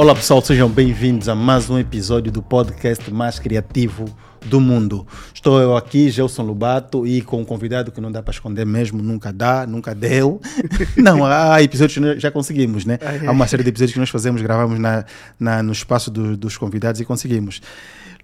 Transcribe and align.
Olá 0.00 0.14
pessoal, 0.14 0.42
sejam 0.42 0.66
bem-vindos 0.66 1.28
a 1.28 1.34
mais 1.34 1.68
um 1.68 1.78
episódio 1.78 2.32
do 2.32 2.42
podcast 2.42 3.12
mais 3.12 3.38
criativo 3.38 4.06
do 4.46 4.58
mundo. 4.58 5.06
Estou 5.34 5.60
eu 5.60 5.76
aqui, 5.76 6.08
Gelson 6.08 6.42
Lobato, 6.42 7.06
e 7.06 7.20
com 7.20 7.42
um 7.42 7.44
convidado 7.44 7.92
que 7.92 8.00
não 8.00 8.10
dá 8.10 8.22
para 8.22 8.32
esconder 8.32 8.64
mesmo, 8.64 9.02
nunca 9.02 9.30
dá, 9.30 9.66
nunca 9.66 9.94
deu. 9.94 10.40
não, 10.96 11.26
há 11.26 11.62
episódios 11.62 12.14
que 12.14 12.18
já 12.18 12.30
conseguimos, 12.30 12.86
né? 12.86 12.98
Há 13.26 13.30
uma 13.30 13.46
série 13.46 13.62
de 13.62 13.68
episódios 13.68 13.92
que 13.92 14.00
nós 14.00 14.08
fazemos, 14.08 14.40
gravamos 14.40 14.78
na, 14.78 15.04
na 15.38 15.62
no 15.62 15.72
espaço 15.72 16.10
do, 16.10 16.34
dos 16.34 16.56
convidados 16.56 16.98
e 16.98 17.04
conseguimos. 17.04 17.60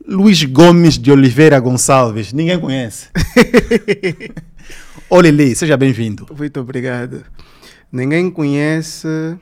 Luiz 0.09 0.43
Gomes 0.45 0.99
de 0.99 1.13
Oliveira 1.13 1.61
Gonçalves, 1.61 2.33
ninguém 2.33 2.59
conhece. 2.59 3.11
Ô 5.11 5.21
Lili, 5.21 5.55
seja 5.55 5.77
bem-vindo. 5.77 6.27
Muito 6.35 6.59
obrigado. 6.59 7.23
Ninguém 7.93 8.31
conhece. 8.31 9.37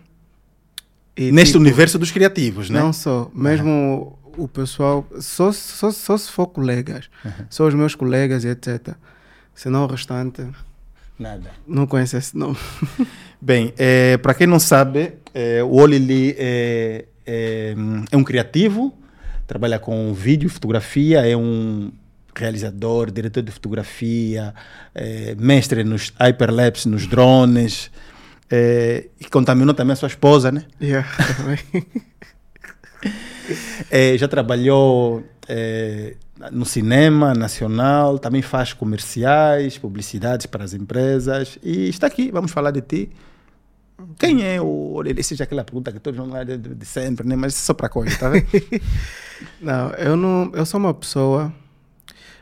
E, 1.17 1.31
Neste 1.31 1.53
tipo, 1.53 1.61
universo 1.61 1.99
dos 1.99 2.11
criativos, 2.11 2.69
né? 2.69 2.81
Não 2.81 2.93
só, 2.93 3.31
mesmo 3.35 4.19
uhum. 4.37 4.45
o 4.45 4.49
pessoal, 4.49 5.07
só, 5.21 5.53
só, 5.53 5.91
só 5.91 6.17
se 6.17 6.31
for 6.31 6.49
colegas, 6.49 7.09
uhum. 7.25 7.33
só 7.49 7.67
os 7.67 7.75
meus 7.75 7.95
colegas 7.95 8.45
e 8.45 8.49
etc. 8.49 8.95
Senão 9.55 9.85
o 9.85 9.87
restante. 9.87 10.45
Nada. 11.19 11.53
Não 11.67 11.87
conhece 11.87 12.17
esse 12.17 12.37
nome. 12.37 12.57
Bem, 13.41 13.73
é, 13.79 14.17
para 14.17 14.35
quem 14.35 14.47
não 14.47 14.59
sabe, 14.59 15.13
é, 15.33 15.63
o 15.63 15.75
Olili 15.75 16.35
é, 16.37 17.05
é, 17.25 17.75
é 18.11 18.17
um 18.17 18.25
criativo, 18.25 18.93
trabalha 19.47 19.79
com 19.79 20.13
vídeo 20.13 20.49
e 20.49 20.51
fotografia, 20.51 21.27
é 21.27 21.37
um 21.37 21.93
realizador, 22.35 23.13
diretor 23.13 23.43
de 23.43 23.53
fotografia, 23.53 24.53
é, 24.93 25.37
mestre 25.39 25.85
nos 25.85 26.13
hyperlapse, 26.19 26.89
nos 26.89 27.07
drones, 27.07 27.91
é, 28.57 29.09
e 29.21 29.25
contaminou 29.25 29.75
também 29.75 29.95
a 29.95 29.97
sua 29.97 30.07
esposa, 30.07 30.53
né? 30.53 30.65
Yeah, 30.81 31.09
é, 33.91 34.17
já 34.17 34.29
trabalhou 34.29 35.25
é, 35.49 36.15
no 36.53 36.65
cinema 36.65 37.35
nacional, 37.35 38.17
também 38.17 38.43
faz 38.43 38.73
comerciais, 38.73 39.77
publicidades 39.77 40.47
para 40.47 40.63
as 40.63 40.73
empresas 40.73 41.59
e 41.65 41.89
está 41.89 42.07
aqui, 42.07 42.31
vamos 42.31 42.53
falar 42.53 42.71
de 42.71 42.81
ti. 42.81 43.11
Quem 44.19 44.45
é 44.45 44.61
o. 44.61 45.03
Essa 45.19 45.35
é 45.35 45.43
aquela 45.43 45.65
pergunta 45.65 45.91
que 45.91 45.99
todos 45.99 46.17
vão 46.17 46.29
lá 46.29 46.45
de, 46.45 46.57
de, 46.57 46.87
sempre, 46.87 47.27
né? 47.27 47.35
mas 47.35 47.55
isso 47.55 47.63
é 47.63 47.67
só 47.67 47.75
para 47.75 47.89
coisa, 47.89 48.17
tá 48.17 48.29
vendo? 48.29 48.47
não, 49.61 49.91
eu 49.95 50.17
não. 50.17 50.53
Eu 50.55 50.65
sou 50.65 50.79
uma 50.79 50.95
pessoa. 50.95 51.53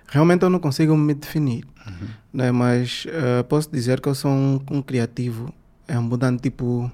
Realmente 0.08 0.42
eu 0.42 0.50
não 0.50 0.58
consigo 0.58 0.94
me 0.94 1.14
definir, 1.14 1.64
uhum. 1.86 2.08
né? 2.34 2.52
mas 2.52 3.06
uh, 3.06 3.44
posso 3.44 3.70
dizer 3.70 3.98
que 3.98 4.08
eu 4.10 4.14
sou 4.14 4.30
um, 4.30 4.60
um 4.70 4.82
criativo 4.82 5.54
é 5.92 5.98
mudando, 5.98 6.40
tipo, 6.40 6.90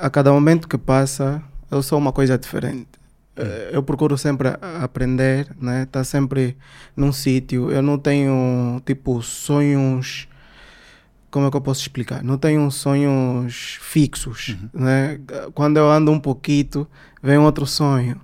a 0.00 0.08
cada 0.08 0.32
momento 0.32 0.66
que 0.66 0.78
passa, 0.78 1.42
eu 1.70 1.82
sou 1.82 1.98
uma 1.98 2.12
coisa 2.12 2.38
diferente. 2.38 2.88
Eh, 3.36 3.70
eu 3.74 3.82
procuro 3.82 4.16
sempre 4.16 4.48
aprender, 4.82 5.54
né? 5.60 5.86
Tá 5.92 6.02
sempre 6.02 6.56
num 6.96 7.12
sítio. 7.12 7.70
Eu 7.70 7.82
não 7.82 7.98
tenho, 7.98 8.80
tipo, 8.86 9.20
sonhos. 9.22 10.26
Como 11.30 11.46
é 11.46 11.50
que 11.50 11.56
eu 11.56 11.60
posso 11.60 11.82
explicar? 11.82 12.24
Não 12.24 12.38
tenho 12.38 12.70
sonhos 12.70 13.78
fixos, 13.82 14.56
uhum. 14.72 14.82
né? 14.84 15.20
Quando 15.52 15.76
eu 15.76 15.90
ando 15.90 16.10
um 16.10 16.20
pouquinho, 16.20 16.86
vem 17.22 17.36
outro 17.36 17.66
sonho 17.66 18.18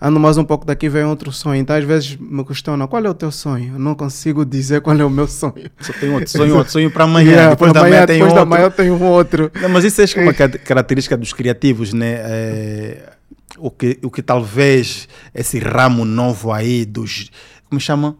ando 0.00 0.20
mais 0.20 0.38
um 0.38 0.44
pouco 0.44 0.64
daqui, 0.64 0.88
vem 0.88 1.04
outro 1.04 1.32
sonho. 1.32 1.60
Então, 1.60 1.76
às 1.76 1.84
vezes 1.84 2.16
me 2.16 2.44
questiona 2.44 2.86
qual 2.86 3.04
é 3.04 3.10
o 3.10 3.14
teu 3.14 3.30
sonho? 3.30 3.74
Eu 3.74 3.78
não 3.78 3.94
consigo 3.94 4.44
dizer 4.44 4.80
qual 4.80 4.96
é 4.96 5.04
o 5.04 5.10
meu 5.10 5.26
sonho. 5.26 5.70
Só 5.80 5.92
tenho 5.92 6.14
outro 6.14 6.30
sonho, 6.30 6.56
outro 6.56 6.72
sonho 6.72 6.90
para 6.90 7.04
amanhã. 7.04 7.30
Yeah, 7.30 7.50
depois 7.50 7.72
da 7.72 7.82
manhã, 7.82 8.06
tem 8.06 8.18
depois 8.18 8.32
outro. 8.32 8.44
da 8.44 8.46
manhã 8.46 9.08
outro. 9.08 9.52
Não, 9.60 9.68
mas 9.68 9.84
isso 9.84 10.00
é 10.00 10.22
uma 10.22 10.32
característica 10.32 11.16
dos 11.16 11.32
criativos, 11.32 11.92
né? 11.92 12.14
É, 12.20 13.12
o, 13.58 13.70
que, 13.70 13.98
o 14.02 14.10
que 14.10 14.22
talvez 14.22 15.08
esse 15.34 15.58
ramo 15.58 16.04
novo 16.04 16.52
aí 16.52 16.84
dos. 16.84 17.30
Como 17.68 17.80
chama? 17.80 18.16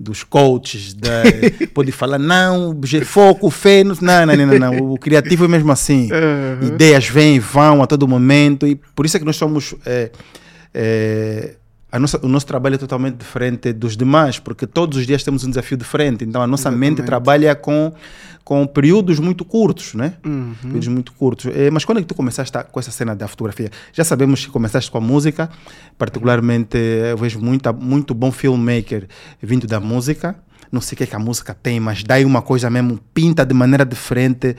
dos 0.00 0.22
coaches, 0.22 0.94
da, 0.94 1.24
pode 1.74 1.90
falar, 1.90 2.20
não, 2.20 2.78
foco, 3.04 3.50
fé, 3.50 3.82
não, 3.82 3.96
não, 4.00 4.26
não, 4.26 4.46
não, 4.46 4.58
não, 4.58 4.92
o 4.92 4.96
criativo 4.96 5.46
é 5.46 5.48
mesmo 5.48 5.72
assim, 5.72 6.08
ideias 6.62 7.08
vêm 7.08 7.34
e 7.34 7.40
vão 7.40 7.82
a 7.82 7.86
todo 7.86 8.06
momento, 8.06 8.64
e 8.64 8.76
por 8.76 9.04
isso 9.04 9.16
é 9.16 9.20
que 9.20 9.26
nós 9.26 9.34
somos 9.34 9.74
é, 10.80 11.98
nossa, 11.98 12.24
o 12.24 12.28
nosso 12.28 12.46
trabalho 12.46 12.76
é 12.76 12.78
totalmente 12.78 13.16
diferente 13.16 13.72
dos 13.72 13.96
demais, 13.96 14.38
porque 14.38 14.64
todos 14.64 14.96
os 14.96 15.06
dias 15.06 15.24
temos 15.24 15.42
um 15.42 15.48
desafio 15.48 15.76
diferente. 15.76 16.24
Então 16.24 16.40
a 16.40 16.46
nossa 16.46 16.68
Exatamente. 16.68 16.90
mente 16.90 17.02
trabalha 17.02 17.52
com, 17.56 17.92
com 18.44 18.64
períodos 18.64 19.18
muito 19.18 19.44
curtos, 19.44 19.94
né? 19.94 20.14
Uhum. 20.24 20.54
Períodos 20.62 20.88
muito 20.88 21.12
curtos. 21.14 21.46
É, 21.46 21.68
mas 21.70 21.84
quando 21.84 21.98
é 21.98 22.00
que 22.02 22.06
tu 22.06 22.14
começaste 22.14 22.56
a, 22.56 22.62
com 22.62 22.78
essa 22.78 22.92
cena 22.92 23.16
da 23.16 23.26
fotografia? 23.26 23.70
Já 23.92 24.04
sabemos 24.04 24.44
que 24.44 24.52
começaste 24.52 24.88
com 24.88 24.98
a 24.98 25.00
música, 25.00 25.50
particularmente 25.96 26.78
eu 26.78 27.16
vejo 27.16 27.40
muita, 27.40 27.72
muito 27.72 28.14
bom 28.14 28.30
filmmaker 28.30 29.08
vindo 29.42 29.66
da 29.66 29.80
música. 29.80 30.36
Não 30.70 30.80
sei 30.80 30.94
o 30.94 30.98
que, 30.98 31.04
é 31.04 31.06
que 31.06 31.16
a 31.16 31.18
música 31.18 31.54
tem, 31.54 31.80
mas 31.80 32.02
dá 32.02 32.16
uma 32.18 32.42
coisa 32.42 32.68
mesmo, 32.68 32.98
pinta 33.14 33.44
de 33.44 33.54
maneira 33.54 33.84
diferente 33.84 34.56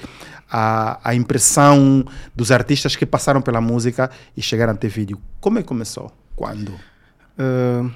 a, 0.49 0.99
a 1.03 1.15
impressão 1.15 2.03
dos 2.35 2.51
artistas 2.51 2.95
que 2.95 3.05
passaram 3.05 3.41
pela 3.41 3.61
música 3.61 4.09
e 4.35 4.41
chegaram 4.41 4.73
a 4.73 4.75
ter 4.75 4.89
vídeo. 4.89 5.19
Como 5.39 5.59
é 5.59 5.61
que 5.61 5.67
começou? 5.67 6.11
Quando? 6.35 6.69
Uh, 6.69 7.91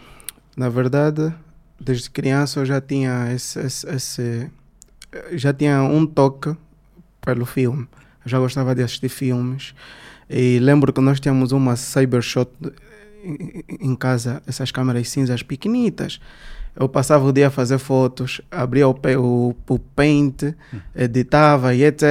na 0.56 0.70
verdade, 0.70 1.34
desde 1.80 2.10
criança 2.10 2.60
eu 2.60 2.66
já 2.66 2.80
tinha 2.80 3.34
esse, 3.34 3.60
esse, 3.60 3.90
esse, 3.90 4.52
já 5.34 5.54
tinha 5.54 5.82
um 5.82 6.06
toque 6.06 6.56
pelo 7.22 7.46
filme. 7.46 7.88
Eu 8.24 8.30
já 8.30 8.40
gostava 8.40 8.76
de 8.76 8.84
assistir 8.84 9.10
filmes 9.10 9.74
e 10.30 10.60
lembro 10.60 10.94
que 10.94 11.02
nós 11.02 11.20
tínhamos 11.20 11.52
uma 11.52 11.76
Cybershot 11.76 12.50
em 13.80 13.96
casa, 13.96 14.42
essas 14.46 14.72
câmeras 14.72 15.10
cinzas 15.10 15.42
pequenitas. 15.42 16.20
Eu 16.76 16.90
passava 16.90 17.24
o 17.26 17.32
dia 17.32 17.48
a 17.48 17.52
fazer 17.52 17.78
fotos, 17.78 18.42
abria 18.50 18.88
o, 18.88 18.96
o, 19.20 19.56
o 19.70 19.80
Paint, 19.80 20.56
editava 20.96 21.76
e 21.76 21.84
etc. 21.84 22.04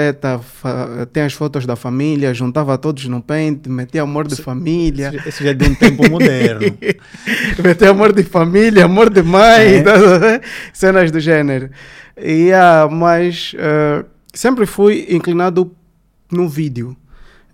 Tem 1.13 1.25
as 1.25 1.33
fotos 1.33 1.67
da 1.67 1.75
família, 1.75 2.33
juntava 2.33 2.79
todos 2.79 3.07
no 3.07 3.21
Paint, 3.21 3.67
metia 3.67 4.03
amor 4.03 4.29
de 4.29 4.37
família. 4.37 5.13
Isso 5.27 5.43
já 5.43 5.51
é 5.51 5.55
de 5.55 5.69
um 5.69 5.75
tempo 5.75 6.09
moderno. 6.09 6.79
metia 7.63 7.91
amor 7.91 8.13
de 8.13 8.23
família, 8.23 8.85
amor 8.85 9.11
de 9.11 9.23
mãe, 9.23 9.79
é. 9.79 9.83
Tá 9.83 9.93
cenas 10.73 11.11
do 11.11 11.19
gênero. 11.19 11.69
E, 12.17 12.31
yeah, 12.31 12.89
mas 12.89 13.55
uh, 13.55 14.07
sempre 14.33 14.65
fui 14.65 15.07
inclinado 15.11 15.75
no 16.31 16.49
vídeo. 16.49 16.97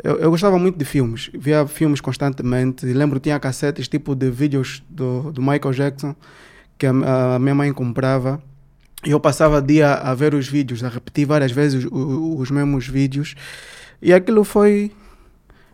Eu, 0.04 0.18
eu, 0.18 0.30
gostava 0.30 0.58
muito 0.58 0.78
de 0.78 0.84
filmes, 0.84 1.30
via 1.32 1.66
filmes 1.66 2.02
constantemente. 2.02 2.84
Lembro 2.84 3.18
tinha 3.18 3.40
cassetes 3.40 3.88
tipo 3.88 4.14
de 4.14 4.30
vídeos 4.30 4.82
do, 4.90 5.32
do 5.32 5.40
Michael 5.40 5.72
Jackson 5.72 6.14
que 6.78 6.86
a, 6.86 7.34
a 7.34 7.38
minha 7.38 7.54
mãe 7.54 7.72
comprava. 7.72 8.40
E 9.04 9.10
eu 9.10 9.20
passava 9.20 9.58
o 9.58 9.60
dia 9.60 9.94
a 9.94 10.14
ver 10.14 10.34
os 10.34 10.48
vídeos, 10.48 10.82
a 10.82 10.88
repetir 10.88 11.26
várias 11.26 11.52
vezes 11.52 11.84
os, 11.84 11.90
os 12.40 12.50
mesmos 12.50 12.86
vídeos. 12.86 13.34
E 14.00 14.12
aquilo 14.12 14.44
foi 14.44 14.92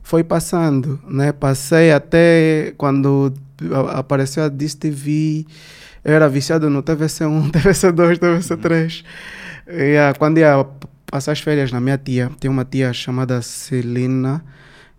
foi 0.03 0.23
passando, 0.23 1.01
né? 1.09 1.33
Passei 1.33 1.91
até 1.91 2.75
quando 2.77 3.33
apareceu 3.95 4.45
a 4.45 4.49
Disc 4.49 4.79
TV, 4.79 5.47
eu 6.05 6.13
era 6.13 6.29
viciado 6.29 6.69
no 6.69 6.83
TVC1, 6.83 7.51
TVC2, 7.51 8.19
TVC3. 8.19 9.05
E, 9.67 9.97
quando 10.19 10.39
ia 10.39 10.67
passar 11.07 11.33
as 11.33 11.41
férias 11.41 11.73
na 11.73 11.81
minha 11.81 11.97
tia, 11.97 12.31
tem 12.39 12.51
uma 12.51 12.65
tia 12.65 12.93
chamada 12.93 13.41
Celina, 13.41 14.45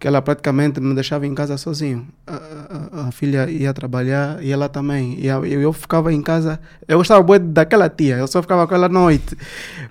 que 0.06 0.08
ela 0.08 0.22
praticamente 0.22 0.80
me 0.80 0.94
deixava 0.94 1.26
em 1.26 1.34
casa 1.34 1.58
sozinho. 1.58 2.08
A, 2.28 2.36
a, 2.36 3.08
a 3.08 3.12
filha 3.12 3.50
ia 3.50 3.74
trabalhar 3.74 4.38
e 4.40 4.52
ela 4.52 4.70
também. 4.70 5.18
E 5.20 5.26
eu, 5.26 5.44
eu 5.44 5.74
ficava 5.74 6.14
em 6.14 6.22
casa. 6.22 6.60
Eu 6.88 7.00
gostava 7.00 7.26
muito 7.26 7.48
daquela 7.48 7.90
tia, 7.90 8.18
eu 8.18 8.28
só 8.28 8.40
ficava 8.40 8.68
com 8.68 8.76
ela 8.76 8.86
à 8.86 8.90
noite. 8.90 9.36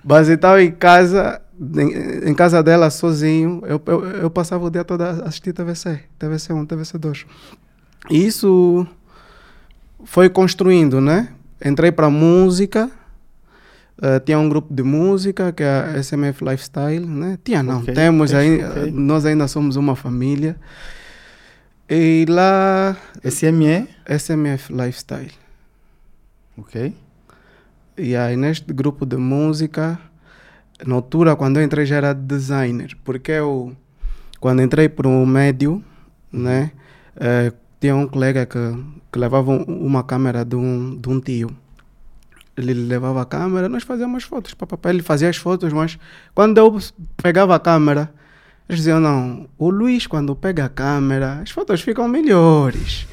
Mas 0.05 0.29
então 0.29 0.57
em 0.57 0.71
casa, 0.71 1.41
em, 1.59 2.29
em 2.29 2.33
casa 2.33 2.63
dela 2.63 2.89
sozinho, 2.89 3.61
eu, 3.65 3.81
eu, 3.85 4.05
eu, 4.05 4.29
passava 4.29 4.63
o 4.63 4.69
dia 4.69 4.85
todo 4.85 5.01
a 5.01 5.09
assistir 5.25 5.51
TVC, 5.51 5.99
TVC1, 6.17 6.65
TVC2. 6.65 7.25
E 8.09 8.25
isso 8.25 8.87
foi 10.05 10.29
construindo, 10.29 11.01
né? 11.01 11.27
Entrei 11.61 11.91
para 11.91 12.09
música 12.09 12.89
Uh, 13.97 14.19
tinha 14.19 14.37
um 14.37 14.49
grupo 14.49 14.73
de 14.73 14.83
música 14.83 15.53
que 15.53 15.63
é 15.63 15.67
a 15.67 16.03
SMF 16.03 16.43
Lifestyle, 16.43 17.05
né? 17.05 17.39
Tinha 17.43 17.63
não, 17.63 17.79
okay, 17.79 17.93
temos 17.93 18.33
okay, 18.33 18.65
okay. 18.65 18.91
nós 18.91 19.25
ainda 19.25 19.47
somos 19.47 19.77
uma 19.77 19.95
família. 19.95 20.57
E 21.89 22.25
lá... 22.27 22.97
SME? 23.23 23.87
SMF 24.05 24.73
Lifestyle. 24.73 25.31
Ok. 26.57 26.93
E 27.97 28.15
aí 28.17 28.35
neste 28.35 28.73
grupo 28.73 29.05
de 29.05 29.15
música, 29.15 29.97
na 30.85 30.95
altura 30.95 31.35
quando 31.37 31.57
eu 31.57 31.63
entrei 31.63 31.85
já 31.85 31.95
era 31.95 32.13
designer, 32.13 32.97
porque 33.05 33.31
eu, 33.31 33.73
quando 34.41 34.61
entrei 34.61 34.89
para 34.89 35.07
o 35.07 35.25
médio, 35.25 35.81
né? 36.31 36.71
Uh, 37.15 37.55
tinha 37.79 37.95
um 37.95 38.07
colega 38.07 38.45
que, 38.45 38.59
que 39.09 39.17
levava 39.17 39.51
uma 39.51 40.03
câmera 40.03 40.43
de 40.43 40.57
um, 40.57 40.97
de 40.97 41.07
um 41.07 41.21
tio 41.21 41.55
ele 42.57 42.73
levava 42.73 43.21
a 43.21 43.25
câmera, 43.25 43.67
nós 43.69 43.83
fazíamos 43.83 44.23
fotos. 44.23 44.53
Papapá, 44.53 44.89
ele 44.89 45.01
fazia 45.03 45.29
as 45.29 45.37
fotos, 45.37 45.71
mas 45.73 45.97
quando 46.33 46.57
eu 46.57 46.77
pegava 47.21 47.55
a 47.55 47.59
câmera, 47.59 48.09
Eles 48.67 48.79
diziam, 48.79 48.99
não, 48.99 49.47
o 49.59 49.69
Luís 49.69 50.07
quando 50.07 50.35
pega 50.35 50.65
a 50.65 50.69
câmera, 50.69 51.41
as 51.43 51.51
fotos 51.51 51.81
ficam 51.81 52.07
melhores. 52.07 53.07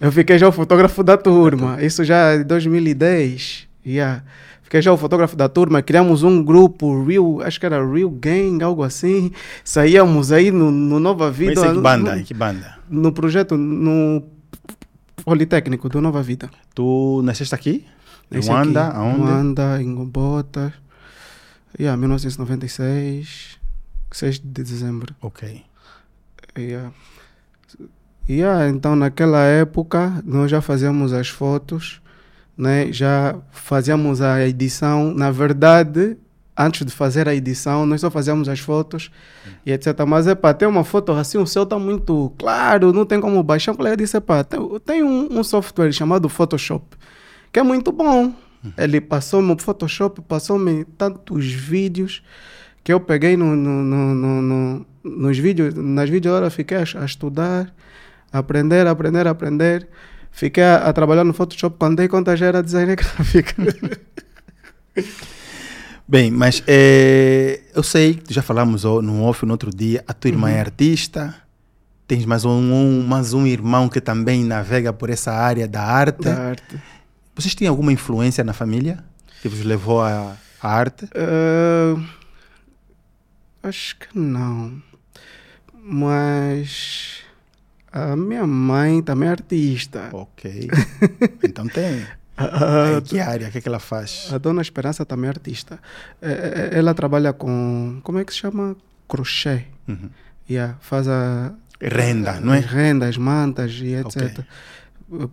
Eu 0.00 0.10
fiquei 0.10 0.38
já 0.38 0.48
o 0.48 0.52
fotógrafo 0.52 1.02
da 1.02 1.16
turma, 1.18 1.82
isso 1.82 2.04
já 2.04 2.36
em 2.36 2.44
2010. 2.44 3.68
Yeah. 3.84 4.22
Fiquei 4.62 4.80
já 4.80 4.92
o 4.92 4.96
fotógrafo 4.96 5.34
da 5.36 5.48
turma, 5.48 5.82
criamos 5.82 6.22
um 6.22 6.42
grupo, 6.42 7.04
Real, 7.04 7.40
acho 7.42 7.58
que 7.58 7.66
era 7.66 7.84
Real 7.84 8.08
Gang, 8.10 8.62
algo 8.62 8.82
assim. 8.82 9.30
Saíamos 9.64 10.30
aí 10.32 10.50
no, 10.50 10.70
no 10.70 10.98
Nova 11.00 11.30
Vida. 11.30 11.60
Mas 11.60 11.70
em 11.70 11.74
que 11.74 11.80
banda? 11.80 12.14
No, 12.14 12.20
Em 12.20 12.24
que 12.24 12.34
banda? 12.34 12.78
no 12.88 13.12
projeto, 13.12 13.56
no 13.58 14.22
Politécnico 15.24 15.88
do 15.88 16.00
Nova 16.00 16.22
Vida. 16.22 16.48
Tu 16.74 17.20
nasceste 17.24 17.54
aqui? 17.54 17.84
Luanda? 18.30 18.88
Aonde? 18.88 19.20
Luanda, 19.20 19.82
em 19.82 19.94
Gombota. 19.94 20.72
Yeah, 21.78 21.96
1996, 21.96 23.58
6 24.10 24.38
de 24.38 24.64
dezembro. 24.64 25.14
Ok. 25.20 25.62
Yeah. 26.56 26.92
Yeah, 28.28 28.68
então 28.68 28.94
naquela 28.94 29.42
época 29.44 30.22
nós 30.24 30.50
já 30.50 30.60
fazíamos 30.60 31.12
as 31.12 31.28
fotos, 31.28 32.02
né? 32.56 32.92
já 32.92 33.36
fazíamos 33.50 34.20
a 34.20 34.46
edição. 34.46 35.14
Na 35.14 35.30
verdade, 35.30 36.18
antes 36.58 36.84
de 36.84 36.92
fazer 36.92 37.28
a 37.28 37.34
edição, 37.34 37.86
nós 37.86 38.00
só 38.00 38.10
fazíamos 38.10 38.48
as 38.48 38.58
fotos 38.58 39.10
e 39.64 39.72
etc. 39.72 39.94
Mas 40.06 40.26
é 40.26 40.34
para 40.34 40.52
ter 40.52 40.66
uma 40.66 40.82
foto 40.82 41.12
assim, 41.12 41.38
o 41.38 41.46
céu 41.46 41.62
está 41.62 41.78
muito 41.78 42.32
claro, 42.36 42.92
não 42.92 43.06
tem 43.06 43.20
como 43.20 43.42
baixar. 43.42 43.74
Eu 43.78 43.96
disse, 43.96 44.20
pá, 44.20 44.42
tem, 44.42 44.60
tem 44.80 45.02
um, 45.02 45.38
um 45.38 45.44
software 45.44 45.92
chamado 45.92 46.28
Photoshop, 46.28 46.84
que 47.52 47.58
é 47.58 47.62
muito 47.62 47.90
bom. 47.92 48.32
Ele 48.76 49.00
passou-me 49.00 49.52
o 49.52 49.58
Photoshop, 49.58 50.20
passou-me 50.22 50.84
tantos 50.84 51.46
vídeos 51.46 52.22
que 52.82 52.92
eu 52.92 52.98
peguei 53.00 53.36
no, 53.36 53.54
no, 53.54 53.82
no, 53.82 54.14
no- 54.14 54.42
no- 54.42 54.86
nos 55.04 55.38
vídeos, 55.38 55.74
nas 55.74 56.10
videoaulas, 56.10 56.52
fiquei 56.54 56.76
a, 56.78 56.84
a 57.00 57.04
estudar, 57.04 57.72
aprender, 58.32 58.86
aprender, 58.86 59.26
aprender. 59.26 59.88
Fiquei 60.30 60.62
a, 60.64 60.76
a 60.88 60.92
trabalhar 60.92 61.24
no 61.24 61.32
Photoshop 61.32 61.76
quando 61.78 61.96
dei 61.96 62.08
conta 62.08 62.36
já 62.36 62.46
era 62.46 62.62
designer 62.62 62.96
gráfico. 62.96 63.52
Bem, 66.06 66.30
mas 66.30 66.62
eh, 66.66 67.60
eu 67.74 67.82
sei 67.82 68.14
que 68.14 68.32
já 68.32 68.40
falamos 68.42 68.84
no 68.84 69.22
off 69.24 69.44
no 69.44 69.52
outro 69.52 69.70
dia, 69.70 70.02
a 70.08 70.12
tua 70.14 70.30
irmã 70.30 70.48
é 70.50 70.58
artista, 70.58 71.34
tens 72.06 72.24
mais 72.24 72.44
um, 72.46 72.50
um- 72.50 73.06
mais 73.06 73.34
um 73.34 73.46
irmão 73.46 73.88
que 73.88 74.00
também 74.00 74.42
navega 74.42 74.90
por 74.92 75.10
essa 75.10 75.32
área 75.32 75.68
da 75.68 75.82
arte. 75.82 76.22
da 76.22 76.34
arte. 76.48 76.80
Vocês 77.38 77.54
têm 77.54 77.68
alguma 77.68 77.92
influência 77.92 78.42
na 78.42 78.52
família 78.52 78.98
que 79.40 79.48
vos 79.48 79.62
levou 79.62 80.02
à, 80.02 80.36
à 80.60 80.68
arte? 80.68 81.08
Ah, 81.14 82.02
acho 83.62 83.96
que 83.96 84.18
não. 84.18 84.82
Mas 85.72 87.20
a 87.92 88.16
minha 88.16 88.44
mãe 88.44 89.00
também 89.02 89.28
é 89.28 89.30
artista. 89.30 90.10
Ok. 90.12 90.68
então 91.44 91.68
tem. 91.68 92.04
A, 92.36 92.98
Em 92.98 93.00
que 93.02 93.20
área? 93.20 93.46
O 93.46 93.52
que, 93.52 93.58
é 93.58 93.60
que 93.60 93.68
ela 93.68 93.78
faz? 93.78 94.30
a 94.32 94.38
dona 94.38 94.60
Esperança 94.60 95.06
também 95.06 95.26
é 95.28 95.30
artista. 95.30 95.78
Eh, 96.20 96.70
eh, 96.72 96.78
Ela 96.78 96.92
trabalha 96.92 97.32
com. 97.32 98.00
Como 98.02 98.18
é 98.18 98.24
que 98.24 98.32
se 98.32 98.40
chama? 98.40 98.76
Crochê. 99.08 99.66
Uhum. 99.86 100.10
Yeah, 100.50 100.76
faz 100.80 101.06
a. 101.06 101.54
Renda, 101.80 102.40
não 102.40 102.52
é? 102.52 102.58
As 102.58 102.64
rendas, 102.64 103.16
mantas 103.16 103.72
e 103.80 103.94
etc. 103.94 104.44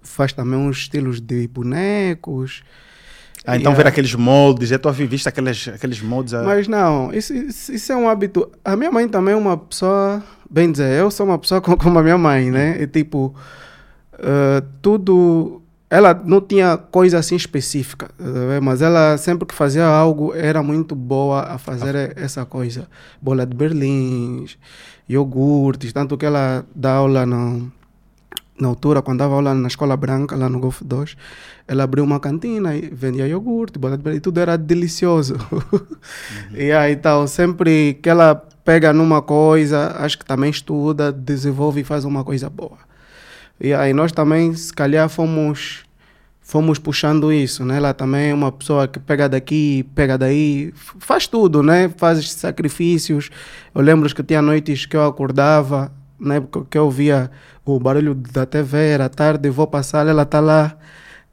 Faz 0.02 0.32
também 0.34 0.58
uns 0.58 0.78
estilos 0.78 1.20
de 1.20 1.48
bonecos. 1.48 2.64
Ah, 3.48 3.56
então 3.58 3.72
Yeah. 3.74 3.84
ver 3.84 3.88
aqueles 3.90 4.16
moldes, 4.16 4.70
já 4.70 4.80
tu 4.80 4.92
viste 4.92 5.30
aqueles, 5.30 5.68
aqueles 5.68 6.02
moldes. 6.02 6.34
ah, 6.34 6.42
Mas 6.44 6.68
não, 6.68 7.14
isso, 7.14 7.32
isso, 7.34 7.72
isso 7.74 7.92
é 7.92 7.96
um 7.96 8.10
hábito. 8.10 8.50
A 8.64 8.76
minha 8.76 8.92
mãe 8.92 9.08
também 9.08 9.34
é 9.36 9.38
uma 9.38 9.56
pessoa, 9.56 10.24
bem 10.50 10.72
dizer, 10.72 11.00
eu 11.00 11.12
sou 11.12 11.28
uma 11.28 11.38
pessoa 11.38 11.62
co- 11.62 11.78
como 11.78 12.00
a 12.00 12.04
minha 12.04 12.18
mãe, 12.18 12.50
né? 12.50 12.82
E 12.82 12.88
tipo, 12.88 13.36
eh, 14.14 14.64
tudo. 14.82 15.62
Ela 15.88 16.16
não 16.26 16.42
tinha 16.42 16.76
coisa 16.78 17.20
assim 17.20 17.36
específica, 17.36 18.08
tá 18.18 18.60
mas 18.62 18.82
ela 18.82 19.16
sempre 19.18 19.46
que 19.46 19.54
fazia 19.54 19.86
algo 19.86 20.34
era 20.34 20.64
muito 20.64 20.96
boa 20.96 21.42
a 21.44 21.58
fazer 21.60 22.14
essa 22.18 22.44
coisa. 22.44 22.88
Bola 23.22 23.46
de 23.46 23.56
berlim, 23.56 24.48
iogurtes, 25.08 25.94
tanto 25.94 26.18
que 26.18 26.26
ela 26.26 26.66
dá 26.76 26.94
aula 26.96 27.26
no, 27.26 27.72
na 28.60 28.70
altura, 28.70 29.02
quando 29.02 29.20
dava 29.20 29.36
aula 29.36 29.54
na 29.54 29.68
Escola 29.68 29.98
Branca, 29.98 30.36
lá 30.36 30.48
no 30.48 30.60
Golfo 30.60 30.86
2, 30.86 31.18
ela 31.68 31.84
abriu 31.84 32.04
uma 32.04 32.20
cantina 32.20 32.76
e 32.76 32.90
vendia 32.90 33.28
iogurte, 33.28 33.78
de 33.78 33.98
berlim, 33.98 34.20
tudo 34.20 34.40
era 34.40 34.58
delicioso. 34.58 35.36
E 36.54 36.72
aí, 36.72 36.94
então, 36.94 37.28
sempre 37.28 37.96
que 37.96 38.10
ela 38.10 38.36
pega 38.64 38.94
numa 38.94 39.22
coisa, 39.22 39.96
acho 40.00 40.18
que 40.18 40.26
também 40.26 40.50
estuda, 40.50 41.12
desenvolve 41.12 41.82
e 41.82 41.84
faz 41.84 42.06
uma 42.06 42.24
coisa 42.24 42.50
boa. 42.50 42.78
E 43.60 43.74
aí 43.74 43.94
nós 43.94 44.12
também, 44.12 44.54
se 44.54 44.74
calhar, 44.74 45.08
fomos, 45.10 45.84
fomos 46.42 46.80
puxando 46.80 47.32
isso, 47.32 47.64
né? 47.66 47.78
Ela 47.78 47.94
também 47.94 48.32
é 48.32 48.34
uma 48.34 48.52
pessoa 48.52 48.88
que 48.88 49.00
pega 49.00 49.30
daqui, 49.30 49.86
pega 49.96 50.18
daí, 50.18 50.74
faz 51.00 51.28
tudo, 51.28 51.62
né? 51.62 51.90
Faz 51.98 52.32
sacrifícios. 52.32 53.30
Eu 53.74 53.82
lembro 53.82 54.14
que 54.14 54.24
tinha 54.24 54.42
noites 54.42 54.86
que 54.86 54.98
eu 54.98 55.06
acordava, 55.06 55.92
né? 56.20 56.42
Que 56.42 56.64
que 56.66 56.78
eu 56.78 56.90
via 56.90 57.30
o 57.66 57.80
barulho 57.80 58.14
da 58.16 58.46
TV, 58.46 58.90
era 58.90 59.10
tarde, 59.10 59.50
vou 59.50 59.68
passar, 59.68 60.08
ela 60.08 60.26
tá 60.26 60.40
lá 60.40 60.78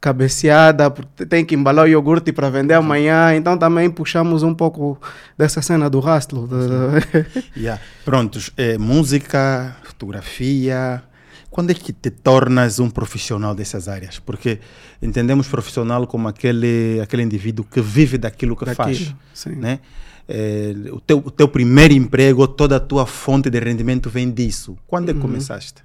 cabeceada, 0.03 0.91
tem 1.29 1.45
que 1.45 1.55
embalar 1.55 1.85
o 1.85 1.87
iogurte 1.87 2.33
para 2.33 2.49
vender 2.49 2.73
amanhã, 2.73 3.33
então 3.33 3.57
também 3.57 3.89
puxamos 3.89 4.43
um 4.43 4.53
pouco 4.53 4.99
dessa 5.37 5.61
cena 5.61 5.89
do 5.89 6.01
rastro. 6.01 6.49
Yeah. 7.55 7.81
Prontos, 8.03 8.51
eh, 8.57 8.77
música, 8.77 9.77
fotografia. 9.83 11.01
Quando 11.49 11.69
é 11.69 11.73
que 11.73 11.93
te 11.93 12.09
tornas 12.09 12.79
um 12.79 12.89
profissional 12.89 13.55
dessas 13.55 13.87
áreas? 13.87 14.19
Porque 14.19 14.59
entendemos 15.01 15.47
profissional 15.47 16.05
como 16.05 16.27
aquele, 16.27 16.99
aquele 17.01 17.23
indivíduo 17.23 17.63
que 17.63 17.79
vive 17.79 18.17
daquilo 18.17 18.57
que 18.57 18.65
faz. 18.73 18.99
Daquilo, 18.99 19.17
sim. 19.33 19.55
Né? 19.55 19.79
Eh, 20.27 20.73
o, 20.91 20.99
teu, 21.01 21.17
o 21.17 21.29
teu 21.31 21.47
primeiro 21.47 21.93
emprego, 21.93 22.47
toda 22.47 22.77
a 22.77 22.79
tua 22.79 23.05
fonte 23.05 23.49
de 23.49 23.59
rendimento 23.59 24.09
vem 24.09 24.31
disso. 24.31 24.77
Quando 24.87 25.09
é 25.09 25.13
que 25.13 25.17
Uhum. 25.19 25.25
começaste? 25.27 25.83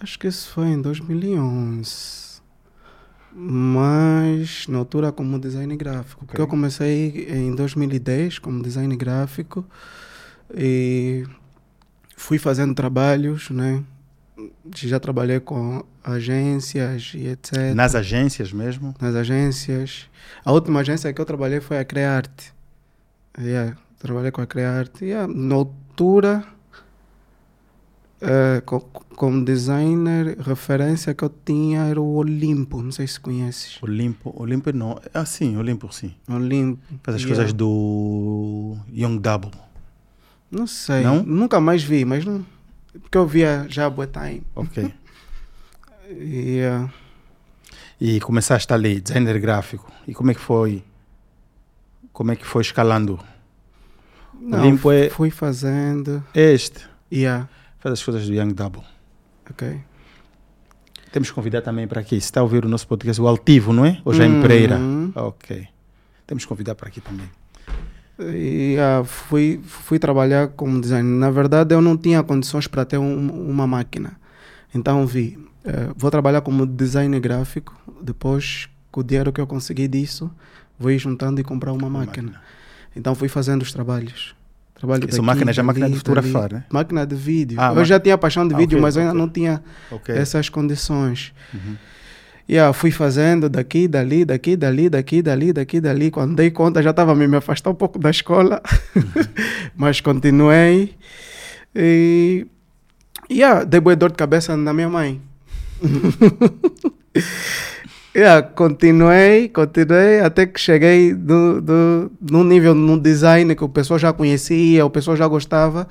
Acho 0.00 0.18
que 0.18 0.26
isso 0.26 0.50
foi 0.52 0.66
em 0.68 0.80
2011. 0.82 2.24
Mas 3.36 4.66
na 4.68 4.78
altura 4.78 5.10
como 5.10 5.38
design 5.40 5.76
gráfico. 5.76 6.24
Porque 6.24 6.36
Ok. 6.40 6.44
eu 6.44 6.48
comecei 6.48 7.26
em 7.30 7.54
2010 7.54 8.38
como 8.38 8.62
design 8.62 8.94
gráfico 8.96 9.64
e 10.56 11.24
fui 12.16 12.38
fazendo 12.38 12.74
trabalhos, 12.74 13.50
né? 13.50 13.82
Já 14.74 15.00
trabalhei 15.00 15.40
com 15.40 15.84
agências 16.02 17.12
e 17.16 17.26
etc. 17.26 17.74
Nas 17.74 17.94
agências 17.96 18.52
mesmo? 18.52 18.94
nas 19.00 19.16
agências. 19.16 20.06
A 20.44 20.52
última 20.52 20.80
agência 20.80 21.12
que 21.12 21.20
eu 21.20 21.24
trabalhei 21.24 21.60
foi 21.60 21.78
a 21.78 21.84
Crearte. 21.84 22.53
Yeah, 23.38 23.76
trabalhei 23.98 24.30
com 24.30 24.40
a 24.40 24.46
Crearte. 24.46 25.04
Yeah, 25.04 25.32
na 25.32 25.54
altura, 25.56 26.44
eh, 28.20 28.62
co- 28.64 28.80
como 29.16 29.44
designer, 29.44 30.36
referência 30.40 31.14
que 31.14 31.24
eu 31.24 31.32
tinha 31.44 31.82
era 31.82 32.00
o 32.00 32.14
Olimpo. 32.16 32.80
Não 32.82 32.92
sei 32.92 33.06
se 33.06 33.18
conheces. 33.18 33.82
Olimpo, 33.82 34.32
Olimpo 34.40 34.72
não. 34.72 35.00
Ah, 35.12 35.24
sim, 35.24 35.56
Olimpo 35.56 35.92
sim. 35.92 36.14
Olimpo. 36.28 36.80
Faz 37.02 37.16
as 37.16 37.22
yeah. 37.22 37.36
coisas 37.36 37.52
do 37.52 38.76
Young 38.92 39.18
Double. 39.18 39.50
Não 40.50 40.66
sei. 40.66 41.02
Não? 41.02 41.22
Nunca 41.22 41.60
mais 41.60 41.82
vi, 41.82 42.04
mas 42.04 42.24
não. 42.24 42.44
Porque 43.00 43.18
eu 43.18 43.26
via 43.26 43.66
já 43.68 43.88
boa 43.90 44.06
time. 44.06 44.42
Ok. 44.54 44.92
Yeah. 46.10 46.92
E 47.98 48.20
começaste 48.20 48.70
ali, 48.74 49.00
designer 49.00 49.40
gráfico. 49.40 49.90
E 50.06 50.12
como 50.12 50.30
é 50.30 50.34
que 50.34 50.40
foi? 50.40 50.84
Como 52.14 52.32
é 52.32 52.36
que 52.36 52.46
foi 52.46 52.62
escalando? 52.62 53.18
Não, 54.40 54.60
Olimpo 54.60 54.90
é- 54.90 55.10
Fui 55.10 55.30
fazendo. 55.30 56.24
Este 56.34 56.80
Yeah. 57.12 57.48
faz 57.78 57.92
as 57.94 58.02
coisas 58.02 58.26
do 58.26 58.32
Young 58.32 58.54
Double. 58.54 58.82
Ok. 59.50 59.80
Temos 61.12 61.28
que 61.28 61.34
convidar 61.34 61.60
também 61.62 61.86
para 61.86 62.00
aqui. 62.00 62.18
Se 62.20 62.26
está 62.26 62.40
a 62.40 62.42
ouvir 62.42 62.64
o 62.64 62.68
nosso 62.68 62.88
podcast, 62.88 63.20
o 63.20 63.26
Altivo, 63.28 63.72
não 63.72 63.84
é? 63.84 64.00
Ou 64.04 64.14
Jaime 64.14 64.36
Uhum. 64.36 64.42
Pereira. 64.42 64.78
Ok. 65.16 65.68
Temos 66.26 66.44
que 66.44 66.48
convidar 66.48 66.74
para 66.74 66.88
aqui 66.88 67.00
também. 67.00 67.28
E 68.18 68.76
ah, 68.78 69.02
fui, 69.04 69.60
fui 69.64 69.98
trabalhar 69.98 70.48
como 70.48 70.80
designer. 70.80 71.18
Na 71.18 71.30
verdade, 71.30 71.74
eu 71.74 71.80
não 71.82 71.96
tinha 71.96 72.22
condições 72.22 72.66
para 72.68 72.84
ter 72.84 72.96
um- 72.98 73.50
uma 73.50 73.66
máquina. 73.66 74.16
Então 74.74 75.04
vi, 75.06 75.36
eh, 75.64 75.90
vou 75.96 76.10
trabalhar 76.10 76.40
como 76.40 76.64
designer 76.66 77.20
gráfico. 77.20 77.76
Depois, 78.00 78.68
com 78.90 79.00
o 79.00 79.04
dinheiro 79.04 79.32
que 79.32 79.40
eu 79.40 79.46
consegui 79.46 79.86
disso, 79.88 80.30
vou 80.78 80.90
ir 80.90 80.98
juntando 80.98 81.40
e 81.40 81.44
comprar 81.44 81.72
uma 81.72 81.88
máquina. 81.90 82.40
Então 82.96 83.14
fui 83.14 83.28
fazendo 83.28 83.62
os 83.62 83.72
trabalhos. 83.72 84.34
Trabalho 84.74 85.04
Essa 85.04 85.16
daqui, 85.16 85.26
máquina 85.26 85.52
já 85.52 85.62
é 85.62 85.64
máquina 85.64 85.88
de 85.88 85.96
fotografar, 85.96 86.52
né? 86.52 86.64
Máquina 86.70 87.06
de 87.06 87.14
vídeo. 87.14 87.56
Ah, 87.60 87.72
eu 87.74 87.84
já 87.84 87.98
tinha 87.98 88.18
paixão 88.18 88.46
de 88.46 88.54
Ah, 88.54 88.58
vídeo, 88.58 88.76
ok, 88.76 88.82
mas 88.82 88.96
eu 88.96 89.02
ainda 89.02 89.12
ok. 89.14 89.20
não 89.20 89.28
tinha 89.28 89.62
Ok. 89.90 90.14
essas 90.14 90.48
condições. 90.48 91.32
Uhum. 91.54 91.76
Yeah, 92.50 92.72
fui 92.74 92.90
fazendo 92.90 93.48
daqui, 93.48 93.88
dali, 93.88 94.24
daqui, 94.24 94.54
dali, 94.56 94.90
daqui, 94.90 95.22
dali, 95.22 95.52
daqui, 95.52 95.80
dali. 95.80 96.10
Quando 96.10 96.34
dei 96.36 96.50
conta, 96.50 96.82
já 96.82 96.90
estava 96.90 97.14
me 97.14 97.34
afastar 97.36 97.70
um 97.70 97.74
pouco 97.74 97.98
da 97.98 98.10
escola, 98.10 98.60
mas 99.74 100.00
continuei. 100.02 100.94
E 101.74 102.46
yeah, 103.30 103.64
dei 103.64 103.80
boa 103.80 103.96
dor 103.96 104.10
de 104.10 104.16
cabeça 104.16 104.56
na 104.56 104.74
minha 104.74 104.88
mãe. 104.90 105.22
yeah, 108.14 108.46
continuei, 108.46 109.48
continuei, 109.48 110.20
até 110.20 110.46
que 110.46 110.60
cheguei 110.60 111.14
do, 111.14 111.60
do, 111.60 112.12
num 112.20 112.44
nível 112.44 112.74
no 112.74 112.98
design 112.98 113.54
que 113.54 113.64
o 113.64 113.68
pessoal 113.68 113.98
já 113.98 114.12
conhecia, 114.12 114.84
o 114.84 114.90
pessoal 114.90 115.16
já 115.16 115.26
gostava. 115.26 115.88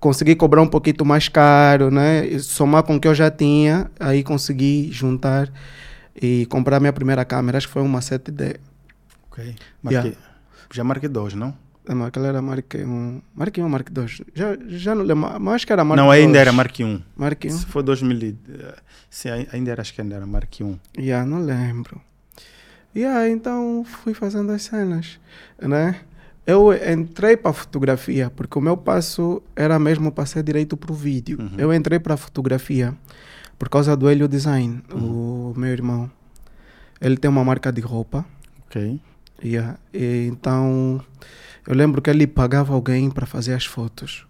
Consegui 0.00 0.34
cobrar 0.34 0.62
um 0.62 0.66
pouquinho 0.66 1.04
mais 1.04 1.28
caro, 1.28 1.90
né? 1.90 2.26
E 2.26 2.40
somar 2.40 2.82
com 2.82 2.96
o 2.96 3.00
que 3.00 3.06
eu 3.06 3.14
já 3.14 3.30
tinha, 3.30 3.88
aí 4.00 4.24
consegui 4.24 4.90
juntar 4.90 5.48
e 6.20 6.44
comprar 6.46 6.80
minha 6.80 6.92
primeira 6.92 7.24
câmera. 7.24 7.58
Acho 7.58 7.68
que 7.68 7.72
foi 7.72 7.82
uma 7.82 8.00
7D. 8.00 8.56
Ok. 9.30 9.54
Marquei, 9.80 10.10
Yeah. 10.10 10.18
Já 10.72 10.82
marquei 10.82 11.08
dois, 11.08 11.34
não? 11.34 11.54
Ah, 11.88 12.06
Aquela 12.06 12.28
era 12.28 12.40
Mark 12.40 12.72
1, 12.74 13.20
Mark 13.34 13.56
1 13.58 13.62
ou 13.62 13.68
Mark 13.68 13.90
2? 13.90 14.22
Já, 14.34 14.56
já 14.68 14.94
não 14.94 15.02
lembro, 15.04 15.28
mas 15.40 15.54
acho 15.56 15.66
que 15.66 15.72
era 15.72 15.84
Mark 15.84 15.96
não, 15.98 16.06
2. 16.06 16.20
ainda 16.24 16.38
era 16.38 16.52
Mark 16.52 16.76
1. 16.78 17.00
Mark 17.16 17.44
1? 17.44 17.50
Se 17.50 17.66
foi 17.66 17.82
2000. 17.82 18.18
e- 18.22 18.38
eh, 18.50 18.74
Sim, 19.10 19.28
ai- 19.30 19.48
ainda 19.52 19.70
era, 19.72 19.80
acho 19.82 19.92
que 19.92 20.00
ainda 20.00 20.14
era 20.16 20.26
Mark 20.26 20.52
1. 20.60 20.78
Yeah, 20.98 21.26
não 21.28 21.40
lembro. 21.40 22.00
Yeah, 22.94 23.28
então 23.28 23.84
fui 23.84 24.14
fazendo 24.14 24.52
as 24.52 24.62
cenas, 24.62 25.18
né? 25.60 26.00
Eu 26.46 26.72
entrei 26.72 27.36
para 27.36 27.52
fotografia 27.52 28.28
porque 28.30 28.58
o 28.58 28.62
meu 28.62 28.76
passo 28.76 29.42
era 29.56 29.78
mesmo 29.78 30.10
passar 30.12 30.42
direito 30.42 30.76
para 30.76 30.92
o 30.92 30.94
vídeo. 30.94 31.38
Uhum. 31.40 31.52
Eu 31.56 31.72
entrei 31.72 31.98
para 31.98 32.16
fotografia 32.16 32.92
por 33.58 33.68
causa 33.68 33.96
do 33.96 34.10
Helio 34.10 34.28
Design, 34.28 34.82
o 34.92 35.54
meu 35.56 35.70
irmão. 35.70 36.10
Ele 37.00 37.16
tem 37.16 37.30
uma 37.30 37.44
marca 37.44 37.72
de 37.72 37.80
roupa. 37.80 38.24
Ok. 38.66 39.00
Yeah. 39.44 39.78
E 39.94 40.26
então 40.30 41.00
eu 41.66 41.74
lembro 41.74 42.00
que 42.02 42.10
ele 42.10 42.26
pagava 42.26 42.72
alguém 42.74 43.10
para 43.10 43.26
fazer 43.26 43.54
as 43.54 43.64
fotos. 43.64 44.26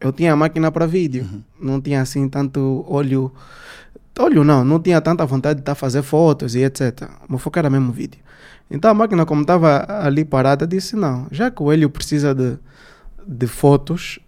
Eu 0.00 0.12
tinha 0.12 0.34
máquina 0.34 0.70
para 0.72 0.86
vídeo, 0.86 1.24
Uhum. 1.24 1.42
não 1.60 1.80
tinha 1.80 2.00
assim 2.02 2.28
tanto 2.28 2.84
olho. 2.88 3.32
Olho 4.18 4.44
não, 4.44 4.64
não 4.64 4.78
tinha 4.80 5.00
tanta 5.00 5.24
vontade 5.24 5.56
de 5.56 5.62
estar 5.62 5.72
a 5.72 5.76
fazer 5.76 6.02
fotos 6.02 6.54
e 6.54 6.60
etc. 6.60 7.08
Meu 7.28 7.38
foco 7.38 7.58
era 7.58 7.70
mesmo 7.70 7.92
vídeo. 7.92 8.20
Então 8.70 8.90
a 8.90 8.94
máquina, 8.94 9.24
como 9.24 9.42
estava 9.42 9.86
ali 10.04 10.24
parada, 10.24 10.66
disse: 10.66 10.96
não, 10.96 11.26
já 11.30 11.50
que 11.50 11.62
o 11.62 11.70
Hélio 11.72 11.88
precisa 11.88 12.34
de, 12.34 12.58
de 13.26 13.46
fotos 13.46 14.18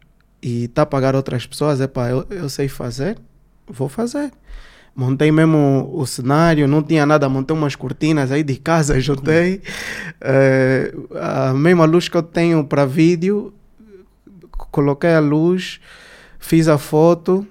e 0.42 0.64
está 0.64 0.82
a 0.82 0.86
pagar 0.86 1.14
outras 1.16 1.46
pessoas, 1.46 1.80
é 1.80 1.90
eu, 2.10 2.26
eu 2.30 2.48
sei 2.48 2.68
fazer, 2.68 3.18
vou 3.66 3.88
fazer. 3.88 4.30
Montei 4.96 5.32
mesmo 5.32 5.90
o 5.92 6.06
cenário, 6.06 6.68
não 6.68 6.80
tinha 6.80 7.04
nada, 7.04 7.28
montei 7.28 7.56
umas 7.56 7.74
cortinas 7.74 8.30
aí 8.30 8.44
de 8.44 8.56
casa, 8.56 8.98
juntei. 9.00 9.60
Eh, 10.20 10.94
a 11.20 11.52
mesma 11.52 11.84
luz 11.84 12.08
que 12.08 12.16
eu 12.16 12.22
tenho 12.22 12.64
para 12.64 12.86
vídeo, 12.86 13.52
coloquei 14.70 15.14
a 15.14 15.20
luz, 15.20 15.80
fiz 16.38 16.68
a 16.68 16.78
foto, 16.78 17.44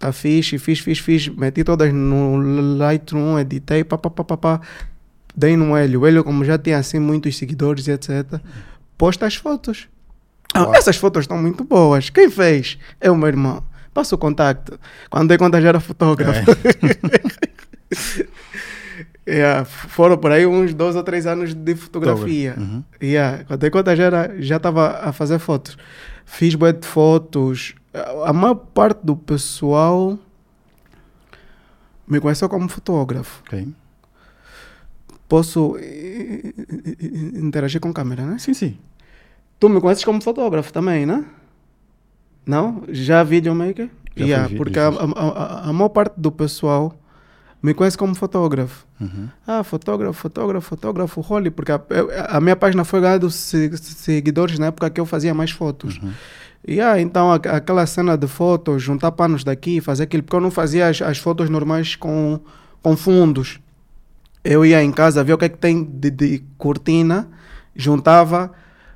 tá 0.00 0.10
fixe, 0.12 0.58
fiz, 0.58 0.80
fiz, 0.80 0.98
fiz, 0.98 1.28
meti 1.28 1.62
todas 1.62 1.92
no 1.92 2.76
Lightroom, 2.76 3.38
editei, 3.38 3.84
pá, 3.84 3.96
pá, 3.96 4.10
pá, 4.10 4.24
pá, 4.24 4.36
pá, 4.36 4.60
dei 5.36 5.56
no 5.56 5.76
Hélio. 5.76 6.00
O 6.00 6.06
Hélio, 6.06 6.24
como 6.24 6.44
já 6.44 6.58
tinha 6.58 6.78
assim 6.78 6.98
muitos 6.98 7.36
seguidores 7.36 7.86
e 7.86 7.92
etc., 7.92 8.40
posta 8.98 9.26
as 9.26 9.36
fotos. 9.36 9.88
Ah, 10.52 10.70
essas 10.74 10.96
fotos 10.96 11.22
estão 11.22 11.38
muito 11.38 11.64
boas. 11.64 12.10
Quem 12.10 12.30
fez? 12.30 12.78
É 13.00 13.10
o 13.10 13.16
meu 13.16 13.28
irmão. 13.28 13.62
Passa 13.94 14.14
o 14.14 14.18
contacto. 14.18 14.78
Quando 15.08 15.28
dei 15.28 15.38
conta 15.38 15.60
já 15.62 15.68
era 15.68 15.80
fotógrafo. 15.80 16.50
Yeah, 19.26 19.64
foram 19.88 20.18
por 20.18 20.30
aí 20.32 20.44
uns 20.46 20.74
dois 20.74 20.96
ou 20.96 21.02
três 21.02 21.26
anos 21.26 21.54
de 21.54 21.74
fotografia. 21.76 22.54
Uhum. 22.58 22.84
Yeah, 23.02 23.44
quando 23.44 23.60
dei 23.60 23.70
conta 23.70 23.94
já 23.96 24.04
era- 24.04 24.34
já 24.42 24.56
estava 24.56 24.98
a 24.98 25.12
fazer 25.12 25.38
fotos. 25.38 25.78
Fiz 26.26 26.54
bué 26.54 26.72
de 26.72 26.86
fotos. 26.86 27.74
A 28.26 28.32
maior 28.32 28.56
parte 28.56 29.00
do 29.04 29.16
pessoal 29.16 30.18
me 32.06 32.20
conheceu 32.20 32.48
como 32.48 32.68
fotógrafo. 32.68 33.42
Ok. 33.46 33.68
Posso 35.28 35.76
eh, 35.78 36.52
eh, 36.52 37.06
interagir 37.38 37.80
com 37.80 37.92
câmera, 37.92 38.26
né? 38.26 38.38
Sim, 38.38 38.52
sim. 38.54 38.78
Tu 39.58 39.68
me 39.68 39.80
conheces 39.80 40.04
como 40.04 40.20
fotógrafo 40.20 40.72
também, 40.72 41.06
né? 41.06 41.24
Não? 42.46 42.82
Já 42.88 43.22
videomaker? 43.22 43.88
Já 44.16 44.24
Yeah, 44.24 44.56
porque 44.56 44.78
a, 44.78 44.88
a, 44.88 44.90
a, 44.90 45.68
a 45.70 45.72
maior 45.72 45.88
parte 45.88 46.14
do 46.16 46.30
pessoal 46.30 46.94
me 47.62 47.72
conhece 47.74 47.96
como 47.96 48.14
fotógrafo. 48.14 48.86
Uhum. 49.00 49.28
Ah, 49.46 49.64
fotógrafo, 49.64 50.18
fotógrafo, 50.20 50.68
fotógrafo, 50.68 51.20
Holly, 51.20 51.50
porque 51.50 51.72
a, 51.72 52.40
minha 52.40 52.54
página 52.54 52.84
foi 52.84 53.00
ganhando 53.00 53.30
se- 53.30 53.76
seguidores 53.78 54.58
na 54.58 54.66
época 54.66 54.90
que 54.90 55.00
eu 55.00 55.06
fazia 55.06 55.32
mais 55.34 55.50
fotos. 55.50 55.98
Uhum. 56.02 56.12
E 56.66 56.80
ah, 56.80 57.00
então 57.00 57.32
aquela 57.32 57.84
cena 57.86 58.16
de 58.16 58.26
fotos, 58.26 58.82
juntar 58.82 59.12
panos 59.12 59.42
daqui, 59.44 59.80
fazer 59.80 60.04
aquilo, 60.04 60.22
porque 60.22 60.36
eu 60.36 60.40
não 60.40 60.50
fazia 60.50 60.88
as, 60.88 61.00
as 61.02 61.18
fotos 61.18 61.48
normais 61.50 61.96
com, 61.96 62.38
com 62.82 62.96
fundos. 62.96 63.58
Eu 64.44 64.64
ia 64.64 64.82
em 64.82 64.92
casa 64.92 65.24
ver 65.24 65.32
o 65.32 65.38
que 65.38 65.46
é 65.46 65.48
que 65.48 65.58
tem 65.58 65.82
de, 65.82 66.10
de 66.10 66.44
cortina, 66.58 67.28
juntava, 67.74 68.52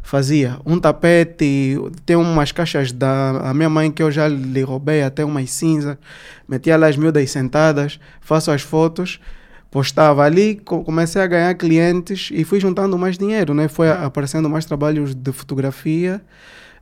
fazia 0.09 0.59
um 0.65 0.81
tapete, 0.81 1.77
tem 2.07 2.17
umas 2.17 2.51
caixas 2.51 2.91
da 2.93 3.51
a 3.51 3.53
minha 3.53 3.69
mãe 3.69 3.91
que 3.91 4.03
eu 4.03 4.11
já 4.11 4.27
lhe 4.27 4.63
roubei, 4.63 5.03
até 5.03 5.23
umas 5.23 5.51
cinzas, 5.51 5.99
metia 6.49 6.79
lá 6.79 6.87
as 6.87 6.97
miúdas 6.97 7.31
sentadas, 7.31 8.01
faço 8.21 8.51
as 8.51 8.63
fotos, 8.63 9.21
postava 9.71 10.25
ali, 10.25 10.57
co- 10.65 10.83
comecei 10.83 11.21
a 11.21 11.27
ganhar 11.27 11.55
clientes 11.55 12.31
e 12.33 12.43
fui 12.43 12.59
juntando 12.59 12.97
mais 12.97 13.19
dinheiro, 13.19 13.53
né? 13.53 13.69
Foi 13.69 13.91
aparecendo 13.91 14.49
mais 14.49 14.65
trabalhos 14.65 15.15
de 15.15 15.31
fotografia 15.31 16.23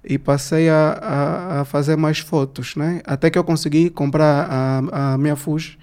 e 0.04 0.18
passei 0.18 0.68
a, 0.68 0.92
a, 1.02 1.60
a 1.62 1.64
fazer 1.64 1.96
mais 1.96 2.20
fotos, 2.20 2.76
né? 2.76 3.00
Até 3.04 3.28
que 3.28 3.36
eu 3.36 3.42
consegui 3.42 3.90
comprar 3.90 4.46
a, 4.48 5.14
a 5.14 5.18
minha 5.18 5.34
Fuji, 5.34 5.76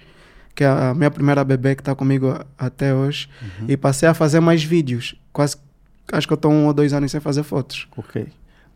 que 0.54 0.64
é 0.64 0.66
a 0.66 0.94
minha 0.94 1.10
primeira 1.10 1.44
bebê 1.44 1.74
que 1.74 1.82
está 1.82 1.94
comigo 1.94 2.38
até 2.56 2.94
hoje, 2.94 3.28
e 3.68 3.76
passei 3.76 4.08
a 4.08 4.14
fazer 4.14 4.40
mais 4.40 4.64
vídeos. 4.64 5.14
Quase, 5.30 5.56
acho 6.12 6.26
que 6.26 6.32
eu 6.32 6.36
estou 6.36 6.52
um 6.52 6.66
ou 6.66 6.72
dois 6.74 6.92
anos 6.92 7.10
sem 7.10 7.20
fazer 7.20 7.42
fotos. 7.42 7.86
Ok. 7.96 8.26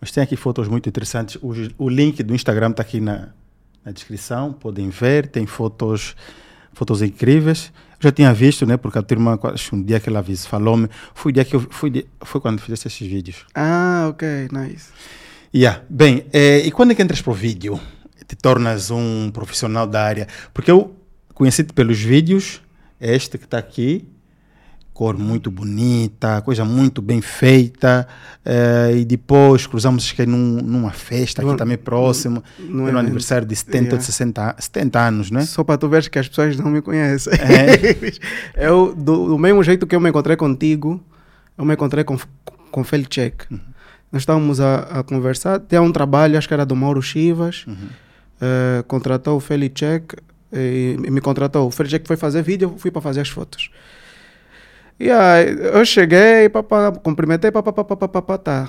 Mas 0.00 0.10
tem 0.12 0.22
aqui 0.22 0.36
fotos 0.36 0.68
muito 0.68 0.88
interessantes. 0.88 1.36
O, 1.42 1.52
o 1.78 1.88
link 1.88 2.22
do 2.22 2.34
Instagram 2.34 2.70
está 2.70 2.82
aqui 2.82 3.00
na, 3.00 3.30
na 3.84 3.90
descrição. 3.92 4.52
Podem 4.52 4.88
ver. 4.90 5.26
Tem 5.28 5.44
fotos, 5.46 6.14
fotos 6.72 7.02
incríveis. 7.02 7.72
Eu 8.00 8.04
já 8.04 8.12
tinha 8.12 8.32
visto, 8.32 8.64
né? 8.64 8.76
Porque 8.76 8.98
a 8.98 9.02
tua 9.02 9.14
irmã, 9.16 9.38
acho 9.42 9.74
um 9.74 9.82
dia 9.82 9.98
que 9.98 10.08
ela 10.08 10.24
falou-me. 10.46 10.88
Foi 11.14 11.30
o 11.30 11.32
dia 11.32 11.44
que 11.44 11.56
eu 11.56 11.60
fui, 11.68 11.90
de- 11.90 12.06
foi 12.22 12.40
quando 12.40 12.60
fizeste 12.60 12.86
esses 12.86 13.06
vídeos. 13.06 13.44
Ah, 13.54 14.06
ok, 14.10 14.48
nice. 14.52 14.90
Yeah. 15.54 15.82
Bem, 15.90 16.24
eh, 16.32 16.66
e 16.66 16.70
quando 16.70 16.92
é 16.92 16.94
que 16.94 17.02
entras 17.02 17.20
para 17.20 17.30
o 17.32 17.34
vídeo? 17.34 17.80
Te 18.26 18.36
tornas 18.36 18.90
um 18.90 19.30
profissional 19.32 19.86
da 19.86 20.04
área? 20.04 20.28
Porque 20.54 20.70
eu 20.70 20.94
conheci-te 21.34 21.72
pelos 21.72 21.98
vídeos, 21.98 22.60
este 23.00 23.38
que 23.38 23.44
está 23.44 23.58
aqui, 23.58 24.06
cor 24.98 25.16
muito 25.16 25.48
bonita, 25.48 26.42
coisa 26.42 26.64
muito 26.64 27.00
bem 27.00 27.20
feita, 27.20 28.04
eh, 28.44 28.96
e 28.96 29.04
depois 29.04 29.64
cruzamos 29.64 30.02
acho 30.02 30.12
que 30.16 30.26
num, 30.26 30.60
numa 30.60 30.90
festa 30.90 31.40
aqui 31.40 31.50
No- 31.52 31.56
também 31.56 31.78
próximo, 31.78 32.42
no 32.58 32.78
no 32.78 32.82
evento. 32.82 32.98
aniversário 32.98 33.46
de 33.46 33.54
70 33.54 33.76
Yeah. 33.84 33.96
de 33.98 34.04
60, 34.04 34.56
70 34.58 35.00
anos, 35.00 35.30
né? 35.30 35.42
Só 35.42 35.62
para 35.62 35.78
tu 35.78 35.88
veres 35.88 36.08
que 36.08 36.18
as 36.18 36.26
pessoas 36.26 36.56
não 36.56 36.68
me 36.68 36.82
conhecem. 36.82 37.32
É. 37.34 38.66
eu, 38.66 38.92
do, 38.92 39.28
do 39.28 39.38
mesmo 39.38 39.62
jeito 39.62 39.86
que 39.86 39.94
eu 39.94 40.00
me 40.00 40.08
encontrei 40.10 40.36
contigo, 40.36 41.00
eu 41.56 41.64
me 41.64 41.74
encontrei 41.74 42.02
com, 42.02 42.18
com 42.72 42.82
Felicek. 42.82 43.44
Nós 44.10 44.22
estávamos 44.22 44.58
a, 44.60 44.78
a 44.98 45.02
conversar. 45.04 45.60
Tem 45.60 45.78
um 45.78 45.92
trabalho, 45.92 46.36
acho 46.36 46.48
que 46.48 46.54
era 46.54 46.66
do 46.66 46.74
Mauro 46.74 47.00
Chivas. 47.00 47.64
Uhum. 47.68 47.76
eh, 48.40 48.82
contratou 48.88 49.36
o 49.36 49.40
Felicek 49.40 50.16
e, 50.52 50.96
e 51.04 51.10
me 51.10 51.20
contratou. 51.20 51.68
O 51.68 51.70
Felicek 51.70 52.04
foi 52.08 52.16
fazer 52.16 52.42
vídeo, 52.42 52.70
eu 52.74 52.78
fui 52.78 52.90
para 52.90 53.00
fazer 53.02 53.20
as 53.20 53.28
fotos. 53.28 53.70
E 55.00 55.10
aí 55.10 55.56
eu 55.72 55.84
cheguei, 55.84 56.48
papá, 56.48 56.90
cumprimentei, 56.92 57.50
papá, 57.50 57.72
papá, 57.72 57.96
papá, 57.96 58.08
papá, 58.08 58.38
tá. 58.38 58.68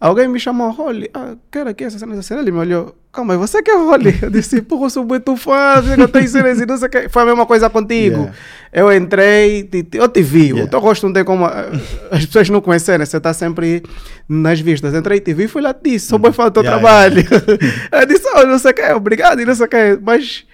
Alguém 0.00 0.28
me 0.28 0.38
chamou, 0.38 0.70
Rolly, 0.70 1.08
ah, 1.14 1.34
quero 1.50 1.70
aqui 1.70 1.84
essa 1.84 1.98
cena, 1.98 2.12
essa 2.12 2.22
cena. 2.22 2.42
Ele 2.42 2.50
me 2.50 2.58
olhou, 2.58 2.94
calma, 3.12 3.38
você 3.38 3.62
que 3.62 3.70
é 3.70 3.76
Rolly? 3.76 4.14
Eu 4.20 4.28
disse, 4.30 4.60
porra, 4.60 4.86
eu 4.86 4.90
sou 4.90 5.04
muito 5.04 5.34
fã, 5.36 5.82
eu 5.98 6.08
tenho 6.08 6.28
cenas 6.28 6.60
e 6.60 6.66
não 6.66 6.76
sei 6.76 6.88
o 6.88 6.90
que. 6.90 7.08
Foi 7.08 7.22
a 7.22 7.26
mesma 7.26 7.46
coisa 7.46 7.70
contigo. 7.70 8.16
Yeah. 8.16 8.34
Eu 8.72 8.92
entrei, 8.92 9.62
te- 9.64 9.82
te- 9.84 9.96
eu 9.98 10.08
te 10.08 10.20
vi, 10.20 10.46
Yeah. 10.48 10.64
o 10.64 10.68
teu 10.68 10.80
rosto 10.80 11.06
não 11.06 11.12
tem 11.14 11.24
como 11.24 11.46
ah, 11.46 11.70
as 12.10 12.26
pessoas 12.26 12.50
não 12.50 12.60
conhecerem, 12.60 13.06
você 13.06 13.16
está 13.16 13.32
sempre 13.32 13.82
nas 14.28 14.60
vistas. 14.60 14.92
Entrei, 14.94 15.20
te 15.20 15.32
vi, 15.32 15.48
fui 15.48 15.62
lá 15.62 15.72
te 15.72 15.90
disse, 15.90 16.06
sou 16.08 16.18
bem 16.18 16.32
fã 16.32 16.44
do 16.46 16.50
teu 16.50 16.64
Yeah, 16.64 16.80
trabalho. 16.82 17.22
eu 17.92 18.06
disse, 18.06 18.28
oh, 18.36 18.44
não 18.46 18.58
sei 18.58 18.72
o 18.72 18.74
que, 18.74 18.82
obrigado 18.92 19.40
e 19.40 19.44
não 19.46 19.54
sei 19.54 19.64
o 19.66 19.68
que, 19.68 19.98
mas 20.02 20.44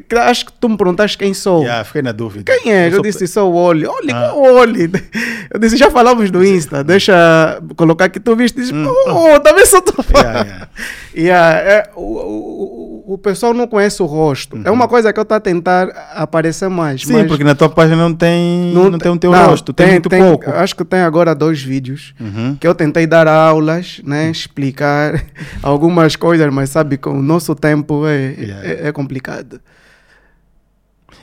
que- 0.00 0.16
acho 0.16 0.46
que 0.46 0.52
tu 0.52 0.68
me 0.68 0.76
perguntaste 0.76 1.16
quem 1.16 1.32
sou. 1.34 1.62
Yeah, 1.62 1.84
fiquei 1.84 2.02
na 2.02 2.12
dúvida. 2.12 2.44
Quem 2.52 2.72
é? 2.72 2.88
Eu, 2.88 2.92
sou- 2.94 3.02
disse, 3.02 3.26
sou 3.26 3.52
o 3.52 3.56
Oli. 3.56 3.86
Oli, 3.86 4.10
Ah. 4.12 4.30
qual 4.32 4.38
o 4.38 4.58
Oli? 4.60 4.90
Eu 5.52 5.60
disse, 5.60 5.76
já 5.76 5.90
falamos 5.90 6.30
do 6.30 6.44
Insta, 6.44 6.82
deixa 6.82 7.60
colocar 7.76 8.08
que 8.08 8.18
tu 8.18 8.34
viste. 8.34 8.56
Diz, 8.60 8.70
oh, 8.72 9.38
também 9.40 9.64
sou 9.66 9.82
fã. 10.02 10.18
Yeah, 10.18 10.40
yeah. 10.44 10.68
Yeah, 11.16 11.58
é, 11.60 11.90
o, 11.94 12.02
o, 12.02 13.14
o 13.14 13.18
pessoal 13.18 13.54
não 13.54 13.68
conhece 13.68 14.02
o 14.02 14.04
rosto. 14.06 14.58
É 14.64 14.70
uma 14.70 14.88
coisa 14.88 15.12
que 15.12 15.18
eu 15.20 15.22
estou 15.22 15.36
a 15.36 15.40
tentar 15.40 15.88
aparecer 16.12 16.68
mais. 16.68 17.02
Sim, 17.02 17.12
mas 17.12 17.26
porque 17.28 17.44
na 17.44 17.54
tua 17.54 17.68
página 17.68 17.96
não 17.96 18.12
tem, 18.12 18.72
não, 18.74 18.98
tem 18.98 19.12
o 19.12 19.16
teu 19.16 19.30
não, 19.30 19.46
rosto, 19.46 19.72
tem, 19.72 19.92
muito 19.92 20.08
pouco. 20.08 20.50
Acho 20.50 20.74
que 20.74 20.84
tem 20.84 21.00
agora 21.02 21.32
dois 21.32 21.62
vídeos 21.62 22.14
Uhum. 22.20 22.56
que 22.58 22.66
eu 22.66 22.74
tentei 22.74 23.06
dar 23.06 23.28
aulas, 23.28 24.00
né, 24.04 24.28
explicar 24.28 25.22
algumas 25.62 26.16
coisas, 26.16 26.52
mas 26.52 26.70
sabe, 26.70 26.96
com 26.96 27.10
o 27.10 27.22
nosso 27.22 27.54
tempo 27.54 28.04
é, 28.08 28.34
Yeah. 28.36 28.68
é, 28.68 28.88
é 28.88 28.92
complicado. 28.92 29.60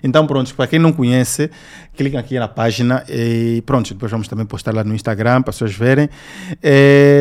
Então, 0.03 0.25
pronto, 0.25 0.53
para 0.55 0.67
quem 0.67 0.79
não 0.79 0.91
conhece, 0.91 1.50
clica 1.96 2.20
aqui 2.20 2.39
na 2.39 2.48
página 2.48 3.03
e 3.10 3.62
pronto, 3.65 3.93
depois 3.93 4.12
vamos 4.12 4.27
também 4.27 4.46
postar 4.46 4.74
lá 4.74 4.84
no 4.84 4.96
Instagram 4.96 5.41
para 5.41 5.53
pessoas 5.53 5.74
verem. 5.74 6.10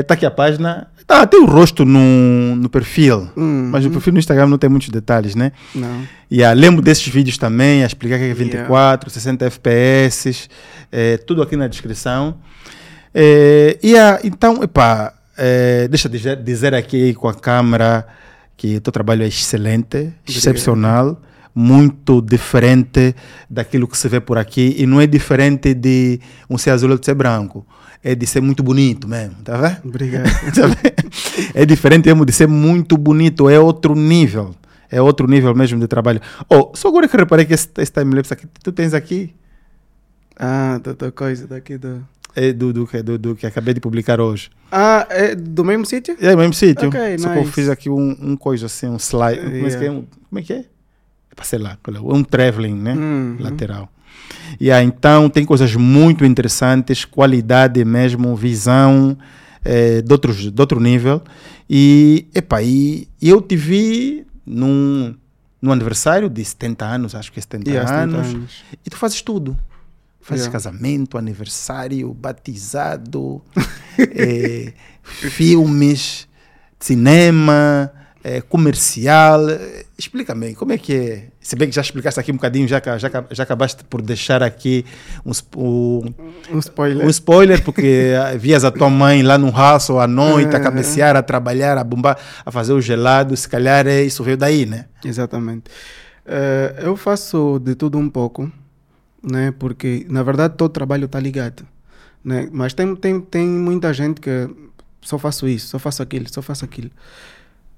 Está 0.01 0.15
aqui 0.15 0.25
a 0.25 0.31
página, 0.31 0.89
tá, 1.07 1.27
tem 1.27 1.41
o 1.41 1.45
rosto 1.45 1.85
no, 1.85 2.57
no 2.57 2.69
perfil, 2.69 3.29
Hum, 3.37 3.69
mas 3.71 3.85
o 3.85 3.91
perfil 3.91 4.13
no 4.13 4.19
Instagram 4.19 4.47
não 4.47 4.59
tem 4.59 4.71
muitos 4.71 4.89
detalhes, 4.89 5.35
né? 5.35 5.53
Não. 5.75 6.07
E 6.31 6.45
ah, 6.45 6.53
lembro 6.53 6.83
desses 6.83 7.07
vídeos 7.07 7.37
também, 7.37 7.83
a 7.83 7.87
explicar 7.87 8.19
que 8.19 8.25
é 8.25 8.35
24, 8.35 9.11
60 9.11 9.45
FPS, 9.47 10.49
eh, 10.93 11.17
tudo 11.19 11.43
aqui 11.43 11.57
na 11.57 11.67
descrição. 11.67 12.37
Eh, 13.13 13.79
e 13.83 13.97
ah, 13.97 14.21
então, 14.23 14.63
epá, 14.63 15.13
eh, 15.37 15.89
deixa 15.89 16.07
eu 16.07 16.13
dizer, 16.13 16.37
dizer 16.37 16.75
aqui 16.75 17.15
com 17.15 17.29
a 17.29 17.35
câmera 17.35 18.07
que 18.57 18.77
o 18.77 18.81
teu 18.81 18.93
trabalho 18.93 19.23
é 19.25 19.27
excelente, 19.27 20.13
excepcional, 20.29 21.21
muito 21.54 22.21
diferente 22.21 23.14
daquilo 23.49 23.87
que 23.88 23.97
se 23.99 24.09
vê 24.09 24.21
por 24.21 24.38
aqui 24.38 24.75
e 24.78 24.87
não 24.87 25.00
é 25.00 25.07
diferente 25.07 25.75
de 25.75 26.21
um 26.49 26.57
ser 26.57 26.71
azul 26.71 26.90
ou 26.90 26.99
de 26.99 27.04
ser 27.07 27.14
branco. 27.14 27.66
É 28.02 28.14
de 28.14 28.26
ser 28.26 28.40
muito 28.40 28.62
bonito 28.62 29.07
mesmo, 29.07 29.37
tá 29.45 29.57
vendo? 29.59 29.80
Obrigado. 29.85 30.25
Tá 30.54 30.66
vendo? 30.66 31.11
é 31.54 31.66
diferente 31.66 32.07
mesmo 32.07 32.25
de 32.25 32.33
ser 32.33 32.47
muito 32.49 32.97
bonito, 32.97 33.49
é 33.49 33.59
outro 33.61 33.95
nível. 33.95 34.54
É 34.90 35.00
outro 35.02 35.28
nível 35.28 35.54
mesmo 35.54 35.78
de 35.78 35.87
trabalho. 35.87 36.21
Oh, 36.49 36.73
só 36.75 36.88
agora 36.88 37.07
que 37.07 37.14
eu 37.14 37.21
reparei 37.21 37.45
que 37.45 37.52
esse, 37.54 37.69
esse 37.78 37.92
timelapse 37.92 38.33
aqui, 38.33 38.47
tu 38.62 38.73
tens 38.73 38.92
aqui, 38.95 39.35
ah, 40.37 40.80
da, 40.83 40.92
da 40.95 41.12
coisa 41.12 41.47
daqui 41.47 41.76
do. 41.76 42.02
é 42.35 42.52
do, 42.52 42.73
do, 42.73 42.87
que- 42.87 43.02
do, 43.02 43.19
do 43.19 43.37
que 43.37 43.47
acabei 43.47 43.75
de 43.75 43.80
publicar 43.80 44.21
hoje. 44.21 44.50
Ah, 44.73 45.07
é 45.11 45.35
do 45.35 45.64
mesmo 45.64 45.85
sítio? 45.85 46.16
É 46.21 46.35
o 46.35 46.38
mesmo 46.38 46.54
sítio. 46.54 46.85
Só 46.87 46.90
que 46.90 46.97
eu 46.97 47.35
nice. 47.42 47.52
fiz 47.52 47.69
aqui 47.69 47.90
um, 47.90 48.16
um 48.21 48.37
coisa 48.37 48.66
assim, 48.66 48.87
um 48.88 48.97
slide. 48.97 49.40
Yeah. 49.40 50.02
Como 50.28 50.38
é 50.38 50.42
que 50.42 50.52
é? 50.54 50.64
É 51.40 51.44
Sei 51.44 51.59
lá, 51.59 51.78
qual 51.82 51.97
é? 51.97 52.00
um 52.00 52.23
traveling, 52.23 52.75
né? 52.75 52.94
Uhum. 52.94 53.37
Lateral. 53.40 53.88
E 54.61 54.70
aí, 54.70 54.85
então 54.85 55.28
tem 55.28 55.44
coisas 55.44 55.75
muito 55.75 56.25
interessantes, 56.25 57.04
qualidade 57.04 57.85
mesmo, 57.85 58.35
visão 58.37 59.16
eh, 59.64 60.02
de, 60.02 60.12
outros, 60.12 60.50
de 60.52 60.61
outro 60.61 60.80
nível. 60.80 61.23
E, 61.68 62.26
epa, 62.35 62.62
e, 62.62 63.09
eu 63.23 63.40
te 63.40 63.56
vi 63.56 64.26
num, 64.44 65.14
num 65.62 65.73
aniversário 65.73 66.28
de 66.28 66.44
70 66.44 66.85
anos, 66.85 67.14
acho 67.14 67.30
que 67.32 67.38
é 67.38 67.42
70 67.42 67.70
Yeah, 67.70 67.88
70 67.88 68.16
anos, 68.16 68.35
anos. 68.35 68.64
e 68.85 68.90
tu 68.90 68.97
fazes 68.97 69.23
tudo. 69.23 69.56
Fazes 70.20 70.44
Yeah. 70.44 70.52
casamento, 70.52 71.16
aniversário, 71.16 72.12
batizado, 72.12 73.40
eh, 73.99 74.73
filmes, 75.02 76.28
cinema, 76.78 77.90
eh, 78.23 78.40
comercial. 78.42 79.40
Explica-me, 79.97 80.54
como 80.54 80.73
é 80.73 80.78
que 80.78 80.94
é? 80.94 81.28
Se 81.40 81.56
bem 81.56 81.68
que 81.70 81.75
já 81.75 81.80
explicaste 81.80 82.20
aqui 82.20 82.30
um 82.30 82.35
bocadinho, 82.35 82.68
já, 82.68 82.80
já, 82.99 83.11
já 83.30 83.42
acabaste 83.42 83.82
por 83.85 84.02
deixar 84.02 84.42
aqui 84.42 84.85
um, 85.25 85.32
um, 85.56 86.14
Um 86.52 86.59
spoiler. 86.59 87.06
um 87.06 87.09
spoiler, 87.09 87.64
porque 87.64 88.12
vias 88.38 88.62
a 88.62 88.70
tua 88.70 88.90
mãe 88.90 89.23
lá 89.23 89.38
no 89.38 89.49
hustle 89.49 89.99
à 90.00 90.06
noite, 90.06 90.54
a 90.54 90.59
É. 90.59 90.62
cabecear, 90.62 91.16
a 91.16 91.23
trabalhar, 91.23 91.78
a 91.78 91.85
bombar, 91.85 92.18
a 92.44 92.50
fazer 92.50 92.75
o 92.75 92.80
gelado. 92.80 93.35
Se 93.37 93.49
calhar 93.49 93.87
é, 93.87 94.02
isso 94.02 94.23
veio 94.23 94.37
daí, 94.37 94.66
né? 94.66 94.85
Exatamente. 95.04 95.64
Eh, 96.26 96.75
eu 96.82 96.94
faço 96.94 97.59
de 97.64 97.75
tudo 97.75 97.97
um 97.97 98.11
pouco, 98.11 98.52
né? 99.23 99.52
Porque 99.59 100.06
na 100.11 100.23
verdade 100.23 100.54
todo 100.59 100.70
trabalho 100.70 101.06
está 101.06 101.18
ligado, 101.18 101.66
né? 102.23 102.49
Mas 102.52 102.75
tem, 102.75 102.94
tem, 102.94 103.18
tem 103.18 103.47
muita 103.47 103.92
gente 103.94 104.20
que 104.20 104.47
só 105.00 105.18
faço 105.18 105.49
isso, 105.49 105.68
só 105.68 105.79
faço 105.79 106.03
aquilo, 106.03 106.26
só 106.31 106.42
faço 106.42 106.66
aquilo. 106.66 106.90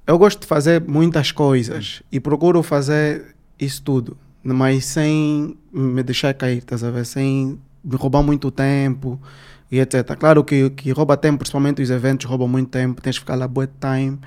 Eu 0.05 0.18
gosto 0.18 0.40
de 0.40 0.46
fazer 0.48 0.81
muitas 0.83 1.31
coisas 1.31 2.03
e 2.11 2.18
procuro 2.18 2.61
fazer 2.64 3.37
isso 3.64 3.83
tudo, 3.83 4.16
mas 4.42 4.85
sem 4.85 5.57
me 5.72 6.03
deixar 6.03 6.35
cair, 6.35 6.59
estás 6.59 6.83
a 6.83 6.90
ver? 6.90 7.07
Sem 7.07 7.59
me 7.83 7.96
roubar 7.96 8.22
muito 8.22 8.51
tempo 8.51 9.20
e 9.70 9.81
etc. 9.81 10.16
Claro 10.18 10.44
que, 10.44 10.70
que 10.70 10.90
rouba 10.90 11.16
tempo, 11.16 11.38
principalmente 11.38 11.83
os 11.83 11.90
eventos 11.90 12.27
roubam 12.27 12.48
muito 12.48 12.68
tempo, 12.68 13.01
tens 13.01 13.16
que 13.16 13.20
ficar 13.20 13.37
lá 13.37 13.48
boa 13.48 13.66
time 13.66 14.18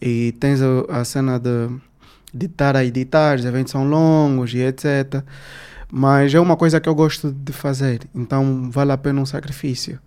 e 0.00 0.32
tens 0.32 0.60
a, 0.60 1.00
a 1.00 1.04
cena 1.04 1.38
de, 1.38 1.68
de 2.34 2.46
estar 2.46 2.76
a 2.76 2.84
editar, 2.84 3.38
os 3.38 3.44
eventos 3.44 3.72
são 3.72 3.88
longos 3.88 4.52
e 4.54 4.58
etc. 4.58 5.22
Mas 5.90 6.32
é 6.34 6.38
uma 6.38 6.56
coisa 6.56 6.80
que 6.80 6.88
eu 6.88 6.94
gosto 6.94 7.32
de 7.32 7.52
fazer, 7.52 8.02
então 8.14 8.70
vale 8.70 8.92
a 8.92 8.98
pena 8.98 9.20
um 9.20 9.26
sacrifício. 9.26 9.98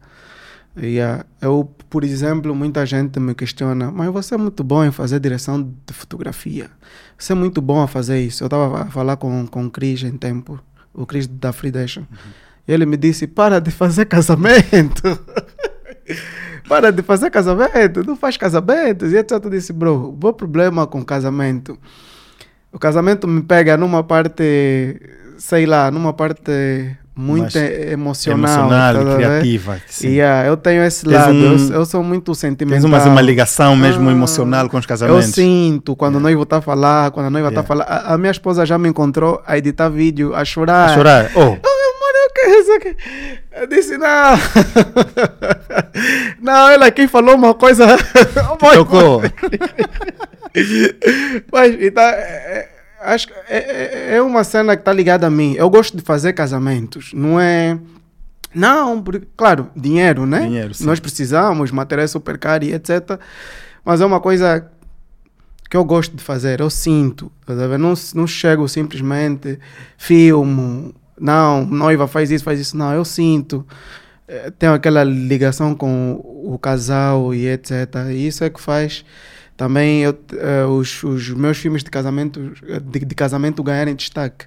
Yeah. 0.76 1.26
Eu, 1.40 1.72
por 1.90 2.04
exemplo, 2.04 2.56
muita 2.56 2.86
gente 2.86 3.20
me 3.20 3.36
questiona, 3.36 3.92
mas 3.92 4.12
você 4.12 4.36
é 4.36 4.38
muito 4.38 4.64
bom 4.64 4.84
em 4.84 4.92
fazer 4.92 5.20
direção 5.20 5.62
de 5.62 5.94
fotografia. 5.94 6.70
Você 7.18 7.34
é 7.34 7.36
muito 7.36 7.62
bom 7.62 7.82
a 7.82 7.88
fazer 7.88 8.20
isso. 8.22 8.44
Eu 8.44 8.48
estava 8.48 8.82
a 8.82 8.86
falar 8.86 9.18
com, 9.18 9.46
com 9.46 9.66
o 9.66 9.72
Cris 9.72 10.04
em 10.04 10.18
tempo, 10.18 10.60
o 10.94 11.06
Cris 11.06 11.28
da 11.28 11.54
Freedation. 11.54 12.06
E 12.68 12.72
ele 12.72 12.86
me 12.86 12.98
disse, 12.98 13.28
para 13.28 13.60
de 13.60 13.70
fazer 13.70 14.06
casamento. 14.06 15.04
para 16.68 16.92
de 16.92 17.04
fazer 17.04 17.30
casamento, 17.30 18.04
não 18.04 18.16
faz 18.16 18.36
casamentos. 18.38 19.12
E 19.12 19.18
etc. 19.18 19.40
Eu 19.44 19.50
disse, 19.52 19.72
bro, 19.72 20.10
o 20.10 20.18
meu 20.22 20.34
problema 20.34 20.88
com 20.88 21.06
casamento, 21.06 21.78
o 22.72 22.80
casamento 22.80 23.28
me 23.28 23.44
pega 23.44 23.78
numa 23.78 24.04
parte, 24.04 25.00
sei 25.38 25.68
lá, 25.68 25.92
numa 25.92 26.14
parte 26.14 26.98
muito 27.15 27.58
emocional. 27.58 28.39
Emocional 28.39 28.93
tá 28.93 28.99
a 28.99 29.02
e 29.02 29.06
ver? 29.06 29.15
criativa. 29.15 29.82
sim. 29.88 30.08
Yeah, 30.10 30.47
eu 30.47 30.58
tenho 30.58 30.84
esse 30.84 31.04
Tens 31.06 31.13
lado, 31.13 31.34
eu, 31.36 31.52
um- 31.58 31.73
eu 31.73 31.86
sou 31.86 32.04
muito 32.04 32.34
sentimental. 32.34 32.82
Tens 32.82 32.86
uma, 32.86 33.04
uma 33.12 33.21
ligação 33.21 33.76
mesmo 33.76 34.10
Ah, 34.10 34.12
emocional 34.12 34.67
com 34.69 34.78
os 34.78 34.84
Eu 34.86 34.88
casamentos. 34.89 35.30
sinto 35.32 35.95
quando 35.95 36.15
o 36.15 36.19
noivo 36.19 36.43
está 36.43 36.58
a 36.58 36.62
falar, 36.62 37.12
quando 37.12 37.28
a 37.28 37.30
noiva 37.30 37.49
está 37.49 37.62
Yeah. 37.62 37.73
a 37.84 37.86
falar. 37.86 38.02
A, 38.10 38.13
a 38.13 38.17
minha 38.17 38.32
esposa 38.32 38.65
já 38.65 38.78
me 38.78 38.89
encontrou 38.89 39.41
a 39.45 39.58
editar 39.58 39.89
vídeo, 39.89 40.34
a 40.36 40.43
chorar. 40.43 40.89
A 40.89 40.93
chorar. 40.95 41.32
Oh, 41.36 41.56
Oh, 42.06 42.15
eu 42.26 42.34
quero 42.34 42.60
isso 42.62 42.71
aqui. 42.73 42.95
Eu 43.62 43.67
disse, 43.67 43.97
não. 43.97 44.38
não, 46.41 46.69
ela 46.69 46.86
aqui 46.88 47.08
falou 47.08 47.36
uma 47.36 47.54
coisa. 47.54 47.86
Oh, 48.52 48.58
tocou. 48.58 49.21
Mas, 51.52 51.76
então, 51.82 52.04
é- 52.04 52.13
é- 52.60 52.69
acho 53.06 53.28
que 53.28 53.34
é, 53.48 53.58
é- 54.12 54.16
é 54.18 54.22
uma 54.22 54.44
cena 54.44 54.76
que 54.76 54.82
está 54.82 54.92
ligada 54.94 55.28
a 55.28 55.30
mim. 55.30 55.54
Eu 55.58 55.70
gosto 55.70 55.96
de 55.98 56.04
fazer 56.04 56.34
casamentos, 56.34 57.12
não 57.13 57.39
é. 57.39 57.78
Não, 58.54 59.02
porque, 59.02 59.28
claro, 59.36 59.70
dinheiro, 59.76 60.26
né? 60.26 60.42
Dinheiro, 60.42 60.74
sim. 60.74 60.86
Nós 60.86 61.00
precisamos, 61.00 61.72
material 61.72 62.06
é 62.06 62.08
super 62.08 62.38
caro 62.38 62.63
e 62.63 62.74
etc. 62.74 63.20
Mas 63.84 64.00
é 64.00 64.06
uma 64.06 64.20
coisa 64.20 64.68
que 65.70 65.76
eu 65.76 65.84
gosto 65.84 66.16
de 66.16 66.24
fazer, 66.24 66.60
eu 66.60 66.70
sinto. 66.70 67.32
tá? 67.46 67.54
Não, 67.78 67.94
não 68.13 68.28
chego 68.28 68.68
simplesmente, 68.68 69.58
filmo, 69.98 70.94
não, 71.20 71.66
noiva 71.66 72.08
faz 72.08 72.30
isso, 72.30 72.44
faz 72.44 72.60
isso. 72.60 72.78
Não, 72.78 72.94
eu 72.94 73.04
sinto. 73.04 73.66
Eh, 74.28 74.52
Tenho 74.60 74.74
aquela 74.74 75.04
ligação 75.04 75.74
com 75.74 76.22
o 76.24 76.58
casal 76.60 77.34
e 77.34 77.48
etc. 77.48 77.72
E 78.12 78.28
isso 78.28 78.44
é 78.44 78.50
que 78.52 78.62
faz 78.62 79.04
também 79.56 80.02
eu, 80.02 80.18
eh, 80.34 80.66
os, 80.66 81.04
os 81.04 81.30
meus 81.30 81.58
filmes 81.58 81.84
de 81.84 81.89
casamento, 81.89 82.54
eh, 82.68 82.80
de, 82.80 83.06
de 83.06 83.16
casamento 83.16 83.63
ganharem 83.63 83.96
destaque. 83.96 84.46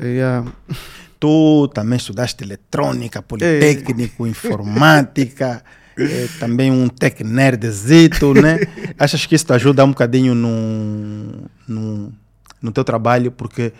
Yeah. 0.00 0.50
Tu 1.18 1.68
também 1.68 1.96
estudaste 1.96 2.44
eletrônica, 2.44 3.22
politécnico, 3.22 4.26
informática, 4.28 5.64
eh, 5.98 6.28
também 6.38 6.70
um 6.70 6.88
tech 6.88 7.24
nerdzito, 7.24 8.34
né? 8.34 8.58
Achas 8.98 9.24
que 9.24 9.34
isso 9.34 9.46
te 9.46 9.52
ajuda 9.54 9.82
um 9.82 9.88
bocadinho 9.88 10.34
no, 10.34 11.48
no, 11.66 12.12
no 12.60 12.70
teu 12.70 12.84
trabalho? 12.84 13.32
Porque 13.32 13.72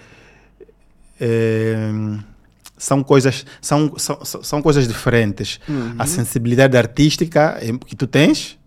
eh, 1.21 1.91
são 2.79 3.03
coisas 3.03 3.45
são, 3.61 3.93
são, 3.99 4.19
são 4.25 4.63
coisas 4.63 4.89
diferentes. 4.89 5.61
A 5.99 6.07
sensibilidade 6.07 6.77
artística 6.77 7.59
eh, 7.61 7.73
que 7.87 7.95
tu 7.95 8.07
tens 8.07 8.59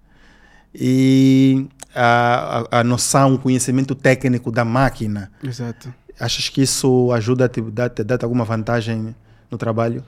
e 0.73 1.67
a, 1.95 2.65
a, 2.71 2.79
a 2.79 2.83
noção, 2.83 3.35
o 3.35 3.39
conhecimento 3.39 3.95
técnico 3.95 4.51
da 4.51 4.63
máquina. 4.65 5.31
Exato. 5.43 5.93
Achas 6.19 6.49
que 6.49 6.61
isso 6.61 7.11
ajuda 7.13 7.45
a 7.45 7.49
te 7.49 7.61
dar, 7.61 7.89
te 7.89 8.03
dar 8.03 8.19
alguma 8.23 8.43
vantagem 8.45 9.15
no 9.49 9.57
trabalho? 9.57 10.03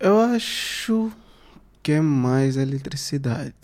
Eu 0.00 0.18
acho 0.20 1.10
que 1.82 1.92
é 1.92 2.00
mais 2.00 2.56
eletricidade. 2.56 3.54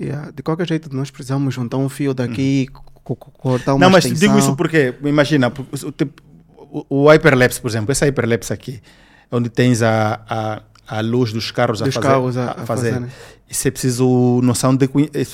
Yeah. 0.00 0.30
De 0.32 0.42
qualquer 0.42 0.66
jeito, 0.68 0.94
nós 0.94 1.10
precisamos 1.10 1.54
juntar 1.54 1.76
um 1.76 1.88
fio 1.88 2.12
daqui, 2.12 2.66
co- 3.04 3.14
cortar 3.16 3.74
uma 3.74 3.80
Não, 3.86 3.90
mas 3.90 4.04
extensão. 4.04 4.28
digo 4.28 4.38
isso 4.38 4.56
porque, 4.56 4.94
imagina, 5.04 5.48
o, 5.48 6.84
o, 6.88 7.04
o 7.04 7.08
hyperlapse, 7.10 7.60
por 7.60 7.68
exemplo, 7.70 7.92
esse 7.92 8.04
hyperlapse 8.04 8.52
aqui, 8.52 8.82
onde 9.30 9.48
tens 9.48 9.80
a, 9.82 10.20
a, 10.28 10.62
a 10.98 11.00
luz 11.00 11.32
dos 11.32 11.50
carros 11.50 11.78
Dos 11.78 11.88
a 11.88 11.92
fazer. 11.92 12.06
carros 12.06 12.36
a- 12.36 12.50
a 12.50 12.66
fazer. 12.66 13.02
Isso 13.48 13.66
é 13.68 13.70
preciso 13.70 14.40
noção 14.42 14.74
de 14.76 14.86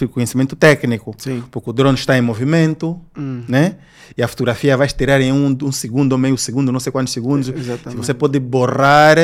conhecimento 0.09 0.55
técnico. 0.57 1.15
Sim. 1.19 1.43
Porque 1.51 1.71
o 1.71 1.73
drone 1.73 1.97
está 1.99 2.17
em 2.17 2.21
movimento, 2.21 2.99
Hum. 3.17 3.43
né? 3.49 3.77
E 4.17 4.23
a 4.23 4.29
fotografia 4.29 4.77
vai 4.77 4.89
tirar 4.89 5.21
em 5.21 5.33
um, 5.33 5.57
um 5.63 5.71
segundo 5.73 6.13
ou 6.13 6.19
meio 6.19 6.37
segundo, 6.39 6.73
não 6.73 6.81
sei 6.81 6.91
quantos 6.93 7.13
segundos. 7.13 7.47
Se 7.47 7.53
Exatamente. 7.53 7.97
você 7.99 8.15
pode 8.15 8.39
borrar 8.41 9.17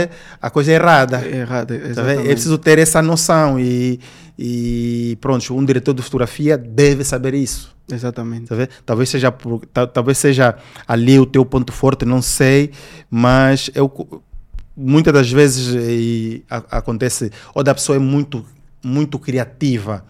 a 0.42 0.50
coisa 0.50 0.72
errada. 0.72 1.24
É 1.24 1.38
errado, 1.38 1.68
Tá 1.68 1.74
vendo? 1.74 1.86
exatamente. 1.90 2.28
É 2.28 2.32
preciso 2.32 2.58
ter 2.58 2.78
essa 2.78 3.00
noção 3.00 3.58
e, 3.58 3.98
e 4.38 5.16
pronto, 5.20 5.54
um 5.56 5.64
diretor 5.64 5.94
de 5.94 6.02
fotografia 6.02 6.58
deve 6.58 7.02
saber 7.04 7.34
isso. 7.34 7.74
Exatamente. 7.90 8.46
Tá? 8.46 8.68
Talvez 8.84 9.08
seja 9.08 9.32
talvez 9.92 10.18
seja 10.18 10.54
ali 10.86 11.18
o 11.18 11.26
teu 11.26 11.44
ponto 11.44 11.72
forte, 11.72 12.04
não 12.04 12.20
sei, 12.22 12.70
mas 13.10 13.70
eu 13.74 13.88
muitas 14.76 15.12
das 15.12 15.30
vezes 15.30 15.74
eh, 15.74 16.42
a- 16.50 16.78
acontece 16.78 17.30
ou 17.54 17.62
da 17.62 17.74
pessoa 17.74 17.96
é 17.96 17.98
muito 17.98 18.44
muito 18.86 19.18
criativa, 19.18 20.04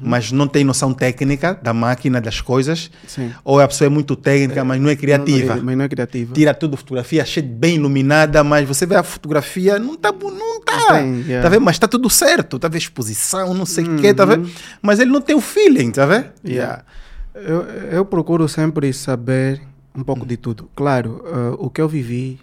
mas 0.00 0.30
não 0.30 0.46
tem 0.46 0.62
noção 0.62 0.94
técnica 0.94 1.52
da 1.60 1.74
máquina 1.74 2.20
das 2.20 2.40
coisas, 2.40 2.88
Sim. 3.04 3.32
ou 3.44 3.58
a 3.58 3.66
pessoa 3.66 3.86
é 3.86 3.88
muito 3.88 4.14
técnica, 4.14 4.62
mas 4.62 4.80
não 4.80 4.88
é 4.88 4.94
criativa. 4.94 5.56
Não, 5.56 5.64
mas 5.64 5.76
não 5.76 5.84
é 5.84 5.88
criativa. 5.88 6.32
Tira 6.32 6.54
tudo 6.54 6.76
fotografia, 6.76 7.24
cheia 7.24 7.44
bem 7.44 7.74
iluminada, 7.74 8.44
mas 8.44 8.68
você 8.68 8.86
vê 8.86 8.94
a 8.94 9.02
fotografia, 9.02 9.80
não 9.80 9.96
tá, 9.96 10.12
bu- 10.12 10.30
não 10.30 10.60
tá, 10.60 10.98
yeah. 11.00 11.42
tá 11.42 11.48
vendo? 11.48 11.62
Mas 11.64 11.76
tá 11.76 11.88
tudo 11.88 12.08
certo, 12.08 12.56
tá 12.56 12.68
vendo? 12.68 12.80
Exposição, 12.82 13.52
não 13.52 13.66
sei 13.66 13.84
o 13.84 13.88
Uhum. 13.90 13.96
quê, 13.96 14.14
tá 14.14 14.24
vendo? 14.24 14.48
Mas 14.80 15.00
ele 15.00 15.10
não 15.10 15.20
tem 15.20 15.34
o 15.34 15.40
feeling, 15.40 15.90
tá 15.90 16.06
vendo? 16.06 16.26
Yeah. 16.46 16.84
Eu, 17.34 17.62
eu 17.90 18.04
procuro 18.04 18.48
sempre 18.48 18.92
saber 18.92 19.60
um 19.92 20.04
pouco 20.04 20.24
de 20.24 20.36
tudo. 20.36 20.70
Claro, 20.76 21.20
eh, 21.26 21.56
o 21.58 21.68
que 21.68 21.80
eu 21.80 21.88
vivi, 21.88 22.38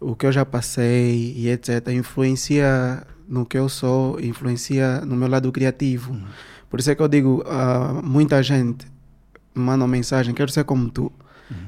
o 0.00 0.14
que 0.14 0.26
eu 0.26 0.32
já 0.32 0.44
passei 0.44 1.34
e 1.36 1.48
etc. 1.48 1.88
influencia 1.88 3.02
no 3.28 3.44
que 3.44 3.58
eu 3.58 3.68
sou, 3.68 4.20
influencia 4.20 5.00
no 5.00 5.16
meu 5.16 5.28
lado 5.28 5.50
criativo. 5.50 6.16
Por 6.68 6.80
isso 6.80 6.90
é 6.90 6.94
que 6.94 7.02
eu 7.02 7.08
digo 7.08 7.42
a 7.46 8.00
muita 8.02 8.42
gente 8.42 8.86
manda 9.54 9.84
uma 9.84 9.88
mensagem, 9.88 10.34
quero 10.34 10.50
ser 10.50 10.64
como 10.64 10.90
tu. 10.90 11.10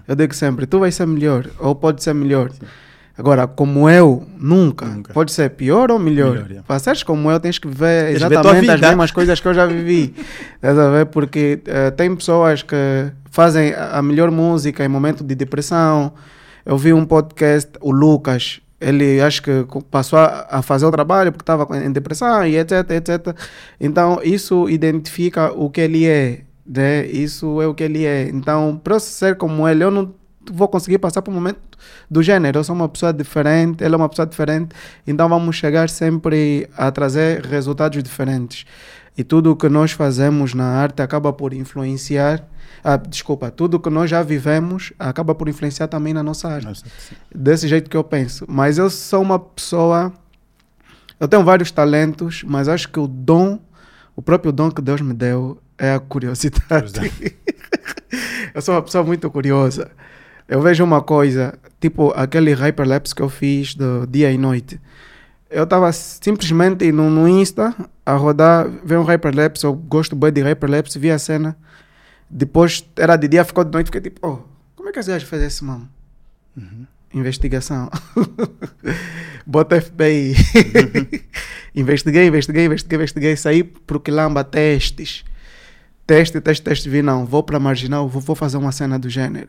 Eu 0.06 0.16
digo 0.16 0.34
sempre, 0.34 0.66
tu 0.66 0.80
vais 0.80 0.94
ser 0.94 1.06
melhor 1.06 1.48
ou 1.58 1.74
pode 1.74 2.02
ser 2.02 2.14
melhor. 2.14 2.50
Agora, 3.16 3.48
como 3.48 3.90
eu, 3.90 4.24
nunca. 4.38 4.86
Nunca. 4.86 5.12
Pode 5.12 5.32
ser 5.32 5.50
pior 5.50 5.90
ou 5.90 5.98
melhor. 5.98 6.34
Melhor, 6.34 6.50
yeah. 6.50 6.62
Para 6.66 6.78
seres 6.78 7.02
como 7.02 7.28
eu, 7.28 7.40
tens 7.40 7.58
que 7.58 7.66
ver 7.66 8.12
de 8.12 8.12
ver 8.12 8.16
exatamente 8.16 8.70
as 8.70 8.80
mesmas 8.80 9.10
coisas 9.10 9.40
que 9.40 9.48
eu 9.48 9.54
já 9.54 9.66
vivi. 9.66 10.14
Estás 10.54 10.78
a 10.78 10.90
ver? 10.90 11.06
Porque 11.06 11.60
eh, 11.66 11.90
tem 11.90 12.14
pessoas 12.14 12.62
que 12.62 12.76
fazem 13.28 13.74
a 13.74 14.00
melhor 14.02 14.30
música 14.30 14.84
em 14.84 14.88
momento 14.88 15.24
de 15.24 15.34
depressão. 15.34 16.12
Eu 16.68 16.76
vi 16.76 16.92
um 16.92 17.06
podcast, 17.06 17.72
o 17.80 17.90
Lucas, 17.90 18.60
ele 18.78 19.22
acho 19.22 19.42
que 19.42 19.50
passou 19.90 20.18
a, 20.18 20.46
a 20.50 20.60
fazer 20.60 20.84
o 20.84 20.90
trabalho 20.90 21.32
porque 21.32 21.42
estava 21.42 21.66
em 21.78 21.90
depressão 21.90 22.46
e 22.46 22.58
etc, 22.58 22.90
etc. 22.90 23.34
Então, 23.80 24.20
isso 24.22 24.68
identifica 24.68 25.50
o 25.50 25.70
que 25.70 25.80
ele 25.80 26.06
é. 26.06 26.42
Né? 26.66 27.06
Isso 27.06 27.62
é 27.62 27.66
o 27.66 27.72
que 27.72 27.84
ele 27.84 28.04
é. 28.04 28.28
Então, 28.28 28.78
para 28.84 28.96
eu 28.96 29.00
ser 29.00 29.38
como 29.38 29.66
ele, 29.66 29.82
eu 29.82 29.90
não 29.90 30.12
vou 30.52 30.68
conseguir 30.68 30.98
passar 30.98 31.22
por 31.22 31.30
um 31.30 31.34
momento 31.36 31.58
do 32.10 32.22
gênero. 32.22 32.58
Eu 32.58 32.64
sou 32.64 32.74
uma 32.74 32.86
pessoa 32.86 33.14
diferente, 33.14 33.82
ele 33.82 33.94
é 33.94 33.96
uma 33.96 34.08
pessoa 34.10 34.26
diferente. 34.26 34.76
Então, 35.06 35.26
vamos 35.26 35.56
chegar 35.56 35.88
sempre 35.88 36.68
a 36.76 36.90
trazer 36.90 37.46
resultados 37.46 38.02
diferentes. 38.02 38.66
E 39.18 39.24
tudo 39.24 39.50
o 39.50 39.56
que 39.56 39.68
nós 39.68 39.90
fazemos 39.90 40.54
na 40.54 40.64
arte 40.64 41.02
acaba 41.02 41.32
por 41.32 41.52
influenciar. 41.52 42.48
Ah, 42.84 42.96
desculpa, 42.96 43.50
tudo 43.50 43.74
o 43.74 43.80
que 43.80 43.90
nós 43.90 44.08
já 44.08 44.22
vivemos 44.22 44.92
acaba 44.96 45.34
por 45.34 45.48
influenciar 45.48 45.88
também 45.88 46.14
na 46.14 46.22
nossa 46.22 46.48
arte 46.48 46.66
Nossa, 46.66 46.84
desse 47.34 47.66
jeito 47.66 47.90
que 47.90 47.96
eu 47.96 48.04
penso. 48.04 48.44
Mas 48.48 48.78
eu 48.78 48.88
sou 48.88 49.20
uma 49.20 49.36
pessoa. 49.36 50.12
Eu 51.18 51.26
tenho 51.26 51.42
vários 51.42 51.72
talentos, 51.72 52.44
mas 52.44 52.68
acho 52.68 52.88
que 52.88 53.00
o 53.00 53.08
dom, 53.08 53.58
o 54.14 54.22
próprio 54.22 54.52
dom 54.52 54.70
que 54.70 54.80
Deus 54.80 55.00
me 55.00 55.12
deu, 55.12 55.60
é 55.76 55.94
a 55.94 55.98
curiosidade. 55.98 56.92
eu 58.54 58.62
sou 58.62 58.76
uma 58.76 58.82
pessoa 58.82 59.02
muito 59.02 59.28
curiosa. 59.32 59.90
Eu 60.46 60.62
vejo 60.62 60.84
uma 60.84 61.02
coisa, 61.02 61.58
tipo 61.80 62.12
aquele 62.14 62.54
hyperlapse 62.54 63.12
que 63.12 63.22
eu 63.22 63.28
fiz 63.28 63.74
do 63.74 64.06
dia 64.06 64.30
e 64.30 64.38
noite. 64.38 64.80
Eu 65.50 65.64
estava 65.64 65.90
simplesmente 65.92 66.92
no, 66.92 67.08
no 67.08 67.26
Insta 67.26 67.74
a 68.04 68.14
rodar, 68.14 68.68
ver 68.84 68.98
um 68.98 69.04
hyperlapse. 69.04 69.64
Eu 69.64 69.74
gosto 69.74 70.14
bem 70.14 70.32
de 70.32 70.42
hyperlapse, 70.42 70.98
vi 70.98 71.10
a 71.10 71.18
cena. 71.18 71.56
Depois 72.28 72.84
era 72.96 73.16
de 73.16 73.28
dia, 73.28 73.44
ficou 73.44 73.64
de 73.64 73.70
noite. 73.70 73.86
Fiquei 73.86 74.02
tipo, 74.02 74.26
oh, 74.26 74.42
como 74.76 74.90
é 74.90 74.92
que 74.92 74.98
esse 74.98 75.10
gajo 75.10 75.26
fez 75.26 75.42
isso, 75.42 75.64
mano? 75.64 75.88
Investigação. 77.14 77.90
Bota 79.46 79.80
FBI. 79.80 80.34
investiguei, 81.74 82.26
investiguei, 82.26 82.66
investiguei, 82.66 82.96
investiguei. 82.96 83.36
Saí 83.36 83.64
pro 83.64 84.00
Quilamba 84.00 84.44
testes. 84.44 85.24
Teste, 86.06 86.40
teste, 86.40 86.62
teste. 86.62 86.88
Vi, 86.88 87.00
não, 87.00 87.24
vou 87.24 87.42
para 87.42 87.58
Marginal, 87.58 88.06
vou, 88.08 88.20
vou 88.20 88.36
fazer 88.36 88.58
uma 88.58 88.72
cena 88.72 88.98
do 88.98 89.08
gênero. 89.08 89.48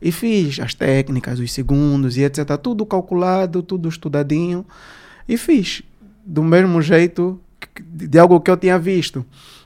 E 0.00 0.12
fiz 0.12 0.58
as 0.60 0.74
técnicas, 0.74 1.38
os 1.38 1.52
segundos 1.52 2.16
e 2.16 2.22
etc. 2.22 2.56
Tudo 2.60 2.86
calculado, 2.86 3.62
tudo 3.62 3.88
estudadinho. 3.88 4.64
E 5.28 5.36
fiz. 5.36 5.82
Do 6.24 6.42
mesmo 6.42 6.80
jeito 6.82 7.40
de, 7.84 8.06
de 8.08 8.18
algo 8.18 8.40
que 8.40 8.50
eu 8.50 8.56
tinha 8.56 8.78
visto. 8.78 9.24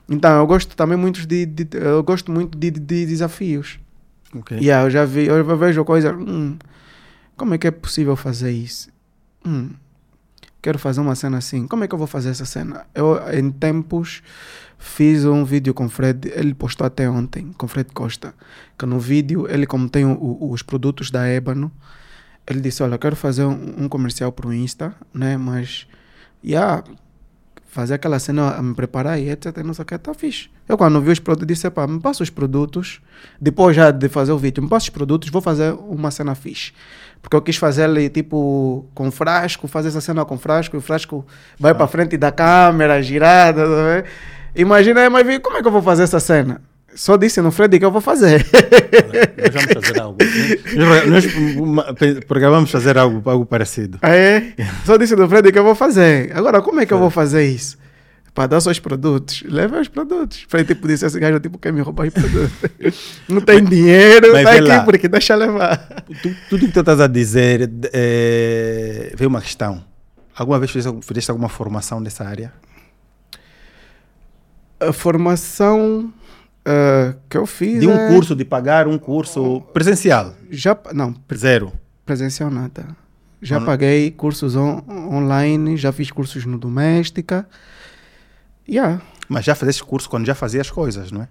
Então, 0.09 0.38
eu 0.38 0.47
gosto 0.47 0.77
também 0.77 0.97
muito 0.97 1.27
de, 1.27 1.45
de- 1.47 1.69
eu 1.77 2.03
gosto 2.03 2.31
muito 2.31 2.57
de, 2.57 2.71
de- 2.71 2.81
de 2.81 3.07
desafios. 3.07 3.79
ok. 4.35 4.57
Yeah, 4.59 4.87
eu 4.87 4.90
já 4.90 5.05
vi, 5.05 5.27
eu 5.27 5.57
vejo 5.59 5.85
coisa. 5.85 6.14
hum, 6.14 6.57
como 7.37 7.55
é 7.55 7.59
que 7.59 7.66
é 7.66 7.71
possível 7.71 8.14
fazer 8.16 8.53
isso? 8.53 8.88
Hum, 9.45 9.71
quero 10.62 10.79
fazer 10.79 11.01
uma 11.01 11.14
cena 11.14 11.38
assim. 11.38 11.66
Como 11.66 11.85
é 11.85 11.88
que 11.88 11.95
eu 11.95 11.99
vou 11.99 12.07
fazer 12.07 12.31
essa 12.31 12.45
cena? 12.45 12.87
Eu, 12.95 13.19
em 13.33 13.51
tempos, 13.51 14.23
fiz 14.79 15.25
um 15.25 15.45
vídeo 15.45 15.75
com 15.75 15.87
o 15.87 15.88
Fred. 15.88 16.31
Ele 16.35 16.55
postou 16.55 16.87
até 16.87 17.09
ontem, 17.11 17.53
com 17.59 17.66
o 17.66 17.69
Fred 17.69 17.90
Costa. 17.92 18.33
Que 18.79 18.87
no 18.87 18.99
vídeo, 19.01 19.47
ele, 19.51 19.66
como 19.66 19.88
tem 19.88 20.05
o- 20.07 20.12
o- 20.19 20.51
os 20.53 20.62
produtos 20.62 21.11
da 21.11 21.27
Ébano, 21.27 21.71
ele 22.46 22.61
disse: 22.61 22.82
Olha, 22.82 22.98
quero 22.98 23.16
fazer 23.16 23.44
um, 23.44 23.85
um 23.85 23.88
comercial 23.88 24.30
para 24.32 24.48
o 24.48 24.52
Insta, 24.52 24.94
né? 25.12 25.37
Mas, 25.37 25.87
yeah, 26.44 26.82
fazer 27.66 27.94
aquela 27.94 28.18
cena, 28.18 28.52
a 28.52 28.62
me 28.62 28.74
preparar 28.74 29.20
e 29.20 29.28
etc. 29.28 29.59
Não 29.59 29.74
sei 29.74 29.82
o 29.82 29.87
que, 29.87 29.98
tá 29.98 30.14
fixe. 30.14 30.48
Eu, 30.68 30.78
quando 30.78 31.00
vi 31.00 31.11
os 31.11 31.18
produtos, 31.18 31.46
disse: 31.46 31.68
Pá, 31.70 31.87
me 31.87 32.00
passa 32.00 32.22
os 32.22 32.30
produtos. 32.30 33.00
Depois 33.40 33.76
já 33.76 33.90
de 33.90 34.09
fazer 34.09 34.32
o 34.32 34.38
vídeo, 34.38 34.62
me 34.62 34.68
passa 34.68 34.85
os 34.85 34.90
produtos, 34.90 35.28
vou 35.28 35.42
fazer 35.42 35.72
uma 35.72 36.11
cena 36.11 36.35
fixe. 36.35 36.72
Porque 37.20 37.37
eu 37.37 37.42
quis 37.42 37.56
fazer 37.56 37.85
ali, 37.85 38.09
tipo, 38.09 38.87
com 38.94 39.11
frasco, 39.11 39.66
fazer 39.66 39.88
essa 39.88 40.00
cena 40.00 40.24
com 40.24 40.38
frasco, 40.38 40.76
e 40.76 40.78
o 40.78 40.80
frasco 40.80 41.26
vai 41.59 41.74
para 41.74 41.87
frente 41.87 42.16
da 42.16 42.30
câmera, 42.30 43.02
girada. 43.02 43.62
tá 43.62 43.68
vendo? 43.68 44.04
Imagina 44.54 45.11
mas 45.11 45.26
vi, 45.26 45.38
como 45.38 45.59
é 45.59 45.62
que 45.62 45.68
eu 45.68 45.72
vou 45.72 45.82
fazer 45.82 46.04
essa 46.04 46.18
cena? 46.18 46.62
Só 46.96 47.16
disse 47.18 47.40
no 47.42 47.52
Fred 47.52 47.78
que 47.78 47.85
eu 47.85 47.90
vou 47.92 48.00
fazer. 48.00 48.44
Nós 49.37 49.54
vamos 49.54 49.87
fazer 49.87 50.00
algo. 50.00 50.18
Nós, 50.74 51.06
nós 51.06 52.24
programamos 52.26 52.70
fazer 52.70 52.96
algo, 52.96 53.28
algo 53.30 53.44
parecido. 53.44 53.98
Ah, 54.00 54.14
é? 54.16 54.54
Só 54.87 54.96
disse 54.96 55.14
no 55.14 55.28
Fred 55.28 55.52
que 55.52 55.59
eu 55.59 55.62
vou 55.64 55.74
fazer. 55.74 56.35
Agora, 56.35 56.62
como 56.62 56.80
é 56.80 56.87
que 56.87 56.94
eu 56.94 56.98
vou 56.98 57.11
fazer 57.11 57.44
isso? 57.44 57.76
Para 58.35 58.46
dar 58.48 58.61
só 58.61 58.70
os 58.70 58.78
produtos. 58.78 59.42
Leva 59.46 59.78
os 59.80 59.88
produtos. 59.88 60.44
Fred 60.48 60.66
tipo 60.66 60.88
disse, 60.88 61.04
esse 61.04 61.18
gajo 61.20 61.38
tipo 61.38 61.59
quer 61.59 61.72
me 61.72 61.80
roubar 61.82 62.06
os 62.06 62.14
produtos. 62.14 63.20
Não 63.28 63.40
tem 63.42 63.62
dinheiro, 63.62 64.32
Mas 64.32 64.44
tá 64.44 64.52
aqui 64.52 64.61
lá. 64.62 64.80
porque 64.82 65.06
deixa 65.09 65.35
levar. 65.35 65.76
Tu- 66.22 66.35
tudo 66.48 66.66
que 66.66 66.72
tu 66.72 66.80
estás 66.80 67.00
a 67.00 67.06
dizer, 67.06 67.70
é, 67.92 69.12
veio 69.16 69.28
uma 69.28 69.40
questão. 69.42 69.85
Alguma 70.35 70.59
vez 70.59 70.70
fizeste, 70.70 70.98
fizeste 71.02 71.30
alguma 71.30 71.48
formação 71.50 72.00
nessa 72.00 72.24
área? 72.24 72.52
A 74.78 74.92
formação 74.92 76.12
ah, 76.66 77.14
que 77.29 77.37
eu 77.38 77.46
fiz 77.46 77.81
De 77.81 77.87
um 77.87 77.92
é- 77.92 78.09
curso, 78.09 78.35
de 78.37 78.44
pagar 78.44 78.87
um 78.88 78.98
curso 78.98 79.61
presencial? 79.72 80.35
Já, 80.50 80.76
não, 80.92 81.14
Zero. 81.35 81.72
presencial 82.05 82.50
nada. 82.50 82.87
Já 83.40 83.61
paguei 83.61 84.11
cursos 84.11 84.57
on- 84.57 84.83
online, 84.88 85.76
já 85.76 85.92
fiz 85.92 86.11
cursos 86.11 86.44
no 86.44 86.59
Doméstica. 86.59 87.46
Yeah, 88.68 89.00
Mas 89.29 89.44
já 89.44 89.55
fizeste 89.55 89.83
curso 89.85 90.09
quando 90.09 90.26
já 90.26 90.35
fazia 90.35 90.61
as 90.61 90.70
coisas, 90.70 91.11
não 91.12 91.22
é? 91.22 91.29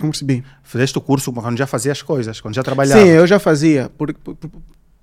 não 0.00 0.10
percebi. 0.10 0.44
Fizeste 0.62 0.96
o 0.96 1.00
curso 1.00 1.32
quando 1.32 1.58
já 1.58 1.66
fazia 1.66 1.90
as 1.90 2.02
coisas, 2.02 2.40
quando 2.40 2.54
já 2.54 2.62
trabalhava. 2.62 3.00
Sim, 3.02 3.08
eu 3.08 3.26
já 3.26 3.38
fazia. 3.40 3.90
Por, 3.98 4.14
por, 4.14 4.36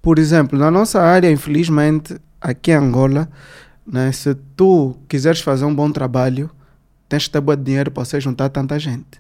por- 0.02 0.20
exemplo, 0.20 0.58
na 0.58 0.72
nossa 0.72 1.02
área, 1.02 1.30
infelizmente, 1.30 2.16
aqui 2.40 2.72
em 2.72 2.76
Angola, 2.76 3.28
né, 3.86 4.10
se 4.14 4.34
tu 4.56 4.96
quiseres 5.10 5.42
fazer 5.42 5.66
um 5.66 5.76
bom 5.76 5.92
trabalho, 5.92 6.50
tens 7.10 7.26
que 7.26 7.32
ter 7.32 7.42
bom 7.42 7.56
dinheiro 7.58 7.92
para 7.92 8.06
você 8.06 8.22
juntar 8.22 8.48
tanta 8.48 8.80
gente. 8.80 9.20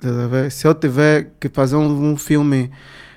Ver? 0.00 0.50
Se 0.50 0.66
eu 0.66 0.74
tiver 0.74 1.32
que 1.40 1.48
fazer 1.48 1.76
um, 1.76 2.12
um 2.12 2.16
filme 2.16 2.70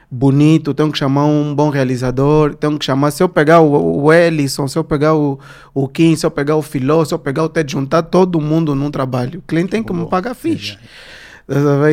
bonito, 0.10 0.74
tenho 0.74 0.92
que 0.92 0.98
chamar 0.98 1.26
um 1.26 1.56
bom 1.56 1.70
realizador, 1.70 2.54
tenho 2.56 2.78
que 2.78 2.84
chamar, 2.84 3.12
se 3.12 3.24
eu 3.24 3.30
pegar 3.30 3.62
o, 3.62 4.04
o 4.04 4.12
Ellison, 4.12 4.68
se 4.68 4.78
eu 4.78 4.84
pegar 4.84 5.16
o, 5.16 5.40
o 5.74 5.88
Kim, 5.88 6.16
se 6.18 6.26
eu 6.26 6.32
pegar 6.32 6.58
o 6.58 6.62
Filó, 6.62 7.06
se 7.06 7.14
eu 7.14 7.20
pegar 7.20 7.44
o 7.44 7.50
Ted, 7.50 7.72
juntar 7.72 8.04
todo 8.04 8.42
mundo 8.42 8.76
num 8.76 8.92
trabalho. 8.92 9.40
O 9.40 9.44
cliente 9.44 9.70
tem 9.70 9.82
que 9.82 9.94
me 9.94 10.06
pagar 10.08 10.34
fixe. 10.34 10.78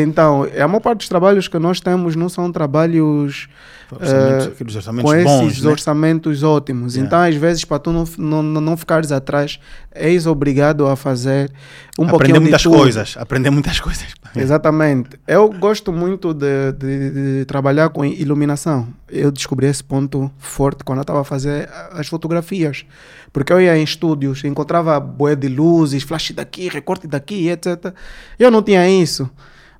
Então, 0.03 0.45
a 0.45 0.69
maior 0.69 0.81
parte 0.81 0.99
dos 0.99 1.09
trabalhos 1.09 1.49
que 1.49 1.59
nós 1.59 1.81
temos 1.81 2.15
não 2.15 2.29
são 2.29 2.51
trabalhos 2.53 3.49
Orçamentos, 3.91 4.47
aqueles 4.49 4.77
orçamentos 4.77 5.11
com 5.11 5.17
esses 5.17 5.31
bons, 5.31 5.63
né? 5.63 5.71
orçamentos 5.71 6.43
ótimos. 6.43 6.95
Yeah. 6.95 7.07
Então, 7.07 7.21
às 7.27 7.35
vezes, 7.35 7.65
para 7.65 7.79
tu 7.79 7.91
não, 7.91 8.05
não, 8.43 8.61
não 8.61 8.77
ficares 8.77 9.11
atrás, 9.11 9.59
és 9.91 10.27
obrigado 10.27 10.87
a 10.87 10.95
fazer 10.95 11.51
um 11.99 12.03
aprender 12.05 12.11
pouquinho 12.11 12.41
muitas 12.43 12.61
de 12.61 12.65
tudo. 12.65 12.77
coisas, 12.77 13.17
aprender 13.19 13.51
muitas 13.51 13.81
coisas. 13.81 14.07
Exatamente. 14.37 15.19
Eu 15.27 15.49
gosto 15.51 15.91
muito 15.91 16.35
de, 16.35 16.73
de- 16.73 17.11
de 17.39 17.45
trabalhar 17.47 17.89
com 17.89 18.05
iluminação. 18.05 18.89
Eu 19.09 19.33
descobri 19.33 19.67
esse 19.67 19.83
ponto 19.83 20.31
forte 20.37 20.85
quando 20.85 20.99
eu 20.99 21.03
estava 21.03 21.23
a 21.23 21.25
fazer 21.25 21.69
as 21.93 22.07
fotografias. 22.09 22.85
Porque 23.33 23.53
eu 23.53 23.61
ia 23.61 23.77
em 23.77 23.83
estúdios, 23.83 24.45
encontrava 24.45 25.01
boé 25.01 25.35
de 25.35 25.49
luzes, 25.49 26.03
flash 26.03 26.33
daqui, 26.33 26.69
recorte 26.69 27.07
daqui, 27.07 27.49
etc. 27.49 27.95
Eu 28.39 28.51
não 28.51 28.63
tinha 28.63 28.87
isso. 28.89 29.31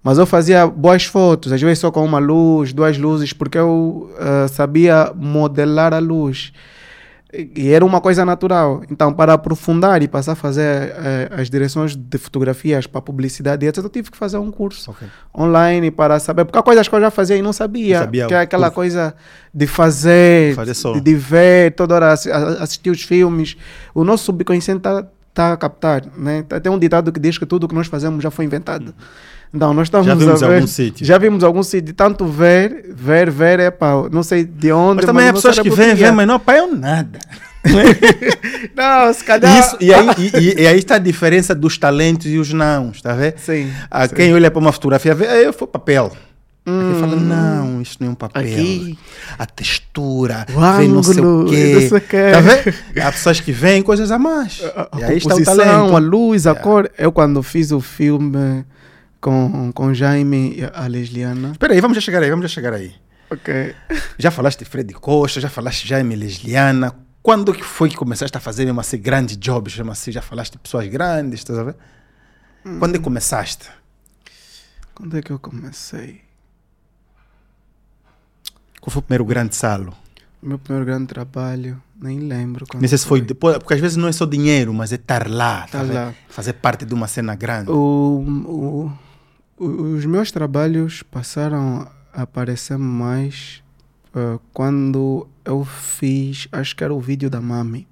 Mas 0.03 0.19
eu 0.19 0.27
fazia 0.27 0.67
boas 0.67 1.05
fotos, 1.05 1.53
às 1.53 1.61
vezes 1.61 1.79
só 1.81 1.91
com 1.91 2.05
uma 2.05 2.19
luz, 2.19 2.73
duas 2.73 2.97
luzes, 2.97 3.33
porque 3.33 3.59
eu 3.59 4.11
ah, 4.19 4.47
sabia 4.49 5.13
modelar 5.15 5.93
a 5.93 5.99
luz. 5.99 6.53
E 7.31 7.71
era 7.71 7.85
uma 7.85 8.01
coisa 8.01 8.25
natural. 8.25 8.83
Então, 8.91 9.13
para 9.13 9.35
aprofundar 9.35 10.03
e 10.03 10.09
passar 10.09 10.33
a 10.33 10.35
fazer 10.35 10.95
eh, 10.97 11.29
as 11.31 11.51
direções 11.51 11.95
de 11.95 12.17
fotografias 12.17 12.87
para 12.87 13.03
publicidade, 13.03 13.67
etc., 13.67 13.85
eu 13.85 13.91
tive 13.91 14.11
que 14.11 14.17
fazer 14.17 14.39
um 14.39 14.51
curso 14.51 14.91
Ok. 14.91 15.07
online 15.37 15.91
para 15.91 16.19
saber. 16.19 16.47
Porque 16.47 16.59
há 16.59 16.63
coisas 16.63 16.89
que 16.89 16.95
eu 16.95 17.01
já 17.01 17.11
fazia 17.11 17.37
e 17.37 17.43
não 17.43 17.53
sabia. 17.53 17.99
Não 17.99 18.05
sabia 18.07 18.27
que 18.29 18.35
é 18.35 18.41
aquela 18.41 18.71
coisa 18.71 19.15
de 19.53 19.67
fazer, 19.67 20.57
de, 20.57 21.01
de 21.03 21.15
ver, 21.15 21.75
toda 21.75 21.97
hora 21.97 22.13
assistir 22.15 22.89
os 22.89 23.03
filmes. 23.03 23.59
O 23.95 24.05
nosso 24.05 24.25
subconsciente 24.25 24.79
está 24.79 25.07
tá 25.35 25.53
a 25.53 25.57
captar. 25.59 26.05
Né? 26.17 26.43
Tem 26.63 26.73
um 26.73 26.79
ditado 26.79 27.13
que 27.13 27.21
diz 27.21 27.37
que 27.37 27.45
tudo 27.45 27.65
o 27.65 27.69
que 27.69 27.75
nós 27.75 27.89
fazemos 27.89 28.23
já 28.23 28.31
foi 28.31 28.47
inventado. 28.47 28.95
Então, 29.53 29.73
nós 29.73 29.87
estamos 29.87 30.07
Já 30.07 30.15
vimos 30.15 30.43
a 30.43 30.47
ver, 30.49 30.55
algum 30.57 30.67
sítio. 30.67 31.07
Já 31.07 31.19
vimos 31.19 31.43
algum 31.45 31.63
sítio. 31.63 31.95
Tanto 31.95 32.27
ver, 32.27 32.85
ver, 32.95 33.31
ver, 33.31 33.61
é 33.61 33.71
pá, 33.71 33.93
não 34.13 34.23
sei 34.23 34.45
de 34.45 34.71
onde. 34.73 34.97
Mas 34.97 35.05
também 35.07 35.27
o 35.27 35.31
há 35.31 35.33
pessoas 35.33 35.57
que 35.59 35.63
cérebro 35.71 35.77
vêm, 35.85 35.95
vêm, 35.95 36.13
mas 36.13 36.27
não 36.27 36.35
apoiam 36.35 36.75
nada. 36.77 37.19
Não, 38.77 39.13
se 39.13 39.25
calhar. 39.25 39.59
Isso, 39.59 39.77
e, 39.81 39.93
aí, 39.93 40.07
e- 40.35 40.63
e- 40.63 40.67
aí 40.67 40.79
está 40.79 40.95
a 40.95 40.99
diferença 40.99 41.55
dos 41.55 41.77
talentos 41.77 42.27
e 42.27 42.39
os 42.39 42.53
não, 42.53 42.91
está 42.91 43.13
a 43.13 43.17
ver? 43.17 43.35
Sim. 43.37 43.71
Há 43.91 44.07
sim. 44.09 44.15
quem 44.15 44.33
olha 44.35 44.51
para 44.51 44.61
uma 44.61 44.73
fotografia 44.73 45.15
vê, 45.15 45.27
"Ah, 45.27 45.37
eu 45.37 45.53
foi 45.53 45.67
papel. 45.67 46.13
Hum. 46.67 46.91
Aqui 46.91 47.01
fala, 47.01 47.17
não, 47.17 47.81
isto 47.83 47.97
não 48.03 48.09
é 48.09 48.13
um 48.13 48.15
papel. 48.15 48.43
Aqui. 48.43 48.99
A 49.39 49.47
textura, 49.47 50.47
O 50.55 50.77
vem 50.77 50.89
não 50.89 51.03
sei 51.03 51.15
o 51.21 51.27
ângulo, 51.27 51.51
quê. 51.51 51.73
não 51.75 51.81
sei 51.89 51.99
o 51.99 52.01
quê. 52.01 52.31
Tá 52.33 52.41
vendo? 52.41 52.75
Há 53.03 53.13
pessoas 53.13 53.41
que 53.41 53.53
veem 53.53 53.83
coisas 53.83 54.11
a 54.11 54.19
mais. 54.19 54.63
a, 54.77 54.89
a 54.97 55.01
e 55.01 55.05
aí 55.05 55.17
está 55.19 55.35
o 55.35 55.39
composição, 55.39 55.65
talento. 55.67 55.97
a 55.97 55.99
luz, 55.99 56.47
a 56.47 56.51
Yeah. 56.51 56.63
cor. 56.63 56.91
Eu 56.99 57.11
quando 57.11 57.43
fiz 57.43 57.73
o 57.73 57.81
filme 57.81 58.65
com, 59.21 59.71
com 59.73 59.93
Jaime 59.95 60.55
e 60.59 60.65
a 60.65 60.87
Lesliana. 60.87 61.53
Espera 61.53 61.73
aí, 61.75 61.81
vamos 61.81 61.97
já 61.97 62.01
chegar 62.01 62.23
aí, 62.23 62.31
vamos 62.31 62.45
já 62.51 62.55
chegar 62.55 62.73
aí. 62.75 62.95
Ok. 63.31 63.75
Já 64.19 64.31
falaste 64.31 64.61
de 64.61 64.65
Fred 64.65 64.93
Costa, 64.95 65.39
já 65.41 65.51
falaste 65.51 65.83
de 65.83 65.91
Jaime 65.91 66.17
Lesliana. 66.17 66.95
Quando 67.23 67.53
que 67.53 67.63
foi 67.63 67.91
que 67.91 67.97
começaste 67.97 68.35
a 68.37 68.41
fazer 68.41 68.65
mesmo 68.65 68.81
assim 68.81 68.97
grandes 68.99 69.37
jobs? 69.37 69.77
Mesmo 69.77 69.93
assim, 69.93 70.11
já 70.11 70.23
falaste 70.23 70.53
de 70.53 70.59
pessoas 70.59 70.89
grandes, 70.89 71.41
estás 71.41 71.59
a 71.59 71.63
ver? 71.65 71.77
Quando 72.79 72.95
é 72.95 72.99
que 72.99 73.05
começaste? 73.05 73.67
Quando 74.95 75.17
é 75.19 75.23
que 75.23 75.31
eu 75.31 75.39
comecei? 75.39 76.23
Qual 78.81 78.91
foi 78.93 79.01
o 79.01 79.03
primeiro 79.03 79.25
grande 79.25 79.55
salo? 79.55 79.95
O 80.43 80.47
meu 80.47 80.59
primeiro 80.59 80.87
grande 80.87 81.07
trabalho, 81.07 81.83
nem 82.01 82.21
lembro. 82.21 82.65
Quando 82.67 82.81
Não 82.83 82.89
sei 82.89 82.97
se 82.99 83.07
foi 83.07 83.21
depois, 83.21 83.59
porque 83.59 83.75
às 83.75 83.81
vezes 83.81 83.97
não 83.97 84.09
é 84.09 84.13
só 84.13 84.25
dinheiro, 84.25 84.73
mas 84.73 84.91
é 84.93 84.95
estar 84.95 85.29
lá, 85.29 85.67
tá 85.67 85.83
vendo? 85.83 85.95
lá. 85.95 86.15
fazer 86.29 86.55
parte 86.55 86.85
de 86.85 86.95
uma 86.95 87.07
cena 87.09 87.35
grande. 87.35 87.71
O- 87.71 88.25
o- 88.47 88.93
os 89.59 90.05
meus 90.07 90.31
trabalhos 90.33 91.03
passaram 91.03 91.89
a 92.13 92.23
aparecer 92.23 92.79
mais 92.79 93.63
ah, 94.15 94.39
quando 94.53 95.27
eu 95.45 95.65
fiz, 95.65 96.49
acho 96.53 96.75
que 96.77 96.85
era 96.85 96.93
o 96.95 97.01
vídeo 97.01 97.29
da 97.31 97.41
Mami. 97.41 97.87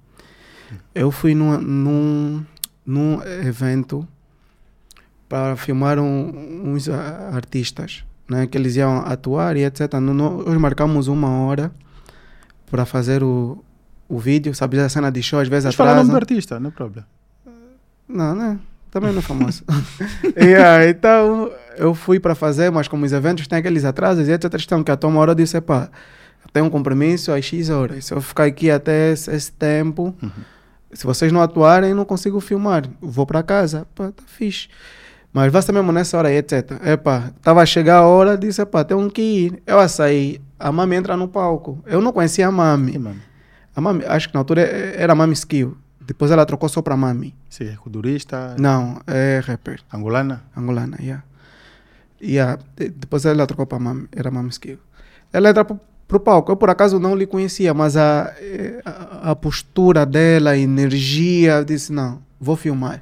Eu 0.93 1.11
fui 1.11 1.33
num, 1.33 1.57
num, 1.61 2.45
num 2.85 3.21
evento 3.23 4.07
para 5.29 5.55
filmar 5.55 5.99
um- 5.99 6.71
uns 6.73 6.87
artistas, 6.89 8.03
né, 8.29 8.47
que 8.47 8.57
eles 8.57 8.75
iam 8.75 8.99
atuar 8.99 9.55
e 9.57 9.63
etc. 9.63 9.93
Nós 10.01 10.57
marcamos 10.57 11.07
uma 11.07 11.29
hora 11.29 11.71
para 12.69 12.85
fazer 12.85 13.23
o, 13.23 13.63
o 14.09 14.19
vídeo, 14.19 14.53
sabe, 14.55 14.79
a 14.79 14.89
cena 14.89 15.09
de 15.11 15.21
show, 15.23 15.39
às 15.39 15.47
vezes 15.47 15.65
Mas 15.65 15.75
fala 15.75 15.91
o 15.91 15.95
nome 15.95 16.09
atrasa. 16.09 16.19
do 16.19 16.21
artista, 16.33 16.59
não 16.59 16.69
é 16.69 16.71
problema. 16.71 17.07
Não, 18.07 18.35
né? 18.35 18.59
Também 18.97 19.11
não 19.11 19.19
é 19.19 19.21
famoso. 19.21 19.63
yeah, 20.35 20.89
então, 20.89 21.51
eu 21.77 21.93
fui 21.93 22.19
para 22.19 22.33
fazer, 22.33 22.71
mas 22.71 22.87
como 22.87 23.05
os 23.05 23.13
eventos 23.13 23.45
têm 23.45 23.59
aqueles 23.59 23.85
atrasos 23.85 24.27
e 24.27 24.31
etc. 24.31 24.51
Então, 24.59 24.83
que 24.83 24.89
a 24.89 24.97
tua 24.97 25.13
hora 25.13 25.35
disse, 25.35 25.61
pá, 25.61 25.87
tenho 26.51 26.65
um 26.65 26.69
compromisso 26.71 27.31
às 27.31 27.45
X 27.45 27.69
horas. 27.69 28.05
Se 28.05 28.13
eu 28.15 28.19
ficar 28.19 28.45
aqui 28.45 28.71
até 28.71 29.11
esse, 29.11 29.29
esse 29.29 29.51
tempo, 29.51 30.15
se 30.91 31.05
vocês 31.05 31.31
não 31.31 31.43
atuarem, 31.43 31.93
não 31.93 32.05
consigo 32.05 32.39
filmar. 32.39 32.85
Vou 32.99 33.23
para 33.23 33.43
casa. 33.43 33.85
Pá, 33.93 34.11
tá 34.11 34.23
fixe. 34.25 34.67
Mas 35.31 35.51
vai 35.51 35.61
ser 35.61 35.73
mesmo 35.73 35.91
nessa 35.91 36.17
hora 36.17 36.29
aí, 36.29 36.37
etc. 36.37 36.71
Epá, 36.83 37.31
estava 37.37 37.61
a 37.61 37.65
chegar 37.67 37.97
a 37.97 38.07
hora, 38.07 38.35
disse, 38.35 38.63
epá, 38.63 38.83
tenho 38.83 39.07
que 39.11 39.21
ir. 39.21 39.63
Eu 39.67 39.77
a 39.77 39.87
sair, 39.87 40.41
a 40.57 40.71
Mami 40.71 40.95
entra 40.95 41.15
no 41.15 41.27
palco. 41.27 41.83
Eu 41.85 42.01
não 42.01 42.11
conhecia 42.11 42.47
a 42.47 42.51
Mami. 42.51 42.93
Sim, 42.93 42.97
mano. 42.97 43.21
A 43.75 43.79
Mami, 43.79 44.03
acho 44.07 44.27
que 44.27 44.33
na 44.33 44.39
altura 44.39 44.61
era 44.61 45.13
Mami 45.13 45.33
Skill. 45.33 45.77
Depois 46.07 46.31
ela 46.31 46.45
trocou 46.45 46.69
só 46.69 46.81
para 46.81 46.95
Mami. 46.95 47.35
Sim, 47.49 47.67
é 47.67 47.75
culturista, 47.75 48.55
Não, 48.57 49.01
é 49.05 49.41
rapper, 49.45 49.81
angolana. 49.93 50.41
angolana, 50.55 50.97
yeah. 51.01 51.23
Yeah. 52.21 52.59
de- 52.75 52.89
Depois 52.89 53.25
ela 53.25 53.45
trocou 53.45 53.65
para 53.65 53.77
Mami, 53.77 54.07
era 54.15 54.31
Mami 54.31 54.49
Skill. 54.49 54.79
Ela 55.33 55.49
entra 55.49 55.65
pro, 55.65 55.79
pro 56.07 56.19
palco, 56.19 56.51
eu 56.51 56.55
por 56.55 56.69
acaso 56.69 56.97
não 56.99 57.13
lhe 57.13 57.27
conhecia, 57.27 57.73
mas 57.73 57.97
a, 57.97 58.33
eh, 58.39 58.81
a, 58.85 59.31
a 59.31 59.35
postura 59.35 60.05
dela, 60.05 60.51
a 60.51 60.57
energia, 60.57 61.55
eu 61.57 61.65
disse, 61.65 61.91
não, 61.91 62.21
vou 62.39 62.55
filmar. 62.55 63.01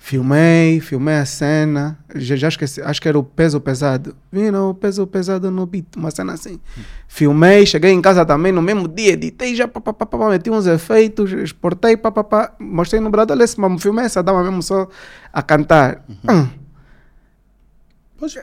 Filmei, 0.00 0.80
filmei 0.80 1.16
a 1.16 1.26
cena, 1.26 1.98
já, 2.14 2.36
já 2.36 2.48
esqueci, 2.48 2.80
acho 2.80 3.02
que 3.02 3.08
era 3.08 3.18
o 3.18 3.24
peso 3.24 3.60
pesado. 3.60 4.16
Viram 4.30 4.70
o 4.70 4.74
peso 4.74 5.04
pesado 5.08 5.50
no 5.50 5.66
beat, 5.66 5.96
uma 5.96 6.12
cena 6.12 6.34
assim. 6.34 6.60
Filmei, 7.08 7.66
cheguei 7.66 7.90
em 7.90 8.00
casa 8.00 8.24
também 8.24 8.52
no 8.52 8.62
mesmo 8.62 8.86
dia, 8.86 9.12
editei 9.14 9.56
já, 9.56 9.66
pá, 9.66 9.80
pá, 9.80 9.92
pá, 9.92 10.06
pá, 10.06 10.30
meti 10.30 10.50
uns 10.50 10.68
efeitos, 10.68 11.32
exportei, 11.32 11.96
pá, 11.96 12.12
pá, 12.12 12.22
pá, 12.22 12.54
mostrei 12.60 13.00
no 13.00 13.10
Bradol, 13.10 13.42
esse 13.42 13.60
mas 13.60 13.82
filmei 13.82 14.04
essa 14.04 14.22
dama 14.22 14.42
mesmo 14.44 14.62
só 14.62 14.88
a 15.32 15.42
cantar. 15.42 16.04
Hum, 16.08 16.48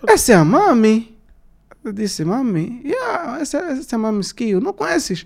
essa 0.08 0.34
é 0.34 0.36
a 0.36 0.44
Mami. 0.44 1.18
Eu 1.84 1.94
disse, 1.94 2.26
Mami, 2.26 2.82
yeah, 2.84 3.40
essa, 3.40 3.60
essa 3.60 3.96
é 3.96 3.98
a 3.98 4.00
Mami 4.00 4.22
Skill, 4.22 4.60
não 4.60 4.74
conheces? 4.74 5.26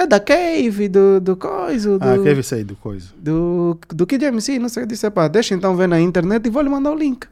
É 0.00 0.06
da 0.06 0.20
Cave, 0.20 0.88
do, 0.88 1.20
do 1.20 1.36
coisa, 1.36 1.98
do, 1.98 2.04
Ah, 2.08 2.16
ver 2.16 2.44
sair 2.44 2.62
do 2.62 2.76
coisa. 2.76 3.08
do, 3.20 3.76
do 3.88 4.06
Kid 4.06 4.24
MC, 4.24 4.56
não 4.60 4.68
sei, 4.68 4.84
eu 4.84 4.86
disse, 4.86 5.10
pá, 5.10 5.26
deixa 5.26 5.56
então 5.56 5.74
ver 5.76 5.88
na 5.88 6.00
internet 6.00 6.46
e 6.46 6.50
vou 6.50 6.62
lhe 6.62 6.68
mandar 6.68 6.92
o 6.92 6.94
link. 6.94 7.26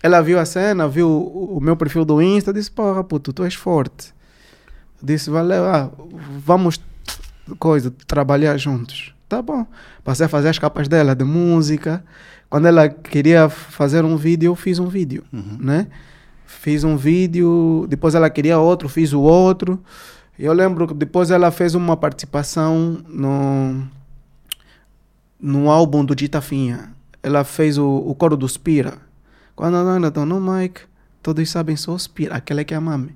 Ela 0.00 0.20
viu 0.22 0.38
a 0.38 0.44
cena, 0.44 0.86
viu 0.86 1.08
o, 1.08 1.56
o 1.58 1.60
meu 1.60 1.76
perfil 1.76 2.04
do 2.04 2.22
Insta, 2.22 2.52
disse, 2.52 2.70
porra, 2.70 3.02
puto, 3.02 3.32
tu 3.32 3.42
és 3.42 3.54
forte. 3.54 4.14
Disse, 5.02 5.30
valeu, 5.30 5.64
ah, 5.64 5.90
vamos, 6.38 6.80
coisa, 7.58 7.92
trabalhar 8.06 8.56
juntos. 8.56 9.12
Tá 9.28 9.42
bom. 9.42 9.66
Passei 10.04 10.26
a 10.26 10.28
fazer 10.28 10.48
as 10.48 10.58
capas 10.60 10.86
dela 10.86 11.14
de 11.16 11.24
música. 11.24 12.04
Quando 12.48 12.66
ela 12.66 12.88
queria 12.88 13.48
fazer 13.48 14.04
um 14.04 14.16
vídeo, 14.16 14.46
eu 14.50 14.54
fiz 14.54 14.78
um 14.78 14.86
vídeo, 14.86 15.24
né? 15.32 15.88
Fiz 16.46 16.84
um 16.84 16.96
vídeo, 16.96 17.86
depois 17.88 18.14
ela 18.14 18.28
queria 18.30 18.58
outro, 18.58 18.88
fiz 18.88 19.12
o 19.12 19.20
outro. 19.20 19.80
Eu 20.42 20.52
lembro 20.54 20.88
que 20.88 20.94
depois 20.94 21.30
ela 21.30 21.50
fez 21.50 21.74
uma 21.74 21.96
participação 21.96 22.98
no, 23.06 23.86
no 25.38 25.70
álbum 25.70 26.04
do 26.04 26.14
Dita 26.14 26.40
Finha. 26.40 26.94
Ela 27.22 27.44
fez 27.44 27.76
o, 27.76 27.86
o 27.86 28.14
coro 28.14 28.36
do 28.36 28.48
Spira. 28.48 28.94
Quando 29.54 29.76
ainda 29.76 30.08
estou 30.08 30.24
no 30.24 30.40
mic, 30.40 30.80
todos 31.22 31.48
sabem 31.50 31.76
só 31.76 31.96
Spira, 31.98 32.36
aquela 32.36 32.64
que 32.64 32.72
é 32.72 32.76
a 32.76 32.80
mami. 32.80 33.14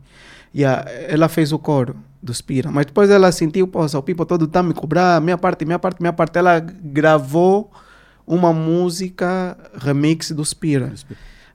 E 0.53 0.65
a- 0.65 0.85
ela 1.09 1.29
fez 1.29 1.51
o 1.53 1.59
coro 1.59 1.97
do 2.23 2.33
Spira. 2.35 2.71
Mas 2.71 2.87
depois 2.87 3.09
ela 3.09 3.33
sentiu, 3.33 3.67
poxa, 3.67 3.99
o 3.99 4.03
people 4.03 4.27
todo 4.27 4.45
está 4.45 4.63
me 4.63 4.75
cobrar, 4.75 5.19
minha 5.23 5.39
parte, 5.39 5.65
minha 5.65 5.79
parte, 5.79 6.01
minha 6.03 6.13
parte. 6.13 6.39
Ela 6.39 6.61
gravou 6.61 7.73
uma 8.27 8.53
música 8.53 9.57
remix 9.79 10.31
do 10.31 10.45
Spira. 10.45 10.93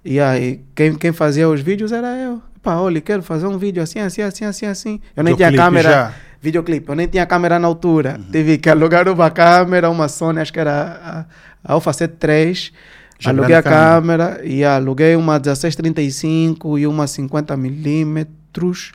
E 0.04 0.20
aí, 0.20 0.62
quem, 0.76 0.96
quem 0.96 1.12
fazia 1.12 1.48
os 1.50 1.62
vídeos 1.62 1.92
era 1.92 2.16
eu. 2.18 2.42
Pá, 2.62 2.76
olha, 2.76 3.00
quero 3.02 3.24
fazer 3.24 3.48
um 3.48 3.58
vídeo 3.58 3.82
assim, 3.82 4.00
assim, 4.00 4.22
assim, 4.22 4.46
assim, 4.46 4.66
assim. 4.66 5.02
Eu 5.16 5.24
nem 5.24 5.36
tinha 5.36 5.54
câmera. 5.54 5.90
já. 5.90 6.14
Videoclipe. 6.42 6.90
Eu 6.90 6.96
nem 6.96 7.08
tinha 7.08 7.26
câmera 7.26 7.60
na 7.60 7.68
altura. 7.68 8.18
Uhum. 8.18 8.32
Tive 8.32 8.58
que 8.58 8.70
alugar 8.70 9.08
uma 9.10 9.30
câmera, 9.30 9.90
uma 9.90 10.08
Sony, 10.08 10.40
acho 10.40 10.54
que 10.54 10.60
era 10.60 11.28
a, 11.64 11.70
a 11.70 11.74
Alpha 11.74 11.92
7 11.92 12.74
Já 13.20 13.32
aluguei 13.32 13.56
a 13.56 13.64
câmera. 13.64 14.36
câmera 14.36 14.46
e 14.46 14.64
aluguei 14.64 15.16
uma 15.16 15.34
1635 15.34 16.80
e 16.80 16.88
uma 16.88 17.08
50 17.08 17.58
milímetros. 17.58 18.92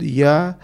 E 0.00 0.22
a 0.22 0.54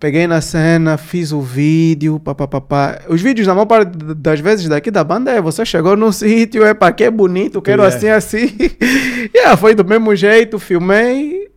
Peguei 0.00 0.26
na 0.26 0.40
cena, 0.40 0.96
fiz 0.96 1.30
o 1.30 1.42
vídeo, 1.42 2.18
papapá. 2.18 3.02
Os 3.06 3.20
vídeos, 3.20 3.46
na 3.46 3.54
maior 3.54 3.66
parte 3.66 3.90
das 4.14 4.40
vezes 4.40 4.66
daqui 4.66 4.90
da 4.90 5.04
banda, 5.04 5.30
é 5.30 5.42
você 5.42 5.62
chegou 5.66 5.94
num 5.94 6.10
sítio, 6.10 6.64
é 6.64 6.72
para 6.72 6.90
que 6.90 7.04
é 7.04 7.10
bonito, 7.10 7.60
quero 7.60 7.82
Yeah. 7.82 7.96
assim, 7.96 8.08
assim. 8.08 8.56
yeah, 9.36 9.54
foi 9.58 9.74
do 9.74 9.84
mesmo 9.84 10.16
jeito, 10.16 10.58
filmei, 10.58 11.50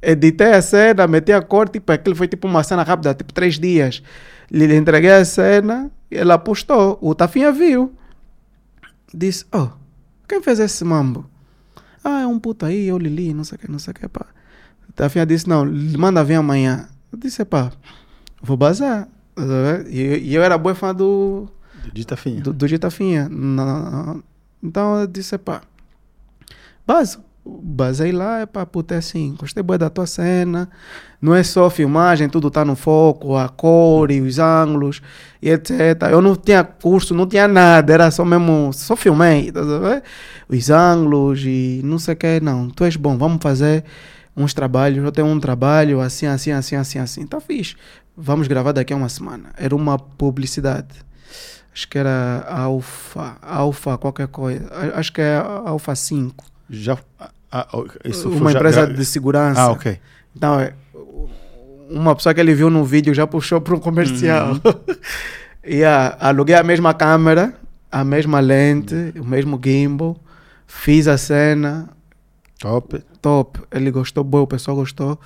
editei 0.00 0.54
a 0.54 0.62
cena, 0.62 1.06
meti 1.06 1.30
a 1.30 1.42
cor, 1.42 1.68
tipo, 1.68 1.92
aquilo 1.92 2.16
foi 2.16 2.26
tipo 2.26 2.48
uma 2.48 2.62
cena 2.64 2.82
rápida, 2.82 3.12
tipo 3.12 3.34
três 3.34 3.58
dias. 3.58 4.02
Lhe 4.50 4.74
entreguei 4.74 5.10
a 5.12 5.24
cena, 5.24 5.90
ela 6.10 6.38
postou, 6.38 6.98
o 7.02 7.14
Tafinha 7.14 7.52
viu. 7.52 7.92
Disse, 9.12 9.44
oh, 9.54 9.68
quem 10.26 10.40
fez 10.42 10.58
esse 10.58 10.82
mambo? 10.86 11.28
Ah, 12.02 12.22
é 12.22 12.26
um 12.26 12.38
puto 12.38 12.64
aí, 12.64 12.88
eu 12.88 12.96
Lili, 12.96 13.34
não 13.34 13.44
sei 13.44 13.56
o 13.56 13.58
que, 13.58 13.70
não 13.70 13.78
sei 13.78 13.90
o 13.90 13.94
que, 13.94 14.08
pá. 14.08 14.24
Tafinha 14.96 15.26
disse, 15.26 15.46
não, 15.46 15.66
manda 15.98 16.24
vir 16.24 16.36
amanhã. 16.36 16.88
Eu 17.12 17.18
disse, 17.18 17.44
pá, 17.44 17.72
vou 18.42 18.56
bazar. 18.56 19.08
Tá? 19.34 19.88
E 19.88 20.34
eu, 20.34 20.42
era 20.42 20.56
boa 20.58 20.74
fã 20.74 20.94
do, 20.94 21.48
De 21.92 22.04
Tafinha. 22.06 22.40
do, 22.40 22.52
do 22.52 22.68
Gitafinha. 22.68 23.28
Na- 23.30 24.16
Então 24.62 25.00
eu 25.00 25.06
disse, 25.06 25.36
pá, 25.38 25.62
baso. 26.86 27.20
Basei 27.42 28.12
lá, 28.12 28.40
é 28.40 28.46
pá, 28.46 28.66
puta, 28.66 28.94
é 28.94 28.98
assim, 28.98 29.34
gostei 29.36 29.62
boa 29.62 29.78
da 29.78 29.88
tua 29.88 30.06
cena. 30.06 30.68
Não 31.22 31.34
é 31.34 31.42
só 31.42 31.70
filmagem, 31.70 32.28
tudo 32.28 32.50
tá 32.50 32.66
no 32.66 32.76
foco, 32.76 33.34
a 33.34 33.48
cor 33.48 34.10
e 34.10 34.20
os 34.20 34.38
ângulos 34.38 35.00
e 35.40 35.48
etc. 35.48 35.72
Eu 36.10 36.20
não 36.20 36.36
tinha 36.36 36.62
curso, 36.62 37.14
não 37.14 37.26
tinha 37.26 37.48
nada, 37.48 37.92
era 37.94 38.10
só 38.10 38.26
mesmo, 38.26 38.70
só 38.74 38.94
filmei, 38.94 39.50
tá 39.50 39.62
vendo? 39.62 40.02
Os 40.50 40.68
ângulos 40.70 41.40
e 41.44 41.80
não 41.82 41.98
sei 41.98 42.12
o 42.12 42.16
que, 42.16 42.40
não, 42.40 42.68
tu 42.68 42.84
és 42.84 42.94
bom, 42.94 43.16
vamos 43.16 43.38
fazer 43.42 43.84
uns 44.42 44.54
trabalhos, 44.54 45.04
eu 45.04 45.12
tenho 45.12 45.26
um 45.26 45.38
trabalho 45.40 46.00
assim, 46.00 46.26
assim, 46.26 46.50
assim, 46.52 46.76
assim, 46.76 46.98
assim, 46.98 47.26
tá 47.26 47.40
fixe. 47.40 47.76
Vamos 48.16 48.46
gravar 48.48 48.72
daqui 48.72 48.92
a 48.92 48.96
uma 48.96 49.08
semana. 49.08 49.50
Era 49.56 49.74
uma 49.74 49.98
publicidade. 49.98 50.88
Acho 51.72 51.88
que 51.88 51.96
era 51.96 52.44
Alfa, 52.48 53.36
Alfa 53.40 53.96
qualquer 53.96 54.26
coisa. 54.28 54.66
Acho 54.94 55.12
que 55.12 55.20
é 55.20 55.36
Alfa 55.36 55.94
5. 55.94 56.44
Já, 56.68 56.98
ah, 57.18 57.30
ah, 57.52 57.68
isso 58.04 58.28
uma 58.28 58.50
já- 58.52 58.58
empresa 58.58 58.86
já- 58.86 58.92
de 58.92 59.04
segurança. 59.04 59.60
Ah, 59.60 59.70
ok. 59.70 59.98
Então, 60.36 60.58
é, 60.60 60.72
uma 61.88 62.14
pessoa 62.14 62.34
que 62.34 62.40
ele 62.40 62.54
viu 62.54 62.70
no 62.70 62.84
vídeo 62.84 63.12
já 63.14 63.26
puxou 63.26 63.60
para 63.60 63.74
um 63.74 63.78
comercial. 63.80 64.52
Uhum. 64.52 64.60
e 65.64 65.84
a, 65.84 66.16
aluguei 66.20 66.54
a 66.54 66.62
mesma 66.62 66.92
câmera, 66.94 67.54
a 67.90 68.04
mesma 68.04 68.40
lente, 68.40 68.94
o 69.18 69.24
mesmo 69.24 69.58
gimbal, 69.62 70.16
fiz 70.66 71.08
a 71.08 71.16
cena, 71.18 71.88
Top. 72.60 73.02
top. 73.20 73.60
Ele 73.72 73.90
gostou, 73.90 74.22
bom, 74.22 74.42
o 74.42 74.46
pessoal 74.46 74.76
gostou. 74.76 75.18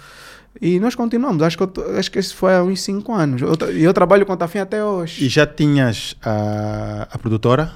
E 0.60 0.78
nós 0.78 0.94
continuamos. 0.94 1.42
Acho 1.42 1.58
que, 1.58 1.64
eu 1.64 1.98
acho 1.98 2.10
que 2.10 2.18
isso 2.18 2.34
foi 2.36 2.54
há 2.54 2.62
uns 2.62 2.80
5 2.82 3.12
anos. 3.12 3.42
Eu, 3.42 3.52
E 3.72 3.82
eu, 3.82 3.92
trabalho 3.92 4.24
com 4.24 4.32
a 4.32 4.36
Tafinha 4.36 4.62
até 4.62 4.84
hoje. 4.84 5.24
E 5.24 5.28
já 5.28 5.46
tinhas 5.46 6.16
a, 6.22 7.08
a 7.10 7.18
produtora? 7.18 7.72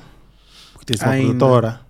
Porque 0.73 0.87
tens 0.87 1.03
uma 1.03 1.11
Ainda. 1.11 1.35
produtora. 1.35 1.81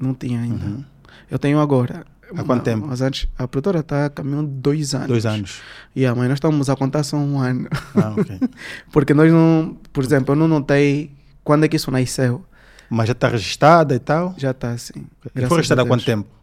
Não 0.00 0.14
tinha 0.14 0.40
ainda. 0.40 0.64
Uhum. 0.64 0.84
Eu 1.30 1.38
tenho 1.38 1.60
agora. 1.60 2.06
Há 2.34 2.44
quanto 2.44 2.62
tempo? 2.62 2.86
Mas 2.86 3.00
antes, 3.00 3.26
a 3.38 3.48
produtora 3.48 3.80
está 3.80 4.08
caminhando 4.10 4.48
dois 4.48 4.94
anos. 4.94 5.08
Dois 5.08 5.26
anos. 5.26 5.60
Yeah, 5.96 6.18
mas 6.18 6.28
nós 6.28 6.36
estamos 6.36 6.68
a 6.68 6.76
contar 6.76 7.02
só 7.02 7.16
um 7.16 7.38
ano. 7.38 7.68
Ah, 7.94 8.14
ok. 8.16 8.38
Porque 8.92 9.14
nós 9.14 9.32
não, 9.32 9.76
por 9.92 10.04
exemplo, 10.04 10.32
eu 10.32 10.36
não 10.36 10.48
notei 10.48 11.10
quando 11.42 11.64
é 11.64 11.68
que 11.68 11.76
isso 11.76 11.90
nasceu. 11.90 12.44
Mas 12.90 13.06
já 13.06 13.12
está 13.12 13.28
registrada 13.28 13.94
e 13.94 13.98
tal? 13.98 14.34
Já 14.36 14.50
está 14.52 14.70
assim. 14.70 15.00
E 15.00 15.30
graças 15.34 15.48
foi 15.48 15.56
registrada 15.58 15.82
a 15.82 15.84
há 15.84 15.88
quanto 15.88 16.04
tempo? 16.04 16.37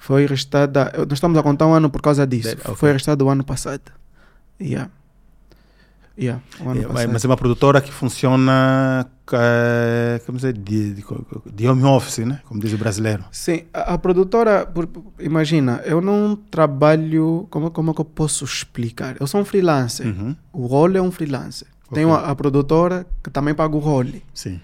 Foi 0.00 0.22
registrada. 0.26 0.90
eu- 0.94 1.04
Nós 1.06 1.12
estamos 1.18 1.38
a 1.38 1.42
contar 1.42 1.66
um 1.66 1.74
ano 1.74 1.88
por 1.90 2.00
causa 2.02 2.26
disso. 2.26 2.48
Dele, 2.48 2.60
ok. 2.64 2.74
Foi 2.76 2.88
registrado 2.90 3.24
o 3.24 3.28
ano 3.30 3.44
passado. 3.44 3.92
Yeah. 4.60 4.90
Yeah, 6.18 6.42
ano 6.60 6.70
É, 6.70 6.74
mas- 6.74 6.86
passado. 6.92 7.12
mas 7.12 7.24
é 7.24 7.28
uma 7.28 7.36
produtora 7.36 7.80
que 7.80 7.90
funciona 7.90 9.06
eh, 9.32 10.20
como 10.26 10.36
dizer, 10.36 10.52
de, 10.52 10.94
de, 10.94 11.04
de 11.54 11.68
home 11.68 11.84
office, 11.84 12.18
né? 12.26 12.40
Como 12.44 12.60
diz 12.60 12.72
o 12.74 12.78
brasileiro. 12.78 13.24
Sim, 13.30 13.62
a, 13.72 13.94
a 13.94 13.98
produtora, 13.98 14.66
por- 14.66 14.88
imagina, 15.18 15.80
eu 15.84 16.00
não 16.02 16.36
trabalho. 16.50 17.46
Como, 17.48 17.70
como 17.70 17.90
é 17.92 17.94
que 17.94 18.00
eu 18.00 18.04
posso 18.04 18.44
explicar? 18.44 19.16
Eu 19.20 19.26
sou 19.26 19.40
um 19.40 19.44
freelancer. 19.44 20.06
Uhum. 20.06 20.36
O 20.52 20.66
role 20.66 20.98
é 20.98 21.02
um 21.02 21.10
freelancer. 21.12 21.68
Tenho 21.94 22.10
Ok. 22.10 22.24
a, 22.26 22.30
a 22.30 22.34
produtora 22.34 23.06
que 23.22 23.30
também 23.30 23.54
paga 23.54 23.74
o 23.76 23.78
role. 23.78 24.22
Sim. 24.34 24.60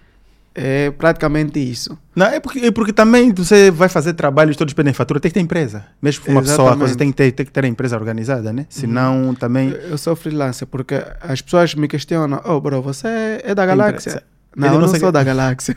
É 0.59 0.91
praticamente 0.91 1.59
isso. 1.61 1.99
Não, 2.15 2.25
é 2.27 2.41
porque, 2.41 2.61
é 2.61 2.71
porque 2.71 2.91
também 2.93 3.31
você 3.31 3.71
vai 3.71 3.91
fazer 3.91 4.15
trabalhos 4.15 4.57
todos 4.57 4.73
pedem 4.73 4.95
fatura, 4.95 5.21
tem 5.21 5.31
que 5.31 5.35
ter 5.35 5.41
empresa. 5.41 5.85
Mesmo 6.01 6.25
para 6.25 6.33
uma 6.33 6.41
pessoa, 6.41 6.55
a 6.55 6.63
Exatamente. 6.63 6.79
coisa 6.79 6.97
tem 6.97 7.11
que, 7.11 7.17
ter, 7.17 7.33
tem 7.33 7.45
que 7.45 7.53
ter 7.53 7.65
a 7.67 7.69
empresa 7.69 7.95
organizada, 7.95 8.55
né? 8.55 8.65
Senão 8.71 9.35
também. 9.35 9.69
Eu 9.69 9.91
eu 9.91 9.99
sou 9.99 10.17
freelancer 10.17 10.67
porque 10.67 10.95
as 11.21 11.43
pessoas 11.43 11.75
me 11.75 11.87
questionam: 11.87 12.41
Oh, 12.47 12.59
bro, 12.59 12.81
você 12.81 13.41
é 13.45 13.55
da 13.55 13.67
galáxia? 13.67 14.09
Empresa. 14.11 14.23
Não, 14.57 14.69
Ele 14.69 14.77
eu 14.77 14.81
não 14.81 14.89
sou 14.89 14.99
que- 14.99 15.13
da 15.13 15.23
galáxia. 15.23 15.77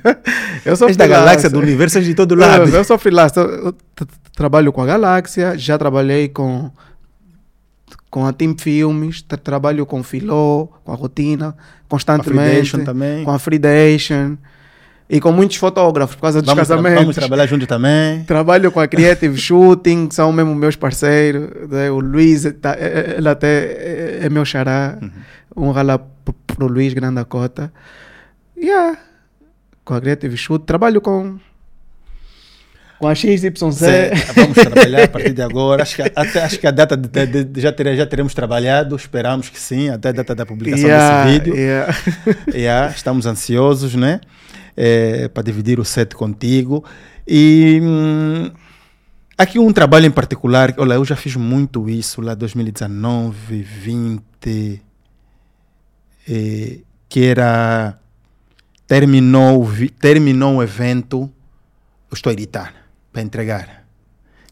eu 0.66 0.78
sou 0.78 0.96
da 0.96 1.08
galáxia, 1.08 1.50
do 1.52 1.60
universo, 1.60 2.00
de 2.02 2.16
todo 2.16 2.34
lado. 2.36 2.70
Eu 2.74 2.84
sou 2.86 2.98
freelancer. 2.98 3.44
Eu 3.44 3.76
trabalho 4.34 4.72
com 4.72 4.82
a 4.82 4.86
Galáxia, 4.86 5.58
já 5.58 5.78
trabalhei 5.78 6.30
com 6.30 6.72
com 8.10 8.26
a 8.26 8.32
Team 8.34 8.56
Filmes, 8.58 9.22
tra- 9.22 9.38
trabalho 9.38 9.86
com 9.86 10.02
Filó, 10.02 10.68
com 10.84 10.92
a 10.92 10.96
Rotina, 10.96 11.56
constantemente. 11.88 12.40
Freedation 12.72 12.84
também. 12.86 13.24
Com 13.26 13.32
a 13.32 13.38
Freedation. 13.38 14.38
E 15.10 15.20
com 15.20 15.32
muitos 15.32 15.58
fotógrafos 15.58 16.16
por 16.16 16.22
causa 16.22 16.40
dos 16.40 16.46
Vamos, 16.48 16.68
tra- 16.68 16.76
casamentos. 16.76 17.02
vamos 17.02 17.16
trabalhar 17.16 17.48
junto 17.48 17.66
também. 17.66 18.24
Trabalho 18.26 18.72
com 18.72 18.80
a 18.80 18.88
Creative 18.88 19.36
Shooting, 19.42 20.08
que 20.08 20.14
são 20.14 20.32
mesmo 20.32 20.54
meus 20.54 20.76
parceiros. 20.76 21.50
né? 21.68 21.90
O 21.90 22.00
Luiz, 22.00 22.44
tá- 22.62 22.76
é- 22.80 23.14
é- 23.14 23.16
ele 23.18 23.28
até 23.28 23.48
é- 23.48 24.20
é 24.26 24.30
meu 24.30 24.46
xará. 24.46 25.00
Um 25.56 25.72
rala 25.72 25.98
pro 26.46 26.68
Luiz 26.68 26.94
Grande 26.94 27.26
Cota. 27.26 27.74
Yeah. 28.56 29.00
Com 29.84 29.96
a 29.96 30.02
Creative 30.02 30.38
Shoot. 30.38 30.64
Trabalho 30.66 31.02
com. 31.02 31.40
Com 33.00 33.08
a 33.08 33.16
XYZ. 33.16 33.54
Cê- 33.74 34.12
vamos 34.36 34.58
trabalhar 34.58 35.04
a 35.06 35.08
partir 35.08 35.34
de 35.34 35.42
agora. 35.42 35.82
Acho 35.84 35.96
que, 35.96 36.02
até, 36.04 36.44
acho 36.44 36.60
que 36.60 36.68
a 36.68 36.72
data 36.72 36.96
de, 36.98 37.08
de- 37.26 37.44
de- 37.46 37.62
já, 37.62 37.74
já 37.96 38.06
teremos 38.06 38.34
trabalhado, 38.36 38.96
esperamos 38.96 39.48
que 39.50 39.58
sim, 39.60 39.90
até 39.90 40.10
a 40.10 40.12
data 40.12 40.36
da 40.36 40.46
publicação 40.46 40.86
Yeah, 40.88 41.24
desse 41.26 41.40
vídeo. 41.40 41.56
yeah. 41.56 41.96
Yeah, 42.54 42.92
estamos 42.94 43.26
ansiosos, 43.26 43.96
né? 43.96 44.20
É, 44.82 45.28
para 45.28 45.44
dividir 45.44 45.78
o 45.78 45.84
set 45.84 46.16
contigo. 46.16 46.86
E 47.28 47.80
hum, 47.84 48.50
aqui 49.38 49.60
um 49.60 49.74
trabalho 49.74 50.06
em 50.06 50.12
particular, 50.12 50.74
olha, 50.78 50.94
eu 50.94 51.04
já 51.04 51.18
fiz 51.18 51.36
muito 51.36 51.90
isso 51.90 52.22
lá 52.22 52.34
2019, 52.34 53.62
20, 53.62 54.82
eh, 56.28 56.80
que 57.08 57.26
era 57.26 58.00
terminou, 58.88 59.62
o 59.62 59.66
vi- 59.66 59.90
terminou 59.90 60.56
o 60.58 60.64
evento, 60.64 61.30
eu 62.10 62.14
estou 62.16 62.30
a 62.30 62.34
editar 62.34 62.74
para 63.12 63.22
entregar. 63.22 63.84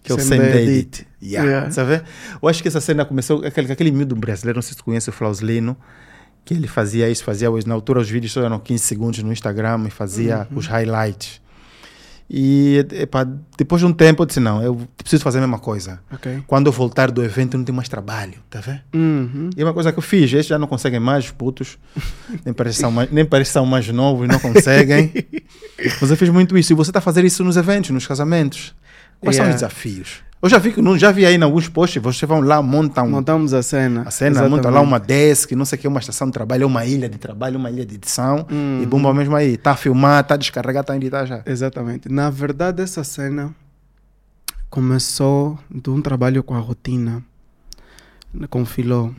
Que 0.03 0.11
é 0.11 0.15
o 0.15 0.19
Send 0.19 0.41
Edit. 0.43 0.69
Edit. 0.69 1.07
Yeah, 1.21 1.49
Yeah. 1.49 1.71
sabe? 1.71 2.01
Eu 2.41 2.47
acho 2.49 2.61
que 2.61 2.67
essa 2.67 2.79
cena 2.81 3.03
começou, 3.05 3.43
aquele, 3.45 3.71
aquele 3.71 3.91
miúdo 3.91 4.15
brasileiro, 4.15 4.57
não 4.57 4.61
sei 4.61 4.75
se 4.75 4.83
conhece 4.83 5.09
o 5.09 5.13
Flauslino, 5.13 5.75
que 6.47 6.53
ele 6.53 6.67
fazia 6.67 7.09
isso, 7.09 7.25
fazia 7.25 7.49
na 7.65 7.73
altura 7.73 7.99
os 7.99 8.09
vídeos 8.09 8.35
eram 8.37 8.57
15 8.57 8.81
segundos 8.83 9.21
no 9.21 9.33
Instagram 9.33 9.83
e 9.85 9.91
fazia 9.91 10.47
os 10.55 10.65
highlights. 10.65 11.41
E 12.29 12.85
epá, 12.91 13.25
depois 13.57 13.79
de 13.81 13.85
um 13.85 13.93
tempo 13.93 14.21
eu 14.21 14.25
disse, 14.25 14.39
não, 14.39 14.61
eu 14.61 14.75
preciso 14.97 15.23
fazer 15.23 15.37
a 15.39 15.41
mesma 15.41 15.59
coisa. 15.59 15.99
Ok. 16.11 16.43
Quando 16.47 16.67
eu 16.67 16.71
voltar 16.71 17.09
do 17.11 17.23
evento 17.23 17.55
eu 17.55 17.57
não 17.57 17.65
tenho 17.65 17.75
mais 17.75 17.87
trabalho, 17.89 18.35
tá 18.49 18.59
vendo? 18.61 18.81
Uhum. 18.93 19.49
E 19.55 19.61
é 19.61 19.63
uma 19.65 19.73
coisa 19.73 19.91
que 19.91 19.99
eu 19.99 20.03
fiz, 20.03 20.31
esses 20.31 20.47
já 20.47 20.57
não 20.57 20.67
conseguem 20.67 20.99
mais, 20.99 21.25
os 21.25 21.31
putos, 21.31 21.77
nem 22.45 22.53
parece 22.53 22.79
são 22.79 22.91
mais, 22.91 23.11
nem 23.11 23.25
parece 23.25 23.51
são 23.51 23.65
mais 23.65 23.87
novos, 23.89 24.27
não 24.27 24.39
conseguem. 24.39 25.11
Mas 26.01 26.09
eu 26.09 26.17
fiz 26.17 26.29
muito 26.29 26.57
isso, 26.57 26.73
e 26.73 26.75
você 26.75 26.89
está 26.89 26.99
a 26.99 27.01
fazer 27.01 27.23
isso 27.25 27.43
nos 27.43 27.55
eventos, 27.57 27.91
nos 27.91 28.07
casamentos. 28.07 28.73
Quais 29.19 29.35
são 29.35 29.45
os 29.45 29.49
Yeah. 29.49 29.53
desafios? 29.53 30.26
Eu 30.39 30.47
já 30.49 30.59
vi, 30.59 30.73
já 30.97 31.11
vi 31.11 31.25
aí 31.25 31.35
em 31.35 31.41
alguns 31.41 31.67
posts, 31.67 32.01
vocês 32.01 32.27
vão 32.29 32.41
lá, 32.41 32.61
montam 32.61 33.09
Montamos 33.09 33.53
a 33.55 33.63
cena. 33.63 34.03
a 34.05 34.11
cena, 34.11 34.31
Exatamente. 34.31 34.55
montam 34.55 34.71
lá 34.71 34.81
uma 34.81 34.99
desk, 34.99 35.51
não 35.55 35.65
sei 35.65 35.79
o 35.79 35.81
que, 35.81 35.87
uma 35.87 35.99
estação 35.99 36.27
de 36.27 36.33
trabalho, 36.33 36.67
uma 36.67 36.85
ilha 36.85 37.09
de 37.09 37.17
trabalho, 37.17 37.57
uma 37.57 37.71
ilha 37.71 37.83
de 37.85 37.95
edição, 37.95 38.45
Uhum. 38.51 38.81
e 38.83 38.85
bumba 38.85 39.11
mesmo 39.15 39.35
aí, 39.35 39.53
está 39.55 39.71
a 39.71 39.75
filmar, 39.75 40.21
está 40.21 40.35
a 40.35 40.37
descarregar, 40.37 40.81
está 40.81 40.93
a 40.93 40.95
editar 40.95 41.25
já. 41.25 41.41
Exatamente. 41.43 42.07
Na 42.07 42.29
verdade, 42.29 42.83
essa 42.83 43.03
cena 43.03 43.53
começou 44.69 45.57
de 45.73 45.89
um 45.89 46.01
trabalho 46.01 46.43
com 46.43 46.53
a 46.53 46.59
rotina, 46.59 47.23
com 48.49 48.61
o 48.61 48.65
Filó. 48.65 49.09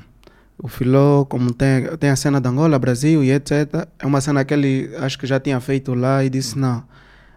O 0.61 0.69
Filó, 0.69 1.25
como 1.25 1.53
tem, 1.53 1.85
tem 1.99 2.11
a 2.11 2.17
cena 2.17 2.41
de 2.41 2.49
Angola, 2.49 2.79
Brasil 2.79 3.23
e 3.25 3.31
etc., 3.33 3.89
é 3.99 4.07
uma 4.07 4.21
cena 4.21 4.45
que 4.45 4.53
ele 4.55 4.91
acho 5.01 5.19
que 5.19 5.27
já 5.27 5.39
tinha 5.41 5.59
feito 5.61 5.95
lá 5.95 6.25
e 6.25 6.31
disse: 6.31 6.59
não, 6.59 6.83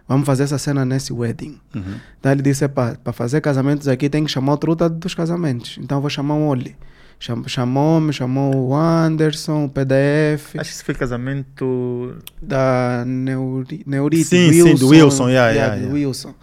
vamos 0.08 0.26
fazer 0.26 0.44
essa 0.44 0.58
cena 0.58 0.84
nesse 0.84 1.12
wedding. 1.12 1.58
Uhum. 1.74 1.94
Daí 2.22 2.32
ele 2.34 2.42
disse: 2.42 2.66
para 2.68 2.96
fazer 3.12 3.40
casamentos 3.40 3.88
aqui 3.88 4.08
tem 4.08 4.24
que 4.24 4.30
chamar 4.30 4.54
o 4.54 4.56
truta 4.56 4.88
dos 4.88 5.14
casamentos. 5.14 5.78
Então 5.80 5.98
eu 5.98 6.00
vou 6.02 6.10
chamar 6.10 6.34
um 6.34 6.48
Oli. 6.48 6.76
Cham- 7.18 7.44
Chamou-me, 7.46 8.12
chamou 8.12 8.52
o 8.70 8.74
Anderson, 8.74 9.66
o 9.66 9.68
PDF 9.68 10.56
Acho 10.58 10.70
que 10.70 10.74
isso 10.76 10.84
foi 10.84 10.94
casamento. 10.94 12.16
da 12.42 13.04
Neuri, 13.06 13.84
Neurite, 13.86 14.24
Sim, 14.24 14.52
sim, 14.52 14.74
do 14.74 14.88
Wilson, 14.88 15.28
yeah, 15.28 15.52
yeah, 15.52 15.74
yeah. 15.76 15.94
Wilson. 15.94 16.34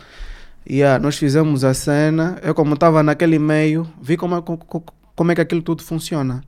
Yeah, 0.70 1.02
nós 1.04 1.18
fizemos 1.18 1.64
a 1.66 1.74
cena, 1.74 2.38
eu 2.44 2.54
como 2.54 2.76
estava 2.76 3.02
naquele 3.04 3.40
meio, 3.40 3.86
vi 4.02 4.16
como 4.16 4.36
é, 4.38 4.42
co- 4.42 4.58
co- 4.58 4.84
como 5.16 5.32
é 5.32 5.36
que 5.36 5.42
aquilo 5.42 5.62
tudo 5.62 5.84
funciona. 5.84 6.42